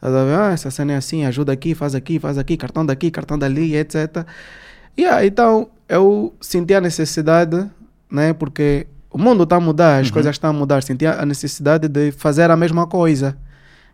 Ah, 0.00 0.50
essa 0.52 0.70
cena 0.70 0.92
é 0.94 0.96
assim, 0.96 1.24
ajuda 1.24 1.52
aqui, 1.52 1.74
faz 1.74 1.94
aqui, 1.94 2.18
faz 2.18 2.38
aqui, 2.38 2.56
cartão 2.56 2.84
daqui, 2.86 3.10
cartão 3.10 3.38
dali, 3.38 3.76
etc. 3.76 4.24
Yeah, 4.98 5.24
então 5.26 5.68
eu 5.88 6.34
senti 6.40 6.74
a 6.74 6.80
necessidade, 6.80 7.68
né? 8.10 8.32
Porque 8.32 8.86
o 9.10 9.18
mundo 9.18 9.44
está 9.44 9.56
a 9.56 9.60
mudar, 9.60 10.00
as 10.00 10.10
coisas 10.10 10.34
estão 10.34 10.50
a 10.50 10.52
mudar. 10.52 10.82
Senti 10.82 11.06
a 11.06 11.24
necessidade 11.24 11.88
de 11.88 12.12
fazer 12.12 12.50
a 12.50 12.56
mesma 12.56 12.86
coisa. 12.86 13.36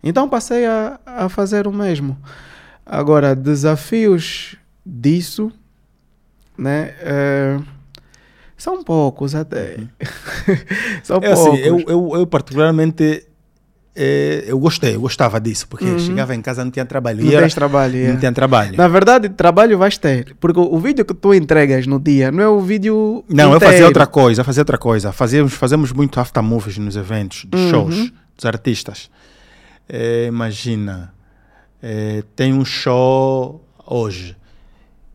Então 0.02 0.28
passei 0.28 0.66
a, 0.66 0.98
a 1.06 1.28
fazer 1.28 1.66
o 1.66 1.72
mesmo. 1.72 2.18
Agora, 2.84 3.34
desafios 3.34 4.56
disso, 4.84 5.50
né? 6.58 6.94
eh, 7.00 7.58
são 8.56 8.84
poucos 8.84 9.34
até. 9.34 9.78
são 11.02 11.18
É 11.22 11.32
assim, 11.32 11.44
poucos. 11.44 11.66
eu, 11.66 11.80
eu, 11.88 12.10
eu 12.16 12.26
particularmente 12.26 13.26
eh, 13.96 14.44
eu 14.46 14.58
gostei, 14.58 14.94
eu 14.96 15.00
gostava 15.00 15.40
disso, 15.40 15.68
porque 15.68 15.98
chegava 15.98 16.34
em 16.34 16.42
casa 16.42 16.64
não 16.64 16.70
tinha 16.70 16.84
trabalho. 16.84 17.18
Uhum. 17.18 17.24
Não 17.26 17.30
E 17.32 17.34
era- 17.34 17.42
tens 17.44 17.54
trabalho, 17.54 17.94
Não 18.08 18.14
é. 18.14 18.16
tinha 18.16 18.32
trabalho. 18.32 18.76
Na 18.76 18.88
verdade, 18.88 19.28
trabalho 19.28 19.78
vais 19.78 19.96
ter. 19.98 20.34
Porque 20.40 20.58
o, 20.58 20.78
vídeo 20.78 21.04
que 21.04 21.14
tu 21.14 21.32
entregas 21.34 21.86
no 21.86 22.00
dia 22.00 22.30
não 22.32 22.42
é 22.42 22.48
o 22.48 22.60
vídeo. 22.60 23.24
Não, 23.28 23.50
eu 23.50 23.56
inteiro. 23.56 23.72
fazia 23.72 23.86
outra 23.86 24.06
coisa, 24.06 24.40
eu 24.40 24.44
fazia 24.44 24.60
outra 24.62 24.78
coisa. 24.78 25.12
Fazíamos, 25.12 25.52
fazemos 25.54 25.92
muito 25.92 26.18
after 26.18 26.42
movies 26.42 26.76
nos 26.78 26.96
eventos, 26.96 27.44
dos 27.46 27.60
Uhum. 27.60 27.70
shows, 27.70 28.12
dos 28.36 28.44
artistas. 28.46 29.10
Eh, 29.88 30.26
imagina, 30.28 31.12
eh, 31.82 32.22
tem 32.34 32.52
um 32.52 32.64
show 32.64 33.64
hoje 33.86 34.34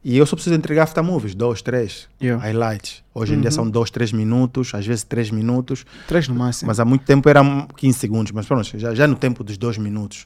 e 0.06 0.18
eu 0.18 0.26
só 0.26 0.36
preciso 0.36 0.56
entregar 0.56 0.84
after 0.84 1.04
movies, 1.04 1.36
dois, 1.36 1.62
três 1.62 2.08
Yeah. 2.22 2.42
highlights. 2.46 3.04
Hoje 3.20 3.34
em 3.34 3.36
Uhum. 3.36 3.42
dia 3.42 3.52
são 3.52 3.70
dois, 3.70 3.90
três 3.92 4.12
minutos, 4.12 4.74
às 4.74 4.86
vezes 4.86 5.04
três 5.04 5.30
minutos, 5.30 5.86
Três 6.08 6.28
no 6.28 6.36
máximo. 6.36 6.68
mas 6.68 6.80
há 6.80 6.86
muito 6.86 7.04
tempo 7.06 7.28
eram 7.28 7.68
15 7.76 8.00
segundos, 8.00 8.32
mas 8.32 8.46
pronto, 8.46 8.78
já, 8.78 8.96
já 8.96 9.06
no 9.08 9.16
tempo 9.16 9.44
dos 9.44 9.58
dois 9.58 9.78
minutos. 9.78 10.26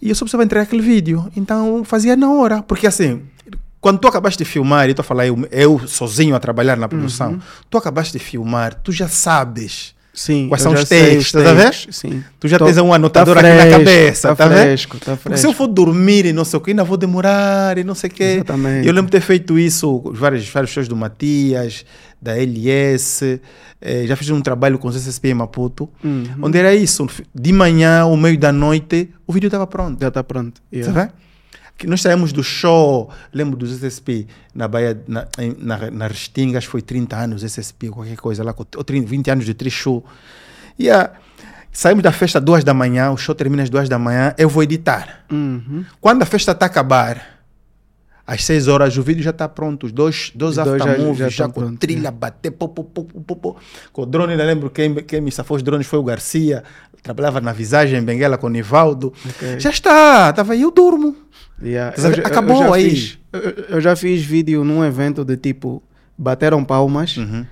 E 0.00 0.08
eu 0.08 0.14
só 0.14 0.24
precisava 0.24 0.44
entregar 0.44 0.62
aquele 0.64 0.82
vídeo, 0.82 1.30
então 1.36 1.82
fazia 1.84 2.16
na 2.16 2.30
hora, 2.30 2.62
porque 2.62 2.86
assim, 2.86 3.22
quando 3.80 3.98
tu 3.98 4.06
acabaste 4.08 4.38
de 4.38 4.48
filmar, 4.48 4.86
e 4.86 4.90
estou 4.92 5.02
a 5.02 5.04
falar 5.04 5.26
eu, 5.26 5.46
eu 5.50 5.86
sozinho 5.88 6.34
a 6.36 6.40
trabalhar 6.40 6.76
na 6.76 6.88
produção, 6.88 7.40
tu 7.70 7.76
acabaste 7.78 8.12
de 8.16 8.18
filmar, 8.24 8.74
tu 8.74 8.92
já 8.92 9.08
sabes, 9.08 9.94
Sim. 10.14 10.48
Quais 10.48 10.60
são 10.62 10.74
os 10.74 10.80
estás 10.82 11.46
a 11.46 11.54
ver? 11.54 11.64
takes, 11.70 11.86
Sim. 11.96 12.22
tu 12.38 12.46
já 12.46 12.58
Tô- 12.58 12.66
tens 12.66 12.76
um 12.76 12.92
anotador 12.92 13.34
tá 13.34 13.40
aqui 13.40 13.48
na 13.48 13.62
fresco, 13.62 13.78
cabeça, 13.78 14.28
tá 14.28 14.36
tá 14.36 14.48
vendo? 14.48 14.58
fresco, 14.60 14.98
tá 14.98 15.04
Porque 15.12 15.22
fresco. 15.22 15.40
se 15.40 15.46
eu 15.46 15.52
for 15.54 15.66
dormir 15.66 16.26
e 16.26 16.32
não 16.34 16.44
sei 16.44 16.58
o 16.58 16.60
que, 16.60 16.70
ainda 16.70 16.84
vou 16.84 16.98
demorar 16.98 17.78
e 17.78 17.84
não 17.84 17.94
sei 17.94 18.10
o 18.10 18.12
quê. 18.12 18.22
Exatamente. 18.34 18.86
Eu 18.86 18.92
lembro 18.92 19.10
de 19.10 19.12
ter 19.18 19.22
feito 19.22 19.58
isso 19.58 20.00
com 20.00 20.12
vários, 20.12 20.46
vários 20.50 20.70
shows 20.70 20.86
do 20.86 20.94
Matias, 20.94 21.86
da 22.20 22.36
LS, 22.36 23.40
eh, 23.80 24.04
já 24.06 24.14
fiz 24.14 24.28
um 24.28 24.40
trabalho 24.42 24.78
com 24.78 24.88
o 24.88 24.92
CSP 24.92 25.28
em 25.30 25.34
Maputo, 25.34 25.88
Uhum. 26.04 26.24
onde 26.42 26.58
era 26.58 26.74
isso, 26.74 27.06
de 27.34 27.52
manhã 27.52 28.04
ou 28.04 28.16
meio 28.16 28.38
da 28.38 28.52
noite, 28.52 29.08
o 29.26 29.32
vídeo 29.32 29.46
estava 29.48 29.66
pronto. 29.66 29.98
Já 30.00 30.08
está 30.08 30.22
pronto. 30.22 30.60
Yeah. 30.72 30.92
Sabe? 30.92 31.12
Que 31.82 31.88
nós 31.88 32.00
saímos 32.00 32.32
do 32.32 32.44
show, 32.44 33.10
lembro 33.34 33.56
do 33.56 33.66
SSP 33.66 34.28
na 34.54 34.68
Bahia, 34.68 35.02
na, 35.08 35.26
na, 35.58 35.90
na 35.90 36.06
Restinga, 36.06 36.58
acho 36.58 36.68
que 36.68 36.70
foi 36.70 36.80
30 36.80 37.16
anos 37.16 37.42
SSP, 37.42 37.88
qualquer 37.90 38.16
coisa 38.16 38.44
lá, 38.44 38.52
com- 38.52 38.64
ou 38.76 38.84
30, 38.84 39.08
20 39.08 39.30
anos 39.32 39.44
de 39.44 39.52
Trishow. 39.52 40.04
E 40.78 40.88
ah, 40.88 41.10
saímos 41.72 42.04
da 42.04 42.12
festa 42.12 42.38
às 42.38 42.44
duas 42.44 42.62
da 42.62 42.72
manhã, 42.72 43.10
o 43.10 43.16
show 43.16 43.34
termina 43.34 43.64
às 43.64 43.68
duas 43.68 43.88
da 43.88 43.98
manhã, 43.98 44.32
eu 44.38 44.48
vou 44.48 44.62
editar. 44.62 45.24
Uhum. 45.32 45.84
Quando 46.00 46.22
a 46.22 46.24
festa 46.24 46.52
está 46.52 46.66
a 46.66 46.68
acabar, 46.68 47.40
às 48.24 48.44
6 48.44 48.68
horas, 48.68 48.96
o 48.96 49.02
vídeo 49.02 49.20
já 49.24 49.30
está 49.30 49.48
pronto, 49.48 49.84
os 49.86 49.90
dois, 49.90 50.30
dois 50.36 50.56
Os 50.56 50.64
dois 50.64 50.78
já- 50.78 50.88
aftermovies, 50.90 51.18
já 51.18 51.24
já, 51.24 51.30
estão 51.30 51.50
com 51.50 51.60
prontos, 51.62 51.78
trilha, 51.80 52.12
bater, 52.12 52.52
pô, 52.52 52.68
pô, 52.68 52.84
pô, 52.84 53.02
pô, 53.04 53.34
pô, 53.36 53.56
com 53.92 54.02
o 54.02 54.06
drone, 54.06 54.32
ainda 54.34 54.44
lembro 54.44 54.70
quem, 54.70 54.94
quem 54.94 55.20
me 55.20 55.32
safou 55.32 55.56
os 55.56 55.62
drones 55.64 55.88
foi 55.88 55.98
o 55.98 56.04
Garcia, 56.04 56.62
trabalhava 57.02 57.40
na 57.40 57.52
visagem 57.52 57.98
em 57.98 58.02
Benguela 58.04 58.38
com 58.38 58.46
o 58.46 58.50
Nivaldo. 58.50 59.12
Ok. 59.28 59.58
Já 59.58 59.70
está, 59.70 60.30
estava 60.30 60.52
aí, 60.52 60.62
eu 60.62 60.70
durmo. 60.70 61.16
Yeah. 61.62 61.94
Já- 61.96 62.08
Acabou 62.22 62.58
já 62.58 62.74
aí. 62.74 62.90
fiz- 62.90 63.18
eu, 63.32 63.40
eu 63.76 63.80
já 63.80 63.94
fiz 63.96 64.22
vídeo 64.22 64.64
num 64.64 64.84
evento 64.84 65.24
de 65.24 65.36
tipo, 65.36 65.82
bateram 66.18 66.64
palmas, 66.64 67.16
Uhum. 67.16 67.44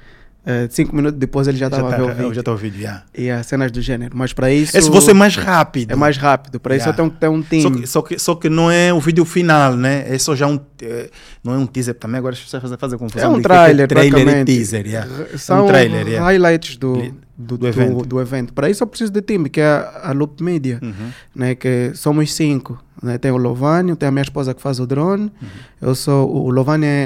eh, 0.45 0.67
cinco 0.71 0.95
minutos 0.97 1.19
depois 1.19 1.47
ele 1.49 1.57
já 1.59 1.67
estava 1.67 1.93
a 1.93 1.97
ver 1.97 2.03
o 2.03 2.07
tá, 2.07 2.13
eu 2.13 2.29
vídeo. 2.31 2.43
já 2.45 2.53
a 2.53 2.55
vídeo, 2.57 2.81
já. 2.83 3.03
E 3.17 3.31
as 3.31 3.47
cenas 3.47 3.71
do 3.71 3.81
gênero. 3.81 4.17
Mas 4.17 4.33
para 4.33 4.51
isso. 4.53 4.77
Esse 4.77 4.91
você 4.91 5.11
é 5.13 5.15
mais 5.15 5.37
rápido. 5.37 5.93
É 5.93 5.97
mais 5.97 6.17
rápido. 6.17 6.59
Para 6.61 6.77
isso 6.77 6.89
eu 6.89 6.93
Yeah. 6.93 6.97
tenho 7.03 7.11
que 7.11 7.19
ter 7.19 7.29
um 7.29 7.43
Só 7.63 7.71
time. 7.71 7.81
que, 7.83 7.87
só, 7.87 8.03
que, 8.03 8.19
só 8.19 8.35
que 8.35 8.49
não 8.49 8.71
é 8.71 8.93
o 8.93 9.01
vídeo 9.01 9.25
final, 9.25 9.77
né? 9.77 10.05
É 10.09 10.19
só 10.19 10.35
já 10.35 10.47
um. 10.47 10.59
é, 10.83 11.11
não 11.45 11.55
é 11.55 11.59
um 11.59 11.67
teaser 11.67 11.95
também. 11.95 12.19
Agora 12.19 12.35
as 12.35 12.41
pessoas 12.41 12.63
fazem, 12.63 12.77
fazem 12.79 12.99
confusão. 12.99 13.25
É 13.25 13.29
um 13.29 13.37
de 13.37 13.43
que 13.43 13.49
trailer, 13.49 13.89
trailer 13.89 14.29
e 14.39 14.45
teaser, 14.45 14.87
yeah. 14.87 15.09
São 15.39 15.65
um 15.65 15.69
trailer, 15.69 16.07
yeah. 16.07 16.25
highlights 16.27 16.77
do, 16.77 17.15
do, 17.41 17.59
do 17.59 17.67
evento. 17.67 18.07
do 18.07 18.21
evento. 18.21 18.53
Para 18.53 18.69
isso 18.69 18.83
eu 18.83 18.87
preciso 18.87 19.11
de 19.13 19.23
time, 19.23 19.49
que 19.49 19.61
é 19.61 19.67
a, 19.67 20.11
a 20.11 20.13
Loop 20.13 20.43
Media, 20.43 20.79
Uhum. 20.83 21.11
né? 21.35 21.55
que 21.55 21.93
somos 21.95 22.33
cinco. 22.35 22.83
Né? 23.03 23.17
Tem 23.19 23.31
o 23.31 23.37
Lovânio, 23.37 23.97
tem 23.97 24.09
a 24.09 24.13
minha 24.13 24.23
esposa 24.23 24.53
que 24.55 24.61
faz 24.61 24.79
o 24.79 24.87
drone. 24.87 25.33
Uhum. 25.41 25.49
Eu 25.81 25.95
sou, 25.95 26.31
o 26.31 26.51
Lovânio 26.51 26.87
é, 26.87 27.03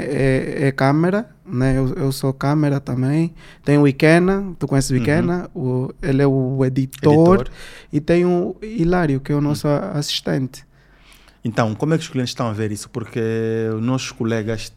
é, 0.65 0.67
é 0.67 0.73
câmera, 0.73 1.29
né? 1.47 1.79
eu, 1.79 1.95
eu 1.95 2.13
sou 2.13 2.33
câmera 2.33 2.81
também. 2.81 3.33
Tem 3.65 3.79
o 3.79 3.87
Ikena, 3.87 4.53
tu 4.59 4.67
conheces 4.67 4.91
o 4.91 4.97
Ikena, 4.97 5.49
o, 5.55 5.91
ele 6.03 6.21
é 6.23 6.27
o 6.27 6.65
editor. 6.65 7.13
Uhum. 7.15 7.35
Editor. 7.35 7.51
E 7.93 8.01
tem 8.01 8.25
o 8.27 8.57
Hilário, 8.61 9.21
que 9.21 9.31
é 9.33 9.35
o 9.35 9.41
nosso 9.41 9.69
assistente. 9.69 10.65
Então, 11.45 11.75
como 11.75 11.93
é 11.95 11.99
que 11.99 12.03
os 12.05 12.09
clientes 12.09 12.31
estão 12.31 12.49
a 12.49 12.53
ver 12.53 12.73
isso? 12.73 12.89
Porque 12.89 13.21
os 13.77 13.83
nossos 13.83 14.11
colegas, 14.11 14.73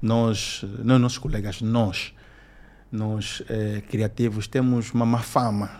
nós, 0.00 0.64
não 0.82 0.94
os 0.96 1.00
nossos 1.00 1.18
colegas, 1.18 1.60
nós, 1.60 2.12
nós 2.96 3.42
eh, 3.48 3.82
criativos, 3.90 4.46
temos 4.48 4.92
uma 4.92 5.04
má 5.06 5.18
fama 5.18 5.70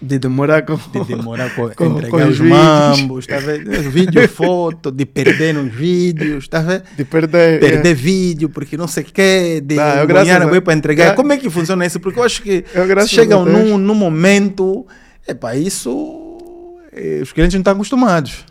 De 0.00 0.18
demorar 0.18 0.62
com... 0.62 0.74
de 0.76 1.04
demorar 1.06 1.54
com, 1.54 1.68
Com- 1.76 1.86
entregar 1.98 2.10
com 2.10 2.16
os 2.18 2.30
os 2.30 2.38
vídeos. 2.38 2.50
mambos, 2.58 3.26
tá 3.26 3.38
vendo? 3.38 3.70
Vídeo, 3.90 4.28
foto, 4.28 4.90
de 4.90 5.06
perder 5.06 5.54
nos 5.54 5.72
vídeos, 5.72 6.48
tá 6.48 6.60
vendo? 6.60 6.82
De 6.96 7.04
perder. 7.04 7.60
perder 7.60 7.94
vídeo 7.94 8.48
porque 8.48 8.76
não 8.76 8.88
sei 8.88 9.04
o 9.04 9.06
quê, 9.06 9.60
de 9.64 9.76
Não, 9.76 10.06
graças 10.06 10.28
ganhar 10.28 10.42
a- 10.42 10.60
para 10.60 10.74
entregar. 10.74 11.04
Gra- 11.06 11.14
Como 11.14 11.32
é 11.32 11.36
que 11.36 11.48
funciona 11.48 11.86
isso? 11.86 12.00
Porque 12.00 12.18
eu 12.18 12.24
acho 12.24 12.42
que 12.42 12.64
Eu 12.74 12.86
graças 12.86 13.10
chegam 13.10 13.44
num, 13.44 13.78
num 13.78 13.94
momento, 13.94 14.86
epá, 15.28 15.54
isso 15.54 16.80
eh, 16.92 17.20
os 17.22 17.32
clientes 17.32 17.54
não 17.54 17.60
estão 17.60 17.74
acostumados. 17.74 18.44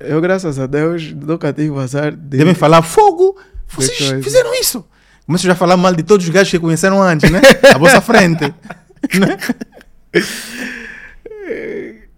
Eu, 0.00 0.20
graças 0.20 0.58
a 0.58 0.66
Deus, 0.66 1.12
nunca 1.12 1.52
tive 1.52 1.78
azar 1.78 2.10
de... 2.12 2.38
Devem 2.38 2.52
falar 2.54 2.82
fogo, 2.82 3.36
vocês 3.68 3.96
fizeram 4.22 4.52
isso. 4.60 4.84
Começam 5.26 5.46
já 5.46 5.52
a 5.52 5.56
falar 5.56 5.76
mal 5.76 5.94
de 5.94 6.02
todos 6.02 6.26
os 6.26 6.32
gajos 6.32 6.50
que 6.50 6.58
conheceram 6.58 7.02
antes, 7.02 7.30
né? 7.30 7.40
A 7.74 7.78
vossa 7.78 8.00
frente. 8.00 8.52
né? 9.18 9.38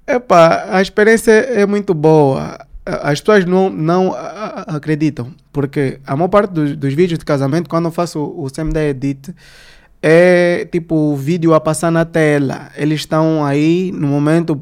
Epá, 0.07 0.66
a 0.70 0.82
experiência 0.82 1.32
é 1.32 1.66
muito 1.66 1.94
boa. 1.94 2.59
As 2.84 3.20
pessoas 3.20 3.44
não, 3.44 3.68
não 3.70 4.14
acreditam. 4.14 5.32
Porque 5.52 5.98
a 6.07 6.14
maior 6.16 6.28
parte 6.28 6.52
dos, 6.52 6.76
dos 6.76 6.94
vídeos 6.94 7.18
de 7.18 7.24
casamento, 7.24 7.68
quando 7.68 7.86
eu 7.86 7.92
faço 7.92 8.20
o, 8.20 8.44
o 8.44 8.50
CMD 8.50 8.90
Edit, 8.90 9.34
é 10.09 10.64
tipo 10.66 10.94
o 10.94 11.16
vídeo 11.16 11.52
a 11.52 11.61
passar 11.61 11.90
na 11.90 12.04
tela. 12.04 12.70
Eles 12.76 13.00
estão 13.00 13.44
aí 13.44 13.90
no 13.90 14.07
momento, 14.07 14.57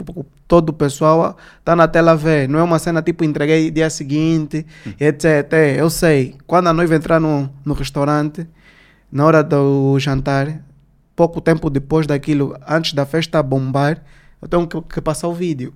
todo 0.48 0.70
o 0.70 0.72
pessoal 0.72 1.36
está 1.58 1.76
na 1.76 1.86
tela 1.86 2.12
a 2.12 2.14
ver. 2.14 2.48
Não 2.48 2.58
é 2.58 2.62
uma 2.62 2.78
cena 2.78 3.02
tipo 3.02 3.24
entreguei 3.24 3.70
dia 3.70 3.90
seguinte, 3.90 4.64
etc. 4.98 5.52
É, 5.52 5.78
eu 5.78 5.90
sei. 5.90 6.34
Quando 6.46 6.68
a 6.68 6.72
noiva 6.72 6.94
entrar 6.94 7.20
no, 7.20 7.50
no 7.62 7.74
restaurante, 7.74 8.48
na 9.12 9.26
hora 9.26 9.44
do 9.44 9.98
jantar, 9.98 10.64
pouco 11.14 11.42
tempo 11.42 11.68
depois 11.68 12.06
daquilo, 12.06 12.56
antes 12.66 12.94
da 12.94 13.04
festa 13.04 13.42
bombar, 13.42 14.02
eu 14.40 14.48
tenho 14.48 14.66
que, 14.66 14.80
que 14.80 15.00
passar 15.02 15.28
o 15.28 15.34
vídeo. 15.34 15.74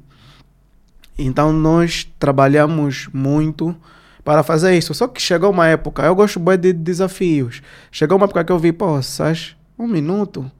Então 1.18 1.52
nós 1.52 2.10
trabalhamos 2.18 3.06
muito 3.12 3.76
para 4.24 4.42
fazer 4.42 4.78
isso. 4.78 4.94
Só 4.94 5.06
que 5.06 5.20
chegou 5.20 5.50
uma 5.50 5.66
época, 5.66 6.02
eu 6.04 6.14
gosto 6.14 6.40
bem 6.40 6.56
de 6.56 6.72
desafios. 6.72 7.60
Chegou 7.92 8.16
uma 8.16 8.24
época 8.24 8.42
que 8.44 8.52
eu 8.52 8.58
vi, 8.58 8.72
pô, 8.72 9.02
sabes, 9.02 9.57
um 9.78 9.86
minuto, 9.86 10.50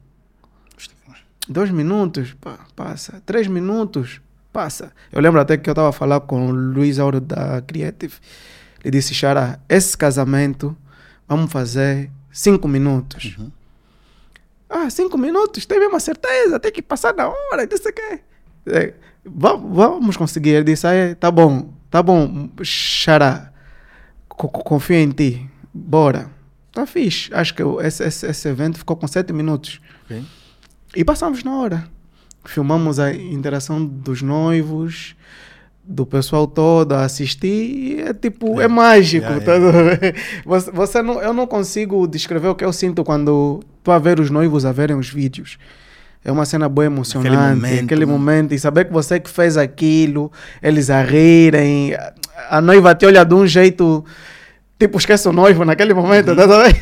dois 1.48 1.70
minutos, 1.70 2.34
pá, 2.40 2.58
passa, 2.76 3.22
três 3.26 3.46
minutos, 3.46 4.20
passa. 4.52 4.92
Eu 5.12 5.20
lembro 5.20 5.40
até 5.40 5.56
que 5.56 5.68
eu 5.68 5.72
estava 5.72 5.88
a 5.88 5.92
falar 5.92 6.20
com 6.20 6.48
o 6.48 6.50
Luiz 6.52 6.98
Auro 6.98 7.20
da 7.20 7.60
Creative. 7.62 8.14
Ele 8.84 8.90
disse, 8.98 9.14
Xará, 9.14 9.58
esse 9.68 9.96
casamento 9.96 10.76
vamos 11.26 11.50
fazer 11.50 12.10
cinco 12.30 12.68
minutos. 12.68 13.36
Ah, 14.70 14.88
cinco 14.90 15.16
minutos? 15.18 15.64
Tem 15.66 15.80
mesmo 15.80 15.96
a 15.96 16.00
certeza? 16.00 16.60
Tem 16.60 16.70
que 16.70 16.82
passar 16.82 17.14
na 17.14 17.28
hora, 17.28 17.66
não 17.68 17.76
sei 17.76 17.90
o 17.90 17.94
quê. 17.94 18.20
É, 18.66 18.94
va- 19.24 19.56
vamos 19.56 20.16
conseguir. 20.16 20.50
Ele 20.50 20.64
disse, 20.64 20.86
ah, 20.86 21.16
tá 21.18 21.30
bom, 21.30 21.72
tá 21.90 22.02
bom, 22.02 22.50
Xará, 22.62 23.50
co- 24.28 24.48
co- 24.48 24.62
confio 24.62 24.96
em 24.96 25.10
ti, 25.10 25.50
bora. 25.72 26.30
Tá 26.72 26.86
fixe. 26.86 27.30
Acho 27.32 27.54
que 27.54 27.62
esse, 27.82 28.04
esse, 28.04 28.26
esse 28.26 28.48
evento 28.48 28.78
ficou 28.78 28.96
com 28.96 29.06
sete 29.06 29.32
minutos. 29.32 29.80
Ok. 30.04 30.22
E 30.96 31.04
passamos 31.04 31.42
na 31.44 31.54
hora. 31.56 31.84
Filmamos 32.44 32.98
a 32.98 33.12
interação 33.12 33.84
dos 33.84 34.22
noivos, 34.22 35.14
do 35.84 36.06
pessoal 36.06 36.46
todo 36.46 36.92
a 36.92 37.02
assistir 37.04 37.48
e 37.48 38.00
é 38.02 38.14
tipo, 38.14 38.60
é, 38.60 38.64
É. 38.64 38.68
mágico. 38.68 39.26
Yeah, 39.26 39.44
tá 39.44 39.58
ver? 39.58 40.14
Você, 40.44 40.70
você 40.70 41.02
não, 41.02 41.20
eu 41.20 41.32
não 41.32 41.46
consigo 41.46 42.06
descrever 42.06 42.48
o 42.48 42.54
que 42.54 42.64
eu 42.64 42.72
sinto 42.72 43.02
quando 43.04 43.60
estou 43.78 43.92
a 43.92 43.98
ver 43.98 44.20
os 44.20 44.30
noivos 44.30 44.64
a 44.64 44.72
verem 44.72 44.96
os 44.96 45.08
vídeos. 45.08 45.58
É 46.24 46.30
uma 46.32 46.44
cena 46.44 46.68
boa 46.68 46.84
emocionante, 46.84 47.56
momento, 47.60 47.84
aquele 47.84 48.04
né? 48.06 48.12
momento, 48.12 48.52
e 48.52 48.58
saber 48.58 48.84
que 48.86 48.92
você 48.92 49.18
que 49.20 49.30
fez 49.30 49.56
aquilo, 49.56 50.30
eles 50.62 50.90
a 50.90 51.00
rirem, 51.02 51.94
a- 51.94 52.12
a 52.50 52.60
noiva 52.60 52.94
te 52.94 53.06
olha 53.06 53.24
de 53.24 53.34
um 53.34 53.46
jeito, 53.46 54.04
tipo, 54.78 54.96
esquece 54.98 55.28
o 55.28 55.32
noivo 55.32 55.64
naquele 55.64 55.92
momento, 55.94 56.34
tá 56.36 56.46
sabendo? 56.48 56.76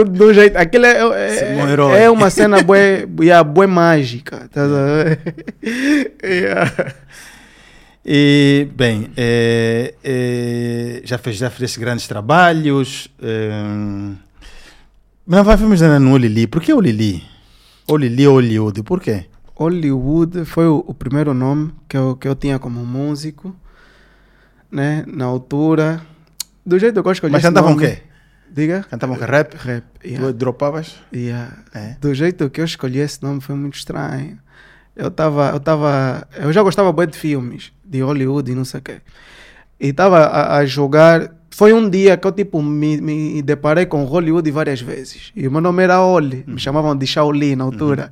um- 0.00 0.04
de 0.04 0.22
um 0.22 0.32
jeito, 0.34 0.56
aquilo 0.56 0.86
é, 0.86 0.98
é, 0.98 1.70
herói. 1.72 2.02
é 2.02 2.10
uma 2.10 2.30
cena 2.30 2.62
boa, 2.62 2.78
yeah, 3.20 3.42
boa 3.42 3.66
mágica, 3.66 4.48
tá 4.52 4.62
sabendo? 4.68 5.18
Yeah. 6.22 6.94
E, 8.02 8.66
bem, 8.74 9.10
eh, 9.14 9.94
eh, 10.02 11.02
já, 11.04 11.18
fez, 11.18 11.36
já 11.36 11.50
fez 11.50 11.76
grandes 11.76 12.08
trabalhos. 12.08 13.10
eh, 13.22 14.12
mas 15.26 15.44
vai, 15.44 15.54
vamos 15.56 15.82
ainda 15.82 16.00
no 16.00 16.16
Lili. 16.16 16.46
Por 16.46 16.62
que 16.62 16.72
o 16.72 16.80
Lili? 16.80 17.22
O 17.86 17.98
Lili 17.98 18.26
ou 18.26 18.36
Hollywood? 18.36 18.82
Por 18.84 19.00
quê? 19.00 19.26
Hollywood 19.54 20.46
foi 20.46 20.66
o, 20.66 20.82
o 20.88 20.94
primeiro 20.94 21.34
nome 21.34 21.72
que 21.86 21.94
eu, 21.96 22.16
que 22.16 22.26
eu 22.26 22.34
tinha 22.34 22.58
como 22.58 22.80
músico, 22.86 23.54
né? 24.70 25.04
Na 25.06 25.24
altura. 25.24 26.00
Do 26.64 26.78
jeito 26.78 27.02
que 27.02 27.08
eu 27.08 27.12
escolhi 27.12 27.32
Mas 27.32 27.42
esse 27.42 27.48
cantavam 27.48 27.74
o 27.74 27.78
quê? 27.78 28.02
Diga? 28.52 28.84
Cantavam 28.90 29.16
que 29.16 29.24
rap? 29.24 29.54
Rap. 29.56 29.84
Tu 30.00 30.08
yeah, 30.08 30.32
dropavas? 30.32 30.96
yeah. 31.14 31.56
É. 31.74 31.96
Do 32.00 32.12
jeito 32.12 32.50
que 32.50 32.60
eu 32.60 32.64
escolhi 32.64 32.98
esse 32.98 33.22
nome 33.22 33.40
foi 33.40 33.54
muito 33.54 33.76
estranho. 33.76 34.38
Eu 34.96 35.10
tava, 35.10 35.50
eu 35.50 35.60
tava, 35.60 36.26
eu 36.36 36.52
já 36.52 36.62
gostava 36.62 36.92
bem 36.92 37.06
de 37.06 37.16
filmes, 37.16 37.72
de 37.84 38.02
Hollywood 38.02 38.50
e 38.50 38.54
não 38.54 38.64
sei 38.64 38.80
o 38.80 38.82
quê. 38.82 39.00
E 39.78 39.92
tava 39.92 40.18
a, 40.18 40.58
a 40.58 40.66
jogar. 40.66 41.32
Foi 41.52 41.72
um 41.72 41.90
dia 41.90 42.16
que 42.16 42.26
eu 42.26 42.32
tipo 42.32 42.62
me, 42.62 43.00
me 43.00 43.42
deparei 43.42 43.84
com 43.84 44.04
Hollywood 44.04 44.48
várias 44.52 44.80
vezes. 44.80 45.32
E 45.34 45.48
o 45.48 45.50
meu 45.50 45.60
nome 45.60 45.82
era 45.82 46.00
Oli, 46.00 46.44
me 46.46 46.60
chamavam 46.60 46.94
de 46.96 47.06
Shaolin 47.06 47.56
na 47.56 47.64
altura. 47.64 48.10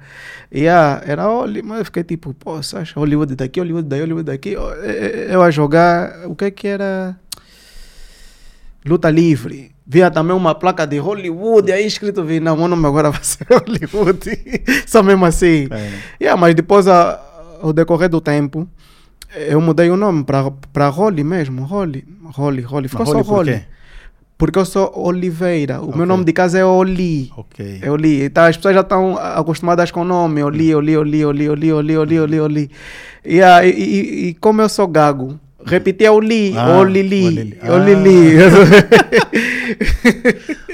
E 0.50 0.66
ah, 0.66 1.00
era 1.06 1.30
Oli, 1.30 1.62
mas 1.62 1.78
eu 1.78 1.84
fiquei 1.84 2.02
tipo, 2.02 2.34
pô, 2.34 2.60
Sasha, 2.62 2.98
Hollywood 2.98 3.36
daqui, 3.36 3.60
Hollywood 3.60 3.88
daí, 3.88 4.00
Hollywood 4.00 4.24
daqui. 4.24 4.50
Eu, 4.50 4.62
eu- 4.62 5.28
eu 5.34 5.42
a 5.42 5.50
jogar, 5.52 6.26
o 6.26 6.34
que 6.34 6.46
é 6.46 6.50
que 6.50 6.66
era? 6.66 7.16
Luta 8.84 9.10
livre. 9.10 9.70
Via 9.86 10.10
também 10.10 10.36
uma 10.36 10.54
placa 10.54 10.86
de 10.86 10.98
Hollywood, 10.98 11.72
aí 11.72 11.86
escrito, 11.86 12.22
vi, 12.24 12.40
não, 12.40 12.56
meu 12.56 12.68
nome 12.68 12.86
agora 12.86 13.10
vai 13.12 13.22
ser 13.22 13.46
Hollywood. 13.50 14.20
Só 14.86 15.02
mesmo 15.02 15.24
assim. 15.24 15.68
É? 15.70 15.90
Yeah, 16.20 16.38
mas 16.40 16.54
depois, 16.54 16.86
a- 16.88 17.20
ao 17.62 17.72
decorrer 17.72 18.08
do 18.08 18.20
tempo, 18.20 18.68
eu 19.34 19.60
mudei 19.60 19.90
o 19.90 19.96
nome 19.96 20.24
para 20.24 20.88
Holly 20.88 21.22
mesmo. 21.24 21.64
Holly, 21.64 22.04
Holly, 22.24 22.62
Holly. 22.62 22.88
Ficou 22.88 23.06
só 23.06 23.12
Holly 23.12 23.24
por 23.24 23.44
quê? 23.44 23.62
Porque 24.38 24.56
eu 24.58 24.64
sou 24.64 24.92
Oliveira. 24.96 25.80
O 25.80 25.86
Ok. 25.88 25.96
meu 25.96 26.06
nome 26.06 26.24
de 26.24 26.32
casa 26.32 26.58
é 26.58 26.64
Oli. 26.64 27.30
Ok. 27.36 27.80
É 27.82 27.90
Oli. 27.90 28.22
Então, 28.22 28.44
as 28.44 28.56
pessoas 28.56 28.74
já 28.74 28.82
estão 28.82 29.18
acostumadas 29.18 29.90
com 29.90 30.02
o 30.02 30.04
nome. 30.04 30.42
Oli, 30.44 30.72
Oli, 30.74 30.96
Oli, 30.96 31.24
Oli, 31.24 31.48
Oli, 31.48 31.72
Oli, 31.72 31.96
Oli, 31.98 32.20
Oli, 32.20 32.40
Oli. 32.40 32.70
Yeah, 33.26 33.66
e, 33.66 33.70
e, 33.70 34.28
e 34.28 34.34
como 34.34 34.62
eu 34.62 34.68
sou 34.68 34.86
gago, 34.86 35.38
repetia 35.66 36.12
Oli, 36.12 36.54
Ah, 36.56 36.78
Olili, 36.78 37.26
Olili. 37.26 37.58
Ah. 37.62 37.72
Olili. 37.74 38.36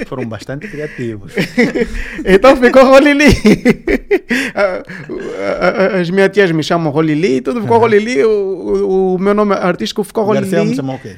Foram 0.07 0.26
bastante 0.26 0.68
criativos. 0.68 1.32
Então 2.24 2.57
ficou 2.57 2.82
a- 2.82 2.99
a- 5.97 6.01
As 6.01 6.11
minhas 6.11 6.30
tias 6.30 6.51
me 6.53 6.62
chamam 6.62 6.93
Rolili, 6.93 7.41
tudo 7.41 7.61
ficou 7.62 7.78
Rolili. 7.78 8.22
O, 8.24 8.30
o, 8.30 9.14
o 9.14 9.18
meu 9.18 9.35
nome 9.35 9.55
artístico 9.55 10.05
ficou 10.05 10.28
O 10.28 10.32
Garcia 10.35 10.62
me 10.64 10.74
chamou 10.76 10.97
o 10.97 10.99
quê? 10.99 11.16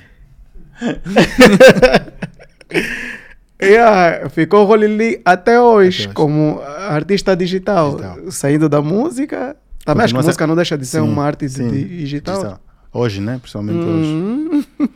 Yeah, 3.62 4.29
ficou 4.29 4.64
Rolili 4.64 5.21
até 5.25 5.61
hoje, 5.61 6.03
Até 6.03 6.09
hoje. 6.09 6.14
como 6.14 6.61
artista 6.89 7.35
digital. 7.37 7.97
Digital. 7.97 8.31
Saindo 8.31 8.69
da 8.69 8.83
música. 8.83 9.57
Também 9.85 10.05
acho 10.05 10.14
que 10.14 10.21
a 10.21 10.23
música 10.23 10.47
não 10.47 10.57
deixa 10.57 10.77
de 10.77 10.85
ser 10.85 11.01
Sim, 11.01 11.09
uma 11.09 11.25
arte 11.25 11.49
sim, 11.49 11.69
di- 11.69 11.85
digital. 11.85 12.61
Hoje, 12.97 13.20
né? 13.20 13.38
Principalmente 13.38 13.78
hoje. 13.78 14.09
Hum. 14.09 14.64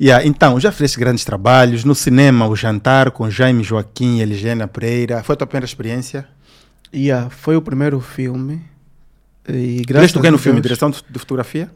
Yeah, 0.00 0.24
então, 0.24 0.60
já 0.60 0.70
fizeste 0.70 0.96
grandes 0.96 1.24
trabalhos. 1.24 1.82
No 1.82 1.92
cinema, 1.92 2.46
o 2.46 2.54
jantar 2.54 3.10
com 3.10 3.28
Jaime 3.28 3.64
Joaquim 3.64 4.18
e 4.18 4.22
Eligênia 4.22 4.68
Pereira. 4.68 5.24
Foi 5.24 5.32
a 5.32 5.36
tua 5.36 5.46
primeira 5.48 5.66
experiência? 5.66 6.24
Yeah, 6.94 7.28
foi 7.30 7.56
o 7.56 7.60
primeiro 7.60 8.00
filme. 8.00 8.62
E 9.48 9.82
graças 9.84 10.10
Fizeste 10.12 10.18
o 10.18 10.22
que 10.22 10.30
no 10.30 10.38
filme? 10.38 10.60
Direção 10.60 10.88
de 10.88 11.18
fotografia? 11.18 11.68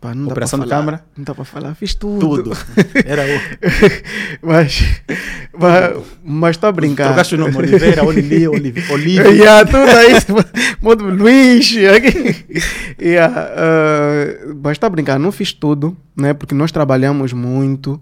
Pá, 0.00 0.14
não 0.14 0.26
dá 0.26 0.32
Operação 0.32 0.58
pra 0.58 0.66
de 0.66 0.70
câmara? 0.70 1.04
Não 1.16 1.24
dá 1.24 1.34
para 1.34 1.44
falar, 1.44 1.74
fiz 1.74 1.94
tudo. 1.94 2.20
Tudo. 2.20 2.56
Era 3.04 3.22
o. 3.22 3.40
mas, 4.46 4.82
mas, 5.58 5.96
mas 6.24 6.56
estou 6.56 6.68
a 6.68 6.72
brincar. 6.72 7.08
Trocaste 7.08 7.34
o 7.34 7.38
nome 7.38 7.56
Oliveira, 7.56 8.04
Olili, 8.04 8.46
Olivi- 8.48 8.92
Olívio. 8.92 9.30
yeah, 9.32 9.64
tudo 9.64 9.90
aí. 9.90 10.14
Mundo 10.80 11.04
Luiz. 11.10 11.74
aqui. 11.76 12.44
yeah, 13.00 13.48
uh, 13.50 14.58
mas 14.62 14.72
estou 14.72 14.86
a 14.86 14.90
brincar, 14.90 15.18
não 15.18 15.32
fiz 15.32 15.52
tudo, 15.52 15.96
né? 16.16 16.34
Porque 16.34 16.54
nós 16.54 16.70
trabalhamos 16.72 17.32
muito. 17.32 18.00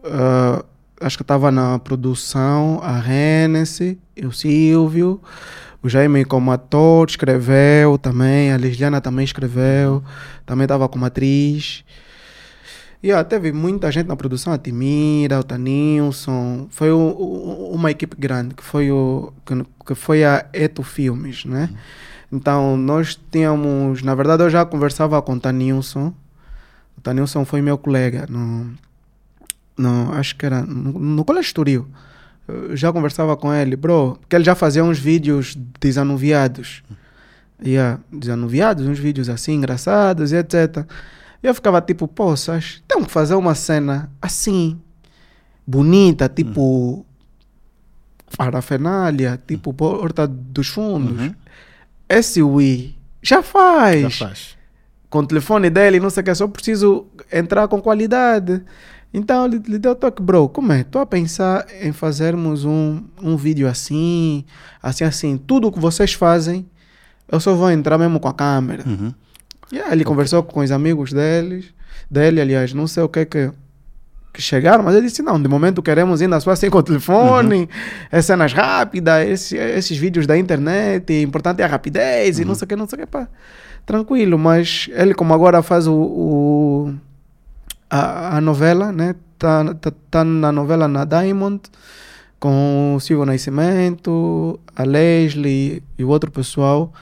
Uh, 0.00 0.64
acho 1.00 1.16
que 1.16 1.22
estava 1.22 1.50
na 1.50 1.78
produção, 1.78 2.80
a 2.82 3.00
Hennessy, 3.06 3.98
o 4.24 4.32
Silvio, 4.32 5.20
o 5.82 5.88
Jaime 5.88 6.24
como 6.24 6.50
ator 6.52 7.08
escreveu 7.08 7.96
também, 7.98 8.52
a 8.52 8.56
Liliana 8.56 9.00
também 9.00 9.24
escreveu, 9.24 10.02
também 10.44 10.64
estava 10.64 10.88
como 10.88 11.04
atriz. 11.04 11.84
E 13.02 13.08
yeah, 13.08 13.22
teve 13.28 13.52
muita 13.52 13.92
gente 13.92 14.08
na 14.08 14.16
produção, 14.16 14.52
a 14.52 14.58
Timira, 14.58 15.38
o 15.38 15.44
Tanilson. 15.44 16.66
Foi 16.70 16.90
o- 16.90 16.96
o- 16.98 17.72
uma 17.72 17.92
equipe 17.92 18.16
grande, 18.18 18.54
que 18.56 18.62
foi, 18.64 18.90
o, 18.90 19.32
que, 19.46 19.54
que 19.86 19.94
foi 19.94 20.24
a 20.24 20.46
Eto 20.52 20.82
Filmes, 20.82 21.44
né? 21.44 21.70
Então, 22.32 22.76
nós 22.76 23.18
tínhamos... 23.30 24.02
Na 24.02 24.14
verdade, 24.16 24.42
eu 24.42 24.50
já 24.50 24.64
conversava 24.66 25.22
com 25.22 25.34
o 25.34 25.40
Tanilson. 25.40 26.12
O 26.96 27.00
Tanilson 27.00 27.44
foi 27.44 27.62
meu 27.62 27.78
colega 27.78 28.26
no... 28.28 28.72
no 29.76 30.12
acho 30.14 30.34
que 30.36 30.44
era 30.44 30.62
no, 30.62 30.98
no 30.98 31.24
Colégio 31.24 31.46
Estoril. 31.48 31.86
Já 32.72 32.92
conversava 32.92 33.36
com 33.36 33.52
ele, 33.52 33.76
bro, 33.76 34.16
porque 34.20 34.34
ele 34.34 34.44
já 34.44 34.54
fazia 34.54 34.82
uns 34.82 34.98
vídeos 34.98 35.56
desanuviados. 35.80 36.82
Yeah, 37.64 38.00
desanuviados, 38.12 38.86
uns 38.86 38.98
vídeos 38.98 39.28
assim, 39.28 39.54
engraçados 39.54 40.32
e 40.32 40.36
etc. 40.36 40.86
E 41.42 41.46
eu 41.46 41.54
ficava 41.54 41.80
tipo, 41.80 42.06
poças, 42.06 42.82
tem 42.86 43.04
que 43.04 43.10
fazer 43.10 43.34
uma 43.34 43.54
cena 43.54 44.10
assim, 44.22 44.80
bonita, 45.66 46.28
tipo 46.28 47.04
parafernália, 48.36 49.40
tipo 49.46 49.72
Porta 49.72 50.26
dos 50.26 50.68
Fundos. 50.68 51.20
Uhum. 51.20 51.34
Esse 52.08 52.42
Wii 52.42 52.96
já 53.22 53.42
faz. 53.42 54.00
Já 54.02 54.10
faz. 54.10 54.58
Com 55.10 55.20
o 55.20 55.26
telefone 55.26 55.70
dele, 55.70 56.00
não 56.00 56.10
sei 56.10 56.22
o 56.22 56.24
que, 56.24 56.34
só 56.34 56.46
preciso 56.46 57.06
entrar 57.32 57.66
com 57.68 57.80
qualidade. 57.80 58.62
Então 59.12 59.46
ele 59.46 59.58
lhe 59.66 59.78
deu 59.78 59.94
toque, 59.94 60.22
bro, 60.22 60.48
como 60.48 60.70
é? 60.72 60.80
Estou 60.82 61.00
a 61.00 61.06
pensar 61.06 61.66
em 61.80 61.92
fazermos 61.92 62.64
um, 62.64 63.02
um 63.22 63.36
vídeo 63.36 63.66
assim, 63.66 64.44
assim, 64.82 65.04
assim. 65.04 65.36
Tudo 65.38 65.68
o 65.68 65.72
que 65.72 65.80
vocês 65.80 66.12
fazem, 66.12 66.66
eu 67.30 67.40
só 67.40 67.54
vou 67.54 67.70
entrar 67.70 67.96
mesmo 67.96 68.20
com 68.20 68.28
a 68.28 68.34
câmera. 68.34 68.84
Uhum. 68.86 69.12
E 69.72 69.78
aí 69.80 69.92
ele 69.92 70.04
conversou 70.04 70.42
com 70.42 70.60
os 70.60 70.70
amigos 70.70 71.12
deles, 71.12 71.66
dele, 72.10 72.40
aliás, 72.40 72.72
não 72.74 72.86
sei 72.86 73.02
o 73.02 73.08
que 73.08 73.24
que, 73.24 73.50
que 74.32 74.42
chegaram, 74.42 74.84
mas 74.84 74.94
ele 74.94 75.06
disse, 75.06 75.22
não, 75.22 75.40
de 75.40 75.48
momento 75.48 75.82
queremos 75.82 76.20
ainda 76.22 76.38
só 76.40 76.50
assim 76.50 76.68
com 76.70 76.78
o 76.78 76.82
telefone, 76.82 77.68
é 78.12 78.20
cenas 78.22 78.52
rápidas, 78.52 79.26
esse- 79.28 79.56
esses 79.56 79.96
vídeos 79.96 80.26
da 80.26 80.36
internet, 80.38 81.10
o 81.12 81.22
importante 81.22 81.60
é 81.60 81.64
a 81.64 81.68
rapidez 81.68 82.38
e 82.38 82.44
não 82.44 82.54
sei 82.54 82.64
o 82.66 82.68
que, 82.68 82.76
não 82.76 82.86
sei 82.86 82.98
o 82.98 83.00
que, 83.00 83.06
pá. 83.06 83.26
Tranquilo, 83.86 84.38
mas 84.38 84.88
ele 84.92 85.14
como 85.14 85.32
agora 85.32 85.62
faz 85.62 85.86
o, 85.86 85.94
o- 85.94 86.94
a, 87.90 88.36
a 88.36 88.40
novela, 88.40 88.92
né, 88.92 89.14
tá, 89.38 89.74
tá, 89.74 89.92
tá 90.10 90.24
na 90.24 90.52
novela 90.52 90.88
na 90.88 91.04
Diamond, 91.04 91.60
com 92.38 92.94
o 92.96 93.00
Silvio 93.00 93.26
Nascimento, 93.26 94.58
a 94.76 94.84
Leslie 94.84 95.82
e 95.98 96.04
o 96.04 96.08
outro 96.08 96.30
pessoal, 96.30 96.92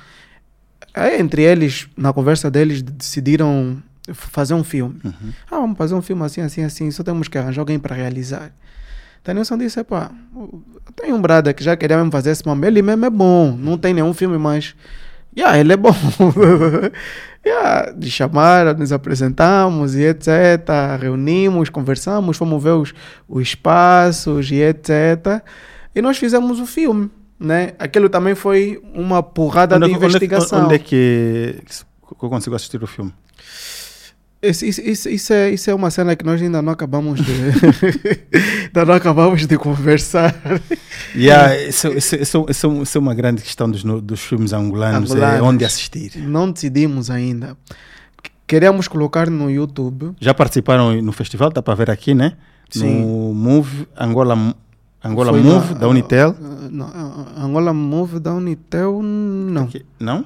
Aí, 0.97 1.21
entre 1.21 1.43
eles, 1.43 1.87
na 1.95 2.11
conversa 2.11 2.51
deles, 2.51 2.81
decidiram 2.81 3.83
fazer 4.15 4.55
um 4.55 4.65
filme. 4.65 4.99
Uhum. 5.05 5.33
Ah, 5.51 5.57
vamos 5.57 5.77
fazer 5.77 5.95
um 5.95 6.01
filme 6.01 6.25
assim, 6.25 6.41
assim, 6.41 6.65
assim, 6.65 6.91
só 6.91 7.05
temos 7.05 7.29
que 7.29 7.37
arranjar 7.37 7.61
alguém 7.61 7.79
para 7.79 7.95
realizar. 7.95 8.51
Então, 9.21 9.35
Nilson 9.35 9.59
disse, 9.59 9.85
pá, 9.85 10.11
tem 10.95 11.13
um 11.13 11.21
brother 11.21 11.55
que 11.55 11.63
já 11.63 11.77
queria 11.77 11.99
mesmo 11.99 12.11
fazer 12.11 12.31
esse 12.31 12.47
nome, 12.47 12.67
ele 12.67 12.81
mesmo 12.81 13.05
é 13.05 13.11
bom, 13.11 13.55
não 13.55 13.77
tem 13.77 13.93
nenhum 13.93 14.15
filme 14.15 14.39
mais... 14.39 14.75
Yeah, 15.37 15.59
ele 15.59 15.73
é 15.73 15.77
bom. 15.77 15.93
yeah, 17.45 17.91
de 17.93 18.11
chamar, 18.11 18.77
nos 18.77 18.93
apresentamos 18.93 19.95
e 19.95 20.03
etc. 20.03 20.29
Reunimos, 21.01 21.69
conversamos, 21.69 22.37
fomos 22.37 22.63
ver 22.63 22.71
os, 22.73 22.95
os 23.29 23.43
espaços 23.43 24.51
e 24.51 24.57
etc. 24.57 25.43
E 25.95 26.03
nós 26.03 26.17
fizemos 26.19 26.59
o 26.61 26.67
filme, 26.67 27.11
né? 27.39 27.73
Aquilo 27.79 28.09
também 28.09 28.35
foi 28.35 28.81
uma 28.95 29.23
porrada 29.23 29.77
Onde, 29.77 29.87
de 29.87 29.95
onde- 29.95 30.05
investigação. 30.07 30.65
onde 30.65 30.75
é 30.75 30.79
que, 30.79 31.57
que 32.19 32.25
eu 32.25 32.29
consigo 32.31 32.57
assistir 32.57 32.83
o 32.83 32.87
filme? 32.87 33.13
Isso, 34.43 34.65
isso, 34.67 35.09
isso, 35.09 35.33
é, 35.33 35.51
isso 35.51 35.71
é 35.71 35.75
uma 35.75 35.91
cena 35.91 36.15
que 36.15 36.25
nós 36.25 36.41
ainda 36.41 36.61
não 36.63 36.73
acabamos 36.73 37.21
de. 37.21 37.33
ainda 38.67 38.85
não 38.85 38.95
acabamos 38.95 39.47
de 39.47 39.57
conversar. 39.59 40.35
Yeah, 41.15 41.57
isso, 41.63 41.89
isso, 41.89 42.17
isso, 42.17 42.47
isso, 42.49 42.83
isso 42.83 42.99
é 42.99 43.01
uma 43.01 43.15
grande 43.15 43.41
questão 43.43 43.71
dos, 43.71 43.83
dos 43.83 44.21
filmes 44.21 44.53
angolanos, 44.53 45.11
é 45.11 45.15
Angolanos. 45.15 45.47
onde 45.49 45.65
assistir. 45.65 46.13
Não 46.19 46.51
decidimos 46.51 47.09
ainda. 47.11 47.57
Queremos 48.47 48.87
colocar 48.87 49.31
no 49.31 49.51
YouTube. 49.51 50.13
Já 50.21 50.35
participaram 50.35 51.01
no 51.01 51.13
festival, 51.13 51.51
dá 51.51 51.63
para 51.63 51.75
ver 51.75 51.91
aqui, 51.91 52.15
né? 52.15 52.35
Sim. 52.69 53.01
No 53.01 53.33
Move, 53.35 53.89
Angola, 53.99 54.55
Angola 55.03 55.31
Foi 55.33 55.41
Move, 55.43 55.73
na- 55.75 55.79
da 55.81 55.89
Unitel. 55.89 56.37
ah, 56.39 56.69
não, 56.71 56.87
ah, 56.87 57.45
Angola 57.45 57.73
Move 57.73 58.19
da 58.21 58.35
Unitel, 58.35 59.01
não. 59.03 59.63
Aqui. 59.65 59.87
Não? 59.99 60.25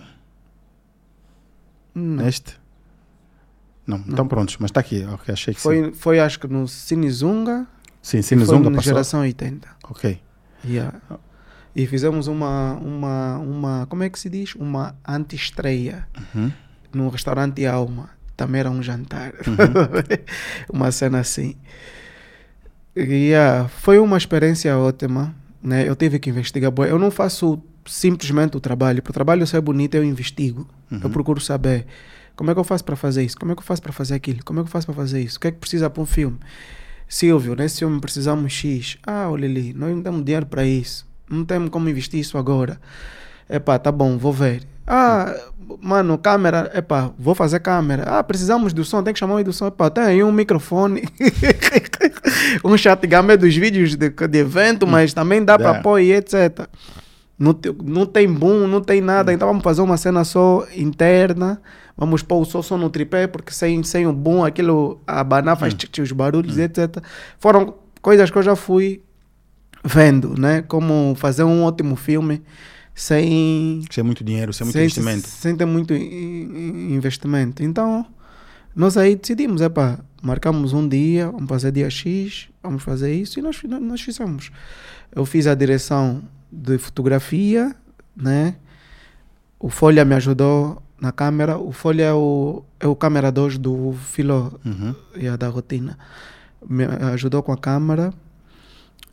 não. 1.95 2.25
Neste? 2.25 2.60
Não, 3.91 4.05
então 4.09 4.27
prontos, 4.27 4.57
mas 4.59 4.71
está 4.71 4.81
aqui. 4.81 5.05
Ok, 5.13 5.33
achei 5.33 5.53
que 5.55 5.61
sim. 5.61 5.69
Foi, 5.69 5.93
foi 5.93 6.21
acho 6.21 6.39
que 6.41 6.47
no 6.47 6.67
Cinezunga. 6.69 7.67
Sim, 8.03 8.19
e 8.19 8.23
sim, 8.23 8.37
foi 8.37 8.47
Zunga 8.47 8.71
na 8.71 8.77
passou. 8.77 8.93
geração 8.93 9.21
80. 9.21 9.69
Ok. 9.91 10.21
Yeah. 10.65 10.99
E 11.75 11.87
fizemos 11.87 12.27
uma, 12.27 12.75
uma, 12.75 13.39
uma, 13.39 13.87
como 13.89 14.03
é 14.03 14.09
que 14.09 14.19
se 14.19 14.29
diz? 14.29 14.55
Uma 14.55 14.95
anti-estreia 15.07 16.07
Uhum. 16.35 16.51
num 16.93 17.09
restaurante 17.09 17.65
Alma. 17.67 18.11
Também 18.37 18.61
era 18.61 18.71
um 18.71 18.83
jantar. 18.83 19.33
Uhum. 19.47 19.57
uma 20.73 20.91
cena 20.91 21.21
assim. 21.21 21.55
Yeah, 22.97 23.69
foi 23.69 23.99
uma 23.99 24.17
experiência 24.17 24.77
ótima. 24.77 25.35
Né? 25.63 25.89
Eu 25.89 25.95
tive 25.95 26.19
que 26.19 26.31
investigar. 26.31 26.73
Eu 26.89 26.99
não 26.99 27.11
faço 27.11 27.63
simplesmente 27.87 28.57
o 28.57 28.61
trabalho. 28.61 29.03
Para 29.03 29.11
o 29.11 29.15
trabalho 29.15 29.47
ser 29.47 29.61
bonito, 29.61 29.95
eu 29.95 30.05
investigo. 30.05 30.67
Uhum. 30.91 31.01
Eu 31.05 31.11
procuro 31.11 31.41
saber 31.41 31.87
como 32.37 32.51
é 32.51 32.55
que 32.55 32.61
eu 32.61 32.65
faço 32.65 32.85
para 32.85 32.97
fazer 32.97 33.25
isso, 33.25 33.37
como 33.39 33.53
é 33.53 33.55
que 33.55 33.61
eu 33.61 33.65
faço 33.67 33.83
para 33.83 33.93
fazer 33.93 34.15
aquilo, 34.15 34.45
como 34.45 34.61
é 34.61 34.63
que 34.63 34.69
eu 34.69 34.73
faço 34.73 34.87
para 34.87 34.95
fazer 34.95 35.21
isso, 35.21 35.37
o 35.37 35.41
que 35.41 35.49
é 35.49 35.51
que 35.51 35.59
precisa 35.59 35.89
para 35.91 36.03
um 36.03 36.07
filme. 36.07 36.39
Silvio, 37.11 37.57
nesse 37.57 37.81
filme 37.81 38.01
precisamos 38.01 38.53
X. 38.53 38.97
Ah, 39.05 39.29
olha 39.29 39.49
ali, 39.49 39.75
nós 39.75 39.91
não 39.91 40.01
temos 40.01 40.25
dinheiro 40.25 40.47
para 40.47 40.65
isso. 40.65 41.05
Não 41.29 41.45
temos 41.45 41.69
como 41.69 41.89
investir 41.89 42.21
isso 42.21 42.39
agora. 42.39 42.81
Epá, 43.49 43.81
tá 43.81 43.91
bom, 43.91 44.17
vou 44.17 44.33
ver. 44.33 44.63
Ah, 44.87 45.35
mano, 45.83 46.17
câmera, 46.17 46.71
epá, 46.73 47.11
vou 47.19 47.35
fazer 47.35 47.59
câmera. 47.59 48.05
Ah, 48.05 48.23
precisamos 48.23 48.73
do 48.73 48.85
som, 48.85 49.03
tem 49.03 49.13
que 49.13 49.19
chamar 49.19 49.41
o 49.41 49.45
do 49.45 49.53
som. 49.53 49.67
Epá, 49.67 49.91
tem 49.91 50.05
aí 50.05 50.23
um 50.23 50.31
microfone, 50.31 51.03
um 52.65 52.77
chat 52.77 53.05
game 53.09 53.37
dos 53.37 53.57
vídeos 53.57 53.97
de, 53.97 54.09
de 54.09 54.39
evento, 54.39 54.87
mas 54.87 55.13
também 55.13 55.45
dá 55.45 55.59
para 55.59 55.79
apoio 55.79 56.05
e 56.05 56.13
etc. 56.13 56.69
Não, 57.37 57.59
não 57.85 58.07
tem 58.07 58.33
boom, 58.33 58.69
não 58.69 58.81
tem 58.81 59.01
nada. 59.01 59.33
Então 59.33 59.49
vamos 59.49 59.65
fazer 59.65 59.83
uma 59.83 59.97
cena 59.97 60.23
só 60.23 60.65
interna. 60.77 61.61
Vamos 62.01 62.23
pôr 62.23 62.41
o 62.41 62.45
som 62.63 62.77
no 62.79 62.89
tripé, 62.91 63.27
porque 63.29 63.53
sem, 63.53 63.83
sem 63.85 64.07
o 64.07 64.13
boom, 64.13 64.43
aquilo, 64.43 65.01
a 65.07 65.23
banana 65.23 65.55
faz 65.55 65.75
tchic, 65.75 65.93
tchic, 65.93 66.03
os 66.03 66.11
barulhos, 66.13 66.57
etc. 66.59 66.97
Foram 67.39 67.75
coisas 68.03 68.31
que 68.31 68.39
eu 68.39 68.43
já 68.43 68.57
fui 68.57 69.03
vendo, 69.85 70.35
né? 70.41 70.63
Como 70.63 71.15
fazer 71.15 71.45
um 71.45 71.63
ótimo 71.63 71.95
filme 71.97 72.43
sem, 72.95 73.83
é 73.97 74.03
muito 74.03 74.25
dinheiro, 74.25 74.51
é 74.59 74.65
muito 74.65 74.73
sem, 74.73 74.83
investimento. 74.83 75.29
sem 75.29 75.55
ter 75.57 75.65
muito 75.67 75.95
in- 75.95 76.01
in- 76.01 76.95
investimento. 76.95 77.63
Então, 77.63 78.05
nós 78.75 78.97
aí 78.97 79.15
decidimos, 79.15 79.61
epá, 79.61 79.99
marcamos 80.23 80.73
um 80.73 80.89
dia, 80.89 81.31
vamos 81.31 81.49
fazer 81.49 81.71
dia 81.73 81.89
X, 81.91 82.49
vamos 82.63 82.83
fazer 82.83 83.15
isso, 83.15 83.39
e 83.39 83.43
nós, 83.43 83.61
nós 83.65 84.01
fizemos. 84.01 84.51
Eu 85.15 85.25
fiz 85.27 85.47
a 85.47 85.55
direção 85.55 86.23
de 86.51 86.79
fotografia, 86.79 87.75
né? 88.17 88.57
O 89.59 89.69
Folha 89.69 90.05
me 90.05 90.15
ajudou 90.15 90.83
na 91.01 91.13
câmera. 91.13 91.57
O 91.59 91.73
Folha 91.73 92.05
é 92.05 92.13
o, 92.13 92.63
é 92.79 92.87
o 92.87 92.95
câmera 92.95 93.31
2 93.33 93.59
do 93.59 93.95
Filó 94.13 94.51
Uhum. 94.65 94.95
e 95.17 95.27
a 95.29 95.37
da 95.37 95.49
rotina. 95.49 95.99
Me 96.69 96.85
ajudou 97.13 97.43
com 97.43 97.53
a 97.53 97.57
câmera. 97.57 98.13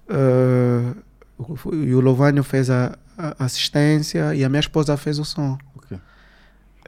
o- 0.10 1.74
e 1.74 1.94
o 1.94 2.00
Lovânio 2.00 2.44
fez 2.44 2.70
a, 2.70 2.98
a 3.18 3.46
assistência 3.46 4.34
e 4.36 4.44
a 4.44 4.50
minha 4.50 4.60
esposa 4.60 4.96
fez 4.98 5.20
o 5.20 5.26
som. 5.26 5.58
Ok. 5.76 5.98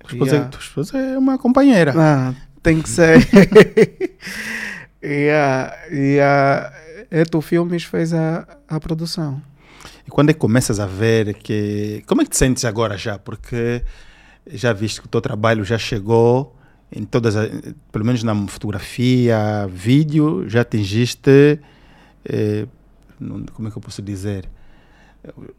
Tua 0.04 0.12
esposa, 0.14 0.32
Yeah. 0.32 0.50
tua 0.50 0.62
esposa 0.62 0.98
é 0.98 1.18
uma 1.18 1.38
companheira. 1.38 1.94
Ah, 1.96 2.34
tem 2.64 2.82
que 2.82 2.90
ser. 2.90 3.18
e 5.04 5.30
a, 5.30 5.78
e 5.92 6.20
a 6.20 6.74
Eto 7.12 7.42
Filmes 7.42 7.84
fez 7.84 8.14
a, 8.14 8.48
a 8.68 8.80
produção. 8.80 9.42
E 10.06 10.10
quando 10.10 10.30
é 10.30 10.34
que 10.34 10.40
começas 10.40 10.80
a 10.80 10.86
ver 10.86 11.34
que. 11.36 12.04
Como 12.08 12.22
é 12.22 12.26
que 12.26 12.32
te 12.32 12.38
sentes 12.38 12.66
agora 12.66 12.98
já? 12.98 13.18
Porque 13.20 13.84
já 14.48 14.74
viste 14.74 15.00
que 15.02 15.08
o 15.08 15.10
teu 15.10 15.22
trabalho 15.22 15.64
já 15.64 15.78
chegou 15.78 16.56
em 16.92 17.04
todas 17.04 17.36
as. 17.36 17.50
Pelo 17.92 18.06
menos 18.06 18.24
na 18.24 18.36
fotografia, 18.48 19.68
vídeo, 19.72 20.48
já 20.50 20.62
atingiste. 20.62 21.60
eh, 22.26 22.66
como 23.54 23.68
é 23.68 23.72
que 23.72 23.78
eu 23.78 23.82
posso 23.82 24.02
dizer? 24.02 24.48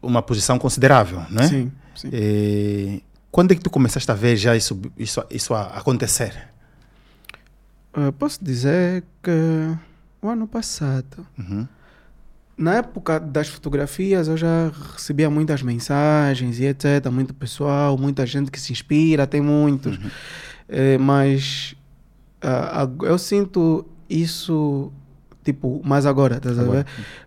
Uma 0.01 0.21
posição 0.21 0.57
considerável, 0.57 1.21
né? 1.29 1.47
Sim, 1.47 1.71
sim. 1.95 2.09
Eh, 2.11 3.01
quando 3.31 3.51
é 3.51 3.55
que 3.55 3.61
tu 3.61 3.69
começaste 3.69 4.09
a 4.11 4.15
ver 4.15 4.35
já 4.35 4.55
isso, 4.55 4.79
isso, 4.97 5.23
isso 5.29 5.53
a 5.53 5.67
acontecer? 5.77 6.49
Eh, 7.93 8.11
posso 8.17 8.43
dizer 8.43 9.03
que 9.21 9.31
o 10.21 10.27
ano 10.29 10.47
passado, 10.47 11.25
Uhum. 11.37 11.67
Na 12.61 12.75
época 12.75 13.19
das 13.19 13.47
fotografias, 13.47 14.27
eu 14.27 14.37
já 14.37 14.71
recebia 14.93 15.29
muitas 15.29 15.61
mensagens 15.61 16.59
e 16.59 16.65
etc. 16.65 17.09
Muito 17.11 17.33
pessoal, 17.33 17.97
muita 17.97 18.25
gente 18.25 18.51
que 18.51 18.59
se 18.59 18.71
inspira, 18.71 19.25
tem 19.27 19.41
muitos. 19.41 19.97
Eh, 20.69 20.97
mas 20.97 21.75
ah, 22.41 22.83
ag- 22.83 23.03
eu 23.05 23.17
sinto 23.17 23.85
isso, 24.09 24.91
tipo, 25.43 25.81
mais 25.83 26.05
agora, 26.05 26.37
estás 26.37 26.57
a 26.59 26.61
Agora. 26.61 26.79
ver? 26.79 26.85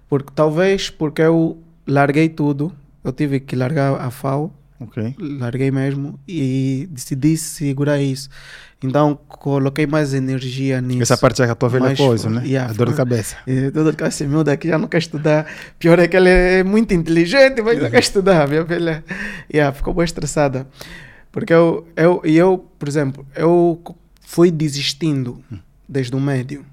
Porque, 0.08 0.30
talvez 0.34 0.90
porque 0.90 1.22
eu 1.22 1.58
larguei 1.86 2.28
tudo, 2.28 2.72
eu 3.02 3.12
tive 3.12 3.40
que 3.40 3.56
largar 3.56 4.00
a 4.00 4.10
FAO, 4.10 4.52
Ok. 4.80 5.14
larguei 5.18 5.70
mesmo 5.70 6.18
e 6.28 6.88
decidi 6.90 7.36
segurar 7.36 8.00
isso. 8.00 8.28
Então 8.84 9.18
coloquei 9.28 9.86
mais 9.86 10.12
energia 10.12 10.80
nisso. 10.80 11.02
Essa 11.02 11.16
parte 11.16 11.38
já 11.38 11.46
é 11.46 11.50
a 11.50 11.54
tua 11.54 11.70
velha 11.70 11.86
Mais 11.86 11.98
coisa, 11.98 12.28
né? 12.28 12.42
Yeah, 12.44 12.70
a 12.70 12.74
dor 12.74 12.90
de 12.90 12.94
cabeça. 12.94 13.36
E 13.46 13.70
todo 13.70 13.90
o 13.98 14.06
esse 14.06 14.26
miúdo 14.26 14.50
aqui 14.50 14.68
já 14.68 14.78
não 14.78 14.86
quer 14.88 14.98
estudar. 14.98 15.46
Pior 15.78 15.98
é 15.98 16.06
que 16.06 16.14
ele 16.16 16.28
é 16.28 16.62
muito 16.62 16.92
inteligente, 16.92 17.62
mas 17.62 17.80
não 17.80 17.90
quer 17.90 18.00
estudar, 18.00 18.46
minha 18.46 18.64
filha. 18.66 19.02
Yeah, 19.52 19.74
ficou 19.74 19.94
bem 19.94 20.04
estressada. 20.04 20.66
Porque 21.32 21.52
eu, 21.52 21.86
eu, 21.96 22.20
e 22.24 22.36
eu, 22.36 22.64
por 22.78 22.86
exemplo, 22.86 23.26
eu 23.34 23.80
fui 24.20 24.50
desistindo 24.50 25.42
desde 25.88 26.14
o 26.14 26.20
médio. 26.20 26.64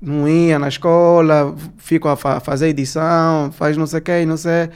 Não 0.00 0.26
ia 0.28 0.58
na 0.58 0.68
escola, 0.68 1.54
fico 1.76 2.08
a 2.08 2.16
fa- 2.16 2.40
fazer 2.40 2.68
edição, 2.68 3.52
faz 3.52 3.76
não 3.76 3.86
sei 3.86 3.98
o 3.98 4.02
que, 4.02 4.26
não 4.26 4.36
sei. 4.36 4.70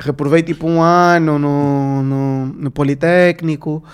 Reprovei 0.00 0.42
tipo 0.42 0.66
um 0.68 0.80
ano 0.82 1.38
no, 1.38 2.02
no, 2.02 2.46
no 2.46 2.70
Politécnico 2.70 3.84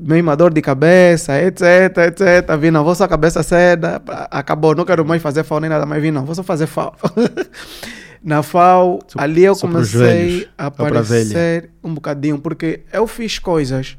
mesma 0.00 0.36
dor 0.36 0.52
de 0.52 0.60
cabeça, 0.62 1.40
etc, 1.40 1.62
etc. 2.08 2.56
Vi, 2.58 2.70
não, 2.70 2.82
vou 2.84 2.94
só 2.94 3.06
cabeça 3.06 3.42
seda, 3.42 4.02
acabou, 4.30 4.74
não 4.74 4.84
quero 4.84 5.04
mais 5.04 5.20
fazer 5.22 5.44
FAO 5.44 5.60
nem 5.60 5.70
nada 5.70 5.84
mais, 5.86 6.02
vi, 6.02 6.10
não, 6.10 6.24
vou 6.24 6.34
só 6.34 6.42
fazer 6.42 6.66
FAO. 6.66 6.94
Na 8.22 8.42
FAO, 8.42 8.98
Só- 9.08 9.18
ali 9.18 9.44
eu 9.44 9.56
pros 9.56 9.62
comecei 9.92 10.48
a 10.58 10.68
velha. 10.68 11.00
aparecer 11.00 11.70
um 11.82 11.94
bocadinho, 11.94 12.38
porque 12.38 12.80
eu 12.92 13.06
fiz 13.06 13.38
coisas 13.38 13.96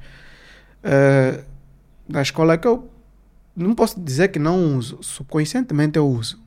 eh, 0.84 1.40
na 2.08 2.22
escola 2.22 2.56
que 2.58 2.68
eu 2.68 2.88
não 3.56 3.74
posso 3.74 4.00
dizer 4.00 4.28
que 4.28 4.38
não 4.38 4.78
uso, 4.78 5.00
subconscientemente 5.02 5.98
eu 5.98 6.08
uso. 6.08 6.40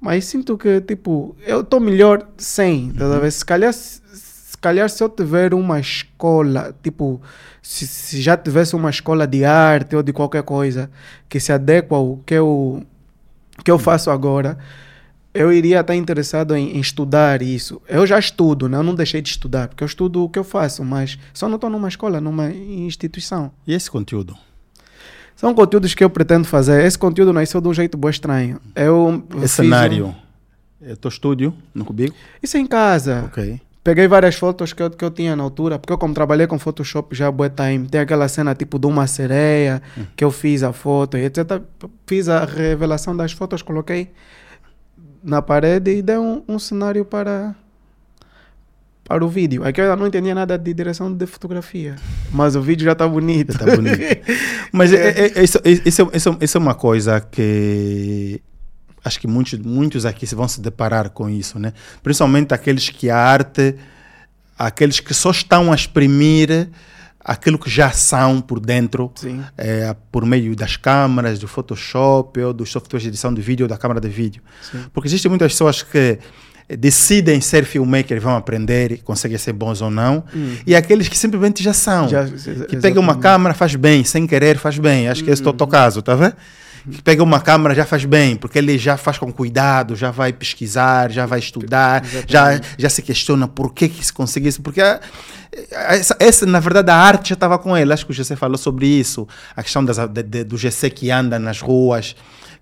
Mas 0.00 0.26
sinto 0.26 0.56
que, 0.56 0.80
tipo, 0.80 1.36
eu 1.44 1.62
estou 1.62 1.80
melhor 1.80 2.24
sem, 2.36 2.92
tá 2.92 3.08
ver? 3.18 3.32
Se 3.32 3.44
calhar, 3.44 3.72
se 4.58 4.60
calhar 4.60 4.90
se 4.90 5.00
eu 5.04 5.08
tiver 5.08 5.54
uma 5.54 5.78
escola, 5.78 6.74
tipo, 6.82 7.22
se, 7.62 7.86
se 7.86 8.20
já 8.20 8.36
tivesse 8.36 8.74
uma 8.74 8.90
escola 8.90 9.24
de 9.24 9.44
arte 9.44 9.94
ou 9.94 10.02
de 10.02 10.12
qualquer 10.12 10.42
coisa 10.42 10.90
que 11.28 11.38
se 11.38 11.52
adequa 11.52 11.94
ao 11.94 12.16
que 12.26 12.34
eu, 12.34 12.82
que 13.64 13.70
eu 13.70 13.78
faço 13.78 14.10
agora, 14.10 14.58
eu 15.32 15.52
iria 15.52 15.78
estar 15.78 15.94
interessado 15.94 16.56
em, 16.56 16.76
em 16.76 16.80
estudar 16.80 17.40
isso. 17.40 17.80
Eu 17.88 18.04
já 18.04 18.18
estudo, 18.18 18.68
né? 18.68 18.78
eu 18.78 18.82
não 18.82 18.96
deixei 18.96 19.22
de 19.22 19.28
estudar, 19.28 19.68
porque 19.68 19.84
eu 19.84 19.86
estudo 19.86 20.24
o 20.24 20.28
que 20.28 20.40
eu 20.40 20.42
faço, 20.42 20.84
mas 20.84 21.16
só 21.32 21.46
não 21.48 21.54
estou 21.54 21.70
numa 21.70 21.86
escola, 21.86 22.20
numa 22.20 22.50
instituição. 22.50 23.52
E 23.64 23.72
esse 23.72 23.88
conteúdo? 23.88 24.36
São 25.36 25.54
conteúdos 25.54 25.94
que 25.94 26.02
eu 26.02 26.10
pretendo 26.10 26.48
fazer. 26.48 26.84
Esse 26.84 26.98
conteúdo 26.98 27.32
nasceu 27.32 27.60
de 27.60 27.68
um 27.68 27.72
jeito 27.74 27.96
bem 27.96 28.10
estranho. 28.10 28.60
Eu 28.74 29.22
fiz 29.38 29.52
cenário? 29.52 30.06
um- 30.08 30.14
É 30.82 30.96
teu 30.96 31.08
estúdio, 31.08 31.54
no 31.72 31.84
Cubico? 31.84 32.16
Isso 32.42 32.56
é 32.56 32.60
em 32.60 32.66
casa. 32.66 33.22
Ok. 33.26 33.60
Peguei 33.88 34.06
várias 34.06 34.34
fotos 34.34 34.74
que 34.74 34.82
eu, 34.82 34.90
que 34.90 35.02
eu 35.02 35.10
tinha 35.10 35.34
na 35.34 35.42
altura, 35.42 35.78
porque 35.78 35.90
eu 35.90 35.96
como 35.96 36.12
trabalhei 36.12 36.46
com 36.46 36.58
Photoshop 36.58 37.16
já 37.16 37.30
bué 37.30 37.48
time, 37.48 37.88
tem 37.88 38.02
aquela 38.02 38.28
cena 38.28 38.54
tipo 38.54 38.78
de 38.78 38.86
uma 38.86 39.06
sereia, 39.06 39.80
que 40.14 40.22
eu 40.22 40.30
fiz 40.30 40.62
a 40.62 40.74
foto 40.74 41.16
e 41.16 41.24
etc. 41.24 41.62
Fiz 42.06 42.28
a 42.28 42.44
revelação 42.44 43.16
das 43.16 43.32
fotos, 43.32 43.62
coloquei 43.62 44.10
na 45.24 45.40
parede 45.40 45.90
e 45.90 46.02
dei 46.02 46.18
um, 46.18 46.42
um 46.46 46.58
cenário 46.58 47.02
para 47.02 47.54
para 49.04 49.24
o 49.24 49.28
vídeo. 49.30 49.64
Aqui 49.64 49.80
eu 49.80 49.84
ainda 49.86 49.96
não 49.96 50.06
entendia 50.06 50.34
nada 50.34 50.58
de 50.58 50.74
direção 50.74 51.10
de 51.10 51.24
fotografia, 51.24 51.96
mas 52.30 52.54
o 52.56 52.60
vídeo 52.60 52.84
já 52.84 52.92
está 52.92 53.08
bonito. 53.08 53.52
Está 53.52 53.74
bonito. 53.74 53.98
Mas 54.70 54.92
é, 54.92 55.08
é, 55.08 55.38
é, 55.38 55.42
isso, 55.42 55.58
isso, 55.64 56.10
isso, 56.12 56.36
isso 56.42 56.58
é 56.58 56.60
uma 56.60 56.74
coisa 56.74 57.22
que 57.22 58.42
acho 59.04 59.20
que 59.20 59.26
muitos, 59.26 59.58
muitos 59.58 60.06
aqui 60.06 60.26
vão 60.34 60.48
se 60.48 60.60
deparar 60.60 61.10
com 61.10 61.28
isso, 61.28 61.58
né? 61.58 61.72
Principalmente 62.02 62.52
aqueles 62.52 62.88
que 62.88 63.10
a 63.10 63.16
arte, 63.16 63.74
aqueles 64.58 65.00
que 65.00 65.14
só 65.14 65.30
estão 65.30 65.72
a 65.72 65.74
exprimir 65.74 66.68
aquilo 67.20 67.58
que 67.58 67.68
já 67.68 67.90
são 67.90 68.40
por 68.40 68.58
dentro, 68.58 69.12
é, 69.56 69.94
por 70.10 70.24
meio 70.24 70.56
das 70.56 70.76
câmaras, 70.76 71.38
do 71.38 71.46
Photoshop 71.46 72.40
ou 72.40 72.52
dos 72.54 72.70
softwares 72.70 73.02
de 73.02 73.08
edição 73.08 73.34
de 73.34 73.42
vídeo 73.42 73.64
ou 73.64 73.68
da 73.68 73.76
câmara 73.76 74.00
de 74.00 74.08
vídeo. 74.08 74.42
Sim. 74.62 74.84
Porque 74.92 75.08
existem 75.08 75.28
muitas 75.28 75.52
pessoas 75.52 75.82
que 75.82 76.18
decidem 76.76 77.40
ser 77.40 77.64
filmmaker, 77.64 78.20
vão 78.20 78.36
aprender, 78.36 79.00
conseguem 79.02 79.38
ser 79.38 79.52
bons 79.52 79.80
ou 79.80 79.90
não, 79.90 80.24
hum. 80.34 80.56
e 80.66 80.76
aqueles 80.76 81.08
que 81.08 81.16
simplesmente 81.16 81.62
já 81.62 81.72
são, 81.72 82.08
já, 82.08 82.26
que 82.68 82.76
pegam 82.76 83.02
uma 83.02 83.16
câmera, 83.16 83.54
faz 83.54 83.74
bem, 83.74 84.04
sem 84.04 84.26
querer 84.26 84.58
faz 84.58 84.78
bem. 84.78 85.08
Acho 85.08 85.24
que 85.24 85.30
esse 85.30 85.42
é 85.42 85.48
o 85.48 85.52
teu 85.52 85.64
uhum. 85.64 85.70
caso, 85.70 86.02
tá 86.02 86.14
vendo? 86.14 86.34
Que 86.90 87.02
pega 87.02 87.22
uma 87.22 87.40
câmera 87.40 87.74
já 87.74 87.84
faz 87.84 88.04
bem, 88.04 88.36
porque 88.36 88.58
ele 88.58 88.78
já 88.78 88.96
faz 88.96 89.18
com 89.18 89.32
cuidado, 89.32 89.94
já 89.94 90.10
vai 90.10 90.32
pesquisar, 90.32 91.10
já 91.10 91.26
vai 91.26 91.38
estudar, 91.38 92.04
já, 92.26 92.60
já 92.76 92.88
se 92.88 93.02
questiona 93.02 93.46
por 93.46 93.72
que, 93.72 93.88
que 93.88 94.04
se 94.04 94.12
consegue 94.12 94.48
isso, 94.48 94.62
porque 94.62 94.80
a, 94.80 95.00
essa, 95.94 96.16
essa, 96.18 96.46
na 96.46 96.60
verdade, 96.60 96.90
a 96.90 96.96
arte 96.96 97.30
já 97.30 97.34
estava 97.34 97.58
com 97.58 97.76
ele. 97.76 97.92
Acho 97.92 98.04
que 98.04 98.12
o 98.12 98.14
GC 98.14 98.36
falou 98.36 98.58
sobre 98.58 98.86
isso, 98.86 99.26
a 99.56 99.62
questão 99.62 99.84
das, 99.84 99.96
de, 99.96 100.22
de, 100.22 100.44
do 100.44 100.56
GC 100.56 100.90
que 100.90 101.10
anda 101.10 101.38
nas 101.38 101.60
ruas, 101.60 102.14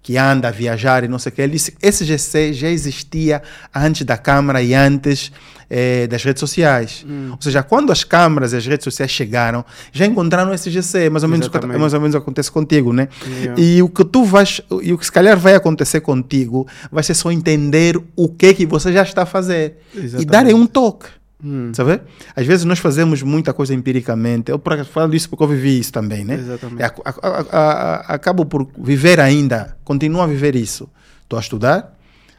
que 0.02 0.16
anda 0.16 0.48
a 0.48 0.50
viajar 0.50 1.04
e 1.04 1.08
não 1.08 1.18
sei 1.18 1.32
o 1.32 1.34
que. 1.34 1.42
Ele 1.42 1.52
disse 1.52 1.76
esse 1.82 2.04
GC 2.04 2.52
já 2.52 2.68
existia 2.68 3.42
antes 3.74 4.04
da 4.04 4.16
câmera 4.16 4.62
e 4.62 4.74
antes 4.74 5.32
é, 5.68 6.06
das 6.06 6.22
redes 6.22 6.40
sociais. 6.40 7.04
Hum. 7.08 7.30
Ou 7.32 7.38
seja, 7.40 7.62
quando 7.62 7.90
as 7.92 8.04
câmaras 8.04 8.52
e 8.52 8.56
as 8.56 8.66
redes 8.66 8.84
sociais 8.84 9.10
chegaram, 9.10 9.64
já 9.92 10.06
encontraram 10.06 10.52
esse 10.54 10.70
GC, 10.70 11.10
mais 11.10 11.22
ou 11.22 11.28
menos, 11.28 11.48
mais 11.78 11.94
ou 11.94 12.00
menos 12.00 12.14
acontece 12.14 12.50
contigo, 12.50 12.92
né? 12.92 13.08
Yeah. 13.26 13.60
E 13.60 13.82
o 13.82 13.88
que 13.88 14.04
tu 14.04 14.24
vais, 14.24 14.60
e 14.82 14.92
o 14.92 14.98
que 14.98 15.04
se 15.04 15.12
calhar 15.12 15.38
vai 15.38 15.54
acontecer 15.54 16.00
contigo, 16.00 16.66
vai 16.90 17.02
ser 17.02 17.14
só 17.14 17.30
entender 17.30 18.00
o 18.14 18.28
que 18.28 18.46
é 18.46 18.54
que 18.54 18.66
você 18.66 18.92
já 18.92 19.02
está 19.02 19.22
a 19.22 19.26
fazer 19.26 19.78
Exatamente. 19.94 20.22
e 20.22 20.26
darem 20.26 20.54
um 20.54 20.66
toque. 20.66 21.06
Hum. 21.44 21.70
Sabe? 21.74 22.00
Às 22.34 22.46
vezes 22.46 22.64
nós 22.64 22.78
fazemos 22.78 23.22
muita 23.22 23.52
coisa 23.52 23.74
empiricamente. 23.74 24.50
Eu 24.50 24.60
falo 24.90 25.14
isso 25.14 25.28
porque 25.28 25.44
eu 25.44 25.48
vivi 25.48 25.78
isso 25.78 25.92
também, 25.92 26.24
né? 26.24 26.34
Exatamente. 26.34 26.82
A, 26.82 26.92
a, 27.04 27.60
a, 27.60 27.94
acabo 28.14 28.46
por 28.46 28.66
viver 28.78 29.20
ainda, 29.20 29.76
continuo 29.84 30.22
a 30.22 30.26
viver 30.26 30.56
isso. 30.56 30.88
Estou 31.22 31.38
a 31.38 31.40
estudar, 31.40 31.95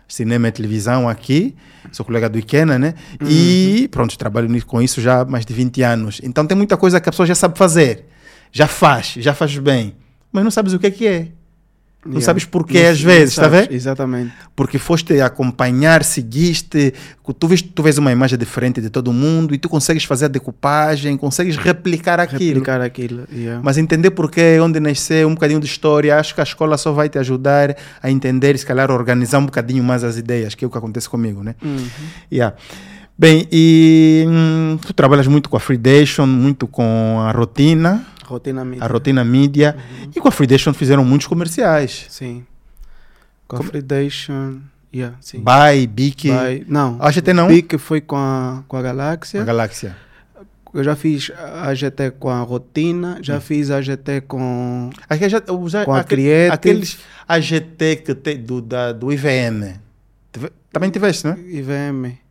cinema 0.07 0.47
e 0.47 0.51
televisão 0.51 1.07
aqui, 1.07 1.55
sou 1.91 2.05
colega 2.05 2.29
do 2.29 2.37
Ikena, 2.37 2.79
né? 2.79 2.93
Uhum. 3.21 3.27
E 3.29 3.87
pronto, 3.89 4.17
trabalho 4.17 4.65
com 4.65 4.81
isso 4.81 5.01
já 5.01 5.21
há 5.21 5.25
mais 5.25 5.45
de 5.45 5.53
20 5.53 5.81
anos. 5.83 6.21
Então 6.23 6.45
tem 6.45 6.55
muita 6.55 6.77
coisa 6.77 6.99
que 6.99 7.09
a 7.09 7.11
pessoa 7.11 7.25
já 7.25 7.35
sabe 7.35 7.57
fazer, 7.57 8.05
já 8.51 8.67
faz, 8.67 9.15
já 9.17 9.33
faz 9.33 9.57
bem, 9.57 9.95
mas 10.31 10.43
não 10.43 10.51
sabes 10.51 10.73
o 10.73 10.79
que 10.79 10.87
é 10.87 10.91
que 10.91 11.07
é. 11.07 11.27
Não 12.05 12.13
yeah. 12.13 12.25
sabes 12.25 12.45
porquê 12.45 12.79
às 12.79 13.01
vezes, 13.01 13.31
está 13.31 13.47
vendo? 13.47 13.71
Exatamente. 13.71 14.31
Porque 14.55 14.77
foste 14.77 15.19
acompanhar, 15.19 16.03
seguiste, 16.03 16.93
tu 17.37 17.47
vês, 17.47 17.61
tu 17.61 17.83
vês 17.83 17.97
uma 17.97 18.11
imagem 18.11 18.37
diferente 18.37 18.79
de 18.79 18.89
todo 18.89 19.11
mundo 19.11 19.53
e 19.53 19.57
tu 19.57 19.67
consegues 19.67 20.05
fazer 20.05 20.25
a 20.25 20.27
decupagem, 20.27 21.17
consegues 21.17 21.57
replicar 21.57 22.19
aquilo. 22.19 22.59
Replicar 22.59 22.81
aquilo, 22.81 23.27
yeah. 23.33 23.61
Mas 23.63 23.77
entender 23.77 24.11
porquê, 24.11 24.57
onde 24.61 24.79
nasceu, 24.79 25.27
um 25.27 25.33
bocadinho 25.33 25.59
de 25.59 25.65
história, 25.65 26.17
acho 26.17 26.33
que 26.33 26.39
a 26.39 26.43
escola 26.43 26.77
só 26.77 26.93
vai 26.93 27.09
te 27.09 27.17
ajudar 27.17 27.75
a 28.01 28.09
entender, 28.09 28.57
se 28.57 28.65
calhar 28.65 28.89
organizar 28.89 29.39
um 29.39 29.45
bocadinho 29.45 29.83
mais 29.83 30.03
as 30.03 30.17
ideias, 30.17 30.55
que 30.55 30.63
é 30.63 30.67
o 30.67 30.71
que 30.71 30.77
acontece 30.77 31.09
comigo, 31.09 31.43
né? 31.43 31.55
Uhum. 31.61 31.87
Yeah. 32.31 32.55
Bem, 33.19 33.47
e 33.51 34.23
hum, 34.27 34.77
tu 34.85 34.93
trabalhas 34.93 35.25
muito 35.25 35.49
com 35.49 35.57
a 35.57 35.59
Freedation, 35.59 36.27
muito 36.27 36.67
com 36.67 37.19
a 37.19 37.31
rotina. 37.31 38.05
Rotina 38.27 38.65
mídia. 38.65 38.83
A 38.83 38.87
rotina 38.87 39.23
mídia. 39.23 39.75
Uhum. 39.77 40.11
E 40.15 40.19
com 40.19 40.27
a 40.27 40.31
Freedation 40.31 40.73
fizeram 40.73 41.05
muitos 41.05 41.27
comerciais. 41.27 42.05
Sim. 42.09 42.45
Com 43.47 43.57
a 43.57 43.63
Freedation. 43.63 44.59
Yeah, 44.93 45.17
sim. 45.21 45.39
By, 45.39 45.87
Bic. 45.87 46.29
By, 46.29 46.65
não. 46.67 46.97
A 46.99 47.09
GT 47.09 47.33
não? 47.33 47.47
Bic 47.47 47.77
foi 47.77 48.01
com 48.01 48.17
a, 48.17 48.63
com 48.67 48.75
a 48.75 48.81
Galáxia. 48.81 49.41
A 49.41 49.45
Galáxia. 49.45 49.95
Eu 50.73 50.83
já 50.83 50.95
fiz 50.95 51.31
a 51.31 51.73
GT 51.73 52.11
com 52.11 52.29
a 52.29 52.41
Rotina, 52.41 53.19
já 53.21 53.37
hum. 53.37 53.41
fiz 53.41 53.71
a 53.71 53.81
GT 53.81 54.21
com, 54.21 54.89
Aqui 55.09 55.29
já, 55.29 55.41
já, 55.67 55.85
com 55.85 55.93
a 55.93 56.03
Creative. 56.03 56.53
Aqueles 56.53 56.99
AGT 57.27 57.95
que 58.05 58.13
tem 58.13 58.37
do, 58.37 58.61
da, 58.61 58.91
do 58.91 59.11
IVM. 59.11 59.79
Também 60.71 60.89
tiveste, 60.91 61.25
não 61.25 61.33
é? 61.33 61.39
IVM. 61.39 62.26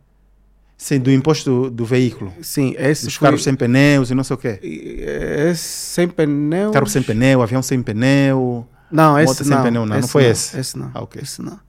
Sim, 0.77 0.99
do 0.99 1.11
imposto 1.11 1.71
do, 1.71 1.85
veículo. 1.85 2.31
Sim, 2.41 2.75
esse 2.77 3.07
Os 3.07 3.15
foi... 3.15 3.27
carros 3.27 3.43
sem 3.43 3.55
pneus 3.55 4.11
e 4.11 4.15
não 4.15 4.23
sei 4.23 4.35
o 4.35 4.37
quê. 4.37 4.59
Esse 4.61 5.63
sem 5.63 6.07
pneus. 6.07 6.71
Carro 6.71 6.87
sem 6.87 7.01
pneu, 7.01 7.41
avião 7.41 7.63
sem 7.63 7.81
pneu. 7.81 8.67
Não, 8.91 9.19
esse 9.19 9.43
sem 9.43 9.55
não. 9.55 9.63
pneu, 9.63 9.85
não. 9.87 9.99
Não 9.99 10.07
foi 10.07 10.23
não, 10.23 10.29
esse? 10.29 10.59
Esse 10.59 10.77
não. 10.77 10.91
Ah, 10.93 11.01
okay. 11.01 11.23
Esse 11.23 11.41
não. 11.41 11.59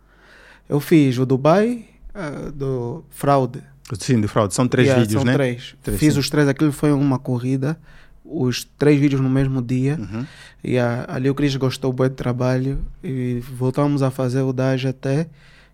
Eu 0.69 0.79
fiz 0.79 1.19
o 1.19 1.25
Dubai, 1.25 1.87
uh, 2.15 2.53
do 2.53 3.03
fraude. 3.09 3.63
Sim, 3.99 4.21
do 4.21 4.29
fraude. 4.29 4.55
São 4.55 4.69
três 4.69 4.89
yeah, 4.89 5.03
vídeos, 5.03 5.23
são 5.23 5.27
né? 5.27 5.33
Três. 5.33 5.75
três 5.83 5.99
fiz 5.99 6.13
sim. 6.13 6.21
os 6.21 6.29
três. 6.29 6.47
Aquilo 6.47 6.71
foi 6.71 6.93
uma 6.93 7.19
corrida. 7.19 7.79
Os 8.23 8.69
três 8.79 9.01
vídeos 9.01 9.23
no 9.23 9.31
mesmo 9.31 9.63
dia. 9.63 9.99
Uhum. 9.99 10.27
E 10.63 10.79
ali 10.79 11.31
o 11.31 11.35
Cris 11.35 11.57
gostou 11.57 11.95
do 11.95 12.11
trabalho. 12.11 12.79
E 13.03 13.41
voltamos 13.41 14.03
a 14.03 14.11
fazer 14.11 14.43
o 14.43 14.53
da 14.53 14.73
AGT. 14.73 15.29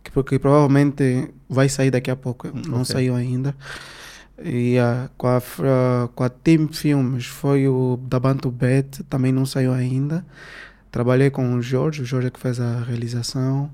Que, 0.04 0.10
porque 0.10 0.38
provavelmente 0.38 1.32
vai 1.48 1.68
sair 1.68 1.90
daqui 1.90 2.10
a 2.10 2.16
pouco. 2.16 2.48
Não 2.54 2.82
okay. 2.82 2.84
saiu 2.84 3.16
ainda. 3.16 3.56
E 4.42 4.76
uh, 4.78 5.08
com, 5.16 5.28
a, 5.28 5.38
uh, 5.38 6.08
com 6.14 6.24
a 6.24 6.28
Team 6.28 6.68
Filmes 6.68 7.26
foi 7.26 7.66
o 7.66 7.98
da 8.02 8.20
Bantu 8.20 8.50
Bet, 8.50 9.02
também 9.04 9.32
não 9.32 9.46
saiu 9.46 9.72
ainda. 9.72 10.24
Trabalhei 10.90 11.30
com 11.30 11.54
o 11.54 11.62
Jorge, 11.62 12.02
o 12.02 12.04
Jorge 12.04 12.28
é 12.28 12.30
que 12.30 12.38
fez 12.38 12.60
a 12.60 12.80
realização. 12.80 13.70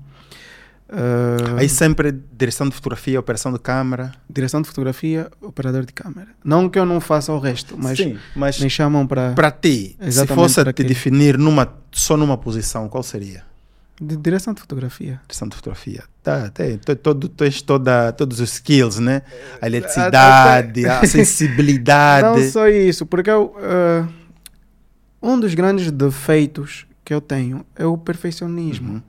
Uh, 0.89 1.57
Aí 1.57 1.69
sempre 1.69 2.11
direção 2.33 2.67
de 2.67 2.75
fotografia, 2.75 3.19
operação 3.19 3.53
de 3.53 3.59
câmera. 3.59 4.11
Direção 4.29 4.61
de 4.61 4.67
fotografia, 4.67 5.31
operador 5.41 5.85
de 5.85 5.93
câmera. 5.93 6.29
Não 6.43 6.69
que 6.69 6.77
eu 6.77 6.85
não 6.85 6.99
faça 6.99 7.31
o 7.31 7.39
resto, 7.39 7.77
mas, 7.77 7.97
Sim, 7.97 8.17
mas 8.35 8.59
me 8.59 8.69
chamam 8.69 9.07
para. 9.07 9.33
Para 9.33 9.51
ti, 9.51 9.95
se 10.09 10.27
fosse 10.27 10.63
te 10.73 10.83
definir 10.83 11.37
numa, 11.37 11.73
só 11.91 12.17
numa 12.17 12.37
posição, 12.37 12.89
qual 12.89 13.03
seria? 13.03 13.43
De 14.03 14.17
direção 14.17 14.51
de 14.51 14.59
fotografia. 14.59 15.21
Direção 15.27 15.47
de 15.47 15.55
fotografia. 15.55 16.03
Tá, 16.23 16.49
tem, 16.49 16.79
todo, 16.79 17.29
tens 17.29 17.61
toda, 17.61 18.11
todos 18.11 18.39
os 18.39 18.53
skills, 18.53 18.97
né? 18.97 19.21
A 19.61 19.67
eletricidade, 19.67 20.87
a 20.87 21.05
sensibilidade. 21.05 22.41
Não 22.41 22.49
só 22.49 22.67
isso, 22.67 23.05
porque 23.05 23.29
eu, 23.29 23.55
uh, 23.55 24.11
um 25.21 25.39
dos 25.39 25.53
grandes 25.53 25.91
defeitos 25.91 26.87
que 27.05 27.13
eu 27.13 27.21
tenho 27.21 27.63
é 27.75 27.85
o 27.85 27.95
perfeccionismo. 27.95 28.93
Uhum. 28.93 29.01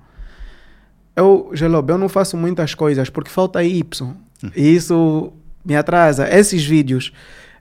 Eu, 1.17 1.51
Gelob, 1.55 1.91
eu 1.91 1.97
não 1.97 2.09
faço 2.11 2.37
muitas 2.37 2.75
coisas 2.75 3.09
porque 3.09 3.31
falta 3.31 3.65
Y. 3.65 4.07
Uhum. 4.43 4.51
E 4.55 4.75
isso 4.75 5.33
me 5.65 5.75
atrasa. 5.75 6.29
Esses 6.29 6.63
vídeos, 6.63 7.15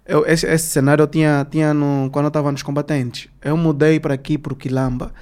eu, 0.05 0.25
esse, 0.25 0.45
esse 0.45 0.67
cenário 0.67 1.03
eu 1.03 1.07
tinha, 1.07 1.47
tinha 1.49 1.73
no, 1.73 2.09
quando 2.11 2.25
eu 2.25 2.29
estava 2.29 2.51
nos 2.51 2.61
combatentes. 2.61 3.29
Eu 3.41 3.55
mudei 3.55 4.01
para 4.01 4.13
aqui, 4.13 4.37
para 4.37 4.51
o 4.51 4.55
Quilamba 4.55 5.13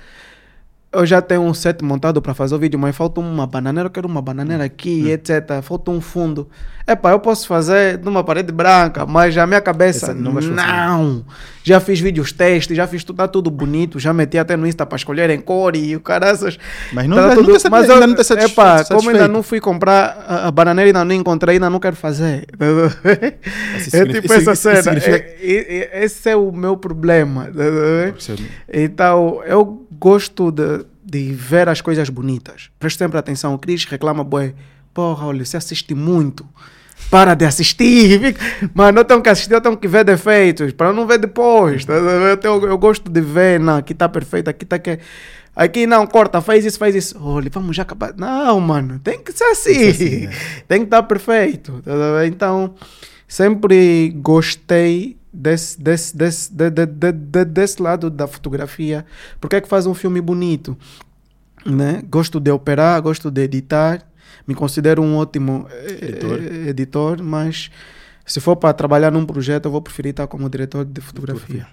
eu 0.91 1.05
já 1.05 1.21
tenho 1.21 1.41
um 1.41 1.53
set 1.53 1.83
montado 1.83 2.19
para 2.21 2.33
fazer 2.33 2.55
o 2.55 2.59
vídeo, 2.59 2.79
mas 2.79 2.95
falta 2.95 3.19
uma 3.19 3.45
bananeira, 3.45 3.87
eu 3.87 3.91
quero 3.91 4.07
uma 4.07 4.21
bananeira 4.21 4.63
aqui, 4.63 5.03
hum. 5.05 5.09
etc. 5.09 5.61
Falta 5.61 5.91
um 5.91 6.01
fundo. 6.01 6.49
Epá, 6.87 7.11
eu 7.11 7.19
posso 7.19 7.45
fazer 7.45 7.99
numa 7.99 8.23
parede 8.23 8.51
branca, 8.51 9.05
mas 9.05 9.37
a 9.37 9.45
minha 9.45 9.61
cabeça, 9.61 10.11
não, 10.11 10.33
não. 10.33 11.23
Já 11.63 11.79
fiz 11.79 11.99
vídeos 11.99 12.31
testes, 12.31 12.75
já 12.75 12.87
fiz 12.87 13.03
tudo, 13.03 13.17
tá 13.17 13.27
tudo 13.27 13.51
bonito, 13.51 13.99
já 13.99 14.11
meti 14.11 14.39
até 14.39 14.57
no 14.57 14.65
Insta 14.65 14.87
para 14.87 14.95
escolher 14.95 15.29
em 15.29 15.39
cor 15.39 15.75
e 15.75 15.95
o 15.95 15.99
caraças. 15.99 16.57
Mas 16.91 17.07
não, 17.07 17.15
tá 17.15 17.35
tudo, 17.35 17.51
mas 17.69 17.87
eu, 17.87 18.07
não 18.07 18.15
tá 18.15 18.43
epá, 18.43 18.83
como 18.85 19.11
ainda 19.11 19.27
não 19.27 19.43
fui 19.43 19.59
comprar 19.59 20.25
a, 20.27 20.47
a 20.47 20.51
bananeira, 20.51 20.89
ainda 20.89 21.05
não 21.05 21.13
encontrei, 21.13 21.57
ainda 21.57 21.69
não 21.69 21.79
quero 21.79 21.95
fazer. 21.95 22.47
é 23.93 24.05
tipo 24.05 24.33
essa 24.33 24.55
cena. 24.55 24.97
É, 24.97 25.35
é, 25.43 26.03
esse 26.03 26.27
é 26.27 26.35
o 26.35 26.51
meu 26.51 26.75
problema. 26.75 27.49
Então, 28.67 29.43
eu 29.45 29.85
gosto 29.99 30.49
de, 30.49 30.78
de 31.09 31.33
ver 31.33 31.67
as 31.69 31.81
coisas 31.81 32.09
bonitas. 32.09 32.69
Preste 32.79 32.97
sempre 32.97 33.17
atenção. 33.17 33.53
O 33.53 33.59
Cris 33.59 33.85
reclama, 33.85 34.23
boy, 34.23 34.53
porra, 34.93 35.27
olha, 35.27 35.43
você 35.43 35.57
assiste 35.57 35.93
muito. 35.93 36.47
Para 37.09 37.33
de 37.33 37.45
assistir. 37.45 38.35
Mano, 38.73 38.99
eu 38.99 39.05
tenho 39.05 39.21
que 39.21 39.29
assistir, 39.29 39.53
eu 39.53 39.61
tenho 39.61 39.77
que 39.77 39.87
ver 39.87 40.03
defeitos, 40.03 40.73
para 40.73 40.93
não 40.93 41.07
ver 41.07 41.17
depois. 41.17 41.85
Tá? 41.85 41.93
Eu, 41.93 42.37
tenho, 42.37 42.65
eu 42.65 42.77
gosto 42.77 43.09
de 43.09 43.21
ver, 43.21 43.59
não, 43.59 43.77
aqui 43.77 43.93
está 43.93 44.07
perfeito, 44.07 44.49
aqui 44.49 44.63
está 44.63 44.77
que. 44.77 44.99
Aqui 45.55 45.85
não, 45.85 46.05
corta, 46.07 46.39
faz 46.39 46.63
isso, 46.63 46.77
faz 46.77 46.95
isso. 46.95 47.17
Olha, 47.19 47.49
vamos 47.51 47.75
já 47.75 47.81
acabar. 47.83 48.13
Não, 48.15 48.59
mano, 48.61 48.99
tem 48.99 49.19
que 49.19 49.31
ser 49.31 49.45
assim. 49.45 49.73
Tem 49.73 49.93
que, 49.93 50.03
assim, 50.03 50.27
né? 50.27 50.33
tem 50.67 50.79
que 50.79 50.85
estar 50.85 51.03
perfeito. 51.03 51.81
Tá? 51.83 52.25
Então, 52.27 52.75
sempre 53.27 54.09
gostei 54.15 55.18
desse, 55.31 55.81
desse, 55.81 56.15
desse, 56.15 56.53
de, 56.53 56.69
de, 56.69 56.85
de, 56.85 57.11
de, 57.11 57.45
desse 57.45 57.81
lado 57.81 58.09
da 58.09 58.27
fotografia. 58.27 59.05
Porque 59.39 59.55
é 59.55 59.61
que 59.61 59.67
faz 59.67 59.85
um 59.85 59.93
filme 59.93 60.21
bonito? 60.21 60.77
Né? 61.65 62.03
Gosto 62.09 62.39
de 62.39 62.51
operar, 62.51 63.01
gosto 63.01 63.29
de 63.29 63.41
editar, 63.41 64.05
me 64.47 64.55
considero 64.55 65.01
um 65.01 65.17
ótimo 65.17 65.67
eh, 65.69 66.05
editor, 66.05 66.39
editor 66.67 67.23
mas 67.23 67.69
Se 68.25 68.39
for 68.39 68.55
para 68.55 68.73
trabalhar 68.73 69.11
num 69.11 69.25
projeto, 69.25 69.65
eu 69.65 69.71
vou 69.71 69.81
preferir 69.81 70.11
estar 70.11 70.27
como 70.27 70.49
diretor 70.49 70.85
de 70.85 71.01
fotografia. 71.01 71.67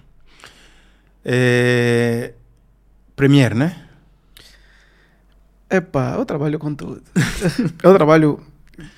É... 1.23 2.33
Premiere, 3.15 3.53
né? 3.53 3.75
Epá, 5.69 6.15
eu 6.17 6.25
trabalho 6.25 6.57
com 6.57 6.73
tudo. 6.73 7.01
eu 7.83 7.93
trabalho, 7.93 8.39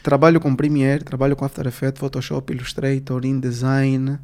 trabalho 0.04 0.40
com 0.40 0.56
Premiere, 0.56 1.04
trabalho 1.04 1.36
com 1.36 1.44
After 1.44 1.66
Effects, 1.66 2.00
Photoshop, 2.00 2.54
Illustrator, 2.54 3.26
InDesign. 3.26 4.20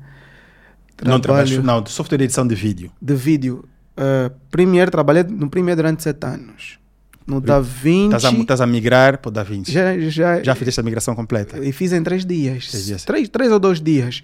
Não 1.03 1.19
trabalho 1.19 1.63
não, 1.63 1.81
de 1.81 1.91
software 1.91 2.17
de 2.17 2.23
edição 2.25 2.47
de 2.47 2.55
vídeo. 2.55 2.91
De 3.01 3.15
vídeo. 3.15 3.65
Uh, 3.97 4.33
Premiere, 4.49 4.91
trabalhei 4.91 5.23
no 5.23 5.49
Premiere 5.49 5.75
durante 5.75 6.03
sete 6.03 6.25
anos. 6.25 6.79
No 7.27 7.41
DaVinci... 7.41 8.15
Estás 8.15 8.25
a, 8.25 8.31
estás 8.31 8.61
a 8.61 8.67
migrar 8.67 9.17
para 9.17 9.29
o 9.29 9.31
DaVinci? 9.31 9.71
Já, 9.71 9.97
já, 9.97 10.43
já 10.43 10.53
fizeste 10.53 10.79
a 10.79 10.83
migração 10.83 11.15
completa? 11.15 11.57
E 11.57 11.71
fiz 11.71 11.91
em 11.91 12.03
três 12.03 12.23
dias. 12.23 12.67
Três, 12.67 12.85
dias. 12.85 13.03
Três, 13.03 13.29
três 13.29 13.51
ou 13.51 13.59
dois 13.59 13.81
dias. 13.81 14.21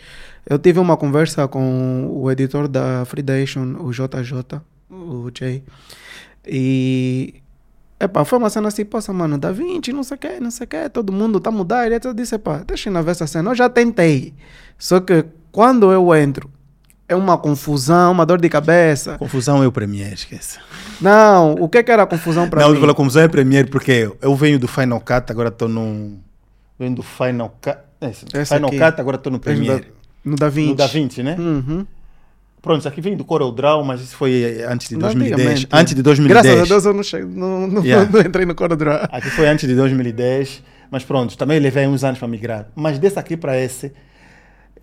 Eu 0.47 0.59
tive 0.59 0.79
uma 0.79 0.95
conversa 0.95 1.47
com 1.47 2.07
o 2.11 2.29
editor 2.29 2.67
da 2.67 3.03
Freedation, 3.05 3.75
o 3.79 3.91
JJ, 3.91 4.61
o 4.91 5.31
Jay. 5.33 5.63
E 6.45 7.41
Epá, 8.01 8.25
foi 8.25 8.39
uma 8.39 8.49
cena 8.49 8.67
assim, 8.67 8.83
poxa, 8.83 9.13
mano, 9.13 9.37
Da 9.37 9.51
Vinci, 9.51 9.93
não 9.93 10.01
sei 10.01 10.15
o 10.15 10.19
que, 10.19 10.39
não 10.39 10.49
sei 10.49 10.65
o 10.65 10.67
que, 10.67 10.89
todo 10.89 11.13
mundo 11.13 11.39
tá 11.39 11.51
a 11.51 11.53
mudar. 11.53 11.91
E 11.91 11.99
eu 12.03 12.13
disse, 12.15 12.33
epá, 12.33 12.63
deixa 12.65 12.89
eu 12.89 13.03
ver 13.03 13.11
essa 13.11 13.27
cena. 13.27 13.51
Eu 13.51 13.55
já 13.55 13.69
tentei. 13.69 14.33
Só 14.75 14.99
que 14.99 15.23
quando 15.51 15.91
eu 15.91 16.15
entro, 16.15 16.49
é 17.11 17.15
uma 17.15 17.37
confusão, 17.37 18.13
uma 18.13 18.25
dor 18.25 18.39
de 18.39 18.47
cabeça. 18.47 19.17
Confusão 19.17 19.61
é 19.61 19.67
o 19.67 19.71
Premiere, 19.71 20.13
esquece. 20.13 20.59
Não, 21.01 21.55
o 21.55 21.67
que, 21.67 21.79
é 21.79 21.83
que 21.83 21.91
era 21.91 22.05
confusão 22.07 22.49
para 22.49 22.65
mim? 22.65 22.73
Não, 22.73 22.79
pela 22.79 22.93
confusão 22.93 23.23
é 23.23 23.27
Premiere, 23.27 23.69
porque 23.69 24.09
eu 24.21 24.35
venho 24.35 24.57
do 24.57 24.67
Final 24.67 24.99
Cut, 25.01 25.29
agora 25.29 25.49
estou 25.49 25.67
no. 25.67 26.17
Venho 26.79 26.95
do 26.95 27.03
Final 27.03 27.57
Cut. 27.61 27.77
É, 27.99 28.11
Final 28.45 28.69
aqui. 28.69 28.79
Cut, 28.79 29.01
agora 29.01 29.17
estou 29.17 29.31
no 29.31 29.39
Premiere. 29.39 29.87
No 30.23 30.37
Da 30.37 30.47
Vinci. 30.47 30.69
No 30.69 30.75
Da 30.75 30.87
Vinci, 30.87 31.23
né? 31.23 31.35
Uhum. 31.37 31.85
Pronto, 32.61 32.79
isso 32.79 32.87
aqui 32.87 33.01
vem 33.01 33.17
do 33.17 33.25
Corel 33.25 33.51
Draw, 33.51 33.83
mas 33.83 34.01
isso 34.01 34.15
foi 34.15 34.63
antes 34.63 34.87
de 34.87 34.95
2010. 34.95 35.67
Antes 35.71 35.95
de 35.95 36.01
2010. 36.01 36.45
Graças 36.45 36.61
a 36.61 36.73
Deus 36.73 36.85
eu 36.85 36.93
não, 36.93 37.03
cheguei, 37.03 37.27
não, 37.27 37.67
não, 37.67 37.83
yeah. 37.83 38.07
não 38.09 38.21
entrei 38.21 38.45
no 38.45 38.55
Corel 38.55 38.77
Draw. 38.77 39.09
Aqui 39.11 39.29
foi 39.31 39.47
antes 39.47 39.67
de 39.67 39.75
2010, 39.75 40.63
mas 40.89 41.03
pronto, 41.03 41.35
também 41.37 41.59
levei 41.59 41.87
uns 41.87 42.03
anos 42.03 42.19
para 42.19 42.27
migrar. 42.27 42.67
Mas 42.75 42.99
desse 42.99 43.17
aqui 43.17 43.35
para 43.35 43.59
esse, 43.59 43.91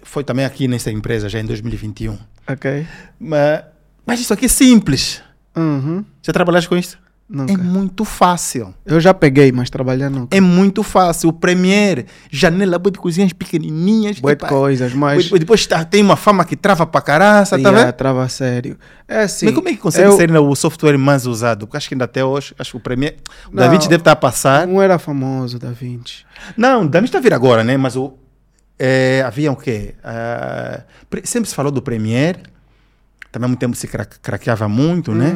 foi 0.02 0.24
também 0.24 0.44
aqui 0.44 0.68
nessa 0.68 0.90
empresa, 0.90 1.28
já 1.28 1.40
em 1.40 1.44
2021. 1.44 2.16
Ok. 2.48 2.86
Mas, 3.18 3.62
mas 4.06 4.20
isso 4.20 4.32
aqui 4.32 4.46
é 4.46 4.48
simples. 4.48 5.22
Uhum. 5.56 6.04
Já 6.22 6.32
trabalhaste 6.32 6.68
com 6.68 6.76
isso? 6.76 6.98
Nunca. 7.28 7.52
É 7.52 7.56
muito 7.58 8.06
fácil. 8.06 8.74
Eu 8.86 8.98
já 8.98 9.12
peguei, 9.12 9.52
mas 9.52 9.68
trabalhar 9.68 10.08
não. 10.08 10.26
É 10.30 10.40
muito 10.40 10.82
fácil. 10.82 11.28
O 11.28 11.32
Premiere, 11.32 12.06
janela, 12.30 12.78
boa 12.78 12.90
de 12.90 12.98
coisinhas 12.98 13.34
pequenininhas. 13.34 14.18
Boa 14.18 14.34
de 14.34 14.46
coisas, 14.46 14.94
mas... 14.94 15.30
Depois 15.30 15.66
tá, 15.66 15.84
tem 15.84 16.02
uma 16.02 16.16
fama 16.16 16.42
que 16.42 16.56
trava 16.56 16.86
pra 16.86 17.02
caraça, 17.02 17.60
tá 17.60 17.70
vendo? 17.70 17.92
trava 17.92 18.26
sério. 18.30 18.78
É 19.06 19.24
assim... 19.24 19.44
Mas 19.44 19.54
como 19.54 19.68
é 19.68 19.72
que 19.72 19.78
consegue 19.78 20.08
eu... 20.08 20.16
ser 20.16 20.34
o 20.34 20.54
software 20.54 20.96
mais 20.96 21.26
usado? 21.26 21.66
Porque 21.66 21.76
acho 21.76 21.88
que 21.88 21.94
ainda 21.94 22.06
até 22.06 22.24
hoje, 22.24 22.54
acho 22.58 22.70
que 22.70 22.76
o 22.78 22.80
Premiere... 22.80 23.18
O 23.52 23.56
DaVinci 23.56 23.90
deve 23.90 24.00
estar 24.00 24.12
a 24.12 24.16
passar. 24.16 24.66
Não 24.66 24.80
era 24.80 24.98
famoso, 24.98 25.58
DaVinci. 25.58 26.24
Não, 26.56 26.86
DaVinci 26.86 27.10
está 27.10 27.18
a 27.18 27.22
vir 27.22 27.34
agora, 27.34 27.62
né? 27.62 27.76
Mas 27.76 27.94
o... 27.94 28.14
É, 28.78 29.22
havia 29.26 29.50
o 29.50 29.56
quê? 29.56 29.94
Uh, 30.04 31.20
sempre 31.24 31.48
se 31.48 31.54
falou 31.54 31.72
do 31.72 31.82
Premiere. 31.82 32.42
Também 33.32 33.46
há 33.46 33.48
muito 33.48 33.60
tempo 33.60 33.76
se 33.76 33.88
craqueava 34.22 34.68
muito, 34.68 35.12
né? 35.12 35.34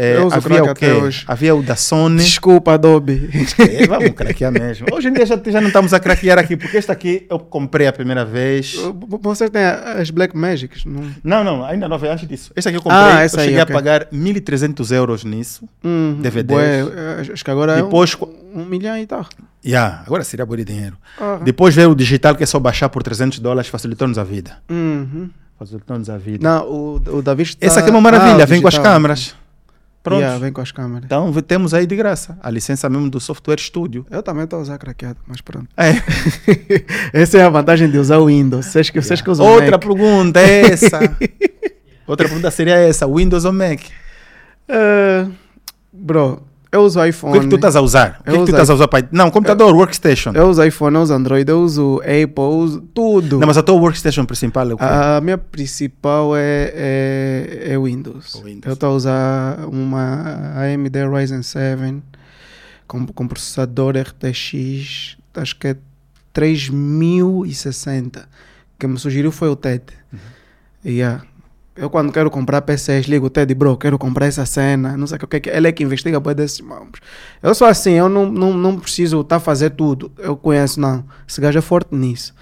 É, 0.00 0.16
havia 0.30 0.62
o 0.62 0.74
quê? 0.76 0.92
Hoje. 0.92 1.24
Havia 1.26 1.56
o 1.56 1.60
da 1.60 1.74
Sony. 1.74 2.22
Desculpa, 2.22 2.74
Adobe. 2.74 3.28
É, 3.58 3.84
vamos 3.88 4.10
craquear 4.10 4.52
mesmo. 4.52 4.86
Hoje 4.92 5.08
em 5.08 5.12
dia 5.12 5.26
já, 5.26 5.40
já 5.44 5.60
não 5.60 5.66
estamos 5.66 5.92
a 5.92 5.98
craquear 5.98 6.38
aqui, 6.38 6.56
porque 6.56 6.76
este 6.76 6.92
aqui 6.92 7.26
eu 7.28 7.40
comprei 7.40 7.88
a 7.88 7.92
primeira 7.92 8.24
vez. 8.24 8.76
Você 9.20 9.50
tem 9.50 9.62
as 9.64 10.10
Black 10.10 10.36
Magics? 10.36 10.84
Não, 10.84 11.02
não, 11.24 11.42
não 11.42 11.64
ainda 11.64 11.88
não 11.88 11.98
veio 11.98 12.12
antes 12.12 12.28
disso. 12.28 12.52
Este 12.54 12.68
aqui 12.68 12.78
eu 12.78 12.82
comprei, 12.82 13.00
ah, 13.00 13.24
eu 13.24 13.28
cheguei 13.28 13.56
aí, 13.56 13.60
okay. 13.60 13.74
a 13.74 13.76
pagar 13.76 14.04
1.300 14.12 14.94
euros 14.94 15.24
nisso, 15.24 15.68
hum, 15.84 16.18
DVDs. 16.20 16.58
acho 17.32 17.44
que 17.44 17.50
agora 17.50 17.82
Depois, 17.82 18.16
é 18.20 18.24
um, 18.56 18.62
um 18.62 18.64
milhão 18.64 18.96
e 18.96 19.04
tal. 19.04 19.26
Yeah, 19.66 20.04
agora 20.06 20.22
seria 20.22 20.46
bom 20.46 20.54
de 20.54 20.64
dinheiro. 20.64 20.96
Uhum. 21.20 21.42
Depois 21.42 21.74
veio 21.74 21.90
o 21.90 21.94
digital, 21.96 22.36
que 22.36 22.44
é 22.44 22.46
só 22.46 22.60
baixar 22.60 22.88
por 22.88 23.02
300 23.02 23.40
dólares, 23.40 23.68
facilitou-nos 23.68 24.16
a 24.16 24.22
vida. 24.22 24.58
Uhum. 24.70 25.28
Facilitou-nos 25.58 26.08
a 26.08 26.16
vida. 26.16 26.48
Não, 26.48 26.64
o, 26.68 27.02
o 27.16 27.20
David 27.20 27.48
está... 27.50 27.66
Essa 27.66 27.80
aqui 27.80 27.88
é 27.88 27.90
uma 27.90 28.00
maravilha, 28.00 28.44
ah, 28.44 28.46
vem 28.46 28.62
com 28.62 28.68
as 28.68 28.78
câmeras. 28.78 29.34
Pronto. 30.08 30.20
Yeah, 30.20 30.38
vem 30.38 30.52
com 30.52 30.60
as 30.60 30.72
câmeras. 30.72 31.04
Então 31.04 31.32
temos 31.42 31.74
aí 31.74 31.86
de 31.86 31.94
graça 31.96 32.38
a 32.42 32.50
licença 32.50 32.88
mesmo 32.88 33.10
do 33.10 33.20
software 33.20 33.58
Studio. 33.58 34.06
Eu 34.10 34.22
também 34.22 34.44
estou 34.44 34.58
a 34.58 34.62
usar 34.62 34.78
craqueado, 34.78 35.18
mas 35.26 35.40
pronto. 35.40 35.68
É. 35.76 35.92
essa 37.12 37.38
é 37.38 37.42
a 37.42 37.50
vantagem 37.50 37.90
de 37.90 37.98
usar 37.98 38.18
o 38.18 38.26
Windows. 38.26 38.66
Vocês 38.66 38.90
que, 38.90 39.00
vocês 39.00 39.20
que 39.20 39.30
usam 39.30 39.46
Outra 39.46 39.72
Mac. 39.72 39.80
pergunta 39.80 40.40
é 40.40 40.72
essa. 40.72 40.98
Outra 42.06 42.26
pergunta 42.26 42.50
seria 42.50 42.76
essa: 42.76 43.06
Windows 43.06 43.44
ou 43.44 43.52
Mac? 43.52 43.80
Uh, 44.68 45.30
bro, 45.92 46.42
eu 46.70 46.82
uso 46.82 47.02
iPhone. 47.04 47.30
O 47.30 47.32
que, 47.32 47.38
é 47.38 47.42
que 47.42 47.48
tu 47.48 47.56
estás 47.56 47.76
a 47.76 47.80
usar? 47.80 48.20
O 48.20 48.24
que, 48.24 48.30
é 48.30 48.32
que 48.32 48.38
tu 48.44 48.50
estás 48.50 48.68
a 48.68 48.74
usar 48.74 48.88
para... 48.88 49.08
Não, 49.10 49.30
computador, 49.30 49.70
eu, 49.70 49.76
workstation. 49.76 50.32
Eu 50.34 50.48
uso 50.48 50.62
iPhone, 50.62 50.96
eu 50.96 51.02
uso 51.02 51.14
Android, 51.14 51.50
eu 51.50 51.60
uso 51.60 52.00
Apple, 52.00 52.32
eu 52.36 52.58
uso 52.58 52.80
tudo. 52.92 53.38
Não, 53.38 53.46
mas 53.46 53.56
a 53.56 53.62
tua 53.62 53.74
workstation 53.76 54.26
principal 54.26 54.70
é 54.70 54.74
o 54.74 54.76
quê? 54.76 54.84
A 54.84 55.20
minha 55.22 55.38
principal 55.38 56.36
é, 56.36 56.72
é, 56.74 57.72
é 57.72 57.78
Windows. 57.78 58.42
Windows. 58.44 58.66
Eu 58.66 58.74
estou 58.74 58.90
a 58.90 58.92
usar 58.92 59.66
uma 59.66 60.52
AMD 60.56 61.08
Ryzen 61.10 61.42
7 61.42 62.02
com, 62.86 63.06
com 63.06 63.26
processador 63.28 63.94
RTX, 63.96 65.16
acho 65.34 65.56
que 65.58 65.68
é 65.68 65.76
3060. 66.32 68.28
que 68.78 68.86
me 68.86 68.98
sugeriu 68.98 69.32
foi 69.32 69.48
o 69.48 69.56
TED. 69.56 69.82
Uhum. 70.12 70.18
Yeah. 70.84 71.24
Eu 71.78 71.88
quando 71.88 72.12
quero 72.12 72.28
comprar 72.28 72.60
PCs, 72.62 73.06
ligo 73.06 73.26
o 73.26 73.30
Teddy, 73.30 73.54
bro, 73.54 73.76
quero 73.76 73.96
comprar 73.96 74.26
essa 74.26 74.44
cena, 74.44 74.96
não 74.96 75.06
sei 75.06 75.16
o 75.16 75.26
que, 75.28 75.48
ele 75.48 75.68
é 75.68 75.70
que 75.70 75.84
investiga 75.84 76.20
para 76.20 76.32
desses 76.32 76.60
mãos. 76.60 76.90
Eu 77.40 77.54
sou 77.54 77.68
assim, 77.68 77.92
eu 77.92 78.08
não, 78.08 78.28
não, 78.28 78.52
não 78.52 78.76
preciso 78.80 79.20
estar 79.20 79.28
tá 79.28 79.36
a 79.36 79.40
fazer 79.40 79.70
tudo. 79.70 80.10
Eu 80.18 80.36
conheço, 80.36 80.80
não. 80.80 81.04
Esse 81.26 81.40
gajo 81.40 81.56
é 81.56 81.62
forte 81.62 81.94
nisso. 81.94 82.34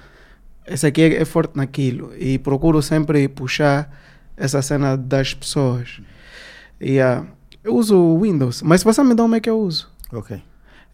Esse 0.67 0.87
aqui 0.87 1.03
é, 1.03 1.21
é 1.21 1.25
forte 1.27 1.55
naquilo. 1.55 2.15
E 2.19 2.39
procuro 2.39 2.81
sempre 2.81 3.29
puxar 3.29 3.95
essa 4.39 4.63
cena 4.63 4.97
das 4.97 5.35
pessoas. 5.35 6.01
E 6.81 6.93
yeah, 6.93 7.27
eu 7.63 7.75
uso 7.77 7.95
o 7.95 8.23
Windows, 8.23 8.63
mas 8.63 8.81
se 8.81 8.87
você 8.87 9.05
me 9.05 9.15
dá 9.15 9.23
um 9.23 9.29
Mac, 9.29 9.47
eu 9.47 9.61
uso. 9.61 9.91
Ok. 10.15 10.43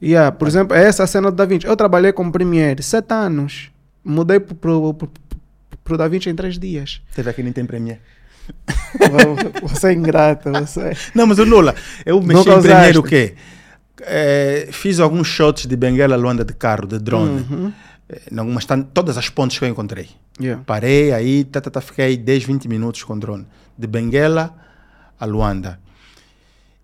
Yeah, 0.02 0.32
por 0.32 0.48
exemplo, 0.48 0.76
essa 0.76 1.06
cena 1.06 1.30
do 1.30 1.36
DaVinci. 1.36 1.64
Eu 1.64 1.76
trabalhei 1.76 2.12
com 2.12 2.28
Premiere 2.28 2.82
sete 2.82 3.14
anos. 3.14 3.70
Mudei 4.04 4.40
para 4.40 4.72
o 4.72 5.96
DaVinci 5.96 6.28
em 6.28 6.34
três 6.34 6.58
dias. 6.58 7.00
Teve 7.14 7.30
aqui 7.30 7.40
nem 7.40 7.52
tem 7.52 7.64
Premiere. 7.64 8.00
Você 9.62 9.88
é 9.88 9.92
ingrato, 9.92 10.50
você. 10.50 10.92
Não, 11.14 11.26
mas 11.26 11.38
o 11.38 11.44
Lula, 11.44 11.74
eu 12.04 12.20
mexi 12.22 12.48
em 12.48 12.60
primeiro 12.60 13.00
o 13.00 13.02
quê? 13.02 13.34
É, 14.02 14.68
fiz 14.72 15.00
alguns 15.00 15.28
shots 15.28 15.66
de 15.66 15.76
Benguela 15.76 16.16
Luanda 16.16 16.44
de 16.44 16.52
carro, 16.52 16.86
de 16.86 16.98
drone. 16.98 17.46
Uhum. 17.50 17.72
É, 18.08 18.20
todas 18.92 19.16
as 19.16 19.28
pontes 19.28 19.58
que 19.58 19.64
eu 19.64 19.68
encontrei. 19.68 20.10
Yeah. 20.40 20.62
Parei 20.66 21.12
aí, 21.12 21.44
tá, 21.44 21.60
tá, 21.60 21.70
tá, 21.70 21.80
fiquei 21.80 22.16
10, 22.16 22.44
20 22.44 22.68
minutos 22.68 23.04
com 23.04 23.18
drone. 23.18 23.46
De 23.78 23.86
Benguela 23.86 24.54
a 25.18 25.24
Luanda. 25.24 25.78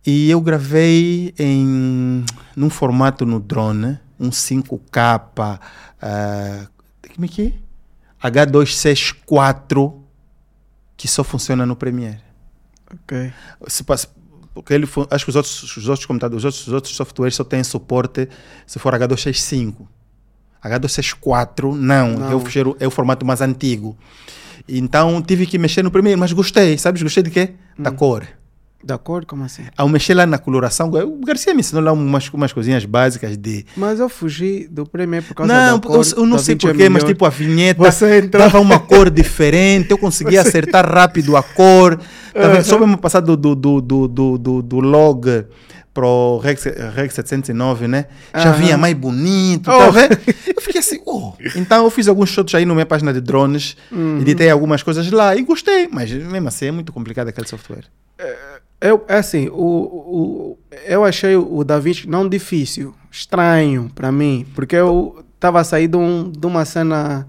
E 0.07 0.31
eu 0.31 0.41
gravei 0.41 1.35
em 1.39 2.25
num 2.57 2.71
formato 2.71 3.27
no 3.27 3.41
drone, 3.41 3.99
um 4.19 4.31
5K, 4.31 5.59
uh, 5.59 6.69
como 7.15 7.25
é 7.25 7.29
que 7.29 7.55
é? 8.23 8.29
H264 8.31 10.08
que 10.99 11.07
só 11.09 11.24
funciona 11.24 11.64
no 11.64 11.76
Premiere. 11.76 12.20
Ok. 12.92 13.32
Se 13.68 13.84
passa, 13.84 14.09
porque 14.53 14.74
ele, 14.74 14.86
acho 15.11 15.24
que 15.24 15.30
os 15.30 15.36
outros, 15.36 15.76
os 15.76 15.88
outros 15.88 16.05
computadores, 16.05 16.40
os 16.40 16.44
outros, 16.44 16.66
os 16.66 16.72
outros 16.74 16.96
softwares 16.96 17.36
só 17.36 17.44
têm 17.44 17.62
suporte 17.62 18.28
se 18.66 18.78
for 18.80 18.92
H265. 18.92 19.86
H264, 20.62 21.74
não, 21.76 22.14
não. 22.14 22.32
É, 22.32 22.34
o, 22.34 22.76
é 22.80 22.86
o 22.86 22.90
formato 22.90 23.24
mais 23.24 23.40
antigo. 23.40 23.96
Então 24.68 25.22
tive 25.22 25.46
que 25.46 25.57
mexer 25.57 25.84
no 25.84 25.90
Premiere, 25.90 26.18
mas 26.18 26.32
gostei, 26.32 26.76
sabes? 26.76 27.01
Gostei 27.01 27.22
de 27.22 27.30
quê? 27.30 27.55
Hum. 27.78 27.84
Da 27.84 27.92
cor. 27.92 28.26
Da 28.83 28.97
cor? 28.97 29.24
Como 29.24 29.43
assim? 29.43 29.64
Ao 29.76 29.89
mexer 29.89 30.14
lá 30.14 30.24
na 30.24 30.39
coloração, 30.39 30.89
o 30.89 31.24
Garcia 31.24 31.53
me 31.53 31.61
ensinou 31.61 31.83
lá 31.83 31.91
umas, 31.91 32.29
umas 32.29 32.53
coisinhas 32.53 32.85
básicas 32.85 33.37
de. 33.37 33.66
Mas 33.76 33.99
eu 33.99 34.09
fugi 34.09 34.68
do 34.70 34.87
Premiere 34.87 35.26
por 35.26 35.35
causa 35.35 35.53
não, 35.53 35.79
da 35.81 35.87
cor. 35.87 35.97
Eu, 35.97 36.18
eu 36.18 36.26
não 36.26 36.39
sei 36.39 36.55
porquê, 36.55 36.89
mas 36.89 37.03
tipo 37.03 37.24
a 37.24 37.29
vinheta 37.29 37.83
dava 38.31 38.61
uma 38.61 38.79
cor 38.79 39.11
diferente, 39.11 39.91
eu 39.91 39.99
conseguia 39.99 40.43
Você... 40.43 40.49
acertar 40.49 40.89
rápido 40.89 41.37
a 41.37 41.43
cor. 41.43 41.99
Tá 42.33 42.49
uhum. 42.49 42.64
Só 42.64 42.79
mesmo 42.79 42.97
passar 42.99 43.18
do, 43.18 43.37
do, 43.37 43.57
do, 43.57 43.81
do, 43.81 44.39
do, 44.39 44.62
do 44.62 44.81
log 44.81 45.47
para 45.93 46.07
o 46.07 46.39
Rex, 46.39 46.64
Rex 46.95 47.14
709, 47.14 47.89
né? 47.89 48.07
Já 48.33 48.53
uhum. 48.53 48.59
vinha 48.59 48.79
mais 48.79 48.95
bonito, 48.95 49.68
oh. 49.68 49.79
tá 49.79 49.91
vendo? 49.91 50.16
Eu 50.55 50.62
fiquei 50.62 50.79
assim, 50.79 51.01
oh. 51.05 51.33
Então 51.57 51.83
eu 51.83 51.91
fiz 51.91 52.07
alguns 52.07 52.29
shots 52.29 52.55
aí 52.55 52.64
na 52.64 52.72
minha 52.74 52.87
página 52.87 53.12
de 53.12 53.20
drones, 53.20 53.76
uhum. 53.91 54.20
editei 54.20 54.49
algumas 54.49 54.85
coisas 54.85 55.11
lá 55.11 55.35
e 55.35 55.43
gostei, 55.43 55.89
mas 55.91 56.12
mesmo 56.12 56.47
assim 56.47 56.66
é 56.66 56.70
muito 56.70 56.93
complicado 56.93 57.26
aquele 57.26 57.49
software. 57.49 57.83
É 58.16 58.58
eu, 58.81 59.05
é 59.09 59.16
assim, 59.18 59.49
o, 59.49 59.55
o, 59.55 60.59
eu 60.87 61.05
achei 61.05 61.37
o 61.37 61.64
David 61.64 62.09
não 62.09 62.29
difícil, 62.29 62.95
estranho 63.11 63.91
para 63.95 64.11
mim, 64.12 64.47
porque 64.55 64.76
eu 64.76 65.24
estava 65.35 65.62
de, 65.89 65.97
um, 65.97 66.31
de 66.31 66.47
uma 66.47 66.64
cena 66.64 67.26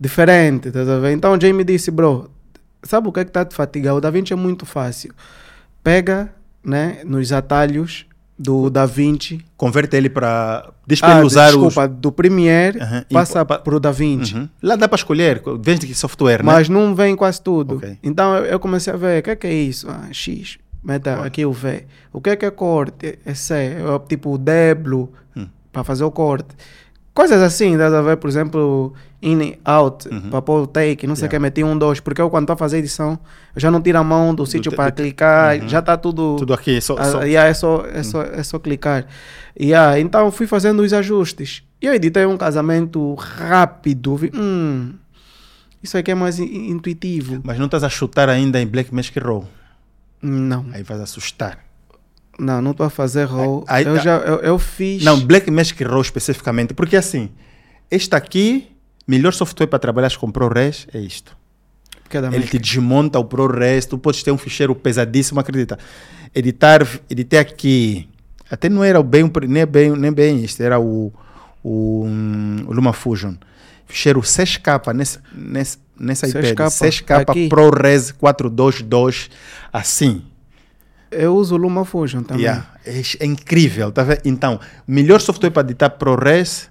diferente, 0.00 0.70
a 0.88 0.98
ver? 0.98 1.12
Então 1.12 1.32
o 1.34 1.40
Jamie 1.40 1.64
disse, 1.64 1.90
bro, 1.90 2.30
sabe 2.82 3.08
o 3.08 3.12
que 3.12 3.20
é 3.20 3.24
que 3.24 3.30
está 3.30 3.40
a 3.40 3.44
te 3.44 3.54
fatigar? 3.54 3.94
O 3.94 4.00
DaVinci 4.00 4.32
é 4.32 4.36
muito 4.36 4.64
fácil. 4.64 5.12
Pega, 5.82 6.32
né, 6.64 7.00
nos 7.04 7.32
atalhos 7.32 8.06
do 8.38 8.70
DaVinci. 8.70 9.44
Converte 9.56 9.96
ele 9.96 10.08
para. 10.08 10.70
Para 11.00 11.16
Ah, 11.18 11.22
desculpa, 11.72 11.88
do 11.88 12.12
Premiere, 12.12 12.78
e 13.10 13.12
passa 13.14 13.44
pa- 13.44 13.58
para 13.58 13.74
o 13.74 13.80
DaVinci. 13.80 14.34
os. 14.34 14.40
Uhum. 14.40 14.48
Lá 14.62 14.76
dá 14.76 14.86
para 14.88 14.96
escolher, 14.96 15.42
vende 15.60 15.86
que 15.86 15.94
software, 15.94 16.38
né? 16.38 16.44
Mas 16.52 16.68
não 16.68 16.94
vem 16.94 17.16
quase 17.16 17.42
tudo. 17.42 17.76
Ok. 17.76 17.98
Então 18.02 18.36
eu 18.36 18.60
comecei 18.60 18.92
a 18.92 18.96
ver, 18.96 19.20
o 19.20 19.22
que 19.24 19.30
é 19.30 19.36
que 19.36 19.46
é 19.48 19.52
isso? 19.52 19.88
Ah, 19.90 20.08
X, 20.12 20.56
meta 20.82 21.22
aqui 21.24 21.44
o 21.44 21.52
V. 21.52 21.84
O 22.12 22.20
que 22.20 22.30
é 22.30 22.36
que 22.36 22.46
é 22.46 22.50
corte? 22.50 23.18
É 23.24 23.34
C, 23.34 23.54
é 23.54 23.98
tipo 24.08 24.32
o 24.34 24.38
deblo, 24.38 25.12
Hum. 25.36 25.46
para 25.72 25.84
fazer 25.84 26.04
o 26.04 26.10
corte. 26.10 26.54
Coisas 27.14 27.42
assim, 27.42 27.76
dá 27.76 27.86
a 27.88 28.00
ver, 28.02 28.16
por 28.16 28.28
exemplo, 28.30 28.92
in, 29.20 29.54
out, 29.64 30.08
Uhum. 30.08 30.30
para 30.30 30.40
pôr 30.40 30.62
o 30.62 30.66
take, 30.68 31.04
não 31.04 31.16
sei 31.16 31.24
o 31.24 31.26
Yeah. 31.26 31.36
que, 31.36 31.38
meti 31.42 31.64
um, 31.64 31.76
dois. 31.76 31.98
Porque 31.98 32.20
eu 32.22 32.30
quando 32.30 32.44
estou 32.44 32.54
a 32.54 32.56
fazer 32.56 32.78
edição, 32.78 33.18
eu 33.56 33.60
já 33.60 33.72
não 33.72 33.82
tiro 33.82 33.98
a 33.98 34.04
mão 34.04 34.32
do 34.32 34.46
sítio 34.46 34.70
te- 34.70 34.76
para 34.76 34.92
clicar, 34.92 35.58
Uhum. 35.60 35.68
já 35.68 35.80
está 35.80 35.96
tudo... 35.96 36.36
Tudo 36.36 36.54
aqui, 36.54 36.80
só. 36.80 36.94
Ah, 36.96 37.04
só- 37.04 37.22
yeah, 37.24 37.50
é, 37.50 37.54
só, 37.54 37.84
é, 37.86 38.02
só, 38.04 38.22
é 38.22 38.42
só 38.44 38.58
clicar. 38.60 39.04
Yeah, 39.60 39.98
então 39.98 40.30
fui 40.30 40.46
fazendo 40.46 40.80
os 40.80 40.92
ajustes. 40.92 41.64
E 41.82 41.86
eu 41.86 41.94
editei 41.94 42.24
um 42.24 42.36
casamento 42.36 43.14
rápido. 43.14 44.14
Vi, 44.16 44.30
hum, 44.32 44.92
isso 45.82 45.98
aqui 45.98 46.12
é 46.12 46.14
mais 46.14 46.38
in- 46.38 46.70
intuitivo. 46.70 47.40
Mas 47.42 47.58
não 47.58 47.66
estás 47.66 47.82
a 47.82 47.88
chutar 47.88 48.28
ainda 48.28 48.60
em 48.60 48.66
Black 48.66 48.94
Magic 48.94 49.18
Raw. 49.18 49.44
Não, 50.22 50.66
Aí 50.72 50.82
vais 50.82 51.00
assustar. 51.00 51.58
não, 52.38 52.60
não 52.62 52.70
estou 52.72 52.86
a 52.86 52.90
fazer 52.90 53.24
roll. 53.24 53.64
Aí- 53.68 53.84
eu 53.84 53.94
aí- 53.94 54.00
já 54.00 54.16
eu, 54.18 54.36
eu 54.36 54.58
fiz. 54.58 55.02
Não, 55.04 55.18
Black 55.20 55.50
Magic 55.50 55.82
Raw 55.84 56.00
especificamente. 56.00 56.74
Porque 56.74 56.96
assim, 56.96 57.30
este 57.90 58.14
aqui, 58.14 58.70
melhor 59.06 59.32
software 59.32 59.66
para 59.66 59.78
trabalhar 59.78 60.14
com 60.16 60.30
ProRes 60.30 60.86
é 60.92 60.98
isto. 60.98 61.36
que 62.08 62.16
é 62.16 62.20
Ele 62.20 62.46
te 62.46 62.58
desmonta 62.58 63.18
o 63.18 63.24
ProRes, 63.24 63.84
tu 63.84 63.98
podes 63.98 64.22
ter 64.22 64.30
um 64.32 64.38
ficheiro 64.38 64.74
pesadíssimo, 64.74 65.40
acredita. 65.40 65.78
Editar, 66.34 66.86
editei 67.10 67.38
aqui, 67.38 68.08
até 68.50 68.68
não 68.70 68.82
era 68.82 69.02
bem, 69.02 69.24
o 69.24 69.30
pr- 69.30 69.46
nem 69.46 69.66
bem, 69.66 69.90
nem 69.90 70.10
bem 70.10 70.42
isto, 70.42 70.62
era 70.62 70.80
o, 70.80 71.12
o, 71.62 72.04
hum, 72.06 72.64
o 72.66 72.72
LumaFusion. 72.72 73.34
Ficheiro 73.88 74.20
6K 74.20 74.94
nesse, 74.94 75.18
nesse, 75.34 75.78
nessa 75.98 76.26
6K, 76.26 76.52
iPad, 76.52 76.68
6K 76.68 77.20
aqui. 77.20 77.48
ProRes 77.48 78.12
422, 78.12 79.30
assim. 79.72 80.22
Eu 81.10 81.34
uso 81.34 81.54
o 81.54 81.58
LumaFusion 81.58 82.22
também. 82.22 82.44
Yeah, 82.44 82.68
é, 82.84 83.00
é 83.20 83.26
incrível, 83.26 83.90
tá 83.90 84.02
vendo? 84.02 84.20
Então, 84.26 84.60
melhor 84.86 85.20
software 85.20 85.50
para 85.50 85.62
editar 85.62 85.90
ProRes 85.90 86.70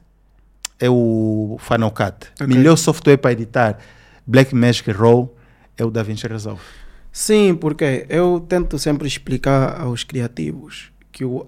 é 0.80 0.88
o 0.90 1.58
Final 1.60 1.92
Cut. 1.92 2.28
Ok. 2.40 2.48
Melhor 2.48 2.78
software 2.78 3.18
para 3.18 3.32
editar 3.32 3.80
Blackmagic 4.26 4.92
Raw 4.92 5.36
é 5.76 5.84
o 5.84 5.90
DaVinci 5.90 6.28
Resolve. 6.28 6.62
Sim, 7.12 7.56
porque 7.56 8.06
eu 8.10 8.46
tento 8.48 8.78
sempre 8.78 9.08
explicar 9.08 9.82
aos 9.82 10.04
criativos 10.04 10.92
que 11.12 11.26
o 11.26 11.48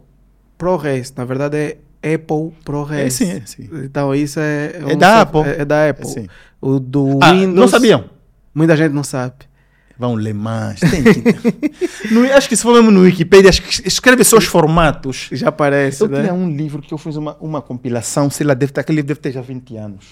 ProRes, 0.58 1.14
na 1.16 1.26
verdade, 1.26 1.58
é 1.58 1.78
Apple 2.04 2.54
ProRes. 2.64 3.00
É 3.00 3.10
sim, 3.10 3.32
é 3.32 3.42
sim. 3.46 3.70
Então 3.84 4.14
isso 4.16 4.40
é. 4.40 4.78
É 4.80 4.86
um 4.86 4.98
da 4.98 5.20
soft- 5.20 5.22
Apple. 5.36 5.52
É, 5.52 5.62
é 5.62 5.66
da 5.66 5.90
Apple. 5.90 6.20
É. 6.20 6.26
O 6.62 6.80
do 6.80 7.20
Ah, 7.22 7.32
Windows. 7.32 7.56
não 7.56 7.68
sabiam? 7.68 8.06
Muita 8.54 8.76
gente 8.78 8.92
não 8.94 9.04
sabe. 9.04 9.34
Vão 9.98 10.16
ler 10.16 10.34
mais. 10.34 10.80
Tem 10.80 11.04
que... 11.04 11.22
no, 12.14 12.24
acho 12.34 12.48
que 12.48 12.56
se 12.56 12.64
for 12.64 12.74
mesmo 12.74 12.90
no 12.90 13.02
Wikipedia, 13.02 13.50
acho 13.50 13.62
que 13.62 13.86
escreve 13.88 14.24
só 14.24 14.38
os 14.38 14.46
formatos. 14.46 15.28
Já 15.34 15.50
aparece, 15.50 16.02
Eu 16.04 16.08
né? 16.08 16.22
tinha 16.22 16.34
um 16.34 16.50
livro 16.50 16.82
que 16.82 16.94
eu 16.94 16.98
fiz 16.98 17.18
uma, 17.18 17.36
uma 17.42 17.62
compilação, 17.62 18.30
sei 18.30 18.48
lá, 18.48 18.54
deve 18.54 18.72
aquele 18.78 18.98
livro 18.98 19.08
deve 19.10 19.20
ter 19.20 19.34
já 19.34 19.42
20 19.42 19.76
anos. 19.76 20.06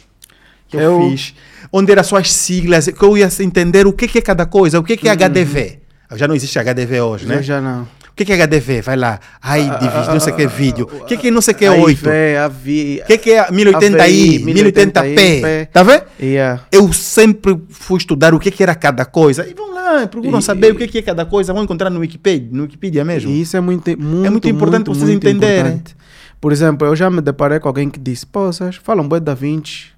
Que 0.67 0.75
eu, 0.75 0.81
Eu- 0.81 1.09
fiz, 1.11 1.33
onde 1.71 1.89
eram 1.93 2.03
só 2.03 2.17
as 2.17 2.33
siglas, 2.33 2.87
que 2.89 3.01
eu 3.01 3.17
ia 3.17 3.29
entender 3.39 3.87
o 3.87 3.93
que, 3.93 4.09
que 4.09 4.17
é 4.17 4.21
cada 4.21 4.45
coisa, 4.45 4.77
o 4.77 4.83
que, 4.83 4.97
que 4.97 5.07
é 5.07 5.11
HDV. 5.15 5.79
Já 6.15 6.27
não 6.27 6.35
existe 6.35 6.59
HDV 6.59 6.99
hoje, 7.01 7.25
né? 7.25 7.35
Eu 7.37 7.43
já 7.43 7.61
não. 7.61 7.87
O 8.17 8.23
que, 8.25 8.25
que 8.25 8.33
é 8.33 8.47
HDV? 8.47 8.81
Vai 8.81 8.95
lá. 8.97 9.19
Ai, 9.39 9.61
divis, 9.79 10.07
não 10.07 10.19
sei 10.19 10.33
o 10.33 10.35
que 10.35 10.41
é 10.41 10.47
vídeo. 10.47 10.89
O 10.91 11.05
que, 11.05 11.15
que 11.17 11.27
é 11.27 11.31
não 11.31 11.39
sei 11.39 11.53
o 11.53 11.57
que 11.57 11.65
é 11.65 11.69
Aí 11.69 11.79
8? 11.79 11.99
vê, 12.01 12.35
a 12.37 12.47
vi... 12.47 12.99
O 13.03 13.05
que, 13.05 13.17
que 13.19 13.31
é 13.31 13.45
1080i, 13.51 14.43
1080p? 14.43 15.67
Tá 15.67 15.83
vendo? 15.83 16.03
Yeah. 16.19 16.63
Eu 16.71 16.91
sempre 16.93 17.55
fui 17.69 17.99
estudar 17.99 18.33
o 18.33 18.39
que, 18.39 18.49
que 18.49 18.63
era 18.63 18.73
cada 18.73 19.05
coisa. 19.05 19.47
E 19.47 19.53
vão 19.53 19.71
lá, 19.71 20.07
procuram 20.07 20.39
E- 20.39 20.41
saber 20.41 20.71
o 20.71 20.75
que, 20.75 20.87
que 20.87 20.97
é 20.97 21.01
cada 21.03 21.27
coisa. 21.27 21.53
Vão 21.53 21.63
encontrar 21.63 21.91
no 21.91 21.99
Wikipedia, 21.99 22.49
no 22.51 22.63
Wikipedia 22.63 23.05
mesmo. 23.05 23.29
E 23.29 23.41
isso 23.41 23.55
é 23.55 23.61
muito, 23.61 23.87
muito, 24.01 24.31
muito 24.31 24.49
importante 24.49 24.87
muito, 24.87 24.95
vocês 24.97 25.11
muito 25.11 25.27
entenderem. 25.27 25.73
importante. 25.73 25.95
Por 26.41 26.51
exemplo, 26.51 26.87
eu 26.87 26.95
já 26.95 27.11
me 27.11 27.21
deparei 27.21 27.59
com 27.59 27.67
alguém 27.67 27.87
que 27.87 27.99
disse, 27.99 28.25
pô, 28.25 28.51
vocês 28.51 28.77
falam 28.77 29.07
bem 29.07 29.21
da 29.21 29.35
Vinci, 29.35 29.89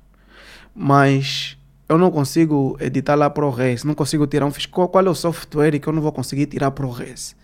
mas 0.76 1.58
eu 1.88 1.98
não 1.98 2.12
consigo 2.12 2.78
editar 2.82 3.16
lá 3.16 3.30
ProRes, 3.30 3.86
não 3.86 3.94
consigo 3.94 4.28
tirar 4.28 4.46
um 4.46 4.52
fiscal. 4.52 4.90
Qual 4.90 5.06
é 5.06 5.10
o 5.10 5.16
software 5.16 5.80
que 5.80 5.88
eu 5.88 5.94
não 5.94 6.02
vou 6.02 6.12
conseguir 6.12 6.46
tirar 6.48 6.72
ProRes? 6.72 7.39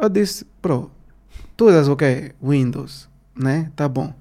Eu 0.00 0.08
disse, 0.08 0.44
pro, 0.60 0.90
tu 1.56 1.68
usas 1.68 1.88
o 1.88 1.96
quê? 1.96 2.32
Windows, 2.42 3.08
né? 3.34 3.70
Tá 3.74 3.88
bom. 3.88 4.12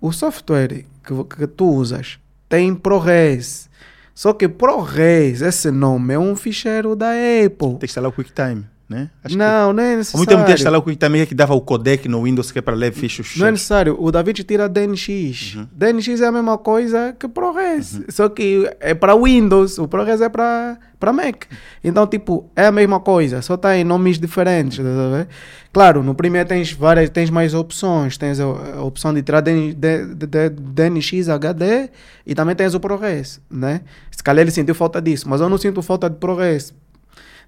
O 0.00 0.12
software 0.12 0.84
que, 1.02 1.24
que 1.36 1.46
tu 1.46 1.68
usas 1.68 2.18
tem 2.48 2.74
ProRes. 2.74 3.68
Só 4.14 4.32
que 4.32 4.48
ProRes, 4.48 5.42
esse 5.42 5.70
nome, 5.70 6.14
é 6.14 6.18
um 6.18 6.34
ficheiro 6.36 6.94
da 6.94 7.10
Apple. 7.10 7.70
Tem 7.70 7.78
que 7.78 7.86
instalar 7.86 8.10
o 8.10 8.14
QuickTime, 8.14 8.66
né? 8.88 9.10
Acho 9.24 9.34
que- 9.34 9.38
Não, 9.38 9.72
não 9.72 9.82
é 9.82 9.96
necessário. 9.96 10.18
muito 10.18 10.28
tempo 10.28 10.44
tinha 10.44 10.54
que 10.54 10.60
instalar 10.60 10.80
o 10.80 10.82
QuickTime 10.82 11.18
é 11.20 11.26
que 11.26 11.34
dava 11.34 11.54
o 11.54 11.60
codec 11.60 12.08
no 12.08 12.22
Windows 12.22 12.52
que 12.52 12.58
é 12.58 12.62
para 12.62 12.74
ler 12.74 12.92
fichos. 12.92 13.36
Não 13.36 13.46
é 13.46 13.50
necessário. 13.50 13.96
O 13.98 14.12
David 14.12 14.44
tira 14.44 14.68
DNX. 14.68 15.54
Uhum. 15.56 15.66
DNX 15.72 16.20
é 16.20 16.26
a 16.26 16.32
mesma 16.32 16.56
coisa 16.56 17.14
que 17.18 17.26
ProRes. 17.26 18.00
Só 18.08 18.28
que 18.28 18.68
é 18.80 18.94
para 18.94 19.14
Windows. 19.16 19.78
O 19.78 19.88
ProRes 19.88 20.20
é 20.20 20.28
para 20.28 20.78
para 20.98 21.12
Mac. 21.12 21.44
Então, 21.84 22.06
tipo, 22.06 22.50
é 22.56 22.66
a 22.66 22.72
mesma 22.72 22.98
coisa. 22.98 23.42
Só 23.42 23.54
está 23.54 23.76
em 23.76 23.84
nomes 23.84 24.18
diferentes. 24.18 24.78
tá? 24.78 25.26
Claro, 25.72 26.02
no 26.02 26.14
primeiro 26.14 26.48
tens 26.48 26.72
várias, 26.72 27.10
tens 27.10 27.28
mais 27.28 27.52
opções. 27.52 28.16
Tens 28.16 28.40
a, 28.40 28.46
opção 28.82 29.12
de 29.12 29.22
tirar 29.22 29.42
DNX 29.42 31.28
HD 31.28 31.90
e 32.26 32.34
também 32.34 32.54
tens 32.56 32.74
o 32.74 32.80
ProRes, 32.80 33.40
né? 33.50 33.82
Se 34.10 34.22
calhar 34.22 34.42
ele 34.42 34.50
sentiu 34.50 34.74
falta 34.74 35.00
disso, 35.00 35.28
mas 35.28 35.40
eu 35.40 35.48
não 35.48 35.58
sinto 35.58 35.82
falta 35.82 36.08
de 36.08 36.16
ProRes. 36.16 36.72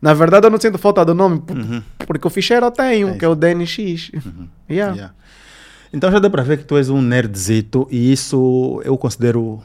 Na 0.01 0.15
verdade, 0.15 0.47
eu 0.47 0.51
não 0.51 0.61
sinto 0.61 0.79
falta 0.79 1.05
do 1.05 1.15
nome, 1.15 1.43
Uhum. 1.51 1.83
porque 2.07 2.27
o 2.27 2.31
ficheiro 2.31 2.67
eu 2.67 2.71
tenho, 2.71 3.09
Tens. 3.09 3.19
que 3.19 3.25
é 3.25 3.29
o 3.29 3.35
DNX. 3.35 4.11
Yeah. 4.71 4.95
Yeah. 4.95 5.15
Então 5.93 6.11
já 6.13 6.19
dá 6.19 6.29
para 6.31 6.43
ver 6.43 6.59
que 6.59 6.65
tu 6.65 6.77
és 6.77 6.89
um 6.91 7.01
nerdzito 7.03 7.89
e 7.91 8.13
isso 8.13 8.81
eu 8.85 8.97
considero 8.99 9.61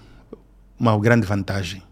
uma 0.80 0.98
grande 1.00 1.28
vantagem. 1.28 1.84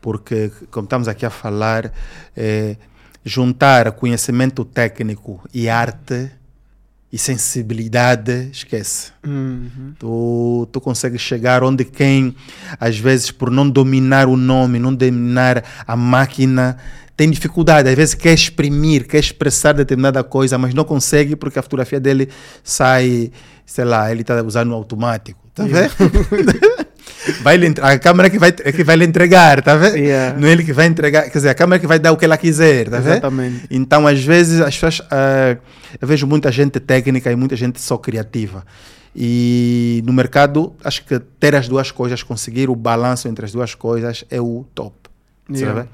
Porque, 0.00 0.50
como 0.70 0.84
estamos 0.84 1.06
aqui 1.06 1.24
a 1.26 1.30
falar, 1.30 1.92
é, 2.36 2.76
juntar 3.24 3.90
conhecimento 3.92 4.64
técnico 4.64 5.40
e 5.52 5.68
arte 5.68 6.30
e 7.12 7.18
sensibilidade, 7.18 8.48
esquece. 8.50 9.12
Uhum. 9.26 9.92
Tu, 9.98 10.68
tu 10.72 10.80
consegues 10.80 11.20
chegar 11.20 11.62
onde 11.62 11.84
quem, 11.84 12.34
às 12.80 12.98
vezes, 12.98 13.30
por 13.30 13.50
não 13.50 13.68
dominar 13.68 14.28
o 14.28 14.36
nome, 14.36 14.78
não 14.78 14.94
dominar 14.94 15.62
a 15.86 15.94
máquina, 15.94 16.78
tem 17.14 17.30
dificuldade. 17.30 17.88
Às 17.88 17.94
vezes 17.94 18.14
quer 18.14 18.32
exprimir, 18.32 19.06
quer 19.06 19.18
expressar 19.18 19.72
determinada 19.74 20.24
coisa, 20.24 20.56
mas 20.56 20.72
não 20.72 20.84
consegue 20.84 21.36
porque 21.36 21.58
a 21.58 21.62
fotografia 21.62 22.00
dele 22.00 22.30
sai, 22.64 23.30
sei 23.66 23.84
lá, 23.84 24.10
ele 24.10 24.22
está 24.22 24.42
usando 24.42 24.72
automático. 24.72 25.41
Tá 25.54 25.64
vendo? 25.64 25.92
vai 27.42 27.56
lhe 27.56 27.74
a 27.80 27.98
câmera 27.98 28.30
que 28.30 28.38
vai, 28.38 28.54
é 28.64 28.72
que 28.72 28.82
vai 28.82 28.96
lhe 28.96 29.04
entregar, 29.04 29.62
tá 29.62 29.76
vendo? 29.76 29.96
Yeah. 29.96 30.38
Não 30.38 30.48
é 30.48 30.52
ele 30.52 30.64
que 30.64 30.72
vai 30.72 30.86
entregar, 30.86 31.24
quer 31.24 31.38
dizer, 31.38 31.50
a 31.50 31.54
câmera 31.54 31.78
que 31.78 31.86
vai 31.86 31.98
dar 31.98 32.12
o 32.12 32.16
que 32.16 32.24
ela 32.24 32.36
quiser, 32.36 32.88
tá 32.88 32.98
vendo? 32.98 33.12
Exatamente. 33.12 33.66
Então, 33.70 34.06
às 34.06 34.22
vezes, 34.22 34.60
as 34.60 34.74
pessoas, 34.74 35.06
ah, 35.10 35.56
eu 36.00 36.08
vejo 36.08 36.26
muita 36.26 36.50
gente 36.50 36.80
técnica 36.80 37.30
e 37.30 37.36
muita 37.36 37.54
gente 37.54 37.80
só 37.80 37.98
criativa. 37.98 38.64
E 39.14 40.02
no 40.06 40.12
mercado, 40.12 40.74
acho 40.82 41.04
que 41.04 41.18
ter 41.18 41.54
as 41.54 41.68
duas 41.68 41.90
coisas, 41.90 42.22
conseguir 42.22 42.70
o 42.70 42.74
balanço 42.74 43.28
entre 43.28 43.44
as 43.44 43.52
duas 43.52 43.74
coisas 43.74 44.24
é 44.30 44.40
o 44.40 44.64
top. 44.74 44.96
Yeah. 45.50 45.82
Sabe? 45.82 45.88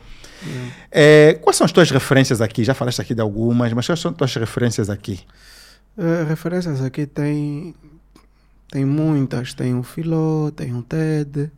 Eh, 0.92 1.38
quais 1.42 1.56
são 1.56 1.64
as 1.64 1.72
tuas 1.72 1.90
referências 1.90 2.40
aqui? 2.40 2.62
Já 2.62 2.74
falaste 2.74 3.00
aqui 3.00 3.14
de 3.14 3.20
algumas, 3.20 3.72
mas 3.72 3.86
quais 3.86 3.98
são 3.98 4.12
as 4.12 4.16
tuas 4.16 4.34
referências 4.36 4.88
aqui? 4.88 5.20
Eh, 5.96 6.24
referências 6.28 6.80
aqui 6.80 7.06
tem, 7.06 7.74
tem 8.70 8.84
muitas. 8.84 9.54
Tem 9.54 9.74
o 9.74 9.82
Filó, 9.82 10.50
tem 10.50 10.74
o 10.74 10.82
TED. 10.82 11.50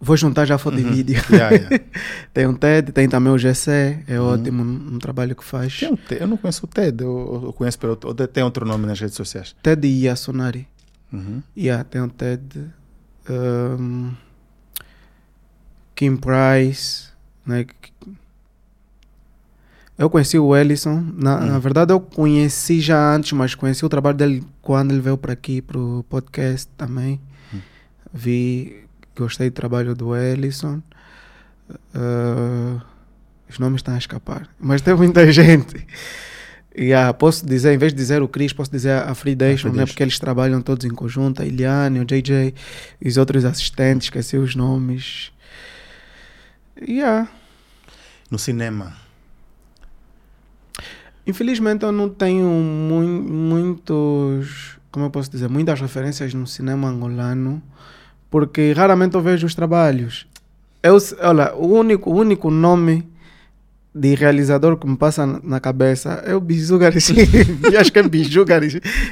Vou 0.00 0.16
juntar 0.16 0.44
já 0.44 0.58
foto 0.58 0.80
e 0.80 0.82
vídeo. 0.82 1.22
Uhum. 1.30 1.36
Yeah, 1.36 1.56
yeah. 1.56 1.84
tem 2.34 2.46
o 2.46 2.58
TED, 2.58 2.90
tem 2.90 3.08
também 3.08 3.32
o 3.32 3.38
GC. 3.38 4.02
É 4.08 4.20
Uhum. 4.20 4.26
ótimo 4.26 4.64
no, 4.64 4.98
trabalho 4.98 5.36
que 5.36 5.44
faz. 5.44 5.80
Um 5.84 5.96
eu 6.12 6.26
não 6.26 6.36
conheço 6.36 6.64
o 6.66 6.68
TED, 6.68 7.04
eu, 7.04 7.42
eu 7.44 7.52
conheço 7.52 7.78
pelo 7.78 7.96
ou 8.04 8.14
tem 8.14 8.42
outro 8.42 8.66
nome 8.66 8.84
nas 8.86 8.98
redes 8.98 9.14
sociais. 9.14 9.54
TED 9.62 9.86
e 9.86 10.04
Yasunari. 10.06 10.66
Uhum. 11.12 11.40
Yeah, 11.56 11.84
tem 11.84 12.00
o 12.00 12.08
TED. 12.08 12.42
Um, 13.30 14.10
Kim 15.94 16.16
Price. 16.16 17.10
Né? 17.46 17.66
Eu 20.02 20.10
conheci 20.10 20.36
o 20.36 20.56
Ellison. 20.56 21.00
Na, 21.14 21.36
Hum. 21.38 21.46
na 21.46 21.58
verdade, 21.60 21.92
eu 21.92 22.00
conheci 22.00 22.80
já 22.80 23.14
antes, 23.14 23.30
mas 23.32 23.54
conheci 23.54 23.86
o 23.86 23.88
trabalho 23.88 24.16
dele 24.16 24.44
quando 24.60 24.90
ele 24.90 25.00
veio 25.00 25.16
para 25.16 25.32
aqui, 25.32 25.62
para 25.62 25.78
o 25.78 26.04
podcast 26.08 26.68
também. 26.76 27.20
Hum. 27.54 27.60
Vi 28.12 28.82
gostei 29.16 29.48
do 29.48 29.52
trabalho 29.54 29.94
do 29.94 30.16
Ellison. 30.16 30.82
Uh, 31.94 32.80
os 33.48 33.60
nomes 33.60 33.78
estão 33.78 33.94
a 33.94 33.98
escapar, 33.98 34.48
mas 34.58 34.80
tem 34.82 34.92
muita 34.94 35.24
gente. 35.30 35.86
Yeah, 36.76 37.12
posso 37.12 37.46
dizer, 37.46 37.72
em 37.72 37.78
vez 37.78 37.92
de 37.92 37.98
dizer 37.98 38.22
o 38.22 38.26
Chris, 38.28 38.52
posso 38.52 38.72
dizer 38.72 38.90
a 39.02 39.14
Freedation, 39.14 39.68
né? 39.68 39.86
porque 39.86 40.02
eles 40.02 40.18
trabalham 40.18 40.60
todos 40.60 40.84
em 40.84 40.90
conjunto, 40.90 41.42
a 41.42 41.46
Iliane, 41.46 42.00
o 42.00 42.04
JJ 42.04 42.54
os 43.04 43.16
outros 43.18 43.44
assistentes, 43.44 44.06
esqueci 44.06 44.36
os 44.36 44.56
nomes. 44.56 45.30
Yeah. 46.80 47.28
No 48.30 48.38
cinema? 48.38 49.01
Infelizmente 51.26 51.84
eu 51.84 51.92
não 51.92 52.08
tenho 52.08 52.48
mu 52.48 53.00
muitos, 53.02 54.78
como 54.90 55.06
eu 55.06 55.10
posso 55.10 55.30
dizer, 55.30 55.48
muitas 55.48 55.80
referências 55.80 56.34
no 56.34 56.46
cinema 56.46 56.88
angolano, 56.88 57.62
porque 58.30 58.72
raramente 58.72 59.14
eu 59.14 59.22
vejo 59.22 59.46
os 59.46 59.54
trabalhos. 59.54 60.26
Eu, 60.82 60.98
olha, 61.20 61.54
o 61.54 61.66
único, 61.66 62.10
o 62.10 62.14
único 62.14 62.50
nome 62.50 63.06
de 63.94 64.14
realizador 64.14 64.78
que 64.78 64.86
me 64.86 64.96
passa 64.96 65.26
na 65.26 65.60
cabeça 65.60 66.22
é 66.24 66.34
o 66.34 66.40
Biju 66.40 66.78
acho 67.78 67.92
que 67.92 67.98
é 67.98 68.02
Biju. 68.02 68.44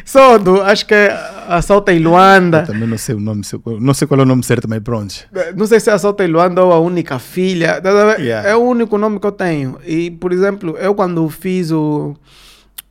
Só 0.05 0.39
do, 0.39 0.63
acho 0.63 0.87
que 0.87 0.95
é 0.95 1.11
Assalta 1.49 1.93
em 1.93 1.99
Luanda. 1.99 2.61
Eu 2.61 2.67
também 2.67 2.89
não 2.89 2.97
sei 2.97 3.15
o 3.15 3.21
nome, 3.21 3.43
não 3.79 3.95
sei 3.95 4.09
qual 4.09 4.21
é 4.21 4.23
o 4.23 4.27
nome 4.27 4.43
certo, 4.43 4.69
mas 4.69 4.81
pronto. 4.81 5.15
Não 5.55 5.67
sei 5.67 5.81
se 5.81 5.91
é 5.91 5.93
Assalta 5.93 6.25
em 6.25 6.29
Luanda 6.29 6.65
ou 6.65 6.73
a 6.73 6.81
única 6.81 7.19
filha. 7.19 7.81
Tá 7.81 8.17
yeah. 8.17 8.49
É 8.49 8.57
o 8.57 8.61
único 8.61 8.97
nome 8.97 9.21
que 9.21 9.27
eu 9.27 9.33
tenho. 9.33 9.79
E, 9.87 10.11
por 10.13 10.33
exemplo, 10.33 10.77
eu 10.79 10.95
quando 10.95 11.29
fiz 11.29 11.71
o, 11.71 12.17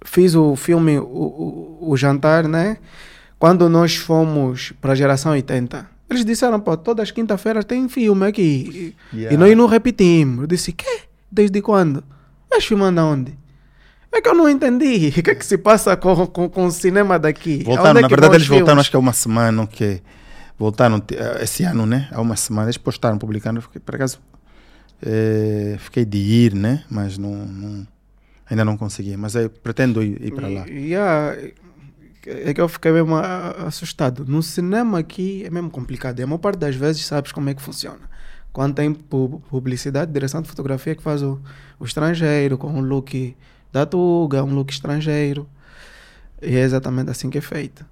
fiz 0.05 0.35
o 0.35 0.55
filme 0.55 0.99
o, 0.99 1.03
o, 1.03 1.91
o 1.91 1.97
Jantar, 1.97 2.47
né? 2.47 2.77
Quando 3.39 3.67
nós 3.67 3.95
fomos 3.95 4.73
para 4.79 4.91
a 4.91 4.95
geração 4.95 5.31
80, 5.31 5.89
eles 6.09 6.25
disseram, 6.25 6.59
pô, 6.59 6.77
todas 6.77 7.03
as 7.03 7.11
quinta-feiras 7.11 7.65
tem 7.65 7.89
filme 7.89 8.27
aqui. 8.27 8.93
Yeah. 9.13 9.33
E 9.33 9.37
nós 9.37 9.57
não 9.57 9.65
repetimos. 9.65 10.41
Eu 10.41 10.47
disse, 10.47 10.71
quê? 10.71 11.08
Desde 11.31 11.61
quando? 11.61 12.03
És 12.51 12.65
filmando 12.65 12.99
aonde? 13.01 13.37
É 14.11 14.21
que 14.21 14.27
eu 14.27 14.33
não 14.33 14.49
entendi. 14.49 15.13
O 15.19 15.23
que 15.23 15.29
é 15.29 15.35
que 15.35 15.45
se 15.45 15.57
passa 15.57 15.95
com, 15.95 16.27
com, 16.27 16.49
com 16.49 16.65
o 16.65 16.71
cinema 16.71 17.19
daqui? 17.19 17.63
Voltaram, 17.63 17.99
é 17.99 18.01
na 18.01 18.07
verdade, 18.07 18.35
eles 18.35 18.47
filmes? 18.47 18.61
voltaram, 18.61 18.79
acho 18.79 18.89
que 18.89 18.95
há 18.95 18.99
uma 18.99 19.13
semana, 19.13 19.67
que 19.67 20.01
voltaram 20.57 21.01
eh, 21.11 21.43
esse 21.43 21.63
ano, 21.63 21.85
né? 21.85 22.09
Há 22.11 22.19
uma 22.19 22.35
semana, 22.35 22.65
eles 22.65 22.77
postaram, 22.77 23.17
publicando. 23.17 23.61
Fiquei, 23.61 23.79
por 23.79 23.95
acaso, 23.95 24.19
é, 25.01 25.75
fiquei 25.79 26.05
de 26.05 26.17
ir, 26.17 26.55
né? 26.55 26.83
Mas 26.89 27.17
não, 27.17 27.33
não, 27.33 27.87
ainda 28.49 28.65
não 28.65 28.75
consegui. 28.75 29.15
Mas 29.15 29.35
eu 29.35 29.49
pretendo 29.49 30.01
ir, 30.01 30.21
ir 30.21 30.33
para 30.33 30.47
lá. 30.47 30.65
Yeah, 30.67 31.37
é 32.25 32.53
que 32.53 32.61
eu 32.61 32.67
fiquei 32.67 32.91
mesmo 32.91 33.15
assustado. 33.15 34.25
No 34.27 34.43
cinema 34.43 34.99
aqui 34.99 35.43
é 35.45 35.49
mesmo 35.49 35.69
complicado. 35.69 36.19
E 36.19 36.23
a 36.23 36.27
maior 36.27 36.39
parte 36.39 36.59
das 36.59 36.75
vezes 36.75 37.05
sabes 37.05 37.31
como 37.31 37.49
é 37.49 37.53
que 37.53 37.61
funciona. 37.61 38.09
Quando 38.51 38.75
tem 38.75 38.93
publicidade, 38.93 40.11
direção 40.11 40.41
de 40.41 40.49
fotografia 40.49 40.95
que 40.95 41.03
faz 41.03 41.21
o, 41.21 41.39
o 41.79 41.85
estrangeiro 41.85 42.57
com 42.57 42.67
um 42.67 42.81
look 42.81 43.35
da 43.71 43.85
Tuga, 43.85 44.43
um 44.43 44.53
look 44.53 44.71
estrangeiro. 44.71 45.47
E 46.41 46.55
é 46.55 46.61
exatamente 46.61 47.11
assim 47.11 47.29
que 47.29 47.37
é 47.37 47.41
feito. 47.41 47.85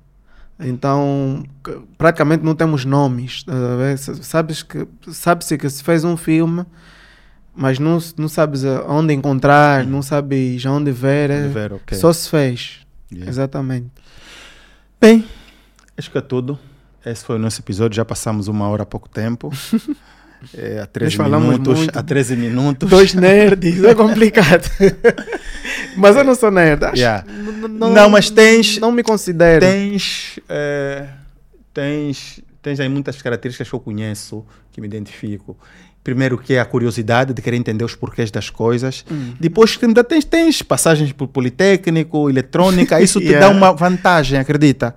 Então, 0.59 1.45
praticamente 1.97 2.43
não 2.43 2.55
temos 2.55 2.83
nomes. 2.83 3.43
Tá 3.43 3.53
sabes 4.21 4.63
que 4.63 4.87
sabe-se 5.11 5.57
que 5.57 5.69
se 5.69 5.83
fez 5.83 6.03
um 6.03 6.17
filme, 6.17 6.65
mas 7.55 7.77
não, 7.77 7.99
não 8.17 8.27
sabes 8.27 8.63
onde 8.87 9.13
encontrar, 9.13 9.85
não 9.85 10.01
sabes 10.01 10.65
onde 10.65 10.91
ver. 10.91 11.29
É 11.29 11.47
ver 11.47 11.73
okay. 11.73 11.97
Só 11.97 12.11
se 12.11 12.29
fez. 12.29 12.79
Yeah. 13.11 13.29
Exatamente. 13.29 13.89
Bem, 14.99 15.25
acho 15.95 16.09
que 16.09 16.17
é 16.17 16.21
tudo. 16.21 16.57
Esse 17.05 17.23
foi 17.23 17.35
o 17.35 17.39
nosso 17.39 17.61
episódio. 17.61 17.95
Já 17.95 18.03
passamos 18.03 18.47
uma 18.47 18.67
hora 18.67 18.83
há 18.83 18.85
pouco 18.85 19.07
tempo. 19.07 19.51
É, 20.55 20.81
a 20.81 20.85
13 20.85 21.17
minutos. 21.19 21.77
Muito. 21.77 21.97
A 21.97 22.03
13 22.03 22.35
minutos. 22.35 22.89
Dois 22.89 23.13
nerds, 23.13 23.83
é 23.83 23.95
complicado. 23.95 24.69
mas 25.97 26.15
eu 26.15 26.23
não 26.23 26.35
sou 26.35 26.51
nerd. 26.51 26.83
Acho, 26.83 26.95
yeah. 26.95 27.25
não, 27.69 27.91
não, 27.91 28.09
mas 28.09 28.29
tens. 28.29 28.77
Não 28.77 28.91
me 28.91 29.03
considero. 29.03 29.65
Tens, 29.65 30.39
é, 30.47 31.05
tens. 31.73 32.41
Tens 32.61 32.79
aí 32.79 32.89
muitas 32.89 33.21
características 33.21 33.69
que 33.69 33.75
eu 33.75 33.79
conheço, 33.79 34.45
que 34.71 34.81
me 34.81 34.87
identifico. 34.87 35.57
Primeiro 36.03 36.37
que 36.37 36.53
é 36.53 36.59
a 36.59 36.65
curiosidade 36.65 37.33
de 37.33 37.41
querer 37.41 37.57
entender 37.57 37.83
os 37.83 37.95
porquês 37.95 38.31
das 38.31 38.49
coisas. 38.49 39.05
Hum. 39.11 39.33
Depois 39.39 39.77
ainda 39.81 40.03
tens, 40.03 40.23
tens 40.23 40.61
passagens 40.61 41.11
por 41.11 41.27
Politécnico, 41.27 42.29
eletrônica, 42.29 43.01
isso 43.01 43.19
te 43.19 43.27
yeah. 43.31 43.47
dá 43.47 43.53
uma 43.53 43.73
vantagem, 43.73 44.39
acredita? 44.39 44.95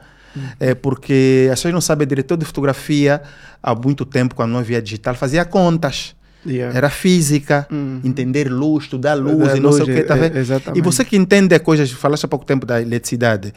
É 0.59 0.74
porque 0.74 1.49
as 1.53 1.59
pessoas 1.59 1.74
não 1.74 1.81
sabem, 1.81 2.07
diretor 2.07 2.37
de 2.37 2.45
fotografia, 2.45 3.22
há 3.62 3.74
muito 3.74 4.05
tempo, 4.05 4.35
quando 4.35 4.53
não 4.53 4.61
havia 4.61 4.81
digital, 4.81 5.14
fazia 5.14 5.45
contas. 5.45 6.14
Yeah. 6.45 6.74
Era 6.74 6.89
física, 6.89 7.66
uhum. 7.70 8.01
entender 8.03 8.51
luz, 8.51 8.85
estudar 8.85 9.12
luz 9.14 9.49
da 9.49 9.57
e 9.59 9.61
não 9.61 9.70
luz, 9.70 9.85
sei 9.85 9.95
o 9.95 9.97
que, 9.97 10.05
tá? 10.05 10.16
É, 10.16 10.33
e 10.74 10.81
você 10.81 11.05
que 11.05 11.14
entende 11.14 11.59
coisas, 11.59 11.91
falaste 11.91 12.24
há 12.24 12.28
pouco 12.28 12.47
tempo 12.47 12.64
da 12.64 12.81
eletricidade. 12.81 13.53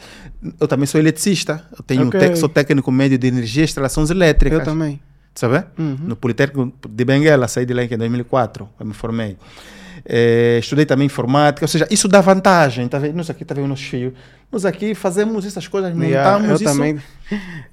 Eu 0.60 0.68
também 0.68 0.86
sou 0.86 1.00
eletricista, 1.00 1.64
eu 1.72 1.82
tenho 1.82 2.08
okay. 2.08 2.36
sou 2.36 2.48
técnico 2.48 2.92
médio 2.92 3.16
de 3.16 3.26
energia 3.26 3.62
e 3.62 3.64
instalações 3.64 4.10
elétricas. 4.10 4.58
Eu 4.58 4.64
também. 4.64 5.00
Sabe? 5.34 5.64
Uhum. 5.78 5.96
No 6.02 6.16
Politécnico 6.16 6.72
de 6.88 7.04
Benguela, 7.04 7.48
saí 7.48 7.64
de 7.64 7.72
lá 7.72 7.82
em 7.82 7.88
2004, 7.88 8.68
eu 8.78 8.86
me 8.86 8.92
formei. 8.92 9.36
É, 10.06 10.58
estudei 10.60 10.84
também 10.84 11.06
informática, 11.06 11.64
ou 11.64 11.68
seja, 11.68 11.86
isso 11.90 12.06
dá 12.06 12.20
vantagem, 12.20 12.86
tá 12.86 12.98
vendo? 12.98 13.16
Nós 13.16 13.30
aqui, 13.30 13.42
tá 13.44 13.54
vendo, 13.54 13.68
nossos 13.68 13.86
filhos. 13.86 14.12
Nós 14.52 14.66
aqui 14.66 14.94
fazemos 14.94 15.46
essas 15.46 15.66
coisas, 15.66 15.92
montamos 15.92 16.12
yeah, 16.12 16.46
eu 16.46 16.54
isso. 16.54 16.64
também 16.64 17.00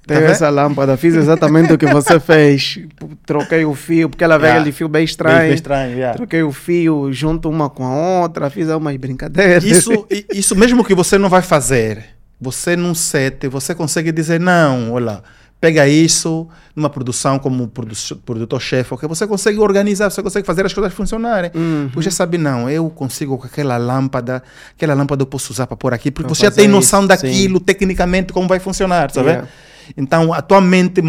tenho 0.06 0.20
tá 0.20 0.26
essa 0.26 0.48
lâmpada, 0.48 0.96
fiz 0.96 1.14
exatamente 1.14 1.72
o 1.72 1.78
que 1.78 1.86
você 1.86 2.18
fez. 2.20 2.80
Troquei 3.26 3.64
o 3.66 3.74
fio, 3.74 4.08
porque 4.08 4.24
ela 4.24 4.38
veio 4.38 4.48
yeah. 4.48 4.64
de 4.64 4.72
fio 4.72 4.88
bem 4.88 5.04
estranho. 5.04 5.36
Bem, 5.36 5.46
bem 5.48 5.54
estranho 5.54 5.94
yeah. 5.94 6.16
Troquei 6.16 6.42
o 6.42 6.50
fio 6.50 7.12
junto 7.12 7.50
uma 7.50 7.68
com 7.68 7.84
a 7.84 8.22
outra, 8.22 8.48
fiz 8.48 8.66
umas 8.68 8.96
brincadeiras. 8.96 9.62
Isso, 9.62 10.06
isso 10.32 10.56
mesmo 10.56 10.82
que 10.82 10.94
você 10.94 11.18
não 11.18 11.28
vai 11.28 11.42
fazer, 11.42 12.02
você 12.40 12.74
num 12.76 12.94
set, 12.94 13.46
você 13.46 13.74
consegue 13.74 14.10
dizer, 14.10 14.40
não, 14.40 14.92
olha 14.92 15.22
pega 15.62 15.86
isso 15.86 16.48
numa 16.74 16.90
produção 16.90 17.38
como 17.38 17.68
produtor-chefe, 17.68 18.92
okay? 18.92 19.08
você 19.08 19.28
consegue 19.28 19.60
organizar, 19.60 20.10
você 20.10 20.20
consegue 20.20 20.44
fazer 20.44 20.66
as 20.66 20.74
coisas 20.74 20.92
funcionarem. 20.92 21.52
Uhum. 21.54 21.88
Você 21.94 22.10
sabe, 22.10 22.36
não, 22.36 22.68
eu 22.68 22.90
consigo 22.90 23.38
com 23.38 23.46
aquela 23.46 23.76
lâmpada, 23.76 24.42
aquela 24.74 24.92
lâmpada 24.92 25.22
eu 25.22 25.26
posso 25.26 25.52
usar 25.52 25.68
para 25.68 25.76
pôr 25.76 25.94
aqui, 25.94 26.10
porque 26.10 26.28
você 26.28 26.46
já 26.46 26.50
tem 26.50 26.66
noção 26.66 27.02
isso, 27.02 27.08
daquilo, 27.10 27.58
sim. 27.60 27.64
tecnicamente, 27.64 28.32
como 28.32 28.48
vai 28.48 28.58
funcionar, 28.58 29.12
sabe? 29.12 29.28
Yeah. 29.28 29.48
Então, 29.96 30.32
a 30.32 30.42
tua 30.42 30.60
mente 30.60 31.00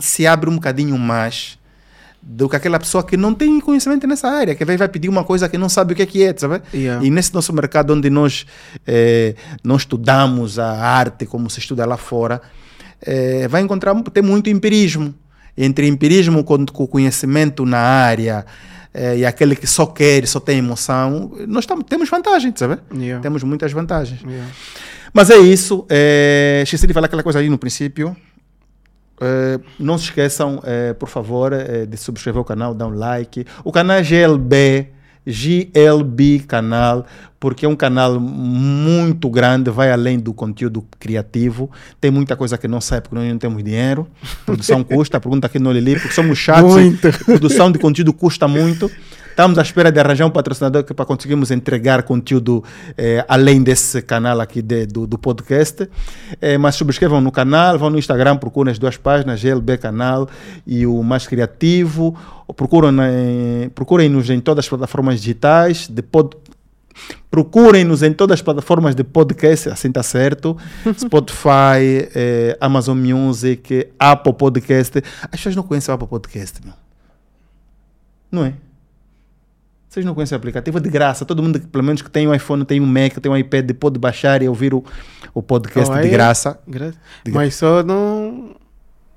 se 0.00 0.26
abre 0.26 0.50
um 0.50 0.56
bocadinho 0.56 0.98
mais 0.98 1.56
do 2.20 2.48
que 2.48 2.56
aquela 2.56 2.80
pessoa 2.80 3.04
que 3.04 3.16
não 3.16 3.32
tem 3.32 3.60
conhecimento 3.60 4.08
nessa 4.08 4.26
área, 4.26 4.56
que 4.56 4.64
vai 4.64 4.88
pedir 4.88 5.08
uma 5.08 5.22
coisa 5.22 5.48
que 5.48 5.56
não 5.56 5.68
sabe 5.68 5.92
o 5.92 5.96
que 5.96 6.02
é, 6.02 6.06
que 6.06 6.24
é 6.24 6.34
sabe? 6.36 6.60
Yeah. 6.74 7.06
E 7.06 7.10
nesse 7.10 7.32
nosso 7.32 7.52
mercado 7.52 7.94
onde 7.94 8.10
nós, 8.10 8.44
eh, 8.84 9.36
não 9.62 9.76
estudamos 9.76 10.58
a 10.58 10.68
arte 10.68 11.26
como 11.26 11.48
se 11.48 11.60
estuda 11.60 11.86
lá 11.86 11.96
fora, 11.96 12.42
é, 13.02 13.48
vai 13.48 13.62
encontrar 13.62 13.94
tem 14.12 14.22
muito 14.22 14.50
empirismo. 14.50 15.14
Entre 15.56 15.86
empirismo 15.86 16.44
com, 16.44 16.64
com 16.66 16.86
conhecimento 16.86 17.66
na 17.66 17.78
área 17.78 18.46
é, 18.92 19.18
e 19.18 19.26
aquele 19.26 19.54
que 19.54 19.66
só 19.66 19.86
quer, 19.86 20.26
só 20.26 20.40
tem 20.40 20.58
emoção, 20.58 21.32
nós 21.46 21.64
tam, 21.66 21.80
temos 21.80 22.08
vantagens, 22.08 22.54
sabe? 22.56 22.78
Yeah. 22.92 23.22
Temos 23.22 23.42
muitas 23.42 23.72
vantagens. 23.72 24.20
Yeah. 24.22 24.50
Mas 25.12 25.30
é 25.30 25.38
isso. 25.38 25.86
É, 25.88 26.60
esqueci 26.64 26.86
de 26.86 26.92
falar 26.92 27.06
aquela 27.06 27.22
coisa 27.22 27.38
aí 27.38 27.48
no 27.48 27.58
princípio. 27.58 28.16
É, 29.20 29.60
não 29.78 29.98
se 29.98 30.04
esqueçam, 30.04 30.60
é, 30.64 30.92
por 30.94 31.08
favor, 31.08 31.52
é, 31.52 31.84
de 31.84 31.96
subscrever 31.96 32.40
o 32.40 32.44
canal, 32.44 32.74
dar 32.74 32.86
um 32.86 32.94
like. 32.94 33.44
O 33.62 33.70
canal 33.70 33.98
é 33.98 34.02
GLB 34.02 34.88
GLB 35.26 36.40
canal, 36.40 37.06
porque 37.38 37.64
é 37.64 37.68
um 37.68 37.76
canal 37.76 38.18
muito 38.18 39.28
grande, 39.30 39.70
vai 39.70 39.90
além 39.90 40.18
do 40.18 40.32
conteúdo 40.32 40.84
criativo. 40.98 41.70
Tem 42.00 42.10
muita 42.10 42.36
coisa 42.36 42.58
que 42.58 42.68
não 42.68 42.80
sai 42.80 43.00
porque 43.00 43.14
nós 43.14 43.28
não 43.28 43.38
temos 43.38 43.62
dinheiro. 43.62 44.06
Produção 44.44 44.82
custa, 44.84 45.20
pergunta 45.20 45.46
aqui 45.46 45.58
no 45.58 45.72
Lili, 45.72 45.94
porque 45.94 46.14
somos 46.14 46.38
chatos. 46.38 46.72
Muito. 46.72 47.24
Produção 47.24 47.70
de 47.70 47.78
conteúdo 47.78 48.12
custa 48.12 48.46
muito. 48.46 48.90
Estamos 49.40 49.56
à 49.56 49.62
espera 49.62 49.90
de 49.90 49.98
arranjar 49.98 50.26
um 50.26 50.30
patrocinador 50.30 50.84
para 50.84 51.06
conseguirmos 51.06 51.50
entregar 51.50 52.02
conteúdo 52.02 52.62
eh, 52.94 53.24
além 53.26 53.62
desse 53.62 54.02
canal 54.02 54.38
aqui 54.38 54.60
de, 54.60 54.84
do, 54.84 55.06
do, 55.06 55.16
podcast. 55.16 55.88
Eh, 56.42 56.58
mas 56.58 56.74
subscrevam 56.74 57.22
no 57.22 57.32
canal, 57.32 57.78
vão 57.78 57.88
no 57.88 57.98
Instagram, 57.98 58.36
procurem 58.36 58.70
as 58.70 58.78
duas 58.78 58.98
páginas, 58.98 59.40
GLB 59.40 59.78
Canal 59.78 60.28
e 60.66 60.84
o 60.84 61.02
Mais 61.02 61.26
Criativo. 61.26 62.14
Procurem-nos 62.54 63.72
procurem 63.74 64.12
em 64.14 64.40
todas 64.40 64.66
as 64.66 64.68
plataformas 64.68 65.18
digitais 65.18 65.88
de 65.88 66.02
pod, 66.02 66.36
Procurem-nos 67.30 68.02
em 68.02 68.12
todas 68.12 68.34
as 68.34 68.42
plataformas 68.42 68.94
de 68.94 69.04
podcast, 69.04 69.70
assim 69.70 69.88
está 69.88 70.02
certo. 70.02 70.54
Spotify, 71.00 72.10
eh, 72.14 72.58
Amazon 72.60 72.98
Music, 72.98 73.88
Apple 73.98 74.34
Podcast. 74.34 75.02
As 75.22 75.30
pessoas 75.30 75.56
não 75.56 75.62
conhecem 75.62 75.90
o 75.90 75.94
Apple 75.94 76.08
Podcast, 76.08 76.60
meu. 76.62 76.74
Não 78.30 78.44
é? 78.44 78.52
Vocês 79.90 80.06
não 80.06 80.14
conhecem 80.14 80.36
o 80.36 80.38
aplicativo? 80.38 80.78
É 80.78 80.80
de 80.80 80.88
graça. 80.88 81.24
Todo 81.24 81.42
mundo, 81.42 81.58
pelo 81.58 81.82
menos 81.82 82.00
que 82.00 82.08
tem 82.08 82.28
um 82.28 82.32
iPhone, 82.32 82.64
tem 82.64 82.80
um 82.80 82.86
Mac, 82.86 83.14
tem 83.14 83.30
um 83.30 83.36
iPad, 83.36 83.72
pode 83.72 83.98
baixar 83.98 84.40
e 84.40 84.48
ouvir 84.48 84.72
o, 84.72 84.84
o 85.34 85.42
podcast 85.42 85.90
oh, 85.90 86.00
de, 86.00 86.08
graça. 86.08 86.60
Gra 86.64 86.92
de 87.24 87.32
Mas 87.32 87.56
só 87.56 87.82
não, 87.82 88.54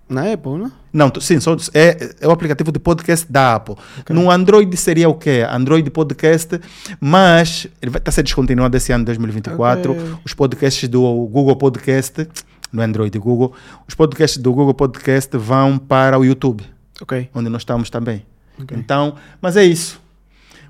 Na 0.09 0.33
Apple, 0.33 0.57
não? 0.57 0.71
Não, 0.91 1.11
sim, 1.21 1.39
só, 1.39 1.55
é, 1.75 2.15
é 2.19 2.27
o 2.27 2.31
aplicativo 2.31 2.71
de 2.71 2.79
podcast 2.79 3.31
da 3.31 3.53
Apple. 3.53 3.75
No 4.09 4.31
Android 4.31 4.75
seria 4.75 5.07
o 5.07 5.13
quê? 5.13 5.45
Android 5.47 5.87
Podcast, 5.91 6.59
mas 6.99 7.67
ele 7.79 7.91
vai 7.91 7.99
estar 7.99 8.09
a 8.09 8.11
ser 8.11 8.23
descontinuado 8.23 8.75
esse 8.75 8.91
ano 8.91 9.03
de 9.03 9.05
2024. 9.05 9.91
Ok. 9.91 10.15
Os 10.25 10.33
podcasts 10.33 10.89
do 10.89 11.01
Google 11.27 11.55
Podcast, 11.55 12.27
no 12.71 12.81
Android 12.81 13.15
Google, 13.19 13.53
os 13.87 13.93
podcasts 13.93 14.41
do 14.41 14.51
Google 14.51 14.73
Podcast 14.73 15.37
vão 15.37 15.77
para 15.77 16.17
o 16.17 16.25
YouTube, 16.25 16.63
Ok. 16.99 17.29
onde 17.31 17.47
nós 17.47 17.61
estamos 17.61 17.91
também. 17.91 18.25
Então, 18.71 19.15
mas 19.39 19.55
é 19.55 19.63
isso. 19.63 20.01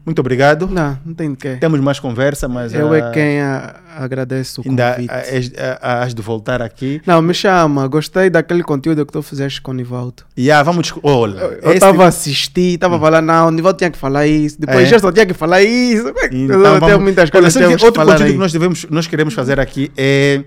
Muito 0.06 0.20
obrigado. 0.20 0.68
Não, 0.68 1.00
não 1.06 1.14
tem 1.14 1.32
de 1.32 1.38
quê. 1.38 1.58
Temos 1.62 1.80
mais 1.80 1.98
conversa, 2.00 2.48
mas 2.50 2.74
Eu 2.74 2.92
ah, 2.92 2.98
é 2.98 3.12
quem 3.12 3.40
a, 3.42 3.76
agradeço 3.98 4.62
o 4.62 4.68
ainda 4.70 4.96
convite. 4.96 5.10
ah, 5.58 5.80
ah, 5.82 6.04
has 6.04 6.14
de 6.14 6.22
voltar 6.22 6.62
aqui. 6.62 7.02
Não, 7.06 7.22
me 7.22 7.34
chama. 7.34 7.88
Gostei 7.88 8.30
daquele 8.30 8.64
conteúdo 8.64 9.06
que 9.06 9.14
tu 9.14 9.22
fizeste 9.22 9.62
com 9.62 9.72
o 9.72 9.74
Nivaldo. 9.74 10.24
E 10.36 10.52
ah, 10.52 10.62
vamos 10.62 10.94
Olha, 11.04 11.40
Eu 11.62 11.72
estava 11.74 12.04
a 12.04 12.08
assistir, 12.08 12.74
estava 12.76 12.98
a 12.98 13.00
falar, 13.00 13.22
não, 13.22 13.48
o 13.48 13.52
Nivaldo 13.52 13.78
tinha 13.78 13.90
que 13.90 13.98
falar 13.98 14.28
isso. 14.28 14.60
Depois 14.60 14.80
É? 14.82 14.86
Gerson 14.88 15.12
tinha 15.14 15.26
que 15.26 15.34
falar 15.34 15.62
isso. 15.64 16.12
Então, 16.34 16.62
eu 16.74 16.80
vamos- 16.82 17.00
muitas 17.00 17.24
Olha, 17.24 17.32
coisas 17.32 17.54
sabe 17.54 17.76
que 17.78 17.86
outro 17.86 18.02
conteúdo 18.06 18.24
aí. 18.24 18.32
que 18.34 18.38
nós, 18.38 18.52
devemos, 18.52 18.86
nós 18.90 19.08
queremos 19.08 19.34
fazer 19.34 19.60
aqui 19.60 19.90
é, 19.96 20.44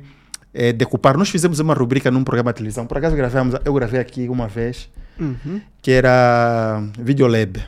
é 0.52 0.72
decupar. 0.72 1.16
Nós 1.16 1.30
fizemos 1.30 1.60
uma 1.60 1.72
rubrica 1.72 2.10
num 2.10 2.24
programa 2.24 2.52
de 2.52 2.56
televisão. 2.58 2.86
Por 2.86 2.98
acaso 2.98 3.16
gravamos, 3.16 3.54
eu 3.64 3.72
gravei 3.72 4.00
aqui 4.00 4.28
uma 4.28 4.48
vez, 4.48 4.88
Uhum. 5.18 5.62
que 5.80 5.90
era 5.92 6.82
Videolab. 6.98 7.58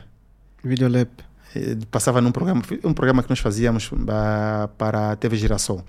Videolab. 0.63 1.09
Passava 1.89 2.21
num 2.21 2.31
programa, 2.31 2.61
um 2.83 2.93
programa 2.93 3.23
que 3.23 3.29
nós 3.29 3.39
fazíamos 3.39 3.89
ah, 4.07 4.69
para 4.77 5.11
a 5.11 5.15
TV 5.15 5.37
Girassol. 5.37 5.83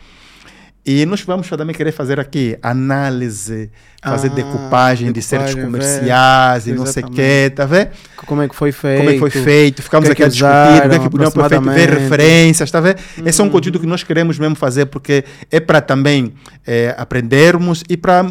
E 0.85 1.05
nós 1.05 1.21
vamos 1.21 1.47
também 1.49 1.75
querer 1.75 1.93
fazer 1.93 2.19
aqui 2.19 2.59
análise, 2.63 3.71
fazer 4.03 4.29
Ah, 4.29 4.35
decupagem 4.35 5.13
de 5.13 5.21
séries 5.21 5.55
decupagem, 5.55 5.71
comerciais 5.71 6.67
e 6.67 6.73
não 6.73 6.87
sei 6.87 7.03
o 7.03 7.11
quê, 7.11 7.53
tá 7.55 7.67
vendo? 7.67 7.91
Como 8.17 8.41
é 8.41 8.49
que 8.49 8.57
foi 8.57 8.73
feito? 8.73 8.99
como 8.99 9.11
é 9.11 9.13
que 9.13 9.19
foi 9.19 9.31
feito, 9.31 9.83
ficamos 9.83 10.09
que 10.09 10.13
aqui 10.13 10.23
é 10.23 10.25
a 10.25 10.29
que 10.29 10.35
discutir, 10.35 10.87
o 10.87 10.89
que 10.89 10.97
é 10.97 10.99
que 10.99 11.11
podia 11.11 11.31
foi 11.31 11.49
feito, 11.51 11.71
ver 11.71 11.91
referências, 11.91 12.71
tá 12.71 12.81
vendo? 12.81 12.99
Esse 13.27 13.43
é 13.43 13.45
um 13.45 13.51
conteúdo 13.51 13.79
que 13.79 13.87
nós 13.87 14.03
queremos 14.03 14.39
mesmo 14.39 14.57
fazer 14.57 14.87
porque 14.87 15.23
é 15.51 15.61
para 15.61 15.83
também 15.83 16.33
eh, 16.67 16.95
aprendermos 16.97 17.85
e 17.87 17.99
para 17.99 18.25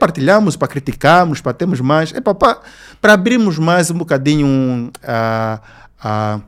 partilharmos, 0.00 0.56
para 0.56 0.66
criticarmos, 0.66 1.40
para 1.40 1.52
termos 1.52 1.80
mais, 1.80 2.12
é 2.12 2.20
para 2.20 3.12
abrirmos 3.12 3.58
mais 3.58 3.92
um 3.92 3.98
bocadinho 3.98 4.90
a, 5.04 5.60
a, 6.02 6.40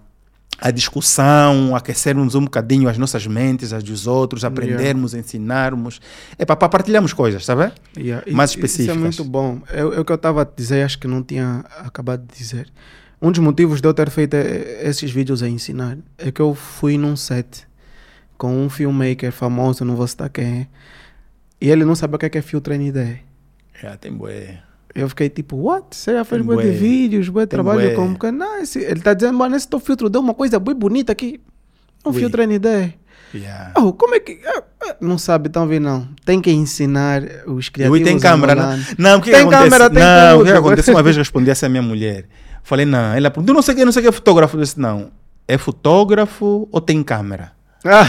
a 0.60 0.70
discussão, 0.70 1.74
aquecermos 1.74 2.34
um 2.34 2.44
bocadinho 2.44 2.88
as 2.88 2.96
nossas 2.96 3.26
mentes, 3.26 3.72
as 3.72 3.82
dos 3.82 4.06
outros, 4.06 4.44
aprendermos, 4.44 5.14
ensinarmos, 5.14 6.00
é 6.38 6.44
para 6.44 6.56
partilharmos 6.56 7.12
coisas, 7.12 7.44
tá 7.44 7.54
vendo? 7.54 7.72
Yeah, 7.96 8.24
mais 8.32 8.50
específicas. 8.50 8.96
Isso 8.96 8.98
é 8.98 9.00
muito 9.00 9.24
bom. 9.24 9.60
É, 9.68 9.80
é 9.80 9.84
o 9.84 10.04
que 10.04 10.12
eu 10.12 10.16
estava 10.16 10.42
a 10.42 10.44
dizer, 10.44 10.82
acho 10.82 10.98
que 10.98 11.06
não 11.06 11.22
tinha 11.22 11.64
acabado 11.78 12.26
de 12.26 12.36
dizer. 12.36 12.72
Um 13.20 13.30
dos 13.30 13.40
motivos 13.40 13.80
de 13.80 13.88
eu 13.88 13.94
ter 13.94 14.10
feito 14.10 14.34
eh, 14.34 14.80
esses 14.82 15.10
vídeos 15.10 15.42
a 15.42 15.48
ensinar 15.48 15.96
é 16.18 16.30
que 16.30 16.40
eu 16.40 16.54
fui 16.54 16.98
num 16.98 17.16
set 17.16 17.66
com 18.36 18.64
um 18.64 18.68
filmmaker 18.68 19.32
famoso, 19.32 19.84
não 19.84 19.96
vou 19.96 20.06
citar 20.06 20.28
quem 20.28 20.44
é, 20.44 20.66
e 21.60 21.70
ele 21.70 21.84
não 21.84 21.94
sabia 21.94 22.16
o 22.16 22.18
que 22.18 22.26
é, 22.26 22.28
que 22.28 22.38
é 22.38 22.42
filtro 22.42 22.74
ND. 22.74 23.18
É, 23.82 23.96
tem 23.98 24.12
bué. 24.12 24.62
Eu 24.94 25.08
fiquei 25.08 25.28
tipo, 25.28 25.56
what? 25.56 25.86
Você 25.90 26.12
já 26.12 26.24
fez 26.24 26.40
bué 26.42 26.62
de 26.62 26.70
vídeos, 26.70 27.28
bué 27.28 27.44
de 27.44 27.50
trabalho 27.50 27.80
bué. 27.80 27.94
com... 27.94 28.12
porque, 28.14 28.30
Não, 28.30 28.58
esse, 28.60 28.78
ele 28.78 28.94
está 29.00 29.12
dizendo, 29.12 29.36
mano, 29.36 29.56
esse 29.56 29.66
teu 29.66 29.80
filtro 29.80 30.08
deu 30.08 30.20
uma 30.20 30.34
coisa 30.34 30.58
bem 30.60 30.74
bonita 30.74 31.10
aqui. 31.12 31.40
Um 32.06 32.10
Ui. 32.10 32.18
filtro 32.20 32.42
ND. 32.46 32.94
Yeah. 33.34 33.72
Oh, 33.76 33.92
como 33.92 34.14
é 34.14 34.20
que... 34.20 34.40
ah, 34.46 34.62
ah, 34.82 34.96
Não 35.00 35.18
sabe, 35.18 35.48
então 35.48 35.66
vê 35.66 35.80
não. 35.80 36.06
Tem 36.24 36.40
que 36.40 36.52
ensinar 36.52 37.22
os 37.46 37.66
E 37.66 37.70
criativos 37.72 38.00
tem 38.02 38.20
câmera, 38.20 38.54
não? 38.54 38.78
Não, 38.96 39.18
o 39.18 39.20
que, 39.20 39.32
Tem 39.32 39.44
que 39.44 39.50
câmera, 39.50 39.90
tem 39.90 40.00
não, 40.00 40.36
o 40.36 40.38
que, 40.38 40.44
que 40.44 40.56
tudo. 40.56 40.66
acontece? 40.66 40.90
Uma 40.92 41.02
vez 41.02 41.16
respondi 41.16 41.50
essa 41.50 41.68
minha 41.68 41.82
mulher. 41.82 42.26
Falei, 42.62 42.86
não, 42.86 43.12
ela 43.14 43.30
perguntou, 43.32 43.52
não 43.54 43.62
sei 43.62 43.74
o 43.74 43.76
que, 43.78 43.84
não 43.84 43.90
sei 43.90 44.02
que 44.02 44.08
é 44.08 44.12
fotógrafo. 44.12 44.56
Eu 44.56 44.60
disse, 44.62 44.78
não, 44.78 45.10
é 45.48 45.58
fotógrafo 45.58 46.68
ou 46.70 46.80
tem 46.80 47.02
câmera? 47.02 47.50
Ah, 47.84 48.08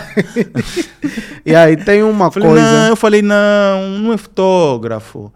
e 1.46 1.56
aí 1.56 1.76
tem 1.76 2.04
uma 2.04 2.32
Falei, 2.32 2.48
coisa. 2.48 2.64
não, 2.64 2.88
eu 2.90 2.96
falei, 2.96 3.22
não, 3.24 4.00
não 4.00 4.14
é 4.14 4.18
fotógrafo. 4.18 5.34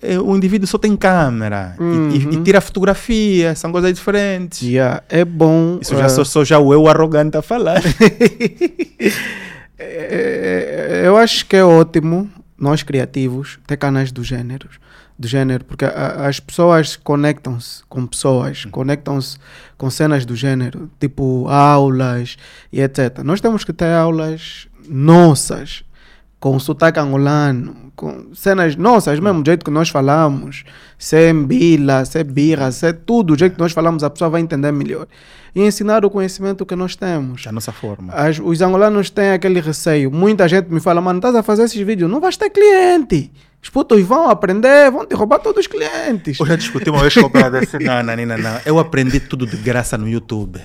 É, 0.00 0.18
o 0.18 0.36
indivíduo 0.36 0.66
só 0.68 0.78
tem 0.78 0.96
câmera 0.96 1.74
e- 1.80 1.82
e, 1.82 1.86
Uhum. 2.26 2.32
e 2.34 2.42
tira 2.44 2.60
fotografia, 2.60 3.54
são 3.56 3.72
coisas 3.72 3.92
diferentes. 3.92 4.62
Yeah, 4.62 5.02
é 5.08 5.24
bom. 5.24 5.78
Isso 5.82 5.96
já 5.96 6.04
ah, 6.06 6.08
sou, 6.08 6.24
sou 6.24 6.44
já 6.44 6.58
o 6.58 6.72
eu 6.72 6.86
arrogante 6.86 7.36
a 7.36 7.42
falar. 7.42 7.82
é- 9.78 11.00
é- 11.02 11.06
eu 11.06 11.16
acho 11.16 11.46
que 11.46 11.56
é 11.56 11.64
ótimo 11.64 12.30
nós 12.56 12.82
criativos 12.82 13.58
ter 13.66 13.76
canais 13.76 14.10
do 14.10 14.22
gênero, 14.24 14.68
do 15.18 15.26
gênero, 15.28 15.64
porque 15.64 15.84
a- 15.84 16.26
as 16.26 16.40
pessoas 16.40 16.96
conectam-se 16.96 17.82
com 17.88 18.06
pessoas, 18.06 18.64
Hum. 18.66 18.70
conectam-se 18.70 19.36
com 19.76 19.90
cenas 19.90 20.24
do 20.24 20.34
gênero, 20.34 20.90
tipo 21.00 21.46
aulas 21.48 22.36
e 22.72 22.80
etc. 22.80 23.18
Nós 23.24 23.40
temos 23.40 23.64
que 23.64 23.72
ter 23.72 23.92
aulas 23.92 24.66
nossas, 24.88 25.82
com 26.40 26.58
sotaque 26.58 27.00
angolano, 27.00 27.74
com 27.96 28.26
cenas 28.32 28.76
nossas 28.76 29.18
mesmo, 29.18 29.42
do 29.42 29.46
jeito 29.50 29.64
que 29.64 29.70
nós 29.72 29.88
falamos, 29.88 30.62
sem 30.96 31.44
bila, 31.44 32.04
sem 32.04 32.22
birra, 32.24 32.70
sem 32.70 32.92
tudo, 32.94 33.34
do 33.34 33.38
jeito 33.38 33.54
que 33.54 33.58
nós 33.60 33.72
falamos, 33.72 34.04
a 34.04 34.10
pessoa 34.10 34.30
vai 34.30 34.40
entender 34.40 34.70
melhor. 34.72 35.06
E 35.54 35.62
ensinar 35.62 36.04
o 36.04 36.10
conhecimento 36.10 36.64
que 36.64 36.76
nós 36.76 36.94
temos. 36.94 37.42
Da 37.42 37.50
nossa 37.50 37.72
forma. 37.72 38.12
As- 38.12 38.38
os 38.38 38.60
angolanos 38.62 39.10
têm 39.10 39.30
aquele 39.30 39.60
receio. 39.60 40.10
Muita 40.12 40.46
gente 40.46 40.72
me 40.72 40.78
fala, 40.78 41.00
mano, 41.00 41.18
estás 41.18 41.34
a 41.34 41.42
fazer 41.42 41.64
esses 41.64 41.80
vídeos, 41.84 42.08
não 42.08 42.20
vais 42.20 42.36
ter 42.36 42.50
cliente. 42.50 43.32
Os 43.60 43.70
putos 43.70 44.00
vão 44.02 44.30
aprender, 44.30 44.88
vão 44.92 45.04
te 45.04 45.16
roubar 45.16 45.40
todos 45.40 45.60
os 45.62 45.66
clientes. 45.66 46.38
Eu 46.38 46.46
já 46.46 46.54
discuti 46.54 46.88
uma 46.90 47.00
vez 47.00 47.14
com 47.14 47.22
o 47.26 47.30
não, 47.84 48.02
não, 48.04 48.26
não, 48.26 48.38
não. 48.38 48.60
Eu 48.64 48.78
aprendi 48.78 49.18
tudo 49.18 49.44
de 49.44 49.56
graça 49.56 49.98
no 49.98 50.08
YouTube. 50.08 50.60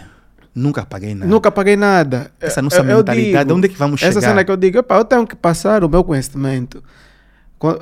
Nunca 0.55 0.85
paguei 0.85 1.15
nada. 1.15 1.29
Nunca 1.31 1.51
paguei 1.51 1.75
nada. 1.75 2.31
Essa 2.39 2.61
nossa 2.61 2.77
Eu- 2.81 2.85
eu 2.85 2.97
mentalidade, 2.97 3.45
digo, 3.45 3.57
onde 3.57 3.65
é 3.67 3.69
que 3.69 3.77
vamos 3.77 4.01
Essa 4.03 4.19
chegar? 4.19 4.29
cena 4.29 4.43
que 4.43 4.51
eu 4.51 4.57
digo, 4.57 4.77
"Epá, 4.77 4.97
eu 4.97 5.05
tenho 5.05 5.25
que 5.25 5.35
passar 5.35 5.83
o 5.83 5.89
meu 5.89 6.03
conhecimento. 6.03 6.83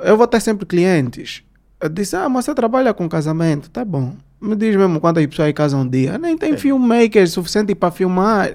Eu 0.03 0.15
vou 0.15 0.27
ter 0.27 0.39
sempre 0.39 0.65
clientes. 0.65 1.43
Eu 1.80 1.89
disse, 1.89 2.15
ah, 2.15 2.30
mas 2.30 2.45
você 2.45 2.53
trabalha 2.53 2.93
com 2.93 3.10
casamento, 3.10 3.69
tá 3.69 3.84
bom. 3.84 4.14
Me 4.39 4.56
diz 4.56 4.76
mesmo 4.76 4.99
quantas 4.99 5.26
pessoas 5.26 5.48
aí 5.48 5.53
casam 5.53 5.81
um 5.81 5.88
dia. 5.88 6.18
Nem 6.18 6.38
tem 6.38 6.56
filmmaker 6.56 7.27
suficiente 7.30 7.73
para 7.76 7.91
filmar. 7.91 8.52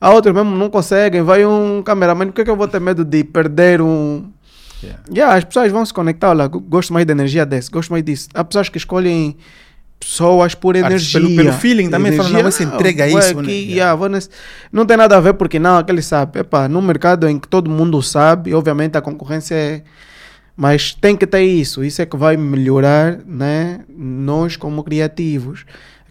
A 0.00 0.10
outros 0.10 0.34
mesmo 0.34 0.50
não 0.56 0.68
conseguem. 0.68 1.22
Vai 1.22 1.46
um 1.46 1.82
cameraman, 1.82 2.26
por 2.26 2.34
que, 2.34 2.44
que 2.44 2.50
eu 2.50 2.56
vou 2.56 2.68
ter 2.68 2.80
medo 2.80 3.04
de 3.04 3.24
perder 3.24 3.80
um... 3.80 4.26
Yeah. 4.82 5.02
Yeah, 5.10 5.34
as 5.36 5.44
pessoas 5.44 5.72
vão 5.72 5.86
se 5.86 5.94
conectar. 5.94 6.30
Olha, 6.30 6.46
go- 6.48 6.60
gosto 6.60 6.92
mais 6.92 7.06
de 7.06 7.12
energia 7.12 7.46
desse, 7.46 7.70
gosto 7.70 7.90
mais 7.90 8.04
disso. 8.04 8.28
Há 8.34 8.44
pessoas 8.44 8.68
que 8.68 8.76
escolhem 8.76 9.36
pessoas 10.06 10.54
por 10.54 10.76
Ah, 10.76 10.78
energia. 10.78 11.20
pelo- 11.20 11.34
pelo 11.34 11.52
feeling 11.52 11.90
também, 11.90 12.12
falam, 12.12 12.30
não, 12.32 12.42
você 12.42 12.62
entrega 12.62 13.08
vou 13.08 13.18
isso, 13.18 13.42
né? 13.42 13.52
yeah, 13.52 14.08
nesse- 14.08 14.30
Não 14.72 14.86
tem 14.86 14.96
nada 14.96 15.16
a 15.16 15.20
ver 15.20 15.34
porque 15.34 15.58
não, 15.58 15.78
aquele 15.78 16.00
sabe. 16.00 16.38
Epá, 16.38 16.68
num 16.68 16.80
mercado 16.80 17.28
em 17.28 17.38
que 17.38 17.48
todo 17.48 17.68
mundo 17.68 18.00
sabe, 18.02 18.54
obviamente 18.54 18.96
a 18.96 19.00
concorrência 19.00 19.54
é. 19.56 19.82
Mas 20.56 20.94
tem 20.94 21.16
que 21.16 21.26
ter 21.26 21.42
isso. 21.42 21.84
Isso 21.84 22.00
é 22.00 22.06
que 22.06 22.16
vai 22.16 22.36
melhorar 22.36 23.18
né, 23.26 23.80
nós 23.94 24.56
como 24.56 24.82
criativos. 24.82 25.64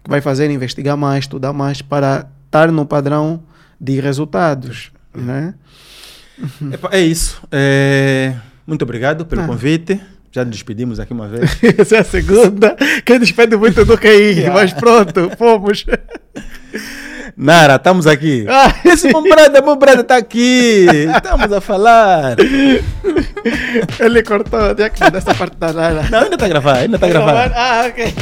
Que 0.04 0.10
vai 0.10 0.20
fazer 0.20 0.48
investigar 0.50 0.96
mais, 0.96 1.24
estudar 1.24 1.52
mais 1.52 1.82
para 1.82 2.28
estar 2.46 2.70
no 2.70 2.86
padrão 2.86 3.42
de 3.80 3.98
resultados. 3.98 4.92
Né? 5.12 5.54
Epa, 6.70 6.90
é 6.92 7.00
isso. 7.00 7.42
É, 7.50 8.34
Muito 8.66 8.82
obrigado 8.82 9.24
pelo 9.26 9.42
Ah. 9.42 9.46
convite. 9.46 10.00
Já 10.30 10.44
nos 10.44 10.54
despedimos 10.54 11.00
aqui 11.00 11.12
uma 11.12 11.28
vez. 11.28 11.58
Essa 11.78 11.96
é 11.96 11.98
a 12.00 12.04
segunda. 12.04 12.76
Quem 13.04 13.18
despede 13.18 13.56
muito 13.56 13.84
do. 13.84 13.98
Yeah. 14.02 14.52
Mas 14.54 14.72
pronto, 14.72 15.30
fomos. 15.36 15.84
Nara, 17.36 17.76
estamos 17.76 18.06
aqui. 18.06 18.46
Ah. 18.48 18.74
Esse 18.84 19.08
meu 19.08 19.22
brother, 19.22 19.62
meu 19.62 19.76
brother 19.76 20.00
está 20.00 20.16
aqui. 20.16 20.86
Estamos 21.16 21.52
a 21.52 21.60
falar. 21.60 22.36
Ele 24.00 24.22
cortou. 24.22 24.74
Tinha 24.74 24.90
que 24.90 24.98
fazer 24.98 25.16
essa 25.18 25.34
parte 25.34 25.56
da 25.56 25.70
Lara. 25.70 26.06
Não, 26.10 26.20
ainda 26.20 26.34
está 26.34 26.46
a 26.46 26.48
gravar, 26.48 26.76
ainda 26.76 26.96
está 26.96 27.06
a 27.06 27.10
gravar. 27.10 27.52
Ah, 27.54 27.86
ok. 27.88 28.14